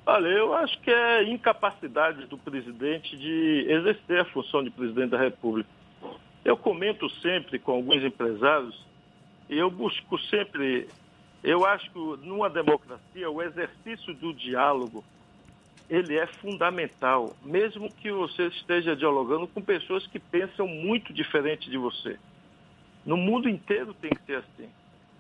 Olha, 0.06 0.28
eu 0.28 0.54
acho 0.54 0.80
que 0.82 0.92
é 0.92 1.24
incapacidade 1.24 2.28
do 2.28 2.38
presidente 2.38 3.18
de 3.18 3.66
exercer 3.70 4.20
a 4.20 4.26
função 4.26 4.64
de 4.64 4.70
presidente 4.70 5.10
da 5.10 5.18
República. 5.18 5.70
Eu 6.44 6.58
comento 6.58 7.10
sempre 7.22 7.58
com 7.58 7.72
alguns 7.72 8.04
empresários 8.04 8.86
eu 9.58 9.70
busco 9.70 10.20
sempre, 10.30 10.88
eu 11.44 11.66
acho 11.66 11.90
que 11.92 12.00
numa 12.26 12.50
democracia 12.50 13.30
o 13.30 13.42
exercício 13.42 14.14
do 14.14 14.34
diálogo 14.34 15.04
ele 15.90 16.18
é 16.18 16.26
fundamental, 16.26 17.36
mesmo 17.44 17.92
que 17.92 18.12
você 18.12 18.48
esteja 18.48 18.96
dialogando 18.96 19.48
com 19.48 19.62
pessoas 19.62 20.08
que 20.08 20.20
pensam 20.20 20.68
muito 20.68 21.14
diferente 21.14 21.70
de 21.70 21.78
você. 21.78 22.18
No 23.06 23.18
mundo 23.18 23.50
inteiro 23.50 23.94
tem 23.94 24.12
que 24.12 24.24
ser 24.26 24.38
assim. 24.38 24.70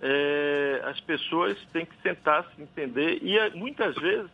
É, 0.01 0.81
as 0.85 0.99
pessoas 1.01 1.57
têm 1.71 1.85
que 1.85 1.95
sentar, 2.01 2.45
se 2.55 2.61
entender 2.61 3.19
e 3.21 3.37
é, 3.37 3.49
muitas 3.51 3.95
vezes 3.95 4.29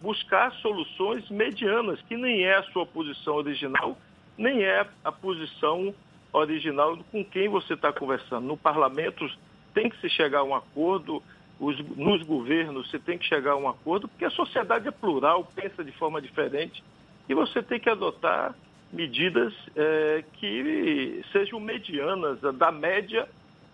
buscar 0.00 0.52
soluções 0.54 1.28
medianas, 1.30 2.00
que 2.02 2.16
nem 2.16 2.44
é 2.44 2.56
a 2.56 2.62
sua 2.64 2.84
posição 2.84 3.36
original, 3.36 3.96
nem 4.36 4.62
é 4.62 4.86
a 5.02 5.12
posição 5.12 5.94
original 6.34 6.98
com 7.10 7.24
quem 7.24 7.48
você 7.48 7.74
está 7.74 7.92
conversando. 7.92 8.46
No 8.46 8.56
parlamento 8.56 9.26
tem 9.72 9.88
que 9.88 10.00
se 10.00 10.08
chegar 10.10 10.40
a 10.40 10.44
um 10.44 10.54
acordo, 10.54 11.22
os, 11.58 11.78
nos 11.96 12.22
governos 12.22 12.90
você 12.90 12.98
tem 12.98 13.16
que 13.16 13.24
chegar 13.24 13.52
a 13.52 13.56
um 13.56 13.68
acordo, 13.68 14.08
porque 14.08 14.24
a 14.24 14.30
sociedade 14.30 14.88
é 14.88 14.90
plural, 14.90 15.48
pensa 15.54 15.84
de 15.84 15.92
forma 15.92 16.20
diferente, 16.20 16.82
e 17.28 17.34
você 17.34 17.62
tem 17.62 17.78
que 17.78 17.88
adotar 17.88 18.54
medidas 18.92 19.52
é, 19.74 20.24
que 20.34 21.24
sejam 21.32 21.58
medianas, 21.58 22.40
da 22.40 22.70
média 22.70 23.28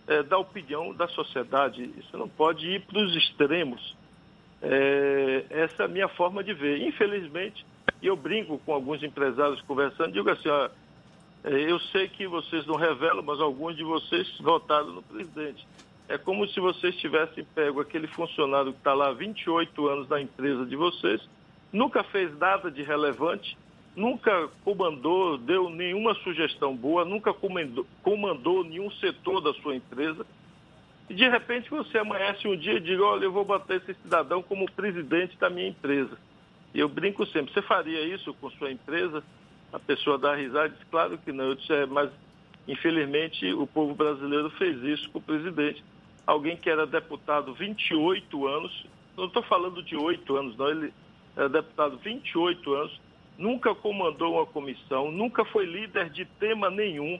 é, 0.06 0.22
da 0.22 0.38
opinião 0.38 0.94
da 0.94 1.08
sociedade. 1.08 1.90
Você 1.96 2.16
não 2.16 2.28
pode 2.28 2.66
ir 2.66 2.80
para 2.82 2.98
os 2.98 3.16
extremos. 3.16 3.96
É, 4.62 5.44
essa 5.50 5.82
é 5.82 5.86
a 5.86 5.88
minha 5.88 6.08
forma 6.08 6.42
de 6.42 6.54
ver. 6.54 6.82
Infelizmente, 6.86 7.64
eu 8.02 8.16
brinco 8.16 8.58
com 8.58 8.72
alguns 8.72 9.02
empresários 9.02 9.60
conversando, 9.62 10.12
digo 10.12 10.30
assim, 10.30 10.48
ó, 10.48 10.68
eu 11.44 11.78
sei 11.92 12.08
que 12.08 12.26
vocês 12.26 12.66
não 12.66 12.76
revelam, 12.76 13.22
mas 13.22 13.40
alguns 13.40 13.76
de 13.76 13.82
vocês 13.82 14.28
votaram 14.40 14.92
no 14.92 15.02
presidente. 15.02 15.66
É 16.08 16.18
como 16.18 16.46
se 16.48 16.60
vocês 16.60 16.96
tivessem 16.96 17.44
pego 17.54 17.80
aquele 17.80 18.06
funcionário 18.08 18.72
que 18.72 18.78
está 18.78 18.92
lá 18.92 19.08
há 19.08 19.12
28 19.12 19.88
anos 19.88 20.08
na 20.08 20.20
empresa 20.20 20.66
de 20.66 20.76
vocês, 20.76 21.20
nunca 21.72 22.02
fez 22.02 22.36
nada 22.36 22.70
de 22.70 22.82
relevante, 22.82 23.56
nunca 23.94 24.48
comandou, 24.64 25.38
deu 25.38 25.70
nenhuma 25.70 26.14
sugestão 26.16 26.76
boa, 26.76 27.04
nunca 27.04 27.32
comandou, 27.32 27.86
comandou 28.02 28.64
nenhum 28.64 28.90
setor 28.92 29.40
da 29.40 29.54
sua 29.54 29.76
empresa. 29.76 30.26
E 31.08 31.14
de 31.14 31.28
repente 31.28 31.70
você 31.70 31.98
amanhece 31.98 32.46
um 32.46 32.56
dia 32.56 32.74
e 32.74 32.80
diz, 32.80 33.00
olha, 33.00 33.24
eu 33.24 33.32
vou 33.32 33.44
bater 33.44 33.78
esse 33.78 33.94
cidadão 34.02 34.42
como 34.42 34.70
presidente 34.70 35.38
da 35.38 35.48
minha 35.48 35.68
empresa. 35.68 36.18
E 36.74 36.80
eu 36.80 36.88
brinco 36.88 37.26
sempre, 37.26 37.52
você 37.52 37.62
faria 37.62 38.00
isso 38.02 38.32
com 38.34 38.50
sua 38.50 38.70
empresa? 38.70 39.22
A 39.72 39.78
pessoa 39.78 40.18
dá 40.18 40.34
risada 40.34 40.68
e 40.68 40.70
diz, 40.70 40.86
claro 40.90 41.18
que 41.18 41.32
não. 41.32 41.44
Eu 41.44 41.54
disse, 41.54 41.72
é, 41.72 41.86
mas 41.86 42.10
infelizmente 42.66 43.52
o 43.52 43.66
povo 43.66 43.94
brasileiro 43.94 44.50
fez 44.50 44.82
isso 44.82 45.10
com 45.10 45.18
o 45.18 45.22
presidente. 45.22 45.82
Alguém 46.26 46.56
que 46.56 46.68
era 46.68 46.86
deputado 46.86 47.54
28 47.54 48.46
anos, 48.46 48.86
não 49.16 49.26
estou 49.26 49.42
falando 49.42 49.82
de 49.82 49.96
8 49.96 50.36
anos, 50.36 50.56
não, 50.56 50.68
ele 50.68 50.92
era 51.36 51.48
deputado 51.48 51.96
28 51.98 52.74
anos, 52.74 53.00
nunca 53.38 53.74
comandou 53.74 54.34
uma 54.34 54.46
comissão, 54.46 55.10
nunca 55.10 55.44
foi 55.44 55.64
líder 55.64 56.10
de 56.10 56.24
tema 56.24 56.70
nenhum, 56.70 57.18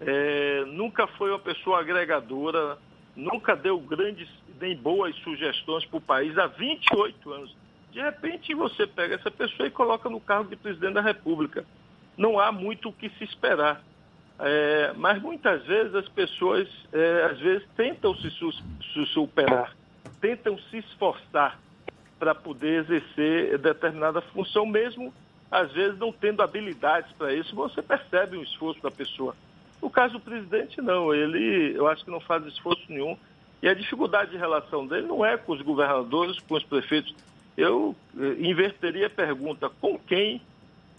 é, 0.00 0.64
nunca 0.66 1.06
foi 1.06 1.30
uma 1.30 1.38
pessoa 1.38 1.80
agregadora, 1.80 2.76
nunca 3.14 3.54
deu 3.54 3.78
grandes 3.78 4.28
nem 4.60 4.76
boas 4.76 5.14
sugestões 5.16 5.84
para 5.84 5.96
o 5.96 6.00
país 6.00 6.36
há 6.36 6.46
28 6.46 7.32
anos. 7.32 7.56
De 7.92 8.00
repente 8.00 8.54
você 8.54 8.86
pega 8.86 9.14
essa 9.14 9.30
pessoa 9.30 9.68
e 9.68 9.70
coloca 9.70 10.08
no 10.08 10.20
cargo 10.20 10.50
de 10.50 10.56
presidente 10.56 10.94
da 10.94 11.00
República. 11.00 11.64
Não 12.16 12.38
há 12.38 12.52
muito 12.52 12.88
o 12.88 12.92
que 12.92 13.08
se 13.10 13.24
esperar. 13.24 13.82
É, 14.38 14.92
mas 14.96 15.22
muitas 15.22 15.64
vezes 15.64 15.94
as 15.94 16.08
pessoas, 16.08 16.68
é, 16.92 17.28
às 17.30 17.38
vezes, 17.38 17.66
tentam 17.76 18.14
se, 18.16 18.30
se 18.30 19.06
superar, 19.12 19.76
tentam 20.20 20.58
se 20.70 20.78
esforçar 20.78 21.58
para 22.18 22.34
poder 22.34 22.84
exercer 22.84 23.58
determinada 23.58 24.20
função, 24.20 24.66
mesmo 24.66 25.12
às 25.50 25.70
vezes 25.72 25.96
não 25.98 26.10
tendo 26.10 26.42
habilidades 26.42 27.12
para 27.12 27.32
isso. 27.32 27.54
Você 27.54 27.80
percebe 27.80 28.36
o 28.36 28.42
esforço 28.42 28.82
da 28.82 28.90
pessoa. 28.90 29.36
No 29.80 29.88
caso 29.88 30.14
do 30.14 30.20
presidente, 30.20 30.80
não. 30.80 31.14
Ele, 31.14 31.76
eu 31.76 31.86
acho 31.86 32.04
que 32.04 32.10
não 32.10 32.18
faz 32.18 32.44
esforço 32.46 32.82
nenhum. 32.88 33.16
E 33.62 33.68
a 33.68 33.74
dificuldade 33.74 34.32
de 34.32 34.36
relação 34.36 34.86
dele 34.86 35.06
não 35.06 35.24
é 35.24 35.36
com 35.36 35.52
os 35.52 35.62
governadores, 35.62 36.38
com 36.40 36.54
os 36.54 36.64
prefeitos. 36.64 37.14
Eu 37.56 37.94
eh, 38.18 38.36
inverteria 38.40 39.06
a 39.06 39.10
pergunta: 39.10 39.70
com 39.80 39.98
quem, 39.98 40.42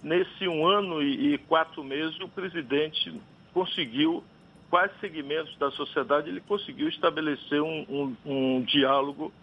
nesse 0.06 0.48
um 0.48 0.68
ano 0.68 1.02
e, 1.02 1.36
quatro 1.40 1.84
meses, 1.84 2.18
o 2.19 2.30
presidente 2.30 3.19
conseguiu, 3.52 4.23
quais 4.69 4.91
segmentos 4.99 5.57
da 5.57 5.72
sociedade 5.72 6.30
ele 6.30 6.41
conseguiu 6.41 6.88
estabelecer 6.88 7.60
um, 7.60 7.86
um, 7.90 8.15
um 8.23 8.61
diálogo 8.61 9.34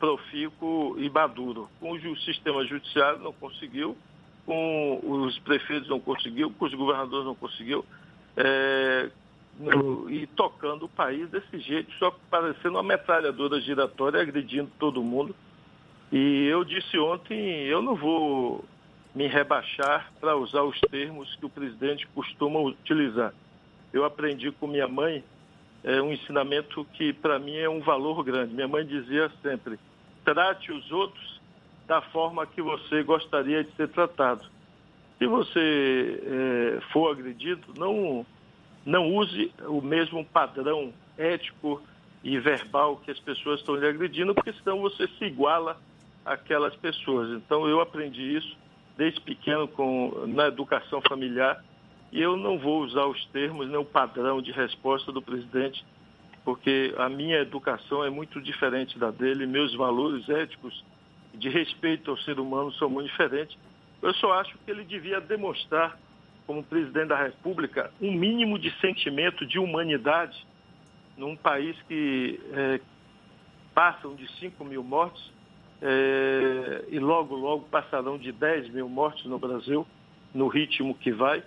profícuo 0.00 0.98
e 0.98 1.08
maduro? 1.08 1.68
Com 1.78 1.92
o 1.92 2.16
sistema 2.18 2.66
judiciário 2.66 3.20
não 3.20 3.32
conseguiu, 3.32 3.96
com 4.44 5.00
os 5.04 5.38
prefeitos 5.38 5.88
não 5.88 6.00
conseguiu, 6.00 6.50
com 6.50 6.64
os 6.64 6.74
governadores 6.74 7.24
não 7.24 7.36
conseguiu. 7.36 7.84
É, 8.36 9.08
no, 9.60 10.10
e 10.10 10.26
tocando 10.26 10.86
o 10.86 10.88
país 10.88 11.30
desse 11.30 11.60
jeito, 11.60 11.92
só 12.00 12.10
parecendo 12.28 12.74
uma 12.74 12.82
metralhadora 12.82 13.60
giratória, 13.60 14.20
agredindo 14.20 14.70
todo 14.80 15.00
mundo. 15.00 15.32
E 16.10 16.46
eu 16.46 16.64
disse 16.64 16.98
ontem, 16.98 17.36
eu 17.66 17.80
não 17.80 17.94
vou 17.94 18.64
me 19.14 19.26
rebaixar 19.26 20.10
para 20.20 20.36
usar 20.36 20.62
os 20.62 20.78
termos 20.80 21.34
que 21.36 21.46
o 21.46 21.50
presidente 21.50 22.06
costuma 22.08 22.60
utilizar. 22.60 23.34
Eu 23.92 24.04
aprendi 24.04 24.50
com 24.50 24.66
minha 24.66 24.88
mãe 24.88 25.22
é, 25.84 26.00
um 26.00 26.12
ensinamento 26.12 26.84
que 26.94 27.12
para 27.12 27.38
mim 27.38 27.56
é 27.56 27.68
um 27.68 27.80
valor 27.80 28.24
grande. 28.24 28.54
Minha 28.54 28.68
mãe 28.68 28.86
dizia 28.86 29.30
sempre: 29.42 29.78
trate 30.24 30.72
os 30.72 30.90
outros 30.90 31.40
da 31.86 32.00
forma 32.00 32.46
que 32.46 32.62
você 32.62 33.02
gostaria 33.02 33.62
de 33.62 33.70
ser 33.72 33.88
tratado. 33.88 34.44
Se 35.18 35.26
você 35.26 36.22
é, 36.24 36.80
for 36.92 37.12
agredido, 37.12 37.74
não 37.76 38.26
não 38.84 39.14
use 39.14 39.52
o 39.68 39.80
mesmo 39.80 40.24
padrão 40.24 40.92
ético 41.16 41.80
e 42.24 42.38
verbal 42.38 42.96
que 42.96 43.12
as 43.12 43.20
pessoas 43.20 43.60
estão 43.60 43.76
lhe 43.76 43.86
agredindo, 43.86 44.34
porque 44.34 44.52
senão 44.54 44.80
você 44.80 45.06
se 45.06 45.24
iguala 45.24 45.80
àquelas 46.24 46.74
pessoas. 46.76 47.30
Então 47.30 47.68
eu 47.68 47.80
aprendi 47.80 48.36
isso 48.36 48.56
desde 48.96 49.20
pequeno 49.20 49.66
com, 49.68 50.26
na 50.26 50.48
educação 50.48 51.00
familiar 51.08 51.62
e 52.12 52.20
eu 52.20 52.36
não 52.36 52.58
vou 52.58 52.82
usar 52.82 53.06
os 53.06 53.24
termos, 53.26 53.66
nem 53.66 53.78
o 53.78 53.84
padrão 53.84 54.42
de 54.42 54.52
resposta 54.52 55.10
do 55.10 55.22
presidente, 55.22 55.82
porque 56.44 56.94
a 56.98 57.08
minha 57.08 57.38
educação 57.38 58.04
é 58.04 58.10
muito 58.10 58.40
diferente 58.40 58.98
da 58.98 59.10
dele, 59.10 59.46
meus 59.46 59.74
valores 59.74 60.28
éticos 60.28 60.84
de 61.32 61.48
respeito 61.48 62.10
ao 62.10 62.18
ser 62.18 62.38
humano 62.38 62.70
são 62.72 62.90
muito 62.90 63.08
diferentes. 63.08 63.56
Eu 64.02 64.12
só 64.14 64.34
acho 64.34 64.58
que 64.58 64.70
ele 64.70 64.84
devia 64.84 65.20
demonstrar 65.20 65.98
como 66.46 66.62
presidente 66.62 67.08
da 67.08 67.22
República, 67.22 67.90
um 68.00 68.12
mínimo 68.12 68.58
de 68.58 68.70
sentimento 68.80 69.46
de 69.46 69.58
humanidade 69.58 70.46
num 71.16 71.34
país 71.34 71.80
que 71.88 72.38
é, 72.52 72.80
passam 73.72 74.14
de 74.14 74.30
5 74.38 74.62
mil 74.64 74.82
mortes 74.82 75.22
é, 75.82 76.84
e 76.88 76.98
logo, 77.00 77.34
logo 77.34 77.64
passarão 77.64 78.16
de 78.16 78.30
10 78.30 78.68
mil 78.68 78.88
mortes 78.88 79.24
no 79.24 79.36
Brasil, 79.36 79.84
no 80.32 80.46
ritmo 80.46 80.94
que 80.94 81.10
vai. 81.10 81.42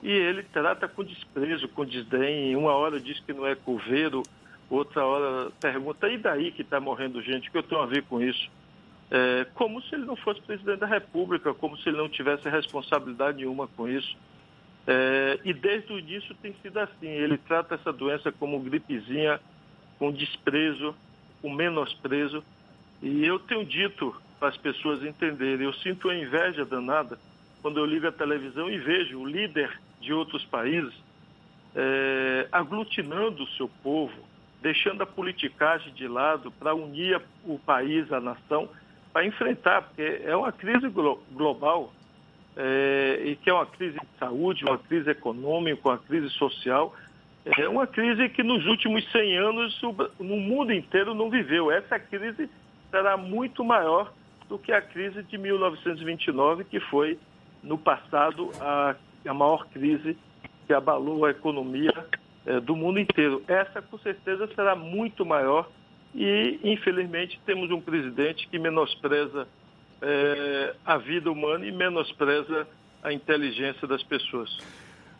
E 0.00 0.10
ele 0.10 0.44
trata 0.44 0.86
com 0.86 1.02
desprezo, 1.02 1.68
com 1.68 1.84
desdém. 1.84 2.54
Uma 2.54 2.72
hora 2.72 3.00
diz 3.00 3.18
que 3.20 3.32
não 3.32 3.44
é 3.44 3.56
coveiro, 3.56 4.22
outra 4.70 5.04
hora 5.04 5.50
pergunta, 5.60 6.08
e 6.08 6.16
daí 6.16 6.52
que 6.52 6.62
está 6.62 6.80
morrendo 6.80 7.20
gente? 7.20 7.48
O 7.48 7.52
que 7.52 7.58
eu 7.58 7.62
tenho 7.62 7.80
a 7.82 7.86
ver 7.86 8.04
com 8.04 8.22
isso? 8.22 8.48
É, 9.10 9.46
como 9.54 9.82
se 9.82 9.94
ele 9.94 10.04
não 10.04 10.16
fosse 10.16 10.40
presidente 10.40 10.78
da 10.78 10.86
República, 10.86 11.52
como 11.52 11.76
se 11.76 11.88
ele 11.88 11.98
não 11.98 12.08
tivesse 12.08 12.48
responsabilidade 12.48 13.38
nenhuma 13.38 13.66
com 13.66 13.88
isso. 13.88 14.16
É, 14.86 15.38
e 15.44 15.52
desde 15.52 15.92
o 15.92 15.98
início 15.98 16.34
tem 16.36 16.54
sido 16.62 16.78
assim. 16.78 17.08
Ele 17.08 17.36
trata 17.36 17.74
essa 17.74 17.92
doença 17.92 18.30
como 18.30 18.60
gripezinha, 18.60 19.40
com 19.98 20.12
desprezo, 20.12 20.94
com 21.40 21.52
menosprezo. 21.52 22.44
E 23.02 23.26
eu 23.26 23.38
tenho 23.40 23.64
dito 23.64 24.14
para 24.38 24.48
as 24.48 24.56
pessoas 24.56 25.02
entenderem, 25.04 25.66
eu 25.66 25.72
sinto 25.74 26.08
uma 26.08 26.16
inveja 26.16 26.64
danada 26.64 27.18
quando 27.60 27.78
eu 27.78 27.84
ligo 27.84 28.06
a 28.06 28.12
televisão 28.12 28.70
e 28.70 28.78
vejo 28.78 29.18
o 29.18 29.26
líder 29.26 29.76
de 30.00 30.12
outros 30.12 30.44
países 30.44 30.94
é, 31.74 32.46
aglutinando 32.52 33.42
o 33.42 33.48
seu 33.48 33.68
povo, 33.82 34.14
deixando 34.60 35.02
a 35.02 35.06
politicagem 35.06 35.92
de 35.94 36.06
lado 36.06 36.50
para 36.52 36.74
unir 36.74 37.20
o 37.44 37.58
país, 37.58 38.12
a 38.12 38.20
nação, 38.20 38.68
para 39.12 39.26
enfrentar, 39.26 39.82
porque 39.82 40.22
é 40.24 40.34
uma 40.36 40.52
crise 40.52 40.88
global 40.88 41.92
é, 42.56 43.22
e 43.24 43.36
que 43.36 43.50
é 43.50 43.52
uma 43.52 43.66
crise 43.66 43.98
de 43.98 44.18
saúde, 44.18 44.64
uma 44.64 44.78
crise 44.78 45.10
econômica, 45.10 45.88
uma 45.88 45.98
crise 45.98 46.30
social, 46.30 46.94
é 47.44 47.68
uma 47.68 47.86
crise 47.86 48.28
que 48.28 48.42
nos 48.42 48.64
últimos 48.66 49.10
100 49.10 49.36
anos 49.38 49.82
no 50.20 50.36
mundo 50.36 50.72
inteiro 50.72 51.14
não 51.14 51.28
viveu. 51.28 51.72
Essa 51.72 51.98
crise 51.98 52.48
será 52.92 53.16
muito 53.16 53.64
maior 53.64 54.12
do 54.48 54.58
que 54.58 54.70
a 54.70 54.82
crise 54.82 55.22
de 55.22 55.38
1929, 55.38 56.64
que 56.64 56.78
foi, 56.78 57.18
no 57.62 57.78
passado, 57.78 58.50
a, 58.60 58.94
a 59.26 59.34
maior 59.34 59.66
crise 59.68 60.16
que 60.66 60.74
abalou 60.74 61.24
a 61.24 61.30
economia 61.30 62.06
é, 62.44 62.60
do 62.60 62.76
mundo 62.76 63.00
inteiro. 63.00 63.42
Essa, 63.48 63.80
com 63.80 63.98
certeza, 63.98 64.46
será 64.54 64.76
muito 64.76 65.24
maior 65.24 65.68
e, 66.14 66.60
infelizmente, 66.62 67.40
temos 67.46 67.70
um 67.70 67.80
presidente 67.80 68.46
que 68.48 68.58
menospreza 68.58 69.48
é, 70.02 70.74
a 70.84 70.98
vida 70.98 71.30
humana 71.30 71.66
e 71.66 71.72
menospreza 71.72 72.68
a 73.02 73.10
inteligência 73.10 73.88
das 73.88 74.02
pessoas. 74.02 74.58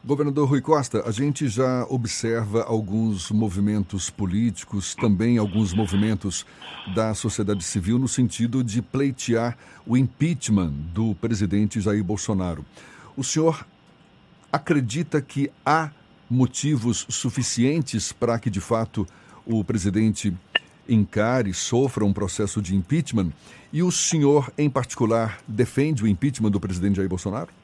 Governador 0.04 0.48
Rui 0.48 0.60
Costa, 0.60 1.04
a 1.06 1.12
gente 1.12 1.46
já 1.46 1.86
observa 1.88 2.64
alguns 2.64 3.30
movimentos 3.30 4.10
políticos, 4.10 4.96
também 4.96 5.38
alguns 5.38 5.72
movimentos 5.72 6.44
da 6.92 7.14
sociedade 7.14 7.62
civil 7.62 8.00
no 8.00 8.08
sentido 8.08 8.64
de 8.64 8.82
pleitear 8.82 9.56
o 9.86 9.96
impeachment 9.96 10.72
do 10.92 11.14
presidente 11.14 11.80
Jair 11.80 12.02
Bolsonaro. 12.02 12.64
O 13.16 13.22
senhor 13.22 13.64
acredita 14.52 15.22
que 15.22 15.52
há 15.64 15.92
motivos 16.28 17.06
suficientes 17.08 18.10
para 18.10 18.40
que, 18.40 18.50
de 18.50 18.60
fato, 18.60 19.06
o 19.46 19.62
presidente 19.62 20.36
encare, 20.88 21.54
sofra 21.54 22.04
um 22.04 22.12
processo 22.12 22.60
de 22.60 22.74
impeachment? 22.74 23.30
E 23.72 23.84
o 23.84 23.92
senhor, 23.92 24.52
em 24.58 24.68
particular, 24.68 25.38
defende 25.46 26.02
o 26.02 26.08
impeachment 26.08 26.50
do 26.50 26.58
presidente 26.58 26.96
Jair 26.96 27.08
Bolsonaro? 27.08 27.61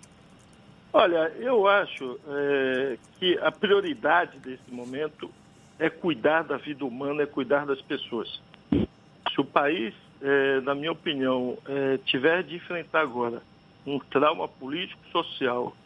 Olha, 0.93 1.32
eu 1.39 1.66
acho 1.66 2.19
é, 2.27 2.98
que 3.19 3.39
a 3.39 3.52
prioridade 3.52 4.39
desse 4.39 4.70
momento 4.70 5.31
é 5.78 5.90
cuidar 5.90 6.43
da 6.43 6.56
vida 6.56 6.85
humana, 6.85 7.23
é 7.23 7.27
cuidar 7.27 7.66
das 7.66 7.81
pessoas. 7.82 8.40
Se 8.70 9.40
o 9.40 9.44
país, 9.44 9.94
é, 10.23 10.60
na 10.62 10.74
minha 10.74 10.90
opinião, 10.90 11.59
é, 11.66 11.98
tiver 11.98 12.43
de 12.43 12.56
enfrentar 12.56 13.02
agora 13.02 13.43
um 13.86 13.98
trauma 13.98 14.48
político-social 14.48 15.77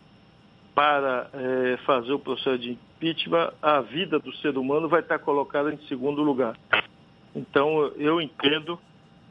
para 0.75 1.29
é, 1.35 1.77
fazer 1.85 2.13
o 2.13 2.19
processo 2.19 2.59
de 2.59 2.71
impeachment, 2.71 3.53
a 3.61 3.81
vida 3.81 4.19
do 4.19 4.35
ser 4.37 4.57
humano 4.57 4.89
vai 4.89 5.01
estar 5.01 5.19
colocada 5.19 5.73
em 5.73 5.79
segundo 5.89 6.23
lugar. 6.23 6.57
Então, 7.35 7.93
eu 7.97 8.21
entendo 8.21 8.79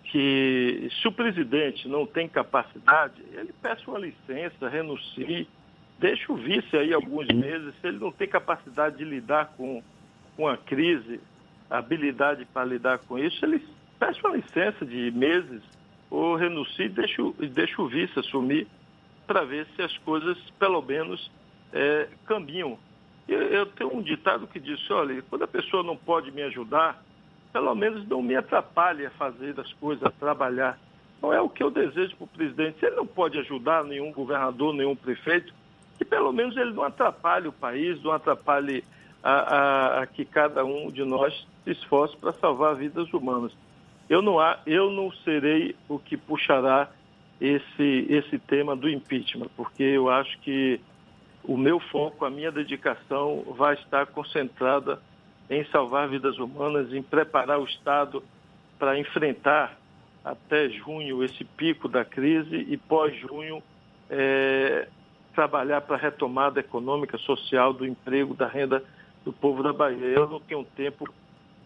que 0.03 0.89
se 1.01 1.07
o 1.07 1.11
presidente 1.11 1.87
não 1.87 2.05
tem 2.05 2.27
capacidade, 2.27 3.21
ele 3.33 3.53
peça 3.61 3.89
uma 3.89 3.97
licença, 3.97 4.67
renuncie, 4.67 5.47
deixa 6.01 6.33
o 6.33 6.35
vice 6.35 6.75
aí 6.75 6.91
alguns 6.91 7.27
meses. 7.27 7.75
Se 7.79 7.87
ele 7.87 7.99
não 7.99 8.11
tem 8.11 8.27
capacidade 8.27 8.97
de 8.97 9.03
lidar 9.03 9.53
com, 9.55 9.83
com 10.35 10.47
a 10.47 10.57
crise, 10.57 11.21
habilidade 11.69 12.43
para 12.45 12.65
lidar 12.65 12.97
com 12.97 13.19
isso, 13.19 13.45
ele 13.45 13.63
peça 13.99 14.19
uma 14.27 14.35
licença 14.35 14.83
de 14.83 15.11
meses 15.11 15.61
ou 16.09 16.35
renuncie 16.35 16.85
e 16.85 16.89
deixa, 16.89 17.21
deixa 17.53 17.81
o 17.81 17.87
vice 17.87 18.19
assumir 18.19 18.67
para 19.27 19.45
ver 19.45 19.67
se 19.75 19.81
as 19.83 19.95
coisas, 19.99 20.37
pelo 20.57 20.81
menos, 20.81 21.31
é, 21.71 22.09
caminham. 22.25 22.79
Eu, 23.27 23.43
eu 23.43 23.65
tenho 23.67 23.95
um 23.95 24.01
ditado 24.01 24.47
que 24.47 24.59
diz, 24.59 24.89
olha, 24.89 25.21
quando 25.29 25.43
a 25.43 25.47
pessoa 25.47 25.83
não 25.83 25.95
pode 25.95 26.31
me 26.31 26.41
ajudar, 26.41 27.01
pelo 27.53 27.73
menos 27.75 28.05
não 28.07 28.23
me 28.23 28.35
atrapalhe 28.35 29.05
a 29.05 29.11
fazer 29.11 29.57
as 29.59 29.71
coisas, 29.73 30.03
a 30.03 30.09
trabalhar. 30.09 30.79
Não 31.21 31.31
é 31.31 31.39
o 31.39 31.47
que 31.47 31.61
eu 31.61 31.69
desejo 31.69 32.15
para 32.17 32.25
o 32.25 32.27
presidente. 32.27 32.79
Se 32.79 32.87
ele 32.87 32.95
não 32.95 33.05
pode 33.05 33.37
ajudar 33.37 33.83
nenhum 33.83 34.11
governador, 34.11 34.73
nenhum 34.73 34.95
prefeito, 34.95 35.53
que 36.01 36.05
pelo 36.05 36.33
menos 36.33 36.57
ele 36.57 36.73
não 36.73 36.81
atrapalhe 36.81 37.47
o 37.47 37.51
país, 37.51 38.01
não 38.01 38.11
atrapalhe 38.11 38.83
a, 39.21 39.33
a, 39.33 40.01
a 40.01 40.07
que 40.07 40.25
cada 40.25 40.65
um 40.65 40.89
de 40.89 41.05
nós 41.05 41.45
se 41.63 41.69
esforce 41.69 42.17
para 42.17 42.33
salvar 42.33 42.73
vidas 42.73 43.13
humanas. 43.13 43.51
Eu 44.09 44.19
não, 44.19 44.39
há, 44.39 44.57
eu 44.65 44.89
não 44.89 45.11
serei 45.11 45.75
o 45.87 45.99
que 45.99 46.17
puxará 46.17 46.89
esse, 47.39 48.07
esse 48.09 48.39
tema 48.39 48.75
do 48.75 48.89
impeachment, 48.89 49.49
porque 49.55 49.83
eu 49.83 50.09
acho 50.09 50.39
que 50.39 50.81
o 51.43 51.55
meu 51.55 51.79
foco, 51.79 52.25
a 52.25 52.31
minha 52.31 52.51
dedicação 52.51 53.43
vai 53.55 53.75
estar 53.75 54.07
concentrada 54.07 54.99
em 55.51 55.63
salvar 55.65 56.09
vidas 56.09 56.39
humanas, 56.39 56.91
em 56.91 57.03
preparar 57.03 57.59
o 57.59 57.65
Estado 57.65 58.23
para 58.79 58.97
enfrentar 58.97 59.77
até 60.25 60.67
junho 60.67 61.23
esse 61.23 61.43
pico 61.43 61.87
da 61.87 62.03
crise 62.03 62.55
e 62.55 62.75
pós-junho 62.75 63.61
é, 64.09 64.87
trabalhar 65.33 65.81
para 65.81 65.95
a 65.95 65.99
retomada 65.99 66.59
econômica, 66.59 67.17
social, 67.17 67.73
do 67.73 67.85
emprego, 67.85 68.33
da 68.33 68.47
renda 68.47 68.83
do 69.23 69.31
povo 69.31 69.61
da 69.63 69.71
Bahia. 69.71 70.05
Eu 70.05 70.27
não 70.27 70.39
tenho 70.39 70.63
tempo 70.63 71.07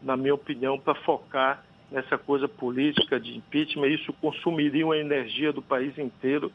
na 0.06 0.16
minha 0.16 0.36
opinião, 0.36 0.80
para 0.80 0.94
focar 1.02 1.64
nessa 1.92 2.18
coisa 2.18 2.48
política 2.48 3.20
de 3.20 3.36
impeachment. 3.36 3.88
Isso 3.88 4.14
consumiria 4.14 4.86
uma 4.86 4.98
energia 4.98 5.52
do 5.52 5.62
país 5.62 5.98
inteiro 5.98 6.52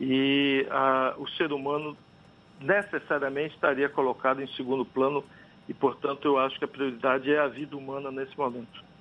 e 0.00 0.66
o 1.16 1.28
ser 1.30 1.52
humano 1.52 1.96
necessariamente 2.60 3.54
estaria 3.54 3.88
colocado 3.88 4.42
em 4.42 4.48
segundo 4.48 4.84
plano 4.84 5.24
e, 5.68 5.74
portanto, 5.74 6.26
eu 6.26 6.38
acho 6.38 6.58
que 6.58 6.64
a 6.64 6.68
prioridade 6.68 7.32
é 7.32 7.38
a 7.38 7.46
vida 7.46 7.76
humana 7.76 8.10
nesse 8.10 8.36
momento. 8.36 8.91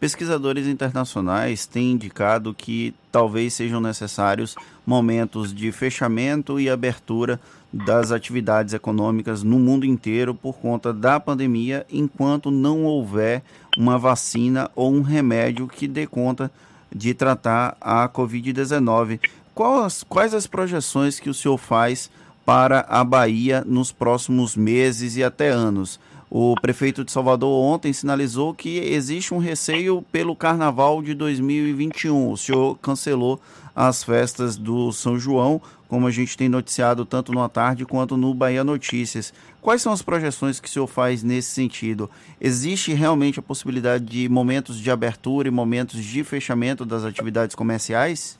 Pesquisadores 0.00 0.66
internacionais 0.66 1.66
têm 1.66 1.92
indicado 1.92 2.54
que 2.54 2.94
talvez 3.12 3.52
sejam 3.52 3.82
necessários 3.82 4.56
momentos 4.86 5.52
de 5.52 5.70
fechamento 5.70 6.58
e 6.58 6.70
abertura 6.70 7.38
das 7.70 8.10
atividades 8.10 8.72
econômicas 8.72 9.42
no 9.42 9.58
mundo 9.58 9.84
inteiro 9.84 10.34
por 10.34 10.54
conta 10.54 10.90
da 10.90 11.20
pandemia, 11.20 11.86
enquanto 11.92 12.50
não 12.50 12.84
houver 12.84 13.42
uma 13.76 13.98
vacina 13.98 14.70
ou 14.74 14.90
um 14.90 15.02
remédio 15.02 15.68
que 15.68 15.86
dê 15.86 16.06
conta 16.06 16.50
de 16.90 17.12
tratar 17.12 17.76
a 17.78 18.08
Covid-19. 18.08 19.20
Quais, 19.54 20.02
quais 20.08 20.32
as 20.32 20.46
projeções 20.46 21.20
que 21.20 21.28
o 21.28 21.34
senhor 21.34 21.58
faz 21.58 22.10
para 22.46 22.86
a 22.88 23.04
Bahia 23.04 23.62
nos 23.66 23.92
próximos 23.92 24.56
meses 24.56 25.18
e 25.18 25.22
até 25.22 25.50
anos? 25.50 26.00
O 26.32 26.54
prefeito 26.54 27.04
de 27.04 27.10
Salvador 27.10 27.50
ontem 27.50 27.92
sinalizou 27.92 28.54
que 28.54 28.78
existe 28.78 29.34
um 29.34 29.38
receio 29.38 30.00
pelo 30.12 30.36
carnaval 30.36 31.02
de 31.02 31.12
2021. 31.12 32.30
O 32.30 32.36
senhor 32.36 32.78
cancelou 32.78 33.40
as 33.74 34.04
festas 34.04 34.56
do 34.56 34.92
São 34.92 35.18
João, 35.18 35.60
como 35.88 36.06
a 36.06 36.10
gente 36.12 36.36
tem 36.36 36.48
noticiado 36.48 37.04
tanto 37.04 37.32
no 37.32 37.48
tarde 37.48 37.84
quanto 37.84 38.16
no 38.16 38.32
Bahia 38.32 38.62
Notícias. 38.62 39.34
Quais 39.60 39.82
são 39.82 39.92
as 39.92 40.02
projeções 40.02 40.60
que 40.60 40.68
o 40.68 40.70
senhor 40.70 40.86
faz 40.86 41.24
nesse 41.24 41.50
sentido? 41.50 42.08
Existe 42.40 42.92
realmente 42.92 43.40
a 43.40 43.42
possibilidade 43.42 44.04
de 44.04 44.28
momentos 44.28 44.78
de 44.78 44.88
abertura 44.88 45.48
e 45.48 45.50
momentos 45.50 46.00
de 46.00 46.22
fechamento 46.22 46.84
das 46.84 47.02
atividades 47.02 47.56
comerciais? 47.56 48.38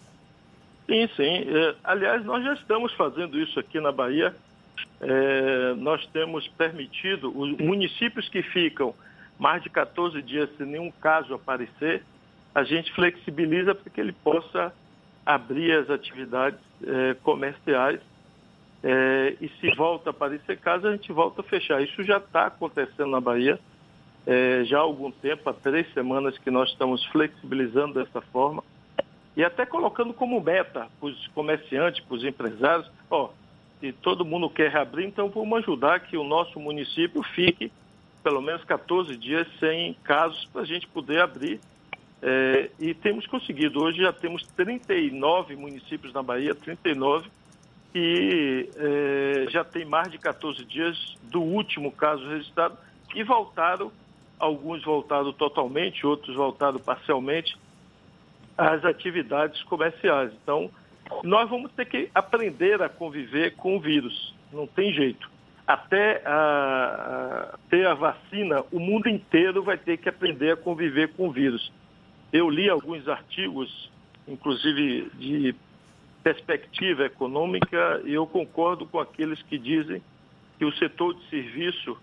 Sim, 0.86 1.08
sim. 1.16 1.44
É, 1.48 1.74
aliás, 1.82 2.24
nós 2.24 2.44
já 2.44 2.54
estamos 2.54 2.92
fazendo 2.92 3.36
isso 3.36 3.58
aqui 3.58 3.80
na 3.80 3.90
Bahia 3.90 4.32
é, 5.00 5.74
nós 5.74 6.04
temos 6.08 6.46
permitido, 6.48 7.32
os 7.36 7.56
municípios 7.58 8.28
que 8.28 8.42
ficam 8.42 8.94
mais 9.38 9.62
de 9.62 9.70
14 9.70 10.20
dias 10.22 10.50
sem 10.56 10.66
nenhum 10.66 10.90
caso 10.90 11.34
aparecer, 11.34 12.02
a 12.54 12.62
gente 12.62 12.92
flexibiliza 12.92 13.74
para 13.74 13.90
que 13.90 14.00
ele 14.00 14.12
possa 14.12 14.72
abrir 15.24 15.72
as 15.72 15.88
atividades 15.88 16.58
é, 16.86 17.14
comerciais 17.22 18.00
é, 18.82 19.36
e 19.40 19.48
se 19.60 19.74
volta 19.74 20.10
a 20.10 20.12
aparecer 20.12 20.58
caso, 20.58 20.88
a 20.88 20.92
gente 20.92 21.12
volta 21.12 21.40
a 21.42 21.44
fechar. 21.44 21.82
Isso 21.82 22.02
já 22.02 22.16
está 22.16 22.46
acontecendo 22.46 23.10
na 23.10 23.20
Bahia, 23.20 23.58
é, 24.26 24.64
já 24.64 24.78
há 24.78 24.82
algum 24.82 25.10
tempo, 25.10 25.48
há 25.48 25.52
três 25.52 25.90
semanas 25.92 26.36
que 26.38 26.50
nós 26.50 26.70
estamos 26.70 27.04
flexibilizando 27.06 27.94
dessa 27.94 28.20
forma 28.20 28.62
e 29.36 29.44
até 29.44 29.64
colocando 29.64 30.12
como 30.12 30.40
meta 30.40 30.88
para 30.98 31.08
os 31.08 31.26
comerciantes, 31.28 32.04
para 32.04 32.16
os 32.16 32.24
empresários, 32.24 32.90
ó, 33.10 33.30
e 33.82 33.92
todo 33.92 34.24
mundo 34.24 34.50
quer 34.50 34.70
reabrir, 34.70 35.06
então 35.06 35.28
vamos 35.28 35.58
ajudar 35.60 36.00
que 36.00 36.16
o 36.16 36.24
nosso 36.24 36.60
município 36.60 37.22
fique 37.22 37.72
pelo 38.22 38.40
menos 38.40 38.62
14 38.64 39.16
dias 39.16 39.46
sem 39.58 39.94
casos 40.04 40.44
para 40.52 40.62
a 40.62 40.66
gente 40.66 40.86
poder 40.86 41.20
abrir. 41.20 41.60
É, 42.22 42.70
e 42.78 42.92
temos 42.92 43.26
conseguido. 43.26 43.82
Hoje 43.82 44.02
já 44.02 44.12
temos 44.12 44.46
39 44.48 45.56
municípios 45.56 46.12
na 46.12 46.22
Bahia, 46.22 46.54
39, 46.54 47.30
que 47.92 48.68
é, 48.76 49.46
já 49.50 49.64
tem 49.64 49.86
mais 49.86 50.10
de 50.10 50.18
14 50.18 50.62
dias 50.64 51.16
do 51.22 51.40
último 51.40 51.90
caso 51.90 52.28
registrado 52.28 52.76
e 53.14 53.24
voltaram, 53.24 53.90
alguns 54.38 54.84
voltaram 54.84 55.32
totalmente, 55.32 56.06
outros 56.06 56.36
voltaram 56.36 56.78
parcialmente, 56.78 57.56
às 58.56 58.84
atividades 58.84 59.62
comerciais. 59.62 60.30
Então, 60.42 60.70
nós 61.22 61.48
vamos 61.48 61.70
ter 61.72 61.86
que 61.86 62.10
aprender 62.14 62.82
a 62.82 62.88
conviver 62.88 63.56
com 63.56 63.76
o 63.76 63.80
vírus. 63.80 64.34
Não 64.52 64.66
tem 64.66 64.92
jeito. 64.92 65.30
Até 65.66 66.22
a, 66.24 67.52
a, 67.54 67.58
ter 67.68 67.86
a 67.86 67.94
vacina, 67.94 68.64
o 68.72 68.80
mundo 68.80 69.08
inteiro 69.08 69.62
vai 69.62 69.76
ter 69.76 69.98
que 69.98 70.08
aprender 70.08 70.52
a 70.52 70.56
conviver 70.56 71.12
com 71.14 71.28
o 71.28 71.32
vírus. 71.32 71.72
Eu 72.32 72.50
li 72.50 72.68
alguns 72.68 73.06
artigos, 73.08 73.90
inclusive 74.26 75.10
de 75.14 75.54
perspectiva 76.22 77.04
econômica, 77.04 78.00
e 78.04 78.12
eu 78.12 78.26
concordo 78.26 78.86
com 78.86 78.98
aqueles 78.98 79.40
que 79.42 79.58
dizem 79.58 80.02
que 80.58 80.64
o 80.64 80.72
setor 80.76 81.14
de 81.14 81.28
serviço 81.28 81.96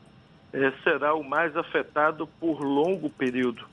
eh, 0.53 0.71
será 0.84 1.13
o 1.13 1.23
mais 1.23 1.55
afetado 1.55 2.25
por 2.39 2.61
longo 2.61 3.09
período, 3.09 3.65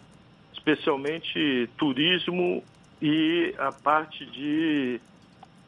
especialmente 0.52 1.68
turismo 1.78 2.62
e 3.00 3.54
a 3.58 3.72
parte 3.72 4.26
de 4.26 5.00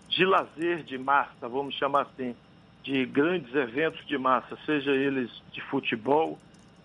de 0.08 0.24
lazer 0.24 0.82
de 0.82 0.98
massa, 0.98 1.48
vamos 1.48 1.74
chamar 1.74 2.02
assim, 2.02 2.34
de 2.82 3.04
grandes 3.04 3.54
eventos 3.54 4.06
de 4.06 4.16
massa, 4.16 4.56
seja 4.64 4.92
eles 4.92 5.30
de 5.52 5.60
futebol, 5.60 6.38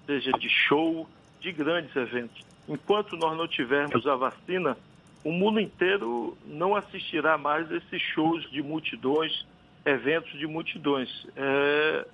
seja 0.05 0.31
de 0.31 0.49
show, 0.49 1.07
de 1.39 1.51
grandes 1.51 1.95
eventos. 1.95 2.43
Enquanto 2.67 3.15
nós 3.15 3.37
não 3.37 3.47
tivermos 3.47 4.05
a 4.07 4.15
vacina, 4.15 4.77
o 5.23 5.31
mundo 5.31 5.59
inteiro 5.59 6.37
não 6.45 6.75
assistirá 6.75 7.37
mais 7.37 7.69
esses 7.71 8.01
shows 8.01 8.49
de 8.49 8.61
multidões, 8.61 9.45
eventos 9.85 10.31
de 10.37 10.47
multidões. 10.47 11.27
É, 11.35 12.07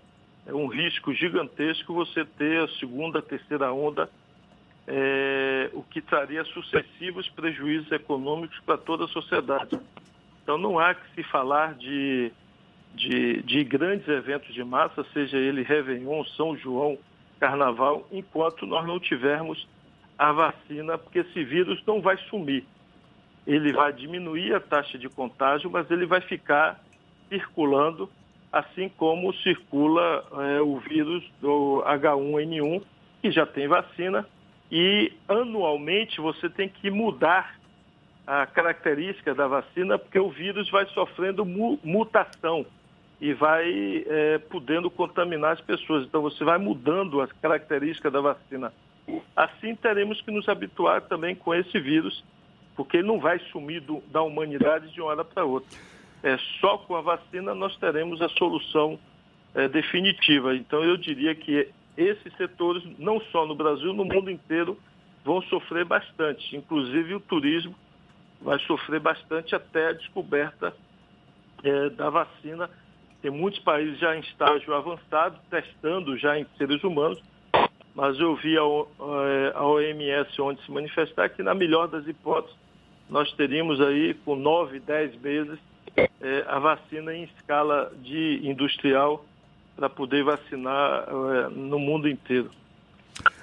é 0.48 0.54
um 0.54 0.68
risco 0.68 1.14
gigantesco 1.14 1.94
você 1.94 2.26
ter 2.26 2.64
a 2.64 2.68
segunda, 2.80 3.20
a 3.20 3.22
terceira 3.22 3.72
onda, 3.72 4.10
é, 4.88 5.70
o 5.74 5.84
que 5.84 6.02
traria 6.02 6.44
sucessivos 6.46 7.28
prejuízos 7.30 7.92
econômicos 7.92 8.60
para 8.66 8.78
toda 8.78 9.06
a 9.06 9.08
sociedade. 9.08 9.80
Então 10.48 10.58
não 10.58 10.80
há 10.80 10.96
que 10.96 11.14
se 11.14 11.24
falar 11.24 11.74
de, 11.74 12.32
de, 12.96 13.44
de 13.44 13.66
grandes 13.66 14.08
eventos 14.08 14.54
de 14.54 14.64
massa, 14.64 15.06
seja 15.12 15.36
ele 15.38 15.62
Réveillon, 15.62 16.24
São 16.38 16.56
João, 16.56 16.98
Carnaval, 17.38 18.08
enquanto 18.10 18.66
nós 18.66 18.88
não 18.88 18.98
tivermos 18.98 19.68
a 20.18 20.32
vacina, 20.32 20.98
porque 20.98 21.20
esse 21.20 21.44
vírus 21.44 21.84
não 21.86 22.00
vai 22.00 22.16
sumir. 22.30 22.64
Ele 23.46 23.74
vai 23.74 23.92
diminuir 23.92 24.56
a 24.56 24.62
taxa 24.62 24.98
de 24.98 25.10
contágio, 25.10 25.70
mas 25.70 25.92
ele 25.92 26.06
vai 26.06 26.22
ficar 26.22 26.80
circulando, 27.28 28.10
assim 28.50 28.88
como 28.88 29.34
circula 29.34 30.26
é, 30.32 30.62
o 30.62 30.78
vírus 30.80 31.30
do 31.42 31.84
H1N1, 31.86 32.84
que 33.22 33.32
já 33.32 33.46
tem 33.46 33.68
vacina, 33.68 34.26
e 34.72 35.12
anualmente 35.28 36.22
você 36.22 36.50
tem 36.50 36.70
que 36.70 36.90
mudar 36.90 37.58
a 38.28 38.46
característica 38.46 39.34
da 39.34 39.48
vacina, 39.48 39.98
porque 39.98 40.20
o 40.20 40.30
vírus 40.30 40.70
vai 40.70 40.86
sofrendo 40.88 41.46
mu 41.46 41.80
mutação 41.82 42.66
e 43.22 43.34
vai 43.34 44.04
é, 44.06 44.38
podendo 44.38 44.92
contaminar 44.92 45.54
as 45.54 45.62
pessoas. 45.62 46.06
Então 46.06 46.22
você 46.22 46.44
vai 46.44 46.58
mudando 46.58 47.22
as 47.22 47.32
características 47.32 48.12
da 48.12 48.20
vacina. 48.20 48.74
Assim 49.34 49.74
teremos 49.76 50.22
que 50.22 50.30
nos 50.30 50.50
habituar 50.50 51.04
também 51.04 51.34
com 51.34 51.56
esse 51.56 51.80
vírus, 51.80 52.22
porque 52.76 52.98
ele 52.98 53.08
não 53.08 53.18
vai 53.18 53.40
sumir 53.52 53.80
do, 53.80 54.04
da 54.12 54.22
humanidade 54.22 54.92
de 54.92 55.00
uma 55.00 55.12
hora 55.12 55.24
para 55.24 55.46
outra. 55.46 55.80
É, 56.22 56.38
só 56.60 56.78
com 56.80 56.98
a 56.98 57.02
vacina 57.02 57.56
nós 57.56 57.78
teremos 57.78 58.22
a 58.22 58.28
solução 58.28 59.00
é, 59.56 59.70
definitiva. 59.70 60.54
Então 60.54 60.84
eu 60.84 60.98
diria 60.98 61.34
que 61.34 61.70
esses 61.96 62.36
setores, 62.36 62.84
não 63.00 63.22
só 63.32 63.46
no 63.46 63.56
Brasil, 63.56 63.94
no 63.94 64.04
mundo 64.04 64.30
inteiro, 64.30 64.78
vão 65.24 65.42
sofrer 65.44 65.86
bastante, 65.86 66.56
inclusive 66.58 67.16
o 67.16 67.20
turismo 67.22 67.74
vai 68.42 68.60
sofrer 68.60 69.00
bastante 69.00 69.56
até 69.56 69.90
a 69.90 69.94
descoberta 69.94 70.74
é, 71.64 71.90
da 71.90 72.10
vacina. 72.10 72.70
Tem 73.22 73.32
muitos 73.32 73.60
países 73.62 74.00
já 74.00 74.16
em 74.16 74.20
estágio 74.20 74.74
avançado, 74.74 75.40
testando 75.50 76.18
já 76.18 76.38
em 76.38 76.46
seres 76.58 76.84
humanos, 76.84 77.22
mas 77.96 78.20
eu 78.20 78.36
vi 78.36 78.58
a, 78.58 78.62
é, 78.62 79.52
a 79.56 79.66
OMS 79.66 80.42
onde 80.42 80.64
se 80.64 80.72
manifestar 80.72 81.30
que, 81.30 81.42
na 81.42 81.56
melhor 81.56 81.88
das 81.88 82.08
hipóteses, 82.08 82.56
nós 83.10 83.32
teríamos 83.34 83.82
aí, 83.82 84.14
com 84.14 84.36
nove, 84.36 84.80
dez 84.80 85.20
meses, 85.20 85.58
é, 86.22 86.46
a 86.48 86.60
vacina 86.60 87.14
em 87.14 87.24
escala 87.24 87.92
de 88.04 88.40
industrial 88.44 89.26
para 89.76 89.90
poder 89.90 90.24
vacinar 90.24 91.06
é, 91.08 91.50
no 91.50 91.80
mundo 91.80 92.08
inteiro. 92.08 92.52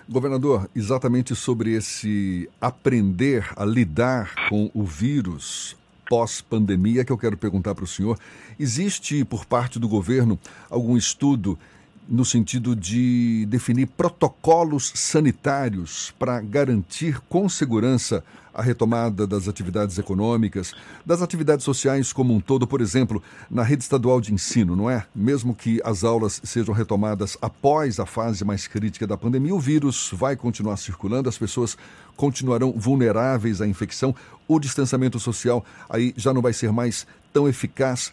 Governador, 0.09 0.68
exatamente 0.76 1.35
sobre 1.35 1.72
esse 1.72 2.48
aprender 2.60 3.51
a 3.56 3.64
lidar 3.64 4.35
com 4.51 4.70
o 4.74 4.85
vírus 4.85 5.74
pós-pandemia 6.06 7.05
que 7.05 7.10
eu 7.10 7.16
quero 7.16 7.39
perguntar 7.39 7.74
para 7.74 7.85
o 7.85 7.89
senhor. 7.89 8.18
Existe 8.60 9.24
por 9.24 9.47
parte 9.47 9.78
do 9.78 9.89
governo 9.89 10.39
algum 10.68 10.94
estudo 10.94 11.59
no 12.06 12.22
sentido 12.22 12.76
de 12.76 13.47
definir 13.48 13.86
protocolos 13.86 14.93
sanitários 14.94 16.12
para 16.18 16.39
garantir 16.39 17.18
com 17.20 17.48
segurança 17.48 18.22
a 18.55 18.62
retomada 18.62 19.26
das 19.26 19.48
atividades 19.48 19.98
econômicas, 19.98 20.72
das 21.05 21.20
atividades 21.20 21.64
sociais 21.64 22.12
como 22.12 22.32
um 22.32 22.40
todo, 22.40 22.66
por 22.66 22.81
exemplo, 22.81 23.20
na 23.51 23.64
rede 23.64 23.82
estadual 23.82 24.20
de 24.20 24.32
ensino, 24.32 24.76
não 24.76 24.89
é? 24.89 25.05
Mesmo 25.14 25.55
que 25.55 25.81
as 25.85 26.05
aulas 26.05 26.40
sejam 26.44 26.72
retomadas 26.72 27.36
após 27.43 27.98
a 27.98 28.06
fase 28.06 28.44
mais 28.44 28.68
crítica 28.68 29.06
da 29.06 29.16
pandemia, 29.16 29.55
o 29.55 29.59
vírus 29.59 30.10
vai 30.12 30.36
continuar 30.36 30.76
circulando, 30.76 31.28
as 31.28 31.36
pessoas 31.36 31.76
continuarão 32.16 32.72
vulneráveis 32.72 33.60
à 33.60 33.66
infecção, 33.66 34.14
o 34.47 34.60
distanciamento 34.60 35.18
social 35.18 35.64
aí 35.89 36.14
já 36.16 36.32
não 36.32 36.40
vai 36.40 36.52
ser 36.52 36.70
mais 36.70 37.06
tão 37.32 37.48
eficaz. 37.48 38.12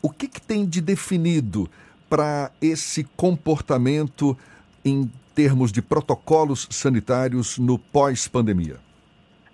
O 0.00 0.08
que, 0.08 0.28
que 0.28 0.40
tem 0.40 0.64
de 0.64 0.80
definido 0.80 1.68
para 2.08 2.50
esse 2.62 3.04
comportamento 3.16 4.36
em 4.84 5.10
termos 5.34 5.70
de 5.70 5.82
protocolos 5.82 6.66
sanitários 6.70 7.58
no 7.58 7.78
pós-pandemia? 7.78 8.87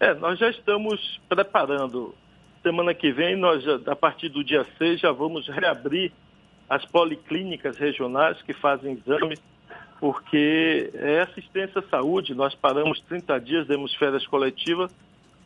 É, 0.05 0.13
nós 0.13 0.39
já 0.39 0.51
estamos 0.51 1.19
preparando. 1.31 2.15
Semana 2.63 2.93
que 2.93 3.11
vem, 3.11 3.37
nós 3.37 3.65
a 3.89 3.97
partir 3.97 4.29
do 4.29 4.45
dia 4.45 4.67
6, 4.77 5.01
já 5.01 5.11
vamos 5.11 5.49
reabrir 5.49 6.13
as 6.69 6.85
policlínicas 6.85 7.79
regionais 7.79 8.43
que 8.43 8.53
fazem 8.53 8.93
exames, 8.93 9.43
porque 9.99 10.91
é 10.93 11.23
assistência 11.23 11.79
à 11.79 11.89
saúde. 11.89 12.35
Nós 12.35 12.55
paramos 12.55 13.01
30 13.01 13.41
dias, 13.41 13.67
demos 13.67 13.95
férias 13.95 14.27
coletivas, 14.27 14.95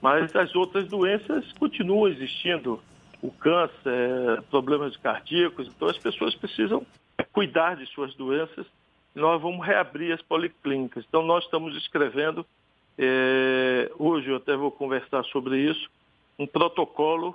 mas 0.02 0.34
as 0.34 0.52
outras 0.56 0.88
doenças 0.88 1.52
continuam 1.52 2.08
existindo. 2.08 2.82
O 3.22 3.30
câncer, 3.30 4.42
problemas 4.50 4.96
cardíacos, 4.96 5.68
então 5.68 5.86
as 5.86 5.98
pessoas 5.98 6.34
precisam 6.34 6.84
cuidar 7.32 7.76
de 7.76 7.86
suas 7.86 8.12
doenças. 8.16 8.66
Nós 9.14 9.40
vamos 9.40 9.64
reabrir 9.64 10.10
as 10.10 10.22
policlínicas. 10.22 11.04
Então 11.08 11.22
nós 11.22 11.44
estamos 11.44 11.76
escrevendo 11.76 12.44
é, 12.98 13.92
hoje 13.96 14.28
eu 14.28 14.36
até 14.36 14.56
vou 14.56 14.72
conversar 14.72 15.24
sobre 15.26 15.58
isso, 15.58 15.88
um 16.36 16.46
protocolo 16.46 17.34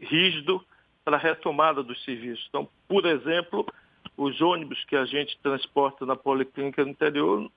rígido 0.00 0.64
para 1.04 1.16
a 1.16 1.20
retomada 1.20 1.82
dos 1.82 2.02
serviços. 2.04 2.46
Então, 2.48 2.68
por 2.86 3.04
exemplo, 3.04 3.66
os 4.16 4.40
ônibus 4.40 4.84
que 4.84 4.94
a 4.94 5.04
gente 5.04 5.36
transporta 5.42 6.06
na 6.06 6.14
Policlínica 6.14 6.84
do 6.84 6.90
Interior, 6.90 7.50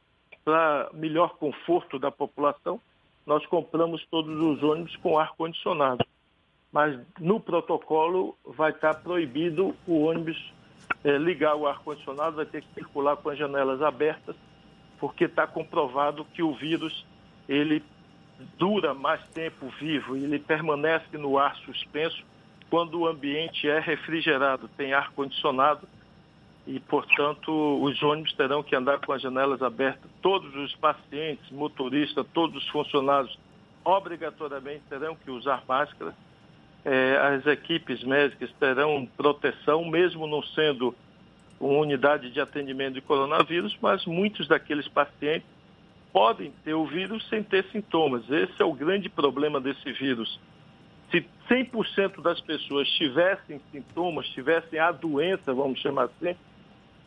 para 0.43 0.89
melhor 0.93 1.35
conforto 1.37 1.99
da 1.99 2.09
população, 2.09 2.81
nós 3.25 3.45
compramos 3.45 4.03
todos 4.09 4.35
os 4.39 4.63
ônibus 4.63 4.95
com 4.97 5.19
ar-condicionado. 5.19 6.03
Mas 6.71 6.99
no 7.19 7.39
protocolo 7.39 8.35
vai 8.43 8.71
estar 8.71 8.95
proibido 8.95 9.75
o 9.85 10.01
ônibus 10.01 10.51
é, 11.03 11.17
ligar 11.17 11.55
o 11.55 11.67
ar-condicionado, 11.67 12.37
vai 12.37 12.45
ter 12.45 12.61
que 12.63 12.73
circular 12.73 13.15
com 13.17 13.29
as 13.29 13.37
janelas 13.37 13.81
abertas, 13.81 14.35
porque 14.99 15.25
está 15.25 15.45
comprovado 15.45 16.25
que 16.25 16.41
o 16.41 16.53
vírus 16.53 17.05
ele 17.49 17.83
dura 18.57 18.93
mais 18.93 19.21
tempo 19.33 19.67
vivo 19.79 20.15
ele 20.15 20.39
permanece 20.39 21.17
no 21.17 21.37
ar 21.37 21.55
suspenso 21.57 22.23
quando 22.69 22.99
o 22.99 23.07
ambiente 23.07 23.67
é 23.67 23.79
refrigerado, 23.79 24.69
tem 24.77 24.93
ar 24.93 25.11
condicionado 25.11 25.87
e, 26.67 26.79
portanto, 26.79 27.51
os 27.81 28.01
ônibus 28.03 28.31
terão 28.33 28.61
que 28.61 28.75
andar 28.75 28.99
com 28.99 29.11
as 29.11 29.21
janelas 29.21 29.59
abertas. 29.61 30.09
Todos 30.21 30.53
os 30.55 30.75
pacientes, 30.75 31.49
motoristas, 31.49 32.23
todos 32.31 32.63
os 32.63 32.69
funcionários 32.69 33.35
obrigatoriamente 33.83 34.83
terão 34.87 35.15
que 35.15 35.31
usar 35.31 35.63
máscara. 35.67 36.13
É, 36.85 37.17
as 37.17 37.47
equipes 37.47 38.03
médicas 38.03 38.51
terão 38.59 39.07
proteção, 39.17 39.83
mesmo 39.83 40.27
não 40.27 40.43
sendo 40.43 40.93
uma 41.59 41.79
unidade 41.79 42.29
de 42.29 42.39
atendimento 42.39 42.93
de 42.93 43.01
coronavírus, 43.01 43.75
mas 43.81 44.05
muitos 44.05 44.47
daqueles 44.47 44.87
pacientes 44.87 45.49
podem 46.11 46.51
ter 46.63 46.73
o 46.73 46.85
vírus 46.85 47.27
sem 47.29 47.43
ter 47.43 47.65
sintomas. 47.71 48.29
Esse 48.29 48.61
é 48.61 48.65
o 48.65 48.73
grande 48.73 49.09
problema 49.09 49.59
desse 49.59 49.91
vírus. 49.93 50.39
Se 51.11 51.25
100% 51.49 52.21
das 52.21 52.39
pessoas 52.41 52.87
tivessem 52.91 53.59
sintomas, 53.71 54.27
tivessem 54.29 54.79
a 54.79 54.91
doença, 54.91 55.53
vamos 55.53 55.79
chamar 55.79 56.05
assim, 56.05 56.35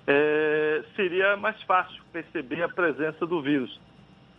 é, 0.07 0.83
seria 0.97 1.37
mais 1.37 1.61
fácil 1.63 2.03
perceber 2.13 2.63
a 2.63 2.69
presença 2.69 3.27
do 3.27 3.41
vírus. 3.41 3.81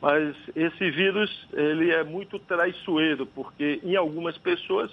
Mas 0.01 0.35
esse 0.53 0.91
vírus 0.91 1.47
ele 1.53 1.91
é 1.91 2.03
muito 2.03 2.37
traiçoeiro, 2.39 3.25
porque 3.25 3.79
em 3.83 3.95
algumas 3.95 4.37
pessoas 4.37 4.91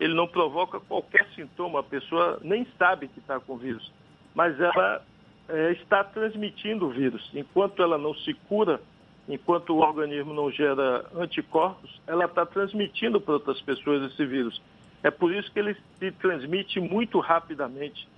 ele 0.00 0.14
não 0.14 0.26
provoca 0.26 0.80
qualquer 0.80 1.26
sintoma, 1.36 1.80
a 1.80 1.84
pessoa 1.84 2.40
nem 2.42 2.66
sabe 2.76 3.08
que 3.08 3.20
está 3.20 3.38
com 3.38 3.56
vírus, 3.56 3.92
mas 4.34 4.58
ela 4.60 5.02
é, 5.48 5.72
está 5.72 6.02
transmitindo 6.02 6.86
o 6.86 6.90
vírus. 6.90 7.30
Enquanto 7.34 7.82
ela 7.82 7.96
não 7.96 8.14
se 8.14 8.34
cura, 8.48 8.80
enquanto 9.28 9.70
o 9.70 9.78
organismo 9.78 10.32
não 10.32 10.50
gera 10.50 11.04
anticorpos, 11.14 12.00
ela 12.06 12.24
está 12.24 12.46
transmitindo 12.46 13.20
para 13.20 13.34
outras 13.34 13.60
pessoas 13.60 14.10
esse 14.10 14.24
vírus. 14.24 14.60
É 15.02 15.10
por 15.10 15.32
isso 15.34 15.50
que 15.52 15.58
ele 15.58 15.76
se 15.98 16.10
transmite 16.12 16.80
muito 16.80 17.20
rapidamente, 17.20 18.08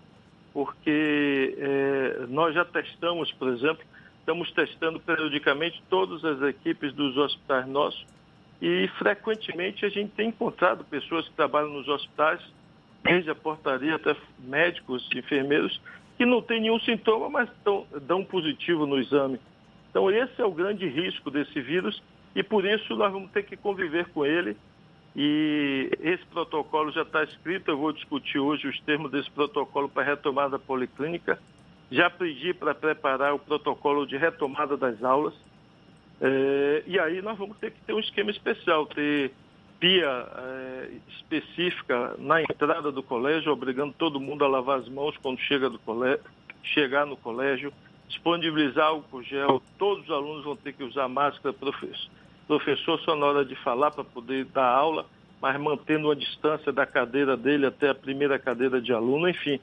porque 0.52 1.54
é, 1.58 2.26
nós 2.28 2.54
já 2.54 2.64
testamos, 2.64 3.30
por 3.32 3.48
exemplo, 3.48 3.84
estamos 4.20 4.50
testando 4.52 5.00
periodicamente 5.00 5.82
todas 5.90 6.24
as 6.24 6.40
equipes 6.42 6.92
dos 6.94 7.16
hospitais 7.16 7.66
nossos 7.66 8.06
e 8.62 8.88
frequentemente 8.98 9.86
a 9.86 9.88
gente 9.88 10.12
tem 10.12 10.28
encontrado 10.28 10.84
pessoas 10.84 11.26
que 11.26 11.34
trabalham 11.34 11.70
nos 11.70 11.88
hospitais, 11.88 12.40
desde 13.02 13.30
a 13.30 13.34
portaria 13.34 13.94
até 13.94 14.14
médicos, 14.38 15.08
enfermeiros, 15.14 15.80
que 16.18 16.26
não 16.26 16.42
têm 16.42 16.60
nenhum 16.60 16.78
sintoma, 16.80 17.30
mas 17.30 17.48
dão 18.02 18.22
positivo 18.22 18.86
no 18.86 18.98
exame. 18.98 19.40
Então, 19.90 20.10
esse 20.10 20.40
é 20.40 20.44
o 20.44 20.52
grande 20.52 20.86
risco 20.86 21.30
desse 21.30 21.60
vírus 21.60 22.00
e 22.34 22.42
por 22.42 22.64
isso 22.64 22.94
nós 22.94 23.12
vamos 23.12 23.30
ter 23.32 23.42
que 23.42 23.56
conviver 23.56 24.06
com 24.10 24.24
ele. 24.24 24.56
E 25.14 25.90
esse 26.00 26.24
protocolo 26.26 26.92
já 26.92 27.02
está 27.02 27.24
escrito, 27.24 27.70
eu 27.70 27.76
vou 27.76 27.92
discutir 27.92 28.38
hoje 28.38 28.68
os 28.68 28.80
termos 28.82 29.10
desse 29.10 29.30
protocolo 29.30 29.88
para 29.88 30.04
retomada 30.04 30.58
policlínica. 30.58 31.38
Já 31.90 32.08
pedi 32.08 32.54
para 32.54 32.72
preparar 32.72 33.34
o 33.34 33.38
protocolo 33.38 34.06
de 34.06 34.16
retomada 34.16 34.76
das 34.76 35.02
aulas. 35.02 35.34
É, 36.20 36.84
e 36.86 36.98
aí 36.98 37.20
nós 37.20 37.36
vamos 37.36 37.58
ter 37.58 37.72
que 37.72 37.80
ter 37.80 37.92
um 37.92 37.98
esquema 37.98 38.30
especial, 38.30 38.86
ter 38.86 39.32
pia 39.80 40.06
é, 40.06 40.90
específica 41.08 42.14
na 42.18 42.42
entrada 42.42 42.92
do 42.92 43.02
colégio, 43.02 43.50
obrigando 43.50 43.94
todo 43.94 44.20
mundo 44.20 44.44
a 44.44 44.48
lavar 44.48 44.78
as 44.78 44.88
mãos 44.88 45.16
quando 45.16 45.40
chega 45.40 45.70
do 45.70 45.78
colégio, 45.80 46.20
chegar 46.62 47.06
no 47.06 47.16
colégio 47.16 47.72
disponibilizar 48.10 48.88
álcool 48.88 49.22
gel, 49.22 49.62
todos 49.78 50.04
os 50.04 50.10
alunos 50.10 50.44
vão 50.44 50.56
ter 50.56 50.72
que 50.72 50.82
usar 50.82 51.08
máscara, 51.08 51.52
professor, 51.52 52.10
professor 52.46 53.00
só 53.00 53.14
na 53.14 53.26
hora 53.26 53.44
de 53.44 53.54
falar 53.56 53.92
para 53.92 54.04
poder 54.04 54.44
dar 54.46 54.66
aula, 54.66 55.06
mas 55.40 55.58
mantendo 55.58 56.08
uma 56.08 56.16
distância 56.16 56.72
da 56.72 56.84
cadeira 56.84 57.36
dele 57.36 57.66
até 57.66 57.88
a 57.88 57.94
primeira 57.94 58.38
cadeira 58.38 58.80
de 58.80 58.92
aluno, 58.92 59.28
enfim. 59.28 59.58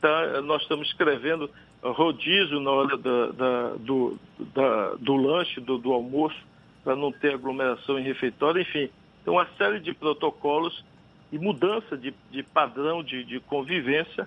Tá, 0.00 0.40
nós 0.40 0.62
estamos 0.62 0.88
escrevendo 0.88 1.48
rodízio 1.82 2.58
na 2.60 2.70
hora 2.70 2.96
da, 2.96 3.26
da, 3.26 3.68
do, 3.78 4.18
da, 4.54 4.94
do 4.94 5.14
lanche, 5.14 5.60
do, 5.60 5.78
do 5.78 5.92
almoço, 5.92 6.36
para 6.82 6.96
não 6.96 7.12
ter 7.12 7.34
aglomeração 7.34 7.98
em 7.98 8.02
refeitório, 8.02 8.62
enfim. 8.62 8.88
Então, 9.20 9.34
uma 9.34 9.46
série 9.58 9.78
de 9.78 9.92
protocolos 9.92 10.84
e 11.30 11.38
mudança 11.38 11.96
de, 11.96 12.12
de 12.30 12.42
padrão 12.42 13.02
de, 13.02 13.22
de 13.22 13.38
convivência 13.40 14.26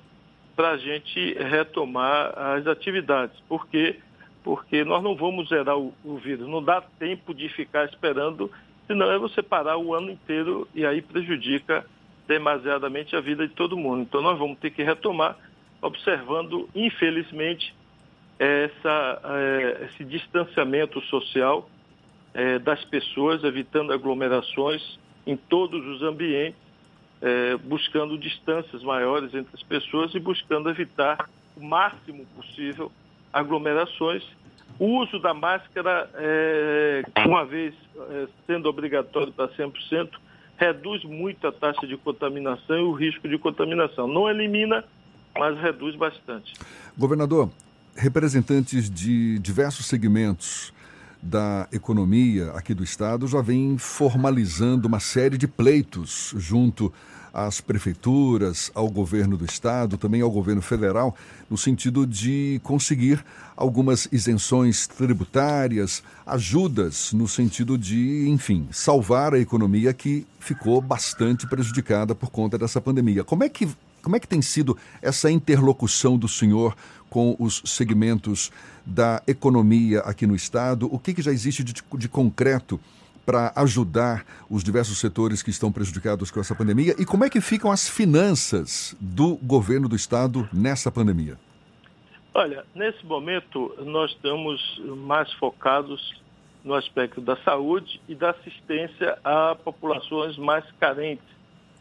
para 0.56 0.72
a 0.72 0.78
gente 0.78 1.34
retomar 1.34 2.34
as 2.38 2.68
atividades. 2.68 3.38
Por 3.48 3.68
quê? 3.68 4.00
Porque 4.44 4.84
nós 4.84 5.04
não 5.04 5.16
vamos 5.16 5.50
zerar 5.50 5.78
o, 5.78 5.94
o 6.04 6.18
vírus, 6.18 6.48
não 6.48 6.64
dá 6.64 6.82
tempo 6.82 7.34
de 7.34 7.50
ficar 7.50 7.86
esperando, 7.86 8.50
senão 8.88 9.12
é 9.12 9.18
você 9.18 9.42
parar 9.42 9.78
o 9.78 9.94
ano 9.94 10.12
inteiro 10.12 10.68
e 10.74 10.86
aí 10.86 11.02
prejudica 11.02 11.86
demasiadamente 12.28 13.16
a 13.16 13.22
vida 13.22 13.48
de 13.48 13.54
todo 13.54 13.78
mundo. 13.78 14.02
Então 14.02 14.22
nós 14.22 14.38
vamos 14.38 14.58
ter 14.60 14.72
que 14.72 14.84
retomar, 14.84 15.38
observando, 15.82 16.70
infelizmente, 16.74 17.76
essa, 18.40 19.22
é, 19.24 19.86
esse 19.86 20.04
distanciamento 20.04 21.02
social 21.02 21.70
é, 22.34 22.60
das 22.60 22.84
pessoas, 22.86 23.44
evitando 23.44 23.94
aglomerações 23.94 25.00
em 25.26 25.36
todos 25.36 25.86
os 25.86 26.02
ambientes 26.02 26.65
é, 27.26 27.58
buscando 27.58 28.20
distâncias 28.20 28.84
maiores 28.84 29.34
entre 29.34 29.50
as 29.56 29.64
pessoas 29.64 30.14
e 30.14 30.20
buscando 30.20 30.70
evitar 30.70 31.28
o 31.58 31.66
máximo 31.66 32.24
possível 32.36 32.92
aglomerações. 33.34 34.24
O 34.78 35.02
uso 35.02 35.18
da 35.20 35.34
máscara, 35.34 36.08
é, 36.14 37.04
uma 37.26 37.44
vez 37.44 37.74
é, 37.98 38.28
sendo 38.46 38.70
obrigatório 38.70 39.34
para 39.34 39.48
100%, 39.48 40.12
reduz 40.56 41.04
muito 41.04 41.48
a 41.48 41.52
taxa 41.52 41.88
de 41.88 41.98
contaminação 41.98 42.78
e 42.78 42.84
o 42.84 42.92
risco 42.92 43.28
de 43.28 43.40
contaminação. 43.40 44.08
Não 44.08 44.30
elimina, 44.30 44.86
mas 45.36 45.60
reduz 45.60 45.96
bastante. 45.96 46.54
Governador, 46.96 47.50
representantes 47.96 48.88
de 48.88 49.40
diversos 49.40 49.88
segmentos 49.88 50.72
da 51.26 51.68
Economia 51.72 52.52
aqui 52.52 52.74
do 52.74 52.84
Estado 52.84 53.28
já 53.28 53.42
vem 53.42 53.78
formalizando 53.78 54.88
uma 54.88 55.00
série 55.00 55.38
de 55.38 55.48
pleitos 55.48 56.34
junto 56.38 56.94
às 57.34 57.60
prefeituras, 57.60 58.72
ao 58.74 58.90
governo 58.90 59.36
do 59.36 59.44
Estado, 59.44 59.98
também 59.98 60.22
ao 60.22 60.32
governo 60.32 60.62
federal, 60.62 61.14
no 61.50 61.58
sentido 61.58 62.08
de 62.08 62.62
conseguir 62.64 63.26
algumas 63.58 64.08
isenções 64.10 64.88
tributárias, 64.88 66.02
ajudas 66.26 67.12
no 67.12 67.28
sentido 67.28 67.78
de, 67.78 68.30
enfim, 68.30 68.68
salvar 68.72 69.34
a 69.34 69.40
economia 69.40 69.94
que 69.94 70.26
ficou 70.40 70.80
bastante 70.80 71.46
prejudicada 71.46 72.16
por 72.16 72.30
conta 72.30 72.58
dessa 72.58 72.80
pandemia. 72.80 73.24
Como 73.24 73.44
é 73.44 73.50
que, 73.50 73.68
como 74.02 74.16
é 74.16 74.20
que 74.20 74.28
tem 74.28 74.42
sido 74.42 74.78
essa 75.02 75.30
interlocução 75.30 76.18
do 76.18 76.30
senhor 76.30 76.74
com 77.10 77.36
os 77.40 77.62
segmentos 77.66 78.52
da 78.86 79.22
economia 79.28 80.00
aqui 80.02 80.28
no 80.28 80.36
Estado? 80.36 80.88
O 80.94 81.00
que, 81.00 81.14
que 81.14 81.22
já 81.22 81.32
existe 81.32 81.64
de, 81.64 81.74
de 81.98 82.10
concreto 82.10 82.80
para 83.26 83.52
ajudar 83.56 84.26
os 84.50 84.64
diversos 84.64 85.00
setores 85.00 85.42
que 85.42 85.50
estão 85.50 85.72
prejudicados 85.72 86.30
com 86.30 86.40
essa 86.40 86.54
pandemia? 86.54 86.96
E 87.00 87.06
como 87.06 87.26
é 87.26 87.30
que 87.30 87.42
ficam 87.42 87.72
as 87.72 87.90
finanças 87.90 88.96
do 89.00 89.36
governo 89.38 89.90
do 89.90 89.96
Estado 89.96 90.48
nessa 90.54 90.92
pandemia? 90.92 91.38
Olha, 92.34 92.66
nesse 92.76 93.04
momento 93.06 93.74
nós 93.80 94.12
estamos 94.12 94.82
mais 95.06 95.32
focados 95.34 96.22
no 96.66 96.74
aspecto 96.74 97.22
da 97.22 97.38
saúde 97.38 98.02
e 98.10 98.16
da 98.16 98.32
assistência 98.32 99.18
a 99.24 99.56
populações 99.56 100.38
mais 100.38 100.66
carentes, 100.80 101.26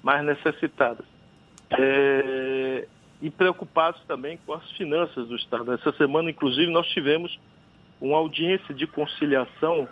mais 0.02 0.24
necessitadas. 0.24 1.04
É, 1.70 2.86
e 3.24 3.30
preocupados 3.30 4.02
também 4.02 4.38
com 4.44 4.52
as 4.52 4.70
finanças 4.72 5.26
do 5.26 5.34
Estado. 5.34 5.72
Essa 5.72 5.92
semana, 5.92 6.28
inclusive, 6.28 6.70
nós 6.70 6.86
tivemos 6.88 7.40
uma 7.98 8.18
audiência 8.18 8.74
de 8.74 8.86
conciliação 8.86 9.88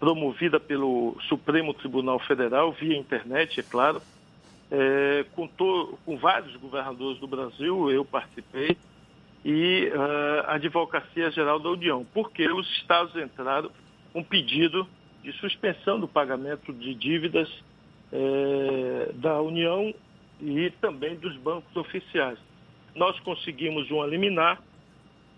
promovida 0.00 0.58
pelo 0.58 1.14
Supremo 1.28 1.74
Tribunal 1.74 2.18
Federal, 2.20 2.72
via 2.72 2.96
internet, 2.96 3.60
é 3.60 3.62
claro, 3.62 4.00
é, 4.70 5.26
com, 5.34 5.46
to, 5.46 5.98
com, 6.06 6.16
vários 6.16 6.56
governadores 6.56 7.20
do 7.20 7.26
Brasil, 7.26 7.90
eu 7.90 8.02
participei, 8.02 8.78
e 9.44 9.92
uh, 9.94 10.46
a 10.46 10.54
Advocacia 10.54 11.30
Geral 11.30 11.58
da 11.58 11.68
União, 11.68 12.06
porque 12.14 12.50
os 12.50 12.66
estados 12.78 13.14
entraram 13.14 13.70
com 14.10 14.20
um 14.20 14.24
pedido 14.24 14.88
de 15.22 15.32
suspensão 15.34 16.00
do 16.00 16.08
pagamento 16.08 16.72
de 16.72 16.94
dívidas 16.94 17.50
é, 18.10 19.10
da 19.16 19.38
União 19.42 19.92
e 20.42 20.70
também 20.80 21.14
dos 21.14 21.36
bancos 21.36 21.74
oficiais. 21.76 22.38
Nós 22.94 23.18
conseguimos 23.20 23.90
um 23.90 24.04
liminar 24.04 24.60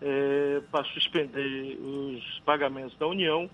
é, 0.00 0.62
para 0.70 0.84
suspender 0.86 1.78
os 1.78 2.40
pagamentos 2.40 2.96
da 2.96 3.06
União 3.06 3.48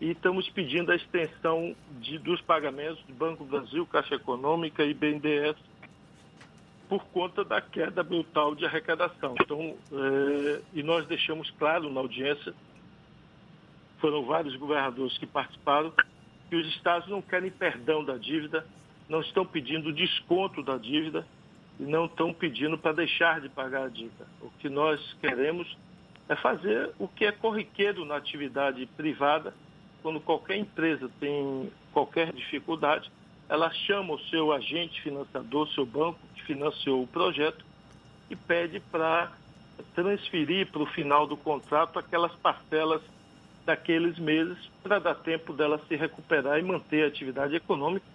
e 0.00 0.10
estamos 0.10 0.48
pedindo 0.48 0.90
a 0.90 0.96
extensão 0.96 1.76
de, 2.00 2.18
dos 2.18 2.40
pagamentos 2.40 3.02
do 3.04 3.14
Banco 3.14 3.44
Brasil, 3.44 3.86
Caixa 3.86 4.14
Econômica 4.14 4.82
e 4.84 4.94
BNDES 4.94 5.56
por 6.88 7.04
conta 7.06 7.44
da 7.44 7.60
queda 7.60 8.02
brutal 8.02 8.54
de 8.54 8.64
arrecadação. 8.64 9.34
Então, 9.40 9.76
é, 9.92 10.60
e 10.72 10.82
nós 10.82 11.06
deixamos 11.06 11.50
claro 11.52 11.90
na 11.90 12.00
audiência, 12.00 12.54
foram 13.98 14.24
vários 14.24 14.56
governadores 14.56 15.16
que 15.16 15.26
participaram, 15.26 15.92
que 16.48 16.56
os 16.56 16.66
estados 16.68 17.08
não 17.08 17.22
querem 17.22 17.50
perdão 17.50 18.04
da 18.04 18.16
dívida, 18.16 18.66
não 19.08 19.20
estão 19.20 19.44
pedindo 19.44 19.92
desconto 19.92 20.62
da 20.62 20.76
dívida 20.76 21.26
e 21.78 21.82
não 21.82 22.06
estão 22.06 22.32
pedindo 22.32 22.78
para 22.78 22.92
deixar 22.92 23.40
de 23.40 23.48
pagar 23.48 23.84
a 23.84 23.88
dívida. 23.88 24.26
O 24.40 24.50
que 24.58 24.68
nós 24.68 25.00
queremos 25.20 25.76
é 26.28 26.36
fazer 26.36 26.90
o 26.98 27.06
que 27.06 27.26
é 27.26 27.32
corriqueiro 27.32 28.04
na 28.04 28.16
atividade 28.16 28.86
privada, 28.96 29.54
quando 30.02 30.20
qualquer 30.20 30.56
empresa 30.56 31.10
tem 31.20 31.70
qualquer 31.92 32.32
dificuldade, 32.32 33.10
ela 33.48 33.70
chama 33.70 34.14
o 34.14 34.20
seu 34.20 34.52
agente 34.52 35.00
financiador, 35.02 35.68
seu 35.68 35.84
banco 35.84 36.18
que 36.34 36.42
financiou 36.44 37.02
o 37.02 37.06
projeto, 37.06 37.64
e 38.30 38.36
pede 38.36 38.80
para 38.80 39.32
transferir 39.94 40.70
para 40.70 40.82
o 40.82 40.86
final 40.86 41.26
do 41.26 41.36
contrato 41.36 41.98
aquelas 41.98 42.32
parcelas 42.36 43.02
daqueles 43.66 44.18
meses 44.18 44.58
para 44.82 44.98
dar 44.98 45.14
tempo 45.14 45.52
dela 45.52 45.80
se 45.88 45.96
recuperar 45.96 46.58
e 46.58 46.62
manter 46.62 47.04
a 47.04 47.08
atividade 47.08 47.54
econômica 47.54 48.13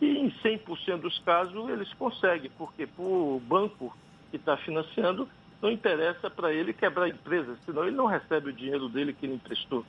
e 0.00 0.18
em 0.18 0.30
100% 0.30 1.00
dos 1.00 1.18
casos 1.20 1.68
eles 1.68 1.92
conseguem, 1.94 2.50
porque 2.58 2.86
para 2.86 3.04
o 3.04 3.40
banco 3.40 3.96
que 4.30 4.36
está 4.36 4.56
financiando 4.56 5.28
não 5.62 5.70
interessa 5.70 6.28
para 6.28 6.52
ele 6.52 6.72
quebrar 6.72 7.04
a 7.04 7.08
empresa, 7.08 7.56
senão 7.64 7.86
ele 7.86 7.96
não 7.96 8.06
recebe 8.06 8.50
o 8.50 8.52
dinheiro 8.52 8.88
dele 8.88 9.12
que 9.12 9.24
ele 9.24 9.34
emprestou. 9.34 9.84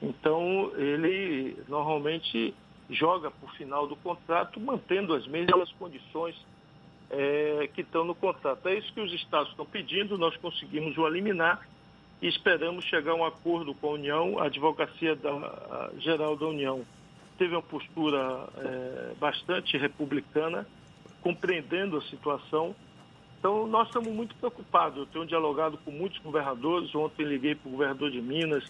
Então 0.00 0.70
ele 0.76 1.56
normalmente 1.66 2.54
joga 2.88 3.30
para 3.30 3.46
o 3.46 3.52
final 3.52 3.86
do 3.86 3.96
contrato, 3.96 4.60
mantendo 4.60 5.14
as 5.14 5.26
mesmas 5.26 5.72
condições 5.72 6.36
é, 7.10 7.68
que 7.74 7.80
estão 7.80 8.04
no 8.04 8.14
contrato. 8.14 8.68
É 8.68 8.78
isso 8.78 8.92
que 8.92 9.00
os 9.00 9.12
estados 9.12 9.50
estão 9.50 9.66
pedindo, 9.66 10.16
nós 10.16 10.36
conseguimos 10.36 10.96
o 10.96 11.06
eliminar 11.06 11.66
e 12.22 12.28
esperamos 12.28 12.84
chegar 12.84 13.12
a 13.12 13.16
um 13.16 13.24
acordo 13.24 13.74
com 13.74 13.88
a 13.88 13.92
União, 13.92 14.38
a 14.38 14.44
Advocacia 14.44 15.16
da, 15.16 15.30
a 15.30 15.90
Geral 15.98 16.36
da 16.36 16.46
União 16.46 16.84
teve 17.38 17.54
uma 17.54 17.62
postura 17.62 18.48
é, 18.56 19.14
bastante 19.18 19.78
republicana, 19.78 20.66
compreendendo 21.22 21.96
a 21.96 22.02
situação. 22.02 22.74
Então, 23.38 23.66
nós 23.66 23.86
estamos 23.86 24.12
muito 24.12 24.34
preocupados. 24.34 24.98
Eu 24.98 25.06
tenho 25.06 25.24
dialogado 25.24 25.78
com 25.78 25.92
muitos 25.92 26.18
governadores. 26.18 26.92
Ontem 26.94 27.24
liguei 27.24 27.54
para 27.54 27.68
o 27.68 27.72
governador 27.72 28.10
de 28.10 28.20
Minas, 28.20 28.64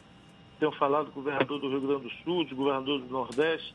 tenho 0.60 0.70
falado 0.72 1.10
com 1.10 1.20
o 1.20 1.22
governador 1.22 1.58
do 1.58 1.68
Rio 1.68 1.80
Grande 1.80 2.02
do 2.02 2.10
Sul, 2.22 2.42
o 2.42 2.54
governador 2.54 3.00
do 3.00 3.08
Nordeste. 3.08 3.74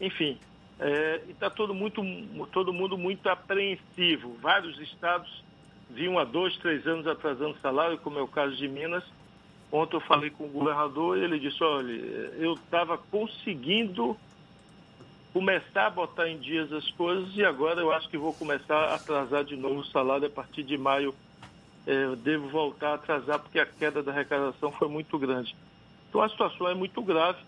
Enfim, 0.00 0.38
é, 0.78 1.22
está 1.28 1.48
todo, 1.48 1.74
muito, 1.74 2.02
todo 2.52 2.72
mundo 2.72 2.98
muito 2.98 3.26
apreensivo. 3.28 4.36
Vários 4.42 4.78
estados 4.80 5.42
vinham 5.90 6.18
há 6.18 6.24
dois, 6.24 6.56
três 6.58 6.86
anos 6.86 7.06
atrasando 7.06 7.56
salário, 7.60 7.98
como 7.98 8.18
é 8.18 8.22
o 8.22 8.28
caso 8.28 8.54
de 8.56 8.68
Minas, 8.68 9.04
Ontem 9.70 9.96
eu 9.96 10.00
falei 10.00 10.30
com 10.30 10.44
o 10.44 10.48
governador 10.48 11.18
e 11.18 11.24
ele 11.24 11.38
disse, 11.38 11.62
olha, 11.62 11.92
eu 11.92 12.54
estava 12.54 12.96
conseguindo 12.96 14.16
começar 15.32 15.86
a 15.86 15.90
botar 15.90 16.28
em 16.28 16.38
dias 16.38 16.72
as 16.72 16.90
coisas 16.92 17.36
e 17.36 17.44
agora 17.44 17.80
eu 17.80 17.92
acho 17.92 18.08
que 18.08 18.16
vou 18.16 18.32
começar 18.32 18.76
a 18.76 18.94
atrasar 18.94 19.44
de 19.44 19.56
novo 19.56 19.80
o 19.80 19.86
salário 19.86 20.26
a 20.26 20.30
partir 20.30 20.62
de 20.62 20.78
maio. 20.78 21.14
É, 21.86 22.04
eu 22.04 22.16
devo 22.16 22.48
voltar 22.48 22.90
a 22.90 22.94
atrasar 22.94 23.38
porque 23.38 23.58
a 23.58 23.66
queda 23.66 24.02
da 24.02 24.10
arrecadação 24.10 24.72
foi 24.72 24.88
muito 24.88 25.18
grande. 25.18 25.54
Então 26.08 26.22
a 26.22 26.28
situação 26.28 26.68
é 26.68 26.74
muito 26.74 27.02
grave 27.02 27.38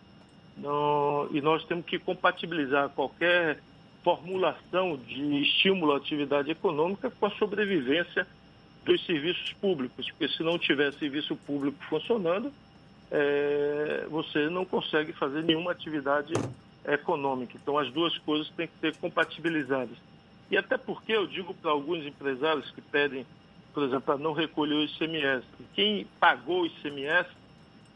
não, 0.57 1.29
e 1.33 1.41
nós 1.41 1.65
temos 1.65 1.87
que 1.87 1.99
compatibilizar 1.99 2.91
qualquer 2.91 3.63
formulação 4.03 4.97
de 4.97 5.43
estímulo 5.43 5.93
à 5.93 5.97
atividade 5.97 6.51
econômica 6.51 7.11
com 7.11 7.27
a 7.27 7.31
sobrevivência 7.31 8.27
dos 8.85 9.05
serviços 9.05 9.53
públicos, 9.55 10.11
porque 10.11 10.29
se 10.29 10.43
não 10.43 10.59
tiver 10.59 10.93
serviço 10.95 11.37
público 11.37 11.77
funcionando, 11.89 12.53
é, 13.11 14.07
você 14.09 14.49
não 14.49 14.65
consegue 14.65 15.13
fazer 15.13 15.43
nenhuma 15.43 15.73
atividade 15.73 16.33
econômica. 16.87 17.59
Então, 17.61 17.79
as 17.79 17.91
duas 17.91 18.17
coisas 18.19 18.49
têm 18.51 18.67
que 18.67 18.79
ser 18.81 18.97
compatibilizadas. 18.97 19.97
E 20.51 20.57
até 20.57 20.77
porque 20.77 21.13
eu 21.13 21.27
digo 21.27 21.55
para 21.55 21.71
alguns 21.71 22.05
empresários 22.05 22.71
que 22.71 22.81
pedem, 22.81 23.27
por 23.73 23.83
exemplo, 23.83 24.03
para 24.03 24.19
não 24.19 24.33
recolher 24.33 24.75
o 24.75 24.85
ICMS, 24.85 25.47
quem 25.75 26.07
pagou 26.19 26.63
o 26.63 26.67
ICMS 26.67 27.29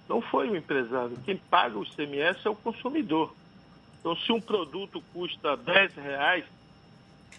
não 0.08 0.20
foi 0.20 0.48
o 0.48 0.56
empresário, 0.56 1.16
quem 1.24 1.36
paga 1.36 1.78
o 1.78 1.82
ICMS 1.82 2.46
é 2.46 2.50
o 2.50 2.54
consumidor. 2.54 3.34
Então, 3.98 4.14
se 4.16 4.30
um 4.30 4.40
produto 4.40 5.02
custa 5.12 5.56
10 5.56 5.94
reais, 5.94 6.44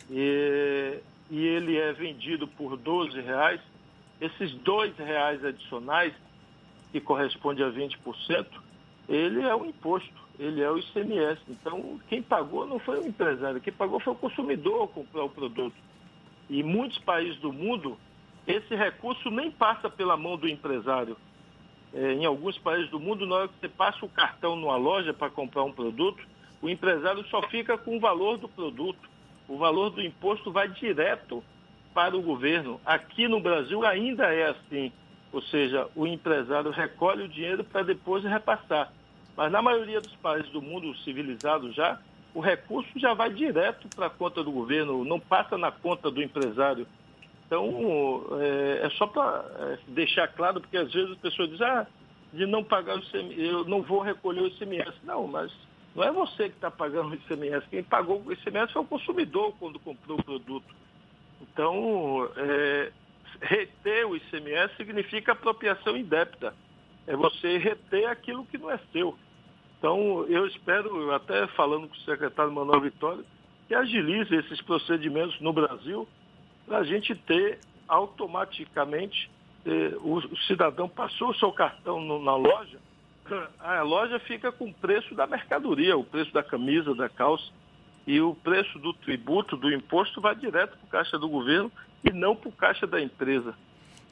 e 0.09 0.99
e 1.29 1.43
ele 1.43 1.77
é 1.77 1.91
vendido 1.93 2.47
por 2.47 2.77
12 2.77 3.19
reais, 3.21 3.59
esses 4.21 4.53
dois 4.59 4.95
reais 4.97 5.43
adicionais, 5.43 6.13
que 6.91 7.01
corresponde 7.01 7.63
a 7.63 7.69
20%, 7.69 8.45
ele 9.09 9.41
é 9.41 9.53
o 9.53 9.65
imposto, 9.65 10.13
ele 10.39 10.61
é 10.61 10.69
o 10.69 10.77
ICMS. 10.77 11.41
Então, 11.49 11.99
quem 12.07 12.21
pagou 12.21 12.65
não 12.65 12.79
foi 12.79 12.99
o 12.99 13.07
empresário, 13.07 13.59
quem 13.59 13.73
pagou 13.73 13.99
foi 13.99 14.13
o 14.13 14.17
consumidor 14.17 14.81
ao 14.81 14.87
comprar 14.87 15.23
o 15.23 15.29
produto. 15.29 15.75
E 16.49 16.63
muitos 16.63 16.97
países 16.99 17.37
do 17.39 17.51
mundo, 17.51 17.97
esse 18.47 18.75
recurso 18.75 19.29
nem 19.29 19.51
passa 19.51 19.89
pela 19.89 20.15
mão 20.15 20.37
do 20.37 20.47
empresário. 20.47 21.17
É, 21.93 22.13
em 22.13 22.25
alguns 22.25 22.57
países 22.57 22.89
do 22.89 22.99
mundo, 22.99 23.25
na 23.25 23.35
hora 23.35 23.47
que 23.47 23.59
você 23.59 23.69
passa 23.69 24.05
o 24.05 24.09
cartão 24.09 24.55
numa 24.55 24.75
loja 24.75 25.13
para 25.13 25.29
comprar 25.29 25.63
um 25.63 25.71
produto, 25.71 26.25
o 26.61 26.69
empresário 26.69 27.25
só 27.27 27.41
fica 27.43 27.77
com 27.77 27.97
o 27.97 27.99
valor 27.99 28.37
do 28.37 28.47
produto 28.47 29.14
o 29.47 29.57
valor 29.57 29.89
do 29.91 30.01
imposto 30.01 30.51
vai 30.51 30.67
direto 30.67 31.43
para 31.93 32.15
o 32.15 32.21
governo. 32.21 32.79
Aqui 32.85 33.27
no 33.27 33.39
Brasil 33.39 33.85
ainda 33.85 34.33
é 34.33 34.49
assim, 34.49 34.91
ou 35.31 35.41
seja, 35.41 35.87
o 35.95 36.05
empresário 36.05 36.71
recolhe 36.71 37.23
o 37.23 37.27
dinheiro 37.27 37.63
para 37.63 37.83
depois 37.83 38.23
repassar. 38.23 38.91
Mas 39.35 39.51
na 39.51 39.61
maioria 39.61 40.01
dos 40.01 40.15
países 40.15 40.49
do 40.51 40.61
mundo 40.61 40.95
civilizado 40.99 41.71
já, 41.71 41.99
o 42.33 42.39
recurso 42.39 42.89
já 42.97 43.13
vai 43.13 43.29
direto 43.29 43.87
para 43.95 44.07
a 44.07 44.09
conta 44.09 44.43
do 44.43 44.51
governo, 44.51 45.05
não 45.05 45.19
passa 45.19 45.57
na 45.57 45.71
conta 45.71 46.11
do 46.11 46.21
empresário. 46.21 46.87
Então, 47.45 48.25
é, 48.39 48.85
é 48.85 48.89
só 48.91 49.07
para 49.07 49.45
é, 49.59 49.77
deixar 49.87 50.27
claro, 50.27 50.59
porque 50.59 50.77
às 50.77 50.91
vezes 50.91 51.11
as 51.11 51.17
pessoas 51.17 51.49
dizem, 51.49 51.67
ah, 51.67 51.85
de 52.33 52.45
não 52.45 52.63
pagar 52.63 52.97
o 52.97 52.99
ICMS, 52.99 53.41
eu 53.41 53.63
não 53.65 53.81
vou 53.81 54.01
recolher 54.01 54.41
o 54.41 54.47
ICMS. 54.47 54.93
Não, 55.03 55.27
mas 55.27 55.51
não 55.95 56.03
é 56.03 56.11
você 56.11 56.49
que 56.49 56.55
está 56.55 56.69
pagando 56.69 57.11
o 57.11 57.15
ICMS. 57.15 57.65
Quem 57.69 57.81
pagou 57.81 58.21
o 58.21 58.33
ICMS 58.33 58.73
foi 58.73 58.81
o 58.81 58.85
consumidor 58.85 59.55
quando 59.57 59.79
comprou 59.79 60.19
o 60.19 60.23
produto. 60.23 60.75
Então, 61.41 62.29
é, 62.35 62.91
reter 63.41 64.05
o 64.05 64.15
ICMS 64.15 64.75
significa 64.75 65.31
apropriação 65.31 65.95
indébita. 65.95 66.53
É 67.07 67.15
você 67.15 67.57
reter 67.57 68.09
aquilo 68.09 68.45
que 68.45 68.57
não 68.57 68.69
é 68.69 68.79
seu. 68.91 69.17
Então, 69.77 70.25
eu 70.27 70.45
espero, 70.47 71.11
até 71.13 71.47
falando 71.47 71.87
com 71.87 71.93
o 71.93 71.99
secretário 71.99 72.51
Manuel 72.51 72.81
Vitória, 72.81 73.23
que 73.67 73.73
agilize 73.73 74.35
esses 74.35 74.61
procedimentos 74.61 75.39
no 75.39 75.53
Brasil 75.53 76.07
para 76.65 76.79
a 76.79 76.83
gente 76.83 77.15
ter 77.15 77.59
automaticamente 77.87 79.29
eh, 79.65 79.95
o, 80.01 80.17
o, 80.17 80.37
cidadão 80.47 80.89
passou 80.89 81.29
o 81.29 81.35
seu 81.35 81.51
cartão 81.51 81.99
no, 82.01 82.21
na 82.21 82.35
loja, 82.35 82.79
a 83.59 83.81
loja 83.81 84.19
fica 84.19 84.51
com 84.51 84.65
o 84.65 84.73
preço 84.73 85.15
da 85.15 85.25
mercadoria, 85.25 85.97
o 85.97 86.03
preço 86.03 86.31
da 86.33 86.43
camisa, 86.43 86.93
da 86.93 87.09
calça, 87.09 87.51
e 88.07 88.21
o 88.21 88.35
preço 88.35 88.77
do 88.77 88.93
tributo, 88.93 89.57
do 89.57 89.73
imposto, 89.73 90.21
vai 90.21 90.35
direto 90.35 90.77
para 90.77 90.85
o 90.85 90.89
caixa 90.89 91.17
do 91.17 91.27
governo 91.27 91.71
e 92.03 92.11
não 92.11 92.35
para 92.35 92.49
o 92.49 92.51
caixa 92.51 92.85
da 92.85 93.01
empresa. 93.01 93.55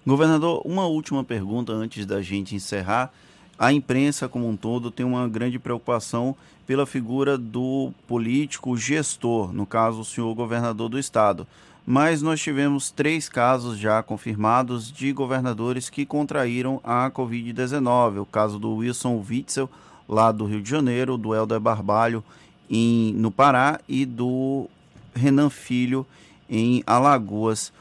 Governador, 0.06 0.62
uma 0.66 0.86
última 0.86 1.24
pergunta 1.24 1.72
antes 1.72 2.06
da 2.06 2.22
gente 2.22 2.56
encerrar. 2.56 3.14
A 3.58 3.72
imprensa 3.72 4.28
como 4.28 4.50
um 4.50 4.58
todo 4.58 4.90
tem 4.90 5.06
uma 5.06 5.30
grande 5.30 5.60
preocupação 5.60 6.36
pela 6.66 6.86
figura 6.86 7.38
do 7.38 7.94
político 8.08 8.76
gestor, 8.76 9.54
no 9.54 9.66
caso 9.66 10.02
o 10.02 10.06
senhor 10.06 10.34
governador 10.34 10.90
do 10.90 10.98
estado. 10.98 11.48
Mas 11.86 12.22
nós 12.22 12.40
tivemos 12.40 12.92
três 12.92 13.28
casos 13.28 13.78
já 13.78 14.02
confirmados 14.02 14.90
de 14.90 15.12
governadores 15.12 15.90
que 15.90 16.06
contraíram 16.06 16.80
a 16.82 17.12
Covid-19. 17.12 18.22
O 18.22 18.26
caso 18.26 18.58
do 18.58 18.76
Wilson 18.76 19.22
Witzel, 19.30 19.70
lá 20.08 20.32
do 20.32 20.46
Rio 20.46 20.62
de 20.62 20.70
Janeiro, 20.70 21.18
do 21.18 21.36
Helder 21.36 21.60
Barbalho, 21.60 22.24
em, 22.70 23.14
no 23.14 23.30
Pará, 23.30 23.82
e 23.88 24.06
do 24.06 24.70
Renan 25.14 25.50
Filho, 25.50 26.06
em 26.50 26.82
Alagoas. 26.88 27.74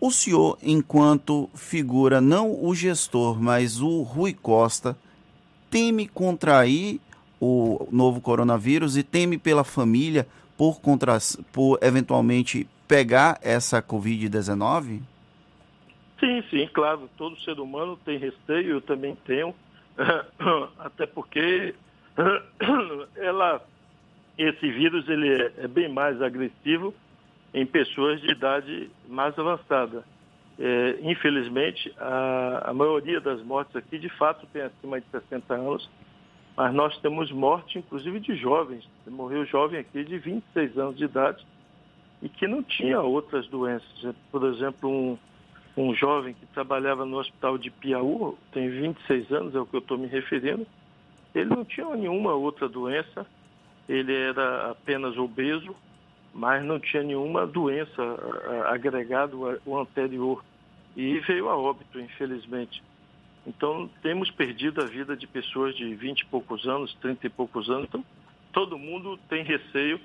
O 0.00 0.12
senhor, 0.12 0.56
enquanto 0.62 1.50
figura, 1.52 2.20
não 2.20 2.64
o 2.64 2.72
gestor, 2.72 3.40
mas 3.40 3.80
o 3.80 4.02
Rui 4.02 4.32
Costa, 4.32 4.96
teme 5.68 6.06
contrair 6.06 7.00
o 7.40 7.88
novo 7.90 8.20
coronavírus 8.20 8.96
e 8.96 9.02
teme 9.02 9.38
pela 9.38 9.64
família 9.64 10.26
por, 10.56 10.80
contra, 10.80 11.18
por 11.52 11.78
eventualmente 11.82 12.68
pegar 12.90 13.38
essa 13.40 13.80
Covid-19? 13.80 15.00
Sim, 16.18 16.42
sim, 16.50 16.68
claro. 16.74 17.08
Todo 17.16 17.38
ser 17.42 17.60
humano 17.60 17.96
tem 18.04 18.18
receio, 18.18 18.68
eu 18.72 18.80
também 18.80 19.16
tenho. 19.24 19.54
Até 20.76 21.06
porque 21.06 21.72
ela, 23.14 23.64
esse 24.36 24.68
vírus 24.72 25.08
ele 25.08 25.28
é, 25.28 25.52
é 25.58 25.68
bem 25.68 25.88
mais 25.88 26.20
agressivo 26.20 26.92
em 27.54 27.64
pessoas 27.64 28.20
de 28.20 28.32
idade 28.32 28.90
mais 29.08 29.38
avançada. 29.38 30.04
É, 30.58 30.98
infelizmente, 31.00 31.94
a, 31.96 32.70
a, 32.70 32.74
maioria 32.74 33.20
das 33.20 33.40
mortes 33.44 33.76
aqui, 33.76 34.00
de 34.00 34.08
fato, 34.08 34.48
tem 34.52 34.62
acima 34.62 35.00
de 35.00 35.06
60 35.12 35.54
anos, 35.54 35.88
mas 36.56 36.74
nós 36.74 36.98
temos 36.98 37.30
morte, 37.30 37.78
inclusive, 37.78 38.18
de 38.18 38.34
jovens. 38.34 38.84
Morreu 39.06 39.46
jovem 39.46 39.78
aqui 39.78 40.02
de 40.02 40.18
26 40.18 40.76
anos 40.76 40.96
de 40.96 41.04
idade 41.04 41.46
e 42.22 42.28
que 42.28 42.46
não 42.46 42.62
tinha 42.62 43.00
outras 43.00 43.46
doenças. 43.48 44.14
Por 44.30 44.44
exemplo, 44.46 44.90
um, 44.90 45.18
um 45.76 45.94
jovem 45.94 46.34
que 46.34 46.46
trabalhava 46.46 47.04
no 47.04 47.18
hospital 47.18 47.56
de 47.56 47.70
Piauí, 47.70 48.34
tem 48.52 48.68
26 48.68 49.32
anos, 49.32 49.54
é 49.54 49.60
o 49.60 49.66
que 49.66 49.76
eu 49.76 49.80
estou 49.80 49.98
me 49.98 50.06
referindo, 50.06 50.66
ele 51.34 51.50
não 51.50 51.64
tinha 51.64 51.88
nenhuma 51.94 52.34
outra 52.34 52.68
doença, 52.68 53.26
ele 53.88 54.14
era 54.14 54.70
apenas 54.70 55.16
obeso, 55.16 55.74
mas 56.32 56.64
não 56.64 56.78
tinha 56.78 57.02
nenhuma 57.02 57.46
doença 57.46 58.02
agregada 58.66 59.34
ao 59.34 59.80
anterior 59.80 60.44
e 60.96 61.18
veio 61.20 61.48
a 61.48 61.56
óbito, 61.56 61.98
infelizmente. 61.98 62.82
Então, 63.46 63.88
temos 64.02 64.30
perdido 64.30 64.82
a 64.82 64.86
vida 64.86 65.16
de 65.16 65.26
pessoas 65.26 65.74
de 65.74 65.94
20 65.94 66.20
e 66.20 66.26
poucos 66.26 66.66
anos, 66.66 66.94
30 67.00 67.26
e 67.26 67.30
poucos 67.30 67.70
anos. 67.70 67.86
Então, 67.88 68.04
todo 68.52 68.78
mundo 68.78 69.18
tem 69.28 69.42
receio. 69.42 70.00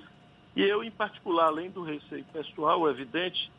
E 0.56 0.62
eu, 0.62 0.82
em 0.82 0.90
particular, 0.90 1.48
além 1.48 1.70
do 1.70 1.82
receio 1.82 2.24
pessoal, 2.32 2.88
é 2.88 2.90
evidente, 2.90 3.52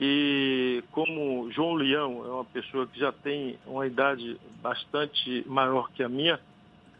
e 0.00 0.82
como 0.90 1.48
João 1.52 1.74
Leão 1.74 2.24
é 2.26 2.28
uma 2.28 2.44
pessoa 2.44 2.88
que 2.88 2.98
já 2.98 3.12
tem 3.12 3.56
uma 3.64 3.86
idade 3.86 4.36
bastante 4.60 5.44
maior 5.46 5.88
que 5.92 6.02
a 6.02 6.08
minha, 6.08 6.40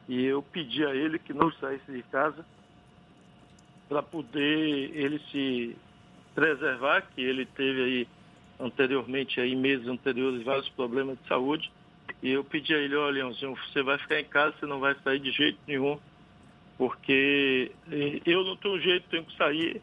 e 0.08 0.24
eu 0.24 0.40
pedi 0.40 0.86
a 0.86 0.94
ele 0.94 1.18
que 1.18 1.32
não 1.32 1.50
saísse 1.54 1.90
de 1.90 2.02
casa 2.04 2.46
para 3.88 4.02
poder 4.02 4.90
ele 4.94 5.18
se 5.32 5.76
preservar, 6.32 7.02
que 7.02 7.20
ele 7.20 7.44
teve 7.44 7.82
aí 7.82 8.08
anteriormente, 8.60 9.40
aí 9.40 9.56
meses 9.56 9.88
anteriores, 9.88 10.44
vários 10.44 10.68
problemas 10.70 11.18
de 11.18 11.26
saúde. 11.26 11.72
E 12.22 12.30
eu 12.30 12.44
pedi 12.44 12.72
a 12.72 12.78
ele, 12.78 12.94
olha, 12.94 13.14
Leãozinho, 13.14 13.56
você 13.56 13.82
vai 13.82 13.98
ficar 13.98 14.20
em 14.20 14.24
casa, 14.24 14.54
você 14.58 14.66
não 14.66 14.78
vai 14.78 14.94
sair 15.02 15.18
de 15.18 15.32
jeito 15.32 15.58
nenhum, 15.66 15.98
porque 16.76 17.70
eu 18.26 18.44
não 18.44 18.56
tenho 18.56 18.80
jeito, 18.80 19.08
tenho 19.08 19.24
que 19.24 19.36
sair, 19.36 19.80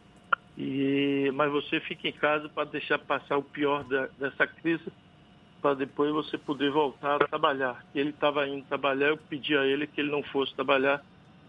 e, 0.57 1.31
mas 1.33 1.51
você 1.51 1.79
fica 1.79 2.07
em 2.07 2.11
casa 2.11 2.49
para 2.49 2.65
deixar 2.65 2.99
passar 2.99 3.37
o 3.37 3.43
pior 3.43 3.83
da, 3.85 4.07
dessa 4.19 4.45
crise, 4.45 4.91
para 5.61 5.75
depois 5.75 6.11
você 6.11 6.37
poder 6.37 6.71
voltar 6.71 7.15
a 7.15 7.27
trabalhar. 7.27 7.85
Ele 7.95 8.09
estava 8.09 8.47
indo 8.47 8.65
trabalhar, 8.65 9.07
eu 9.07 9.17
pedi 9.17 9.55
a 9.55 9.65
ele 9.65 9.87
que 9.87 10.01
ele 10.01 10.11
não 10.11 10.23
fosse 10.23 10.53
trabalhar, 10.53 11.03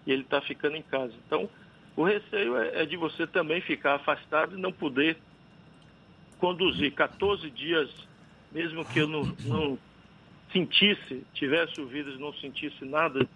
e 0.07 0.13
ele 0.13 0.23
está 0.23 0.41
ficando 0.41 0.77
em 0.77 0.83
casa. 0.83 1.15
Então, 1.27 1.49
o 1.97 2.05
receio 2.05 2.57
é, 2.57 2.83
é 2.83 2.87
de 2.87 2.97
você 2.97 3.27
também 3.27 3.61
ficar 3.61 3.95
afastado 3.95 4.57
e 4.57 4.61
não 4.61 4.73
poder 4.73 5.17
conduzir 6.39 6.93
14 6.93 7.51
dias, 7.51 7.91
mesmo 8.51 8.85
que 8.85 9.01
eu 9.01 9.09
não, 9.09 9.25
não 9.45 9.79
sentisse, 10.53 11.25
tivesse 11.33 11.81
o 11.81 11.87
vírus 11.87 12.19
não 12.19 12.33
sentisse 12.35 12.85
nada 12.85 13.27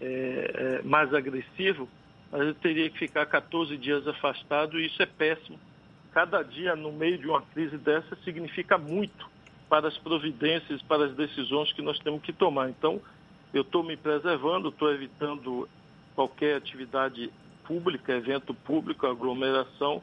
é, 0.00 0.80
é, 0.80 0.82
mais 0.82 1.12
agressivo, 1.12 1.88
mas 2.30 2.42
eu 2.42 2.54
teria 2.54 2.88
que 2.88 2.98
ficar 2.98 3.26
14 3.26 3.76
dias 3.76 4.06
afastado 4.06 4.78
e 4.78 4.86
isso 4.86 5.02
é 5.02 5.06
péssimo. 5.06 5.58
Cada 6.12 6.42
dia 6.42 6.74
no 6.74 6.92
meio 6.92 7.18
de 7.18 7.26
uma 7.26 7.42
crise 7.42 7.76
dessa 7.76 8.16
significa 8.24 8.78
muito 8.78 9.28
para 9.68 9.88
as 9.88 9.96
providências, 9.98 10.82
para 10.82 11.06
as 11.06 11.14
decisões 11.14 11.72
que 11.72 11.82
nós 11.82 11.98
temos 12.00 12.22
que 12.22 12.32
tomar. 12.32 12.68
Então, 12.70 13.00
eu 13.54 13.62
estou 13.62 13.82
me 13.82 13.96
preservando, 13.96 14.68
estou 14.68 14.92
evitando 14.92 15.68
qualquer 16.14 16.56
atividade 16.56 17.30
pública, 17.64 18.12
evento 18.12 18.52
público, 18.52 19.06
aglomeração, 19.06 20.02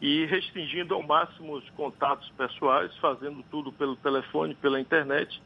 e 0.00 0.26
restringindo 0.26 0.94
ao 0.94 1.02
máximo 1.02 1.54
os 1.54 1.68
contatos 1.70 2.28
pessoais, 2.30 2.94
fazendo 2.96 3.42
tudo 3.50 3.72
pelo 3.72 3.96
telefone, 3.96 4.54
pela 4.54 4.80
internet 4.80 5.40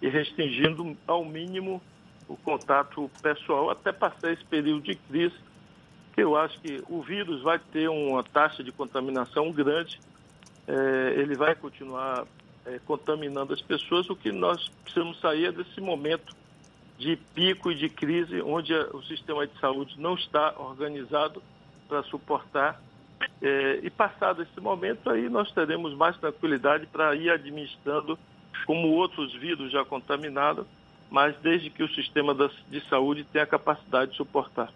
e 0.00 0.08
restringindo 0.08 0.96
ao 1.06 1.24
mínimo 1.24 1.82
o 2.30 2.36
contato 2.36 3.10
pessoal. 3.20 3.70
Até 3.70 3.92
passar 3.92 4.32
esse 4.32 4.44
período 4.44 4.82
de 4.82 4.94
crise, 4.94 5.34
que 6.14 6.22
eu 6.22 6.36
acho 6.36 6.58
que 6.60 6.82
o 6.88 7.02
vírus 7.02 7.42
vai 7.42 7.58
ter 7.58 7.88
uma 7.88 8.22
taxa 8.22 8.62
de 8.62 8.70
contaminação 8.70 9.50
grande, 9.50 10.00
é, 10.66 11.14
ele 11.16 11.34
vai 11.34 11.54
continuar 11.56 12.24
é, 12.64 12.78
contaminando 12.86 13.52
as 13.52 13.60
pessoas, 13.60 14.08
o 14.08 14.14
que 14.14 14.30
nós 14.30 14.68
precisamos 14.84 15.18
sair 15.20 15.46
é 15.46 15.52
desse 15.52 15.80
momento 15.80 16.36
de 16.96 17.16
pico 17.34 17.72
e 17.72 17.74
de 17.74 17.88
crise, 17.88 18.40
onde 18.42 18.72
o 18.74 19.02
sistema 19.02 19.46
de 19.46 19.58
saúde 19.58 19.98
não 19.98 20.14
está 20.14 20.54
organizado 20.56 21.42
para 21.88 22.02
suportar. 22.04 22.80
É, 23.42 23.80
e 23.82 23.90
passado 23.90 24.42
esse 24.42 24.60
momento, 24.60 25.10
aí 25.10 25.28
nós 25.28 25.50
teremos 25.52 25.94
mais 25.94 26.16
tranquilidade 26.18 26.86
para 26.86 27.14
ir 27.16 27.30
administrando 27.30 28.18
como 28.66 28.88
outros 28.88 29.34
vírus 29.34 29.72
já 29.72 29.84
contaminados, 29.84 30.66
mas 31.10 31.34
desde 31.42 31.68
que 31.68 31.82
o 31.82 31.88
sistema 31.88 32.34
de 32.70 32.80
saúde 32.88 33.24
tenha 33.24 33.44
a 33.44 33.46
capacidade 33.46 34.12
de 34.12 34.16
suportar. 34.16 34.72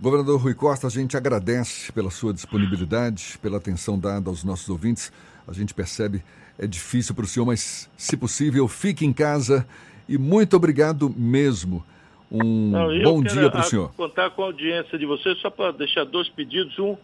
Governador 0.00 0.40
Rui 0.40 0.54
Costa, 0.54 0.88
a 0.88 0.90
gente 0.90 1.16
agradece 1.16 1.92
pela 1.92 2.10
sua 2.10 2.34
disponibilidade, 2.34 3.38
pela 3.40 3.58
atenção 3.58 3.98
dada 3.98 4.28
aos 4.28 4.42
nossos 4.42 4.68
ouvintes. 4.68 5.12
A 5.46 5.52
gente 5.52 5.72
percebe, 5.72 6.22
é 6.58 6.66
difícil 6.66 7.14
para 7.14 7.24
o 7.24 7.28
senhor, 7.28 7.46
mas 7.46 7.88
se 7.96 8.16
possível, 8.16 8.66
fique 8.66 9.06
em 9.06 9.12
casa 9.12 9.66
e 10.08 10.18
muito 10.18 10.56
obrigado 10.56 11.08
mesmo. 11.16 11.84
Um 12.30 12.70
Não, 12.70 13.02
bom 13.02 13.22
dia 13.22 13.48
para 13.50 13.60
o 13.60 13.64
senhor. 13.64 13.92
contar 13.94 14.30
com 14.30 14.42
a 14.42 14.46
audiência 14.46 14.98
de 14.98 15.06
vocês, 15.06 15.38
só 15.38 15.50
para 15.50 15.70
deixar 15.72 16.04
dois 16.04 16.28
pedidos. 16.28 16.76
Um, 16.78 16.96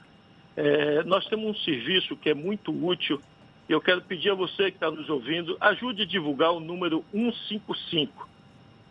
é, 0.57 1.05
nós 1.05 1.25
temos 1.27 1.47
um 1.47 1.55
serviço 1.63 2.17
que 2.17 2.31
é 2.31 2.35
muito 2.35 2.73
útil. 2.73 3.21
Eu 3.69 3.81
quero 3.81 4.03
pedir 4.03 4.31
a 4.31 4.35
você 4.35 4.65
que 4.65 4.77
está 4.77 4.91
nos 4.91 5.09
ouvindo, 5.09 5.57
ajude 5.61 6.03
a 6.03 6.07
divulgar 6.07 6.51
o 6.51 6.59
número 6.59 7.05
155. 7.13 8.29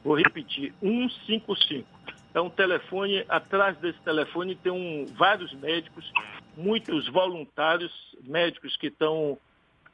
Vou 0.04 0.16
repetir, 0.16 0.74
155. 0.80 1.88
É 2.34 2.40
um 2.40 2.50
telefone, 2.50 3.26
atrás 3.28 3.78
desse 3.78 4.00
telefone 4.00 4.56
tem 4.56 4.72
um, 4.72 5.06
vários 5.18 5.52
médicos, 5.54 6.12
muitos 6.56 7.08
voluntários, 7.10 7.92
médicos 8.24 8.78
que 8.78 8.88
estão 8.88 9.38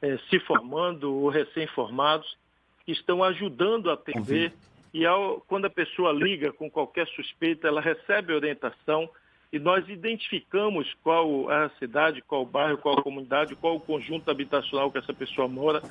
é, 0.02 0.18
se 0.28 0.38
formando 0.40 1.14
ou 1.14 1.28
recém-formados, 1.28 2.36
que 2.84 2.92
estão 2.92 3.24
ajudando 3.24 3.90
a 3.90 3.94
atender 3.94 4.52
e 4.92 5.04
ao, 5.04 5.40
quando 5.46 5.66
a 5.66 5.70
pessoa 5.70 6.12
liga 6.12 6.52
com 6.52 6.70
qualquer 6.70 7.06
suspeita, 7.08 7.68
ela 7.68 7.80
recebe 7.80 8.32
orientação 8.32 9.08
e 9.52 9.58
nós 9.58 9.88
identificamos 9.88 10.92
qual 11.02 11.50
é 11.50 11.64
a 11.66 11.70
cidade, 11.78 12.22
qual 12.22 12.42
o 12.42 12.46
bairro, 12.46 12.78
qual 12.78 12.98
a 12.98 13.02
comunidade, 13.02 13.54
qual 13.56 13.76
o 13.76 13.80
conjunto 13.80 14.30
habitacional 14.30 14.90
que 14.90 14.98
essa 14.98 15.12
pessoa 15.12 15.48
mora 15.48 15.82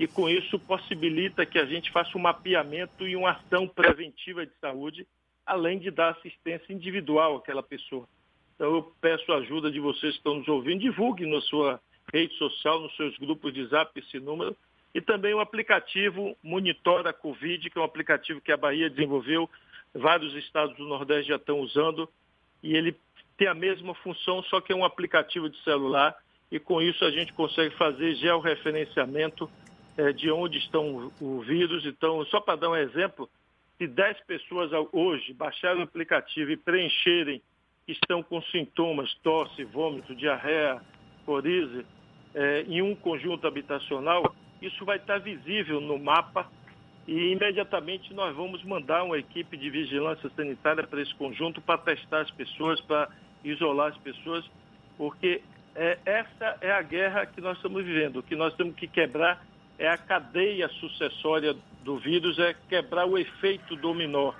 e 0.00 0.06
com 0.06 0.30
isso 0.30 0.58
possibilita 0.58 1.44
que 1.44 1.58
a 1.58 1.66
gente 1.66 1.90
faça 1.90 2.16
um 2.16 2.22
mapeamento 2.22 3.06
e 3.06 3.14
uma 3.14 3.32
ação 3.32 3.68
preventiva 3.68 4.46
de 4.46 4.52
saúde, 4.58 5.06
além 5.44 5.78
de 5.78 5.90
dar 5.90 6.12
assistência 6.12 6.72
individual 6.72 7.36
àquela 7.36 7.62
pessoa. 7.62 8.08
Então 8.54 8.74
eu 8.76 8.94
peço 8.98 9.30
a 9.30 9.36
ajuda 9.36 9.70
de 9.70 9.78
vocês 9.78 10.12
que 10.12 10.18
estão 10.20 10.36
nos 10.36 10.48
ouvindo, 10.48 10.80
divulgue 10.80 11.26
na 11.26 11.42
sua 11.42 11.78
rede 12.10 12.34
social, 12.38 12.80
nos 12.80 12.96
seus 12.96 13.14
grupos 13.18 13.52
de 13.52 13.66
zap 13.66 13.92
esse 14.00 14.18
número, 14.18 14.56
e 14.94 15.02
também 15.02 15.34
o 15.34 15.40
aplicativo 15.40 16.34
Monitora 16.42 17.12
Covid, 17.12 17.68
que 17.68 17.76
é 17.76 17.80
um 17.82 17.84
aplicativo 17.84 18.40
que 18.40 18.50
a 18.50 18.56
Bahia 18.56 18.88
desenvolveu, 18.88 19.50
vários 19.94 20.34
estados 20.34 20.74
do 20.78 20.88
Nordeste 20.88 21.28
já 21.28 21.36
estão 21.36 21.60
usando, 21.60 22.08
e 22.62 22.74
ele 22.74 22.96
tem 23.36 23.48
a 23.48 23.54
mesma 23.54 23.94
função, 23.96 24.42
só 24.44 24.62
que 24.62 24.72
é 24.72 24.76
um 24.76 24.84
aplicativo 24.84 25.50
de 25.50 25.62
celular, 25.62 26.16
e 26.50 26.58
com 26.58 26.80
isso 26.80 27.04
a 27.04 27.10
gente 27.10 27.34
consegue 27.34 27.76
fazer 27.76 28.14
georreferenciamento 28.14 29.48
é, 29.96 30.12
de 30.12 30.30
onde 30.30 30.58
estão 30.58 31.12
o 31.20 31.40
vírus. 31.40 31.84
Então, 31.86 32.24
só 32.26 32.40
para 32.40 32.56
dar 32.56 32.70
um 32.70 32.76
exemplo, 32.76 33.28
se 33.78 33.86
10 33.86 34.20
pessoas 34.26 34.70
hoje 34.92 35.32
baixarem 35.32 35.80
o 35.80 35.84
aplicativo 35.84 36.50
e 36.50 36.56
preencherem 36.56 37.42
estão 37.86 38.22
com 38.22 38.40
sintomas, 38.42 39.12
tosse, 39.22 39.64
vômito, 39.64 40.14
diarreia, 40.14 40.80
coriza, 41.24 41.84
é, 42.34 42.62
em 42.62 42.82
um 42.82 42.94
conjunto 42.94 43.46
habitacional, 43.46 44.34
isso 44.62 44.84
vai 44.84 44.98
estar 44.98 45.18
visível 45.18 45.80
no 45.80 45.98
mapa 45.98 46.48
e 47.08 47.32
imediatamente 47.32 48.12
nós 48.14 48.36
vamos 48.36 48.62
mandar 48.62 49.02
uma 49.02 49.18
equipe 49.18 49.56
de 49.56 49.70
vigilância 49.70 50.30
sanitária 50.36 50.86
para 50.86 51.00
esse 51.00 51.14
conjunto 51.14 51.60
para 51.60 51.78
testar 51.78 52.20
as 52.20 52.30
pessoas, 52.30 52.80
para 52.82 53.08
isolar 53.42 53.88
as 53.88 53.98
pessoas, 53.98 54.48
porque 54.96 55.42
é, 55.74 55.98
essa 56.04 56.58
é 56.60 56.70
a 56.70 56.82
guerra 56.82 57.26
que 57.26 57.40
nós 57.40 57.56
estamos 57.56 57.84
vivendo. 57.84 58.18
O 58.18 58.22
que 58.22 58.36
nós 58.36 58.54
temos 58.54 58.76
que 58.76 58.86
quebrar 58.86 59.44
é 59.80 59.88
a 59.88 59.96
cadeia 59.96 60.68
sucessória 60.68 61.56
do 61.82 61.96
vírus, 61.96 62.38
é 62.38 62.54
quebrar 62.68 63.06
o 63.06 63.16
efeito 63.16 63.74
dominó. 63.74 64.34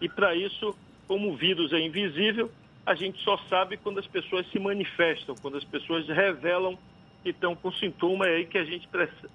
E 0.00 0.08
para 0.08 0.34
isso, 0.34 0.74
como 1.06 1.30
o 1.30 1.36
vírus 1.36 1.70
é 1.74 1.78
invisível, 1.78 2.50
a 2.86 2.94
gente 2.94 3.22
só 3.22 3.36
sabe 3.50 3.76
quando 3.76 4.00
as 4.00 4.06
pessoas 4.06 4.50
se 4.50 4.58
manifestam, 4.58 5.34
quando 5.42 5.58
as 5.58 5.64
pessoas 5.64 6.08
revelam 6.08 6.78
que 7.22 7.28
estão 7.28 7.54
com 7.54 7.70
sintoma, 7.72 8.26
é 8.26 8.36
aí 8.36 8.46
que 8.46 8.56
a 8.56 8.64
gente 8.64 8.88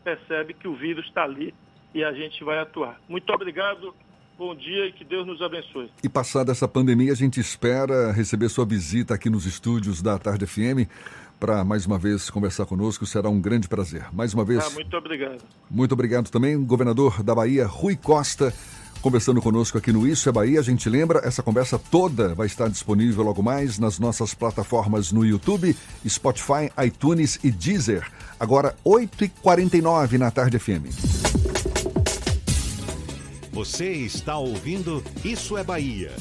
percebe 0.04 0.56
que 0.56 0.68
o 0.68 0.74
vírus 0.74 1.06
está 1.06 1.24
ali 1.24 1.54
e 1.94 2.04
a 2.04 2.12
gente 2.12 2.44
vai 2.44 2.58
atuar. 2.58 3.00
Muito 3.08 3.32
obrigado, 3.32 3.94
bom 4.40 4.56
dia 4.56 4.88
e 4.88 4.92
que 4.92 5.04
Deus 5.04 5.28
nos 5.28 5.44
abençoe. 5.44 5.92
E 6.04 6.10
passada 6.10 6.52
essa 6.52 6.68
pandemia, 6.68 7.12
a 7.12 7.16
gente 7.16 7.40
espera 7.40 8.12
receber 8.12 8.50
sua 8.50 8.66
visita 8.66 9.14
aqui 9.14 9.30
nos 9.30 9.46
estúdios 9.46 10.02
da 10.02 10.18
Tarde 10.18 10.48
FM 10.48 10.90
para 11.42 11.64
mais 11.66 11.88
uma 11.88 11.98
vez 11.98 12.30
conversar 12.30 12.68
conosco. 12.68 13.04
Será 13.04 13.28
um 13.28 13.42
grande 13.42 13.68
prazer. 13.68 14.06
Mais 14.14 14.32
uma 14.32 14.46
vez. 14.46 14.64
Ah, 14.64 14.70
muito 14.70 14.96
obrigado. 14.96 15.42
Muito 15.70 15.92
obrigado 15.92 16.30
também, 16.30 16.64
governador 16.64 17.24
da 17.24 17.34
Bahia, 17.34 17.66
Rui 17.66 17.96
Costa 17.96 18.54
conversando 19.02 19.42
conosco 19.42 19.80
aqui 19.80 19.92
no 19.92 20.08
Isso 20.08 20.30
é 20.30 20.32
Bahia. 20.32 20.60
A 20.60 20.64
gente 20.64 20.88
lembra, 20.88 21.22
essa 21.24 21.42
conversa 21.42 21.80
toda 21.80 22.36
vai 22.36 22.46
estar 22.46 22.70
disponível 22.70 23.24
logo 23.24 23.42
mais 23.42 23.80
nas 23.80 23.98
nossas 23.98 24.36
plataformas 24.36 25.12
no 25.12 25.26
YouTube, 25.26 25.76
Spotify, 26.08 26.72
iTunes 26.86 27.40
e 27.44 27.50
Deezer. 27.50 28.08
Agora, 28.40 28.76
8h49 28.86 30.20
na 30.20 30.30
Tarde 30.30 30.60
FM. 30.60 30.86
Você 33.52 33.92
está 33.92 34.38
ouvindo 34.38 35.04
Isso 35.26 35.58
é 35.58 35.64
Bahia. 35.64 36.12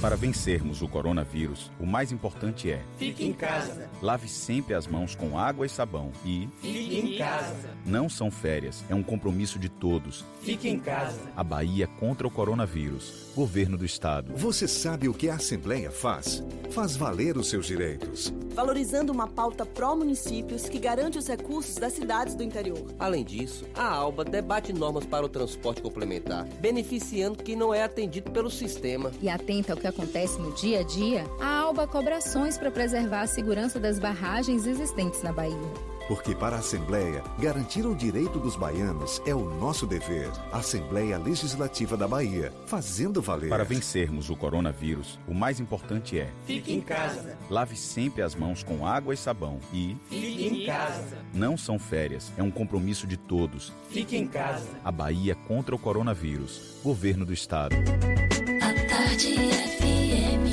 Para 0.00 0.14
vencermos 0.14 0.82
o 0.82 0.88
coronavírus, 0.88 1.70
o 1.80 1.86
mais 1.86 2.12
importante 2.12 2.70
é: 2.70 2.82
fique 2.98 3.24
em 3.24 3.32
casa. 3.32 3.88
Lave 4.02 4.28
sempre 4.28 4.74
as 4.74 4.86
mãos 4.86 5.14
com 5.14 5.38
água 5.38 5.64
e 5.64 5.68
sabão 5.68 6.12
e 6.24 6.48
fique 6.60 6.98
em 6.98 7.18
casa. 7.18 7.70
Não 7.84 8.08
são 8.08 8.30
férias, 8.30 8.84
é 8.90 8.94
um 8.94 9.02
compromisso 9.02 9.58
de 9.58 9.70
todos. 9.70 10.24
Fique 10.42 10.68
em 10.68 10.78
casa. 10.78 11.18
A 11.34 11.42
Bahia 11.42 11.86
contra 11.86 12.26
o 12.26 12.30
coronavírus. 12.30 13.26
Governo 13.34 13.76
do 13.76 13.84
Estado. 13.84 14.32
Você 14.36 14.68
sabe 14.68 15.08
o 15.08 15.14
que 15.14 15.28
a 15.28 15.34
Assembleia 15.34 15.90
faz? 15.90 16.42
Faz 16.70 16.96
valer 16.96 17.36
os 17.36 17.48
seus 17.48 17.66
direitos. 17.66 18.32
Valorizando 18.54 19.12
uma 19.12 19.28
pauta 19.28 19.66
pró-municípios 19.66 20.68
que 20.68 20.78
garante 20.78 21.18
os 21.18 21.26
recursos 21.26 21.74
das 21.74 21.92
cidades 21.92 22.34
do 22.34 22.42
interior. 22.42 22.94
Além 22.98 23.24
disso, 23.24 23.66
a 23.74 23.86
ALBA 23.86 24.24
debate 24.24 24.72
normas 24.72 25.04
para 25.04 25.26
o 25.26 25.28
transporte 25.28 25.82
complementar, 25.82 26.44
beneficiando 26.60 27.42
quem 27.42 27.54
não 27.54 27.74
é 27.74 27.82
atendido 27.82 28.30
pelo 28.30 28.50
sistema. 28.50 29.10
E 29.20 29.28
atenta 29.28 29.74
ao 29.74 29.78
que 29.86 29.88
acontece 29.88 30.40
no 30.40 30.52
dia 30.52 30.80
a 30.80 30.82
dia, 30.82 31.24
a 31.40 31.60
ALBA 31.60 31.86
cobra 31.86 32.16
ações 32.16 32.58
para 32.58 32.70
preservar 32.70 33.22
a 33.22 33.26
segurança 33.26 33.78
das 33.78 33.98
barragens 33.98 34.66
existentes 34.66 35.22
na 35.22 35.32
Bahia. 35.32 35.56
Porque 36.08 36.36
para 36.36 36.56
a 36.56 36.58
Assembleia, 36.60 37.22
garantir 37.36 37.84
o 37.84 37.94
direito 37.94 38.38
dos 38.38 38.54
baianos 38.54 39.20
é 39.26 39.34
o 39.34 39.44
nosso 39.58 39.86
dever. 39.86 40.30
Assembleia 40.52 41.18
Legislativa 41.18 41.96
da 41.96 42.06
Bahia, 42.06 42.52
fazendo 42.64 43.20
valer. 43.20 43.48
Para 43.48 43.64
vencermos 43.64 44.30
o 44.30 44.36
coronavírus, 44.36 45.18
o 45.26 45.34
mais 45.34 45.58
importante 45.58 46.18
é: 46.18 46.30
fique 46.46 46.72
em 46.72 46.80
casa. 46.80 47.36
Lave 47.50 47.76
sempre 47.76 48.22
as 48.22 48.36
mãos 48.36 48.62
com 48.62 48.86
água 48.86 49.14
e 49.14 49.16
sabão 49.16 49.58
e 49.72 49.96
fique 50.08 50.46
em 50.46 50.66
casa. 50.66 51.18
Não 51.34 51.56
são 51.56 51.76
férias, 51.76 52.32
é 52.36 52.42
um 52.42 52.52
compromisso 52.52 53.06
de 53.06 53.16
todos. 53.16 53.72
Fique 53.90 54.16
em 54.16 54.28
casa. 54.28 54.68
A 54.84 54.92
Bahia 54.92 55.34
contra 55.34 55.74
o 55.74 55.78
coronavírus. 55.78 56.76
Governo 56.84 57.26
do 57.26 57.32
Estado. 57.32 57.74
A 58.96 58.98
tarde 58.98 59.34
FM. 59.34 60.46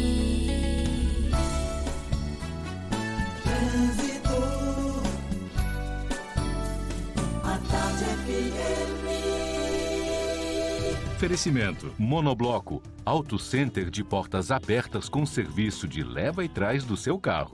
Oferecimento: 11.15 11.93
Monobloco, 11.97 12.83
Auto 13.05 13.39
Center 13.39 13.89
de 13.89 14.03
portas 14.03 14.51
abertas 14.51 15.07
com 15.07 15.25
serviço 15.25 15.87
de 15.87 16.03
leva 16.03 16.43
e 16.43 16.49
trás 16.49 16.83
do 16.83 16.97
seu 16.97 17.17
carro. 17.17 17.53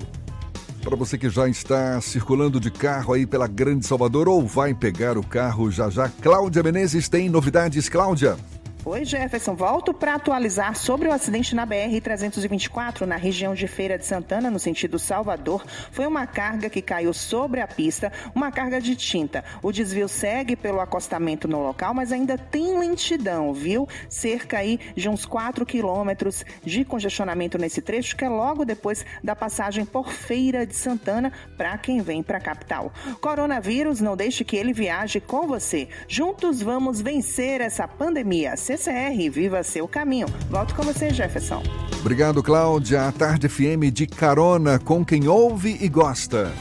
Para 0.82 0.96
você 0.96 1.20
que 1.20 1.30
já 1.30 1.48
está 1.48 2.02
circulando 2.02 2.60
de 2.60 2.72
carro 2.72 3.14
aí 3.14 3.28
pela 3.28 3.46
Grande 3.46 3.86
Salvador 3.86 4.28
ou 4.28 4.48
vai 4.48 4.74
pegar 4.74 5.20
o 5.20 5.24
carro 5.24 5.70
já 5.70 5.88
já, 5.92 6.10
Cláudia 6.10 6.64
Menezes 6.64 7.08
tem 7.08 7.30
novidades, 7.30 7.88
Cláudia. 7.88 8.40
Oi, 8.86 9.04
Jefferson. 9.04 9.56
Volto 9.56 9.94
para 9.94 10.16
atualizar 10.16 10.74
sobre 10.74 11.10
o 11.10 11.12
acidente 11.12 11.54
na 11.54 11.68
BR-324, 11.68 13.02
na 13.02 13.18
região 13.18 13.54
de 13.54 13.68
Feira 13.68 13.98
de 13.98 14.06
Santana, 14.06 14.50
no 14.50 14.58
sentido 14.58 14.98
Salvador. 14.98 15.66
Foi 15.92 16.08
uma 16.08 16.26
carga 16.26 16.70
que 16.70 16.82
caiu 16.82 17.14
sobre 17.14 17.60
a 17.60 17.68
pista, 17.68 18.10
uma 18.34 18.50
carga 18.54 18.80
de 18.80 18.96
tinta. 18.96 19.44
O 19.62 19.74
desvio 19.74 20.08
segue 20.08 20.56
pelo 20.56 20.80
acostamento 20.80 21.46
no 21.46 21.62
local, 21.62 21.94
mas 21.94 22.14
ainda 22.14 22.38
tem 22.38 22.80
lentidão, 22.80 23.54
viu? 23.54 23.86
Cerca 24.08 24.60
aí 24.60 24.80
de 24.96 25.10
uns 25.10 25.26
4 25.26 25.66
quilômetros 25.66 26.46
de 26.64 26.86
congestionamento 26.86 27.58
nesse 27.58 27.82
trecho, 27.82 28.16
que 28.16 28.24
é 28.24 28.30
logo 28.30 28.64
depois 28.64 29.06
da 29.22 29.36
passagem 29.36 29.84
por 29.84 30.10
Feira 30.10 30.66
de 30.66 30.74
Santana 30.74 31.34
para 31.58 31.78
quem 31.78 32.00
vem 32.00 32.24
para 32.24 32.38
a 32.38 32.42
capital. 32.42 32.94
Coronavírus, 33.20 34.00
não 34.00 34.16
deixe 34.16 34.46
que 34.46 34.56
ele 34.56 34.72
viaje 34.72 35.20
com 35.20 35.46
você. 35.46 35.90
Juntos 36.08 36.62
vamos 36.62 37.02
vencer 37.02 37.60
essa 37.60 37.86
pandemia. 37.86 38.56
CCR, 38.70 39.32
viva 39.32 39.64
seu 39.64 39.88
caminho. 39.88 40.28
Volto 40.48 40.76
com 40.76 40.84
você, 40.84 41.12
Jefferson. 41.12 41.64
Obrigado, 42.02 42.44
Cláudia. 42.44 43.08
A 43.08 43.12
Tarde 43.12 43.50
FM 43.50 43.92
de 43.92 44.06
carona 44.06 44.78
com 44.78 45.04
quem 45.04 45.28
ouve 45.28 45.76
e 45.82 45.90
gosta. 45.90 46.54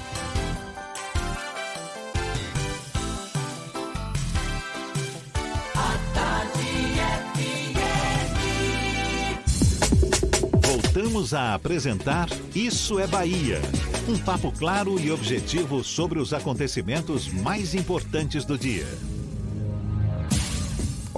Voltamos 10.62 11.34
a 11.34 11.54
apresentar 11.54 12.28
Isso 12.54 12.98
é 12.98 13.06
Bahia. 13.06 13.60
Um 14.08 14.16
papo 14.16 14.50
claro 14.50 14.98
e 14.98 15.10
objetivo 15.10 15.84
sobre 15.84 16.18
os 16.18 16.32
acontecimentos 16.32 17.28
mais 17.28 17.74
importantes 17.74 18.46
do 18.46 18.56
dia. 18.56 18.86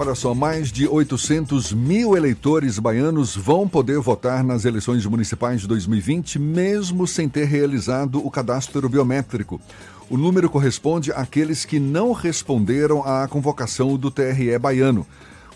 Olha 0.02 0.14
só, 0.14 0.35
mais 0.35 0.72
de 0.72 0.89
800 0.89 1.74
mil 1.74 2.16
eleitores 2.16 2.78
baianos 2.78 3.36
vão 3.36 3.68
poder 3.68 4.01
votar 4.01 4.43
nas 4.43 4.64
eleições 4.64 5.05
municipais 5.05 5.60
de 5.60 5.66
2020, 5.68 6.39
mesmo 6.39 7.06
sem 7.06 7.28
ter 7.28 7.44
realizado 7.44 8.27
o 8.27 8.31
cadastro 8.31 8.89
biométrico. 8.89 9.60
O 10.09 10.16
número 10.16 10.48
corresponde 10.48 11.12
àqueles 11.12 11.66
que 11.66 11.78
não 11.78 12.12
responderam 12.12 13.02
à 13.06 13.28
convocação 13.28 13.98
do 13.98 14.10
TRE 14.10 14.59
baiano. 14.59 15.06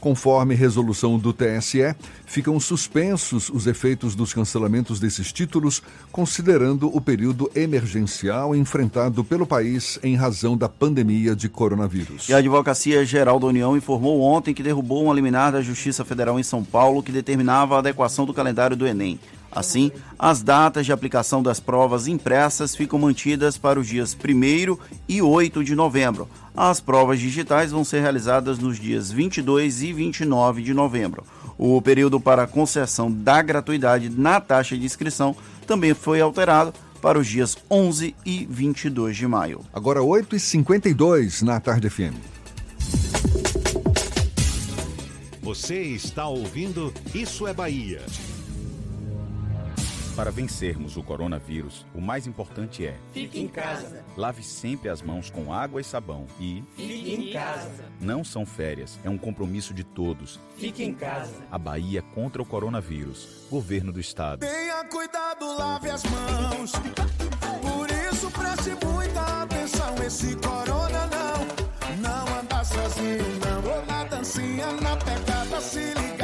Conforme 0.04 0.54
resolução 0.54 1.18
do 1.18 1.32
TSE, 1.32 1.96
ficam 2.26 2.60
suspensos 2.60 3.48
os 3.48 3.66
efeitos 3.66 4.14
dos 4.14 4.34
cancelamentos 4.34 5.00
desses 5.00 5.32
títulos, 5.32 5.82
considerando 6.12 6.94
o 6.94 7.00
período 7.00 7.50
emergencial 7.54 8.54
enfrentado 8.54 9.24
pelo 9.24 9.46
país 9.46 9.98
em 10.02 10.14
razão 10.14 10.58
da 10.58 10.68
pandemia 10.68 11.34
de 11.34 11.48
coronavírus. 11.48 12.28
E 12.28 12.34
a 12.34 12.36
Advocacia 12.36 13.02
Geral 13.02 13.40
da 13.40 13.46
União 13.46 13.78
informou 13.78 14.20
ontem 14.20 14.52
que 14.52 14.62
derrubou 14.62 15.06
um 15.06 15.14
liminar 15.14 15.52
da 15.52 15.62
Justiça 15.62 16.04
Federal 16.04 16.38
em 16.38 16.42
São 16.42 16.62
Paulo 16.62 17.02
que 17.02 17.10
determinava 17.10 17.76
a 17.76 17.78
adequação 17.78 18.26
do 18.26 18.34
calendário 18.34 18.76
do 18.76 18.86
Enem. 18.86 19.18
Assim, 19.54 19.92
as 20.18 20.42
datas 20.42 20.84
de 20.84 20.92
aplicação 20.92 21.42
das 21.42 21.60
provas 21.60 22.08
impressas 22.08 22.74
ficam 22.74 22.98
mantidas 22.98 23.56
para 23.56 23.78
os 23.78 23.86
dias 23.86 24.14
1 24.14 24.76
e 25.08 25.22
8 25.22 25.62
de 25.62 25.76
novembro. 25.76 26.28
As 26.56 26.80
provas 26.80 27.20
digitais 27.20 27.70
vão 27.70 27.84
ser 27.84 28.00
realizadas 28.00 28.58
nos 28.58 28.78
dias 28.78 29.12
22 29.12 29.82
e 29.82 29.92
29 29.92 30.62
de 30.62 30.74
novembro. 30.74 31.24
O 31.56 31.80
período 31.80 32.18
para 32.18 32.48
concessão 32.48 33.10
da 33.10 33.40
gratuidade 33.42 34.10
na 34.10 34.40
taxa 34.40 34.76
de 34.76 34.84
inscrição 34.84 35.36
também 35.66 35.94
foi 35.94 36.20
alterado 36.20 36.72
para 37.00 37.18
os 37.18 37.26
dias 37.26 37.56
11 37.70 38.14
e 38.26 38.46
22 38.50 39.16
de 39.16 39.28
maio. 39.28 39.60
Agora 39.72 40.00
8h52 40.00 41.42
na 41.42 41.60
Tarde 41.60 41.88
FM. 41.88 42.14
Você 45.42 45.82
está 45.82 46.26
ouvindo 46.26 46.92
Isso 47.14 47.46
é 47.46 47.52
Bahia. 47.52 48.00
Para 50.16 50.30
vencermos 50.30 50.96
o 50.96 51.02
coronavírus, 51.02 51.84
o 51.92 52.00
mais 52.00 52.24
importante 52.26 52.86
é: 52.86 52.96
Fique 53.12 53.40
em 53.40 53.48
casa. 53.48 54.04
lave 54.16 54.44
sempre 54.44 54.88
as 54.88 55.02
mãos 55.02 55.28
com 55.28 55.52
água 55.52 55.80
e 55.80 55.84
sabão 55.84 56.26
e 56.38 56.62
Fique 56.76 57.14
em 57.14 57.32
casa. 57.32 57.84
não 58.00 58.22
são 58.22 58.46
férias, 58.46 58.98
é 59.02 59.10
um 59.10 59.18
compromisso 59.18 59.74
de 59.74 59.82
todos. 59.82 60.38
Fique 60.56 60.84
em 60.84 60.94
casa. 60.94 61.34
A 61.50 61.58
Bahia 61.58 62.00
contra 62.00 62.40
o 62.40 62.46
coronavírus. 62.46 63.44
Governo 63.50 63.92
do 63.92 63.98
Estado. 63.98 64.40
Tenha 64.40 64.84
cuidado, 64.84 65.56
lave 65.58 65.90
as 65.90 66.02
mãos. 66.04 66.72
Por 67.60 67.90
isso 68.12 68.30
preste 68.30 68.86
muita 68.86 69.42
atenção. 69.42 69.94
Esse 70.06 70.36
corona 70.36 71.08
não, 71.08 71.98
não 72.00 72.38
anda 72.40 72.62
sozinho, 72.64 73.24
não. 73.40 73.54
Ou 73.78 73.86
na 73.86 74.04
dancinha, 74.04 74.70
na 74.80 74.96
pegada, 74.96 75.60
se 75.60 75.92
liga, 75.94 76.23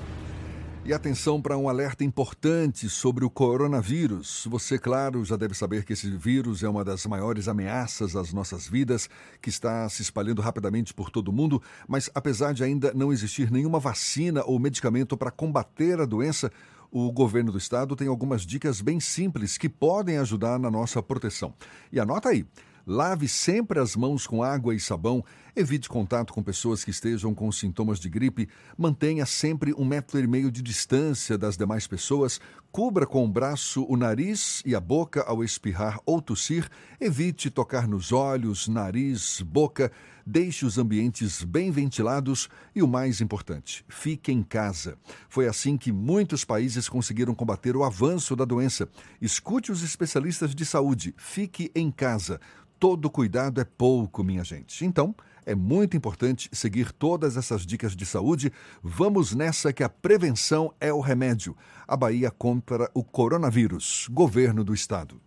E 0.83 0.93
atenção 0.93 1.39
para 1.39 1.55
um 1.55 1.69
alerta 1.69 2.03
importante 2.03 2.89
sobre 2.89 3.23
o 3.23 3.29
coronavírus. 3.29 4.47
Você, 4.49 4.79
claro, 4.79 5.23
já 5.23 5.35
deve 5.35 5.53
saber 5.53 5.85
que 5.85 5.93
esse 5.93 6.09
vírus 6.09 6.63
é 6.63 6.69
uma 6.69 6.83
das 6.83 7.05
maiores 7.05 7.47
ameaças 7.47 8.15
às 8.15 8.33
nossas 8.33 8.67
vidas, 8.67 9.07
que 9.39 9.49
está 9.49 9.87
se 9.89 10.01
espalhando 10.01 10.41
rapidamente 10.41 10.91
por 10.91 11.11
todo 11.11 11.27
o 11.27 11.31
mundo, 11.31 11.61
mas 11.87 12.09
apesar 12.15 12.53
de 12.53 12.63
ainda 12.63 12.91
não 12.95 13.13
existir 13.13 13.51
nenhuma 13.51 13.79
vacina 13.79 14.43
ou 14.43 14.57
medicamento 14.57 15.15
para 15.15 15.29
combater 15.29 16.01
a 16.01 16.05
doença, 16.05 16.51
o 16.91 17.11
governo 17.11 17.51
do 17.51 17.59
estado 17.59 17.95
tem 17.95 18.07
algumas 18.07 18.41
dicas 18.41 18.81
bem 18.81 18.99
simples 18.99 19.59
que 19.59 19.69
podem 19.69 20.17
ajudar 20.17 20.57
na 20.57 20.71
nossa 20.71 21.01
proteção. 21.01 21.53
E 21.91 21.99
anota 21.99 22.29
aí. 22.29 22.43
Lave 22.87 23.27
sempre 23.27 23.79
as 23.79 23.95
mãos 23.95 24.25
com 24.25 24.41
água 24.41 24.73
e 24.73 24.79
sabão, 24.79 25.23
evite 25.55 25.89
contato 25.89 26.33
com 26.33 26.41
pessoas 26.43 26.83
que 26.83 26.91
estejam 26.91 27.33
com 27.33 27.51
sintomas 27.51 27.99
de 27.99 28.09
gripe, 28.09 28.49
mantenha 28.77 29.25
sempre 29.25 29.73
um 29.73 29.85
metro 29.85 30.19
e 30.19 30.27
meio 30.27 30.51
de 30.51 30.61
distância 30.61 31.37
das 31.37 31.57
demais 31.57 31.87
pessoas, 31.87 32.39
cubra 32.71 33.05
com 33.05 33.25
o 33.25 33.27
braço 33.27 33.85
o 33.89 33.97
nariz 33.97 34.61
e 34.65 34.73
a 34.73 34.79
boca 34.79 35.23
ao 35.23 35.43
espirrar 35.43 35.99
ou 36.05 36.21
tossir, 36.21 36.69
evite 36.99 37.49
tocar 37.49 37.87
nos 37.87 38.11
olhos, 38.11 38.67
nariz, 38.67 39.41
boca, 39.41 39.91
deixe 40.25 40.65
os 40.65 40.77
ambientes 40.77 41.43
bem 41.43 41.71
ventilados. 41.71 42.49
E 42.73 42.81
o 42.81 42.87
mais 42.87 43.19
importante, 43.21 43.83
fique 43.89 44.31
em 44.31 44.41
casa. 44.43 44.97
Foi 45.27 45.47
assim 45.47 45.77
que 45.77 45.91
muitos 45.91 46.45
países 46.45 46.87
conseguiram 46.87 47.35
combater 47.35 47.75
o 47.75 47.83
avanço 47.83 48.35
da 48.35 48.45
doença. 48.45 48.87
Escute 49.21 49.71
os 49.71 49.83
especialistas 49.83 50.55
de 50.55 50.65
saúde, 50.65 51.13
fique 51.17 51.71
em 51.75 51.91
casa. 51.91 52.39
Todo 52.79 53.09
cuidado 53.09 53.61
é 53.61 53.65
pouco, 53.65 54.23
minha 54.23 54.43
gente. 54.43 54.85
Então, 54.85 55.13
é 55.51 55.55
muito 55.55 55.97
importante 55.97 56.49
seguir 56.53 56.91
todas 56.93 57.35
essas 57.35 57.65
dicas 57.65 57.95
de 57.95 58.05
saúde. 58.05 58.51
Vamos 58.81 59.33
nessa 59.33 59.73
que 59.73 59.83
a 59.83 59.89
prevenção 59.89 60.73
é 60.79 60.93
o 60.93 61.01
remédio. 61.01 61.55
A 61.87 61.97
Bahia 61.97 62.31
contra 62.31 62.89
o 62.93 63.03
coronavírus. 63.03 64.07
Governo 64.09 64.63
do 64.63 64.73
Estado. 64.73 65.19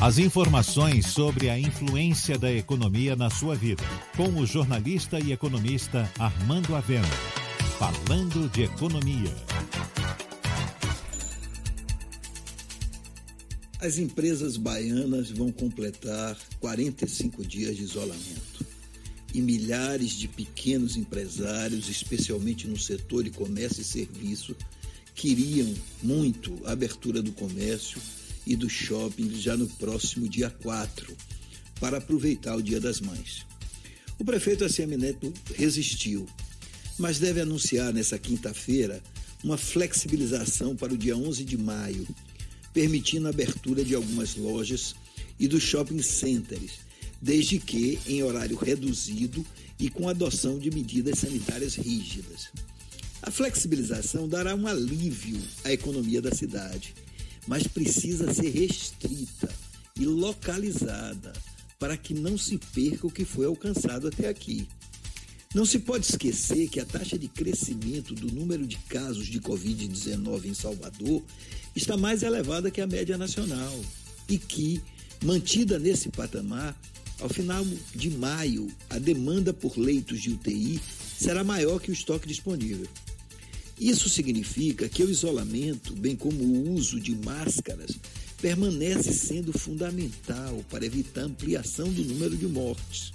As 0.00 0.18
informações 0.18 1.06
sobre 1.06 1.48
a 1.48 1.58
influência 1.58 2.36
da 2.36 2.52
economia 2.52 3.16
na 3.16 3.30
sua 3.30 3.54
vida, 3.54 3.82
com 4.14 4.28
o 4.38 4.44
jornalista 4.44 5.18
e 5.18 5.32
economista 5.32 6.10
Armando 6.18 6.76
Avena. 6.76 7.08
Falando 7.78 8.50
de 8.50 8.64
economia. 8.64 9.32
As 13.80 13.96
empresas 13.96 14.58
baianas 14.58 15.30
vão 15.30 15.50
completar 15.50 16.36
45 16.60 17.42
dias 17.46 17.76
de 17.76 17.84
isolamento. 17.84 18.73
E 19.34 19.42
milhares 19.42 20.12
de 20.12 20.28
pequenos 20.28 20.96
empresários, 20.96 21.88
especialmente 21.88 22.68
no 22.68 22.78
setor 22.78 23.24
de 23.24 23.30
comércio 23.30 23.82
e 23.82 23.84
serviço, 23.84 24.56
queriam 25.14 25.74
muito 26.02 26.58
a 26.64 26.72
abertura 26.72 27.20
do 27.20 27.32
comércio 27.32 28.00
e 28.46 28.54
do 28.54 28.68
shopping 28.68 29.30
já 29.38 29.56
no 29.56 29.66
próximo 29.66 30.28
dia 30.28 30.50
4, 30.50 31.16
para 31.80 31.98
aproveitar 31.98 32.56
o 32.56 32.62
Dia 32.62 32.80
das 32.80 33.00
Mães. 33.00 33.44
O 34.18 34.24
prefeito 34.24 34.64
ACM 34.64 34.96
Neto 34.96 35.32
resistiu, 35.56 36.26
mas 36.98 37.18
deve 37.18 37.40
anunciar 37.40 37.92
nessa 37.92 38.18
quinta-feira 38.18 39.02
uma 39.42 39.58
flexibilização 39.58 40.76
para 40.76 40.94
o 40.94 40.98
dia 40.98 41.16
11 41.16 41.44
de 41.44 41.58
maio, 41.58 42.06
permitindo 42.72 43.26
a 43.26 43.30
abertura 43.30 43.84
de 43.84 43.94
algumas 43.94 44.36
lojas 44.36 44.94
e 45.38 45.48
dos 45.48 45.62
shopping 45.62 46.00
centers, 46.00 46.78
desde 47.24 47.58
que 47.58 47.98
em 48.06 48.22
horário 48.22 48.54
reduzido 48.54 49.44
e 49.78 49.88
com 49.88 50.10
adoção 50.10 50.58
de 50.58 50.70
medidas 50.70 51.20
sanitárias 51.20 51.74
rígidas. 51.74 52.50
A 53.22 53.30
flexibilização 53.30 54.28
dará 54.28 54.54
um 54.54 54.66
alívio 54.66 55.40
à 55.64 55.72
economia 55.72 56.20
da 56.20 56.34
cidade, 56.34 56.94
mas 57.46 57.66
precisa 57.66 58.32
ser 58.34 58.50
restrita 58.50 59.50
e 59.98 60.04
localizada 60.04 61.32
para 61.78 61.96
que 61.96 62.12
não 62.12 62.36
se 62.36 62.58
perca 62.74 63.06
o 63.06 63.10
que 63.10 63.24
foi 63.24 63.46
alcançado 63.46 64.06
até 64.08 64.28
aqui. 64.28 64.68
Não 65.54 65.64
se 65.64 65.78
pode 65.78 66.04
esquecer 66.04 66.68
que 66.68 66.78
a 66.78 66.84
taxa 66.84 67.18
de 67.18 67.28
crescimento 67.28 68.14
do 68.14 68.30
número 68.34 68.66
de 68.66 68.76
casos 68.76 69.28
de 69.28 69.40
Covid-19 69.40 70.44
em 70.44 70.54
Salvador 70.54 71.22
está 71.74 71.96
mais 71.96 72.22
elevada 72.22 72.70
que 72.70 72.82
a 72.82 72.86
média 72.86 73.16
nacional 73.16 73.80
e 74.28 74.36
que, 74.36 74.82
mantida 75.22 75.78
nesse 75.78 76.10
patamar, 76.10 76.76
ao 77.24 77.30
final 77.30 77.66
de 77.94 78.10
maio, 78.10 78.70
a 78.90 78.98
demanda 78.98 79.54
por 79.54 79.78
leitos 79.78 80.20
de 80.20 80.30
UTI 80.30 80.78
será 81.18 81.42
maior 81.42 81.80
que 81.80 81.90
o 81.90 81.94
estoque 81.94 82.28
disponível. 82.28 82.86
Isso 83.80 84.10
significa 84.10 84.90
que 84.90 85.02
o 85.02 85.08
isolamento, 85.08 85.96
bem 85.96 86.14
como 86.14 86.44
o 86.44 86.74
uso 86.74 87.00
de 87.00 87.16
máscaras, 87.16 87.92
permanece 88.42 89.10
sendo 89.14 89.58
fundamental 89.58 90.62
para 90.68 90.84
evitar 90.84 91.22
ampliação 91.22 91.90
do 91.90 92.04
número 92.04 92.36
de 92.36 92.46
mortes. 92.46 93.14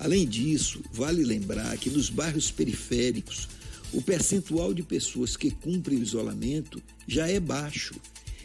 Além 0.00 0.26
disso, 0.26 0.82
vale 0.92 1.22
lembrar 1.22 1.78
que 1.78 1.90
nos 1.90 2.10
bairros 2.10 2.50
periféricos, 2.50 3.48
o 3.92 4.02
percentual 4.02 4.74
de 4.74 4.82
pessoas 4.82 5.36
que 5.36 5.52
cumprem 5.52 5.98
o 5.98 6.02
isolamento 6.02 6.82
já 7.06 7.28
é 7.28 7.38
baixo. 7.38 7.94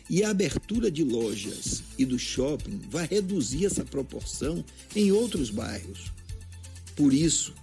E 0.09 0.23
a 0.23 0.29
abertura 0.29 0.89
de 0.89 1.03
lojas 1.03 1.83
e 1.97 2.05
do 2.05 2.17
shopping 2.17 2.79
vai 2.89 3.05
reduzir 3.05 3.65
essa 3.65 3.83
proporção 3.83 4.63
em 4.95 5.11
outros 5.11 5.49
bairros. 5.49 6.11
Por 6.95 7.13
isso, 7.13 7.53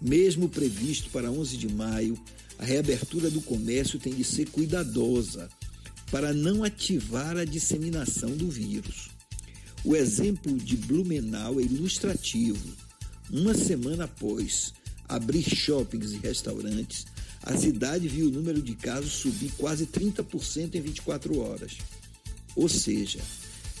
mesmo 0.00 0.48
previsto 0.48 1.10
para 1.10 1.30
11 1.30 1.56
de 1.56 1.68
maio, 1.68 2.18
a 2.58 2.64
reabertura 2.64 3.30
do 3.30 3.40
comércio 3.40 3.98
tem 3.98 4.14
de 4.14 4.24
ser 4.24 4.48
cuidadosa 4.48 5.48
para 6.10 6.32
não 6.32 6.64
ativar 6.64 7.36
a 7.36 7.44
disseminação 7.44 8.30
do 8.36 8.48
vírus. 8.48 9.10
O 9.84 9.94
exemplo 9.94 10.56
de 10.58 10.76
Blumenau 10.76 11.60
é 11.60 11.62
ilustrativo. 11.62 12.68
Uma 13.30 13.54
semana 13.54 14.04
após 14.04 14.74
abrir 15.08 15.42
shoppings 15.42 16.12
e 16.12 16.18
restaurantes, 16.18 17.06
a 17.42 17.56
cidade 17.56 18.06
viu 18.06 18.28
o 18.28 18.30
número 18.30 18.60
de 18.60 18.74
casos 18.74 19.12
subir 19.12 19.50
quase 19.56 19.86
30% 19.86 20.74
em 20.74 20.80
24 20.80 21.38
horas. 21.40 21.78
Ou 22.54 22.68
seja, 22.68 23.20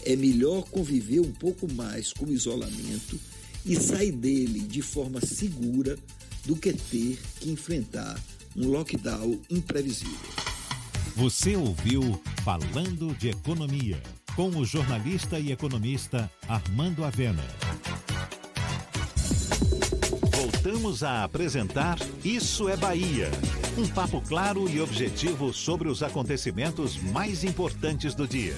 é 0.04 0.16
melhor 0.16 0.62
conviver 0.70 1.20
um 1.20 1.32
pouco 1.32 1.70
mais 1.72 2.12
com 2.12 2.26
o 2.26 2.32
isolamento 2.32 3.20
e 3.64 3.76
sair 3.76 4.12
dele 4.12 4.60
de 4.60 4.80
forma 4.80 5.20
segura 5.20 5.98
do 6.46 6.56
que 6.56 6.72
ter 6.72 7.18
que 7.38 7.50
enfrentar 7.50 8.18
um 8.56 8.68
lockdown 8.68 9.38
imprevisível. 9.50 10.30
Você 11.16 11.54
ouviu 11.54 12.20
Falando 12.44 13.14
de 13.18 13.28
Economia, 13.28 14.02
com 14.34 14.48
o 14.48 14.64
jornalista 14.64 15.38
e 15.38 15.52
economista 15.52 16.30
Armando 16.48 17.04
Avena. 17.04 17.44
Voltamos 20.80 21.04
a 21.04 21.24
apresentar 21.24 21.98
Isso 22.24 22.66
é 22.66 22.74
Bahia. 22.74 23.30
Um 23.76 23.86
papo 23.86 24.22
claro 24.22 24.66
e 24.66 24.80
objetivo 24.80 25.52
sobre 25.52 25.90
os 25.90 26.02
acontecimentos 26.02 26.96
mais 26.96 27.44
importantes 27.44 28.14
do 28.14 28.26
dia. 28.26 28.56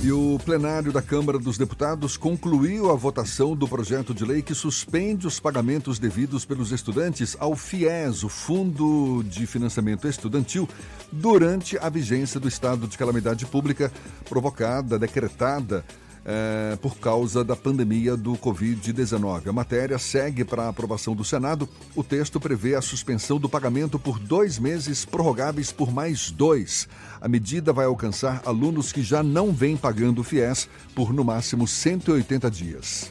E 0.00 0.12
o 0.12 0.38
plenário 0.44 0.92
da 0.92 1.02
Câmara 1.02 1.36
dos 1.36 1.58
Deputados 1.58 2.16
concluiu 2.16 2.92
a 2.92 2.94
votação 2.94 3.56
do 3.56 3.66
projeto 3.66 4.14
de 4.14 4.24
lei 4.24 4.40
que 4.40 4.54
suspende 4.54 5.26
os 5.26 5.40
pagamentos 5.40 5.98
devidos 5.98 6.44
pelos 6.44 6.70
estudantes 6.70 7.36
ao 7.40 7.56
FIES, 7.56 8.22
o 8.22 8.28
Fundo 8.28 9.24
de 9.24 9.48
Financiamento 9.48 10.06
Estudantil, 10.06 10.68
durante 11.10 11.76
a 11.76 11.88
vigência 11.88 12.38
do 12.38 12.46
estado 12.46 12.86
de 12.86 12.96
calamidade 12.96 13.44
pública 13.46 13.92
provocada, 14.28 14.96
decretada 14.96 15.84
é, 16.30 16.76
por 16.76 16.96
causa 16.96 17.42
da 17.42 17.56
pandemia 17.56 18.16
do 18.16 18.34
Covid-19. 18.34 19.48
A 19.48 19.52
matéria 19.52 19.98
segue 19.98 20.44
para 20.44 20.64
a 20.64 20.68
aprovação 20.68 21.16
do 21.16 21.24
Senado. 21.24 21.68
O 21.96 22.04
texto 22.04 22.38
prevê 22.38 22.76
a 22.76 22.80
suspensão 22.80 23.38
do 23.38 23.48
pagamento 23.48 23.98
por 23.98 24.18
dois 24.20 24.56
meses, 24.56 25.04
prorrogáveis 25.04 25.72
por 25.72 25.92
mais 25.92 26.30
dois. 26.30 26.86
A 27.20 27.26
medida 27.26 27.72
vai 27.72 27.86
alcançar 27.86 28.42
alunos 28.46 28.92
que 28.92 29.02
já 29.02 29.24
não 29.24 29.52
vêm 29.52 29.76
pagando 29.76 30.20
o 30.20 30.24
FIES 30.24 30.68
por 30.94 31.12
no 31.12 31.24
máximo 31.24 31.66
180 31.66 32.48
dias. 32.48 33.10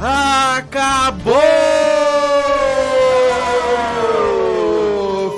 Acabou! 0.00 1.34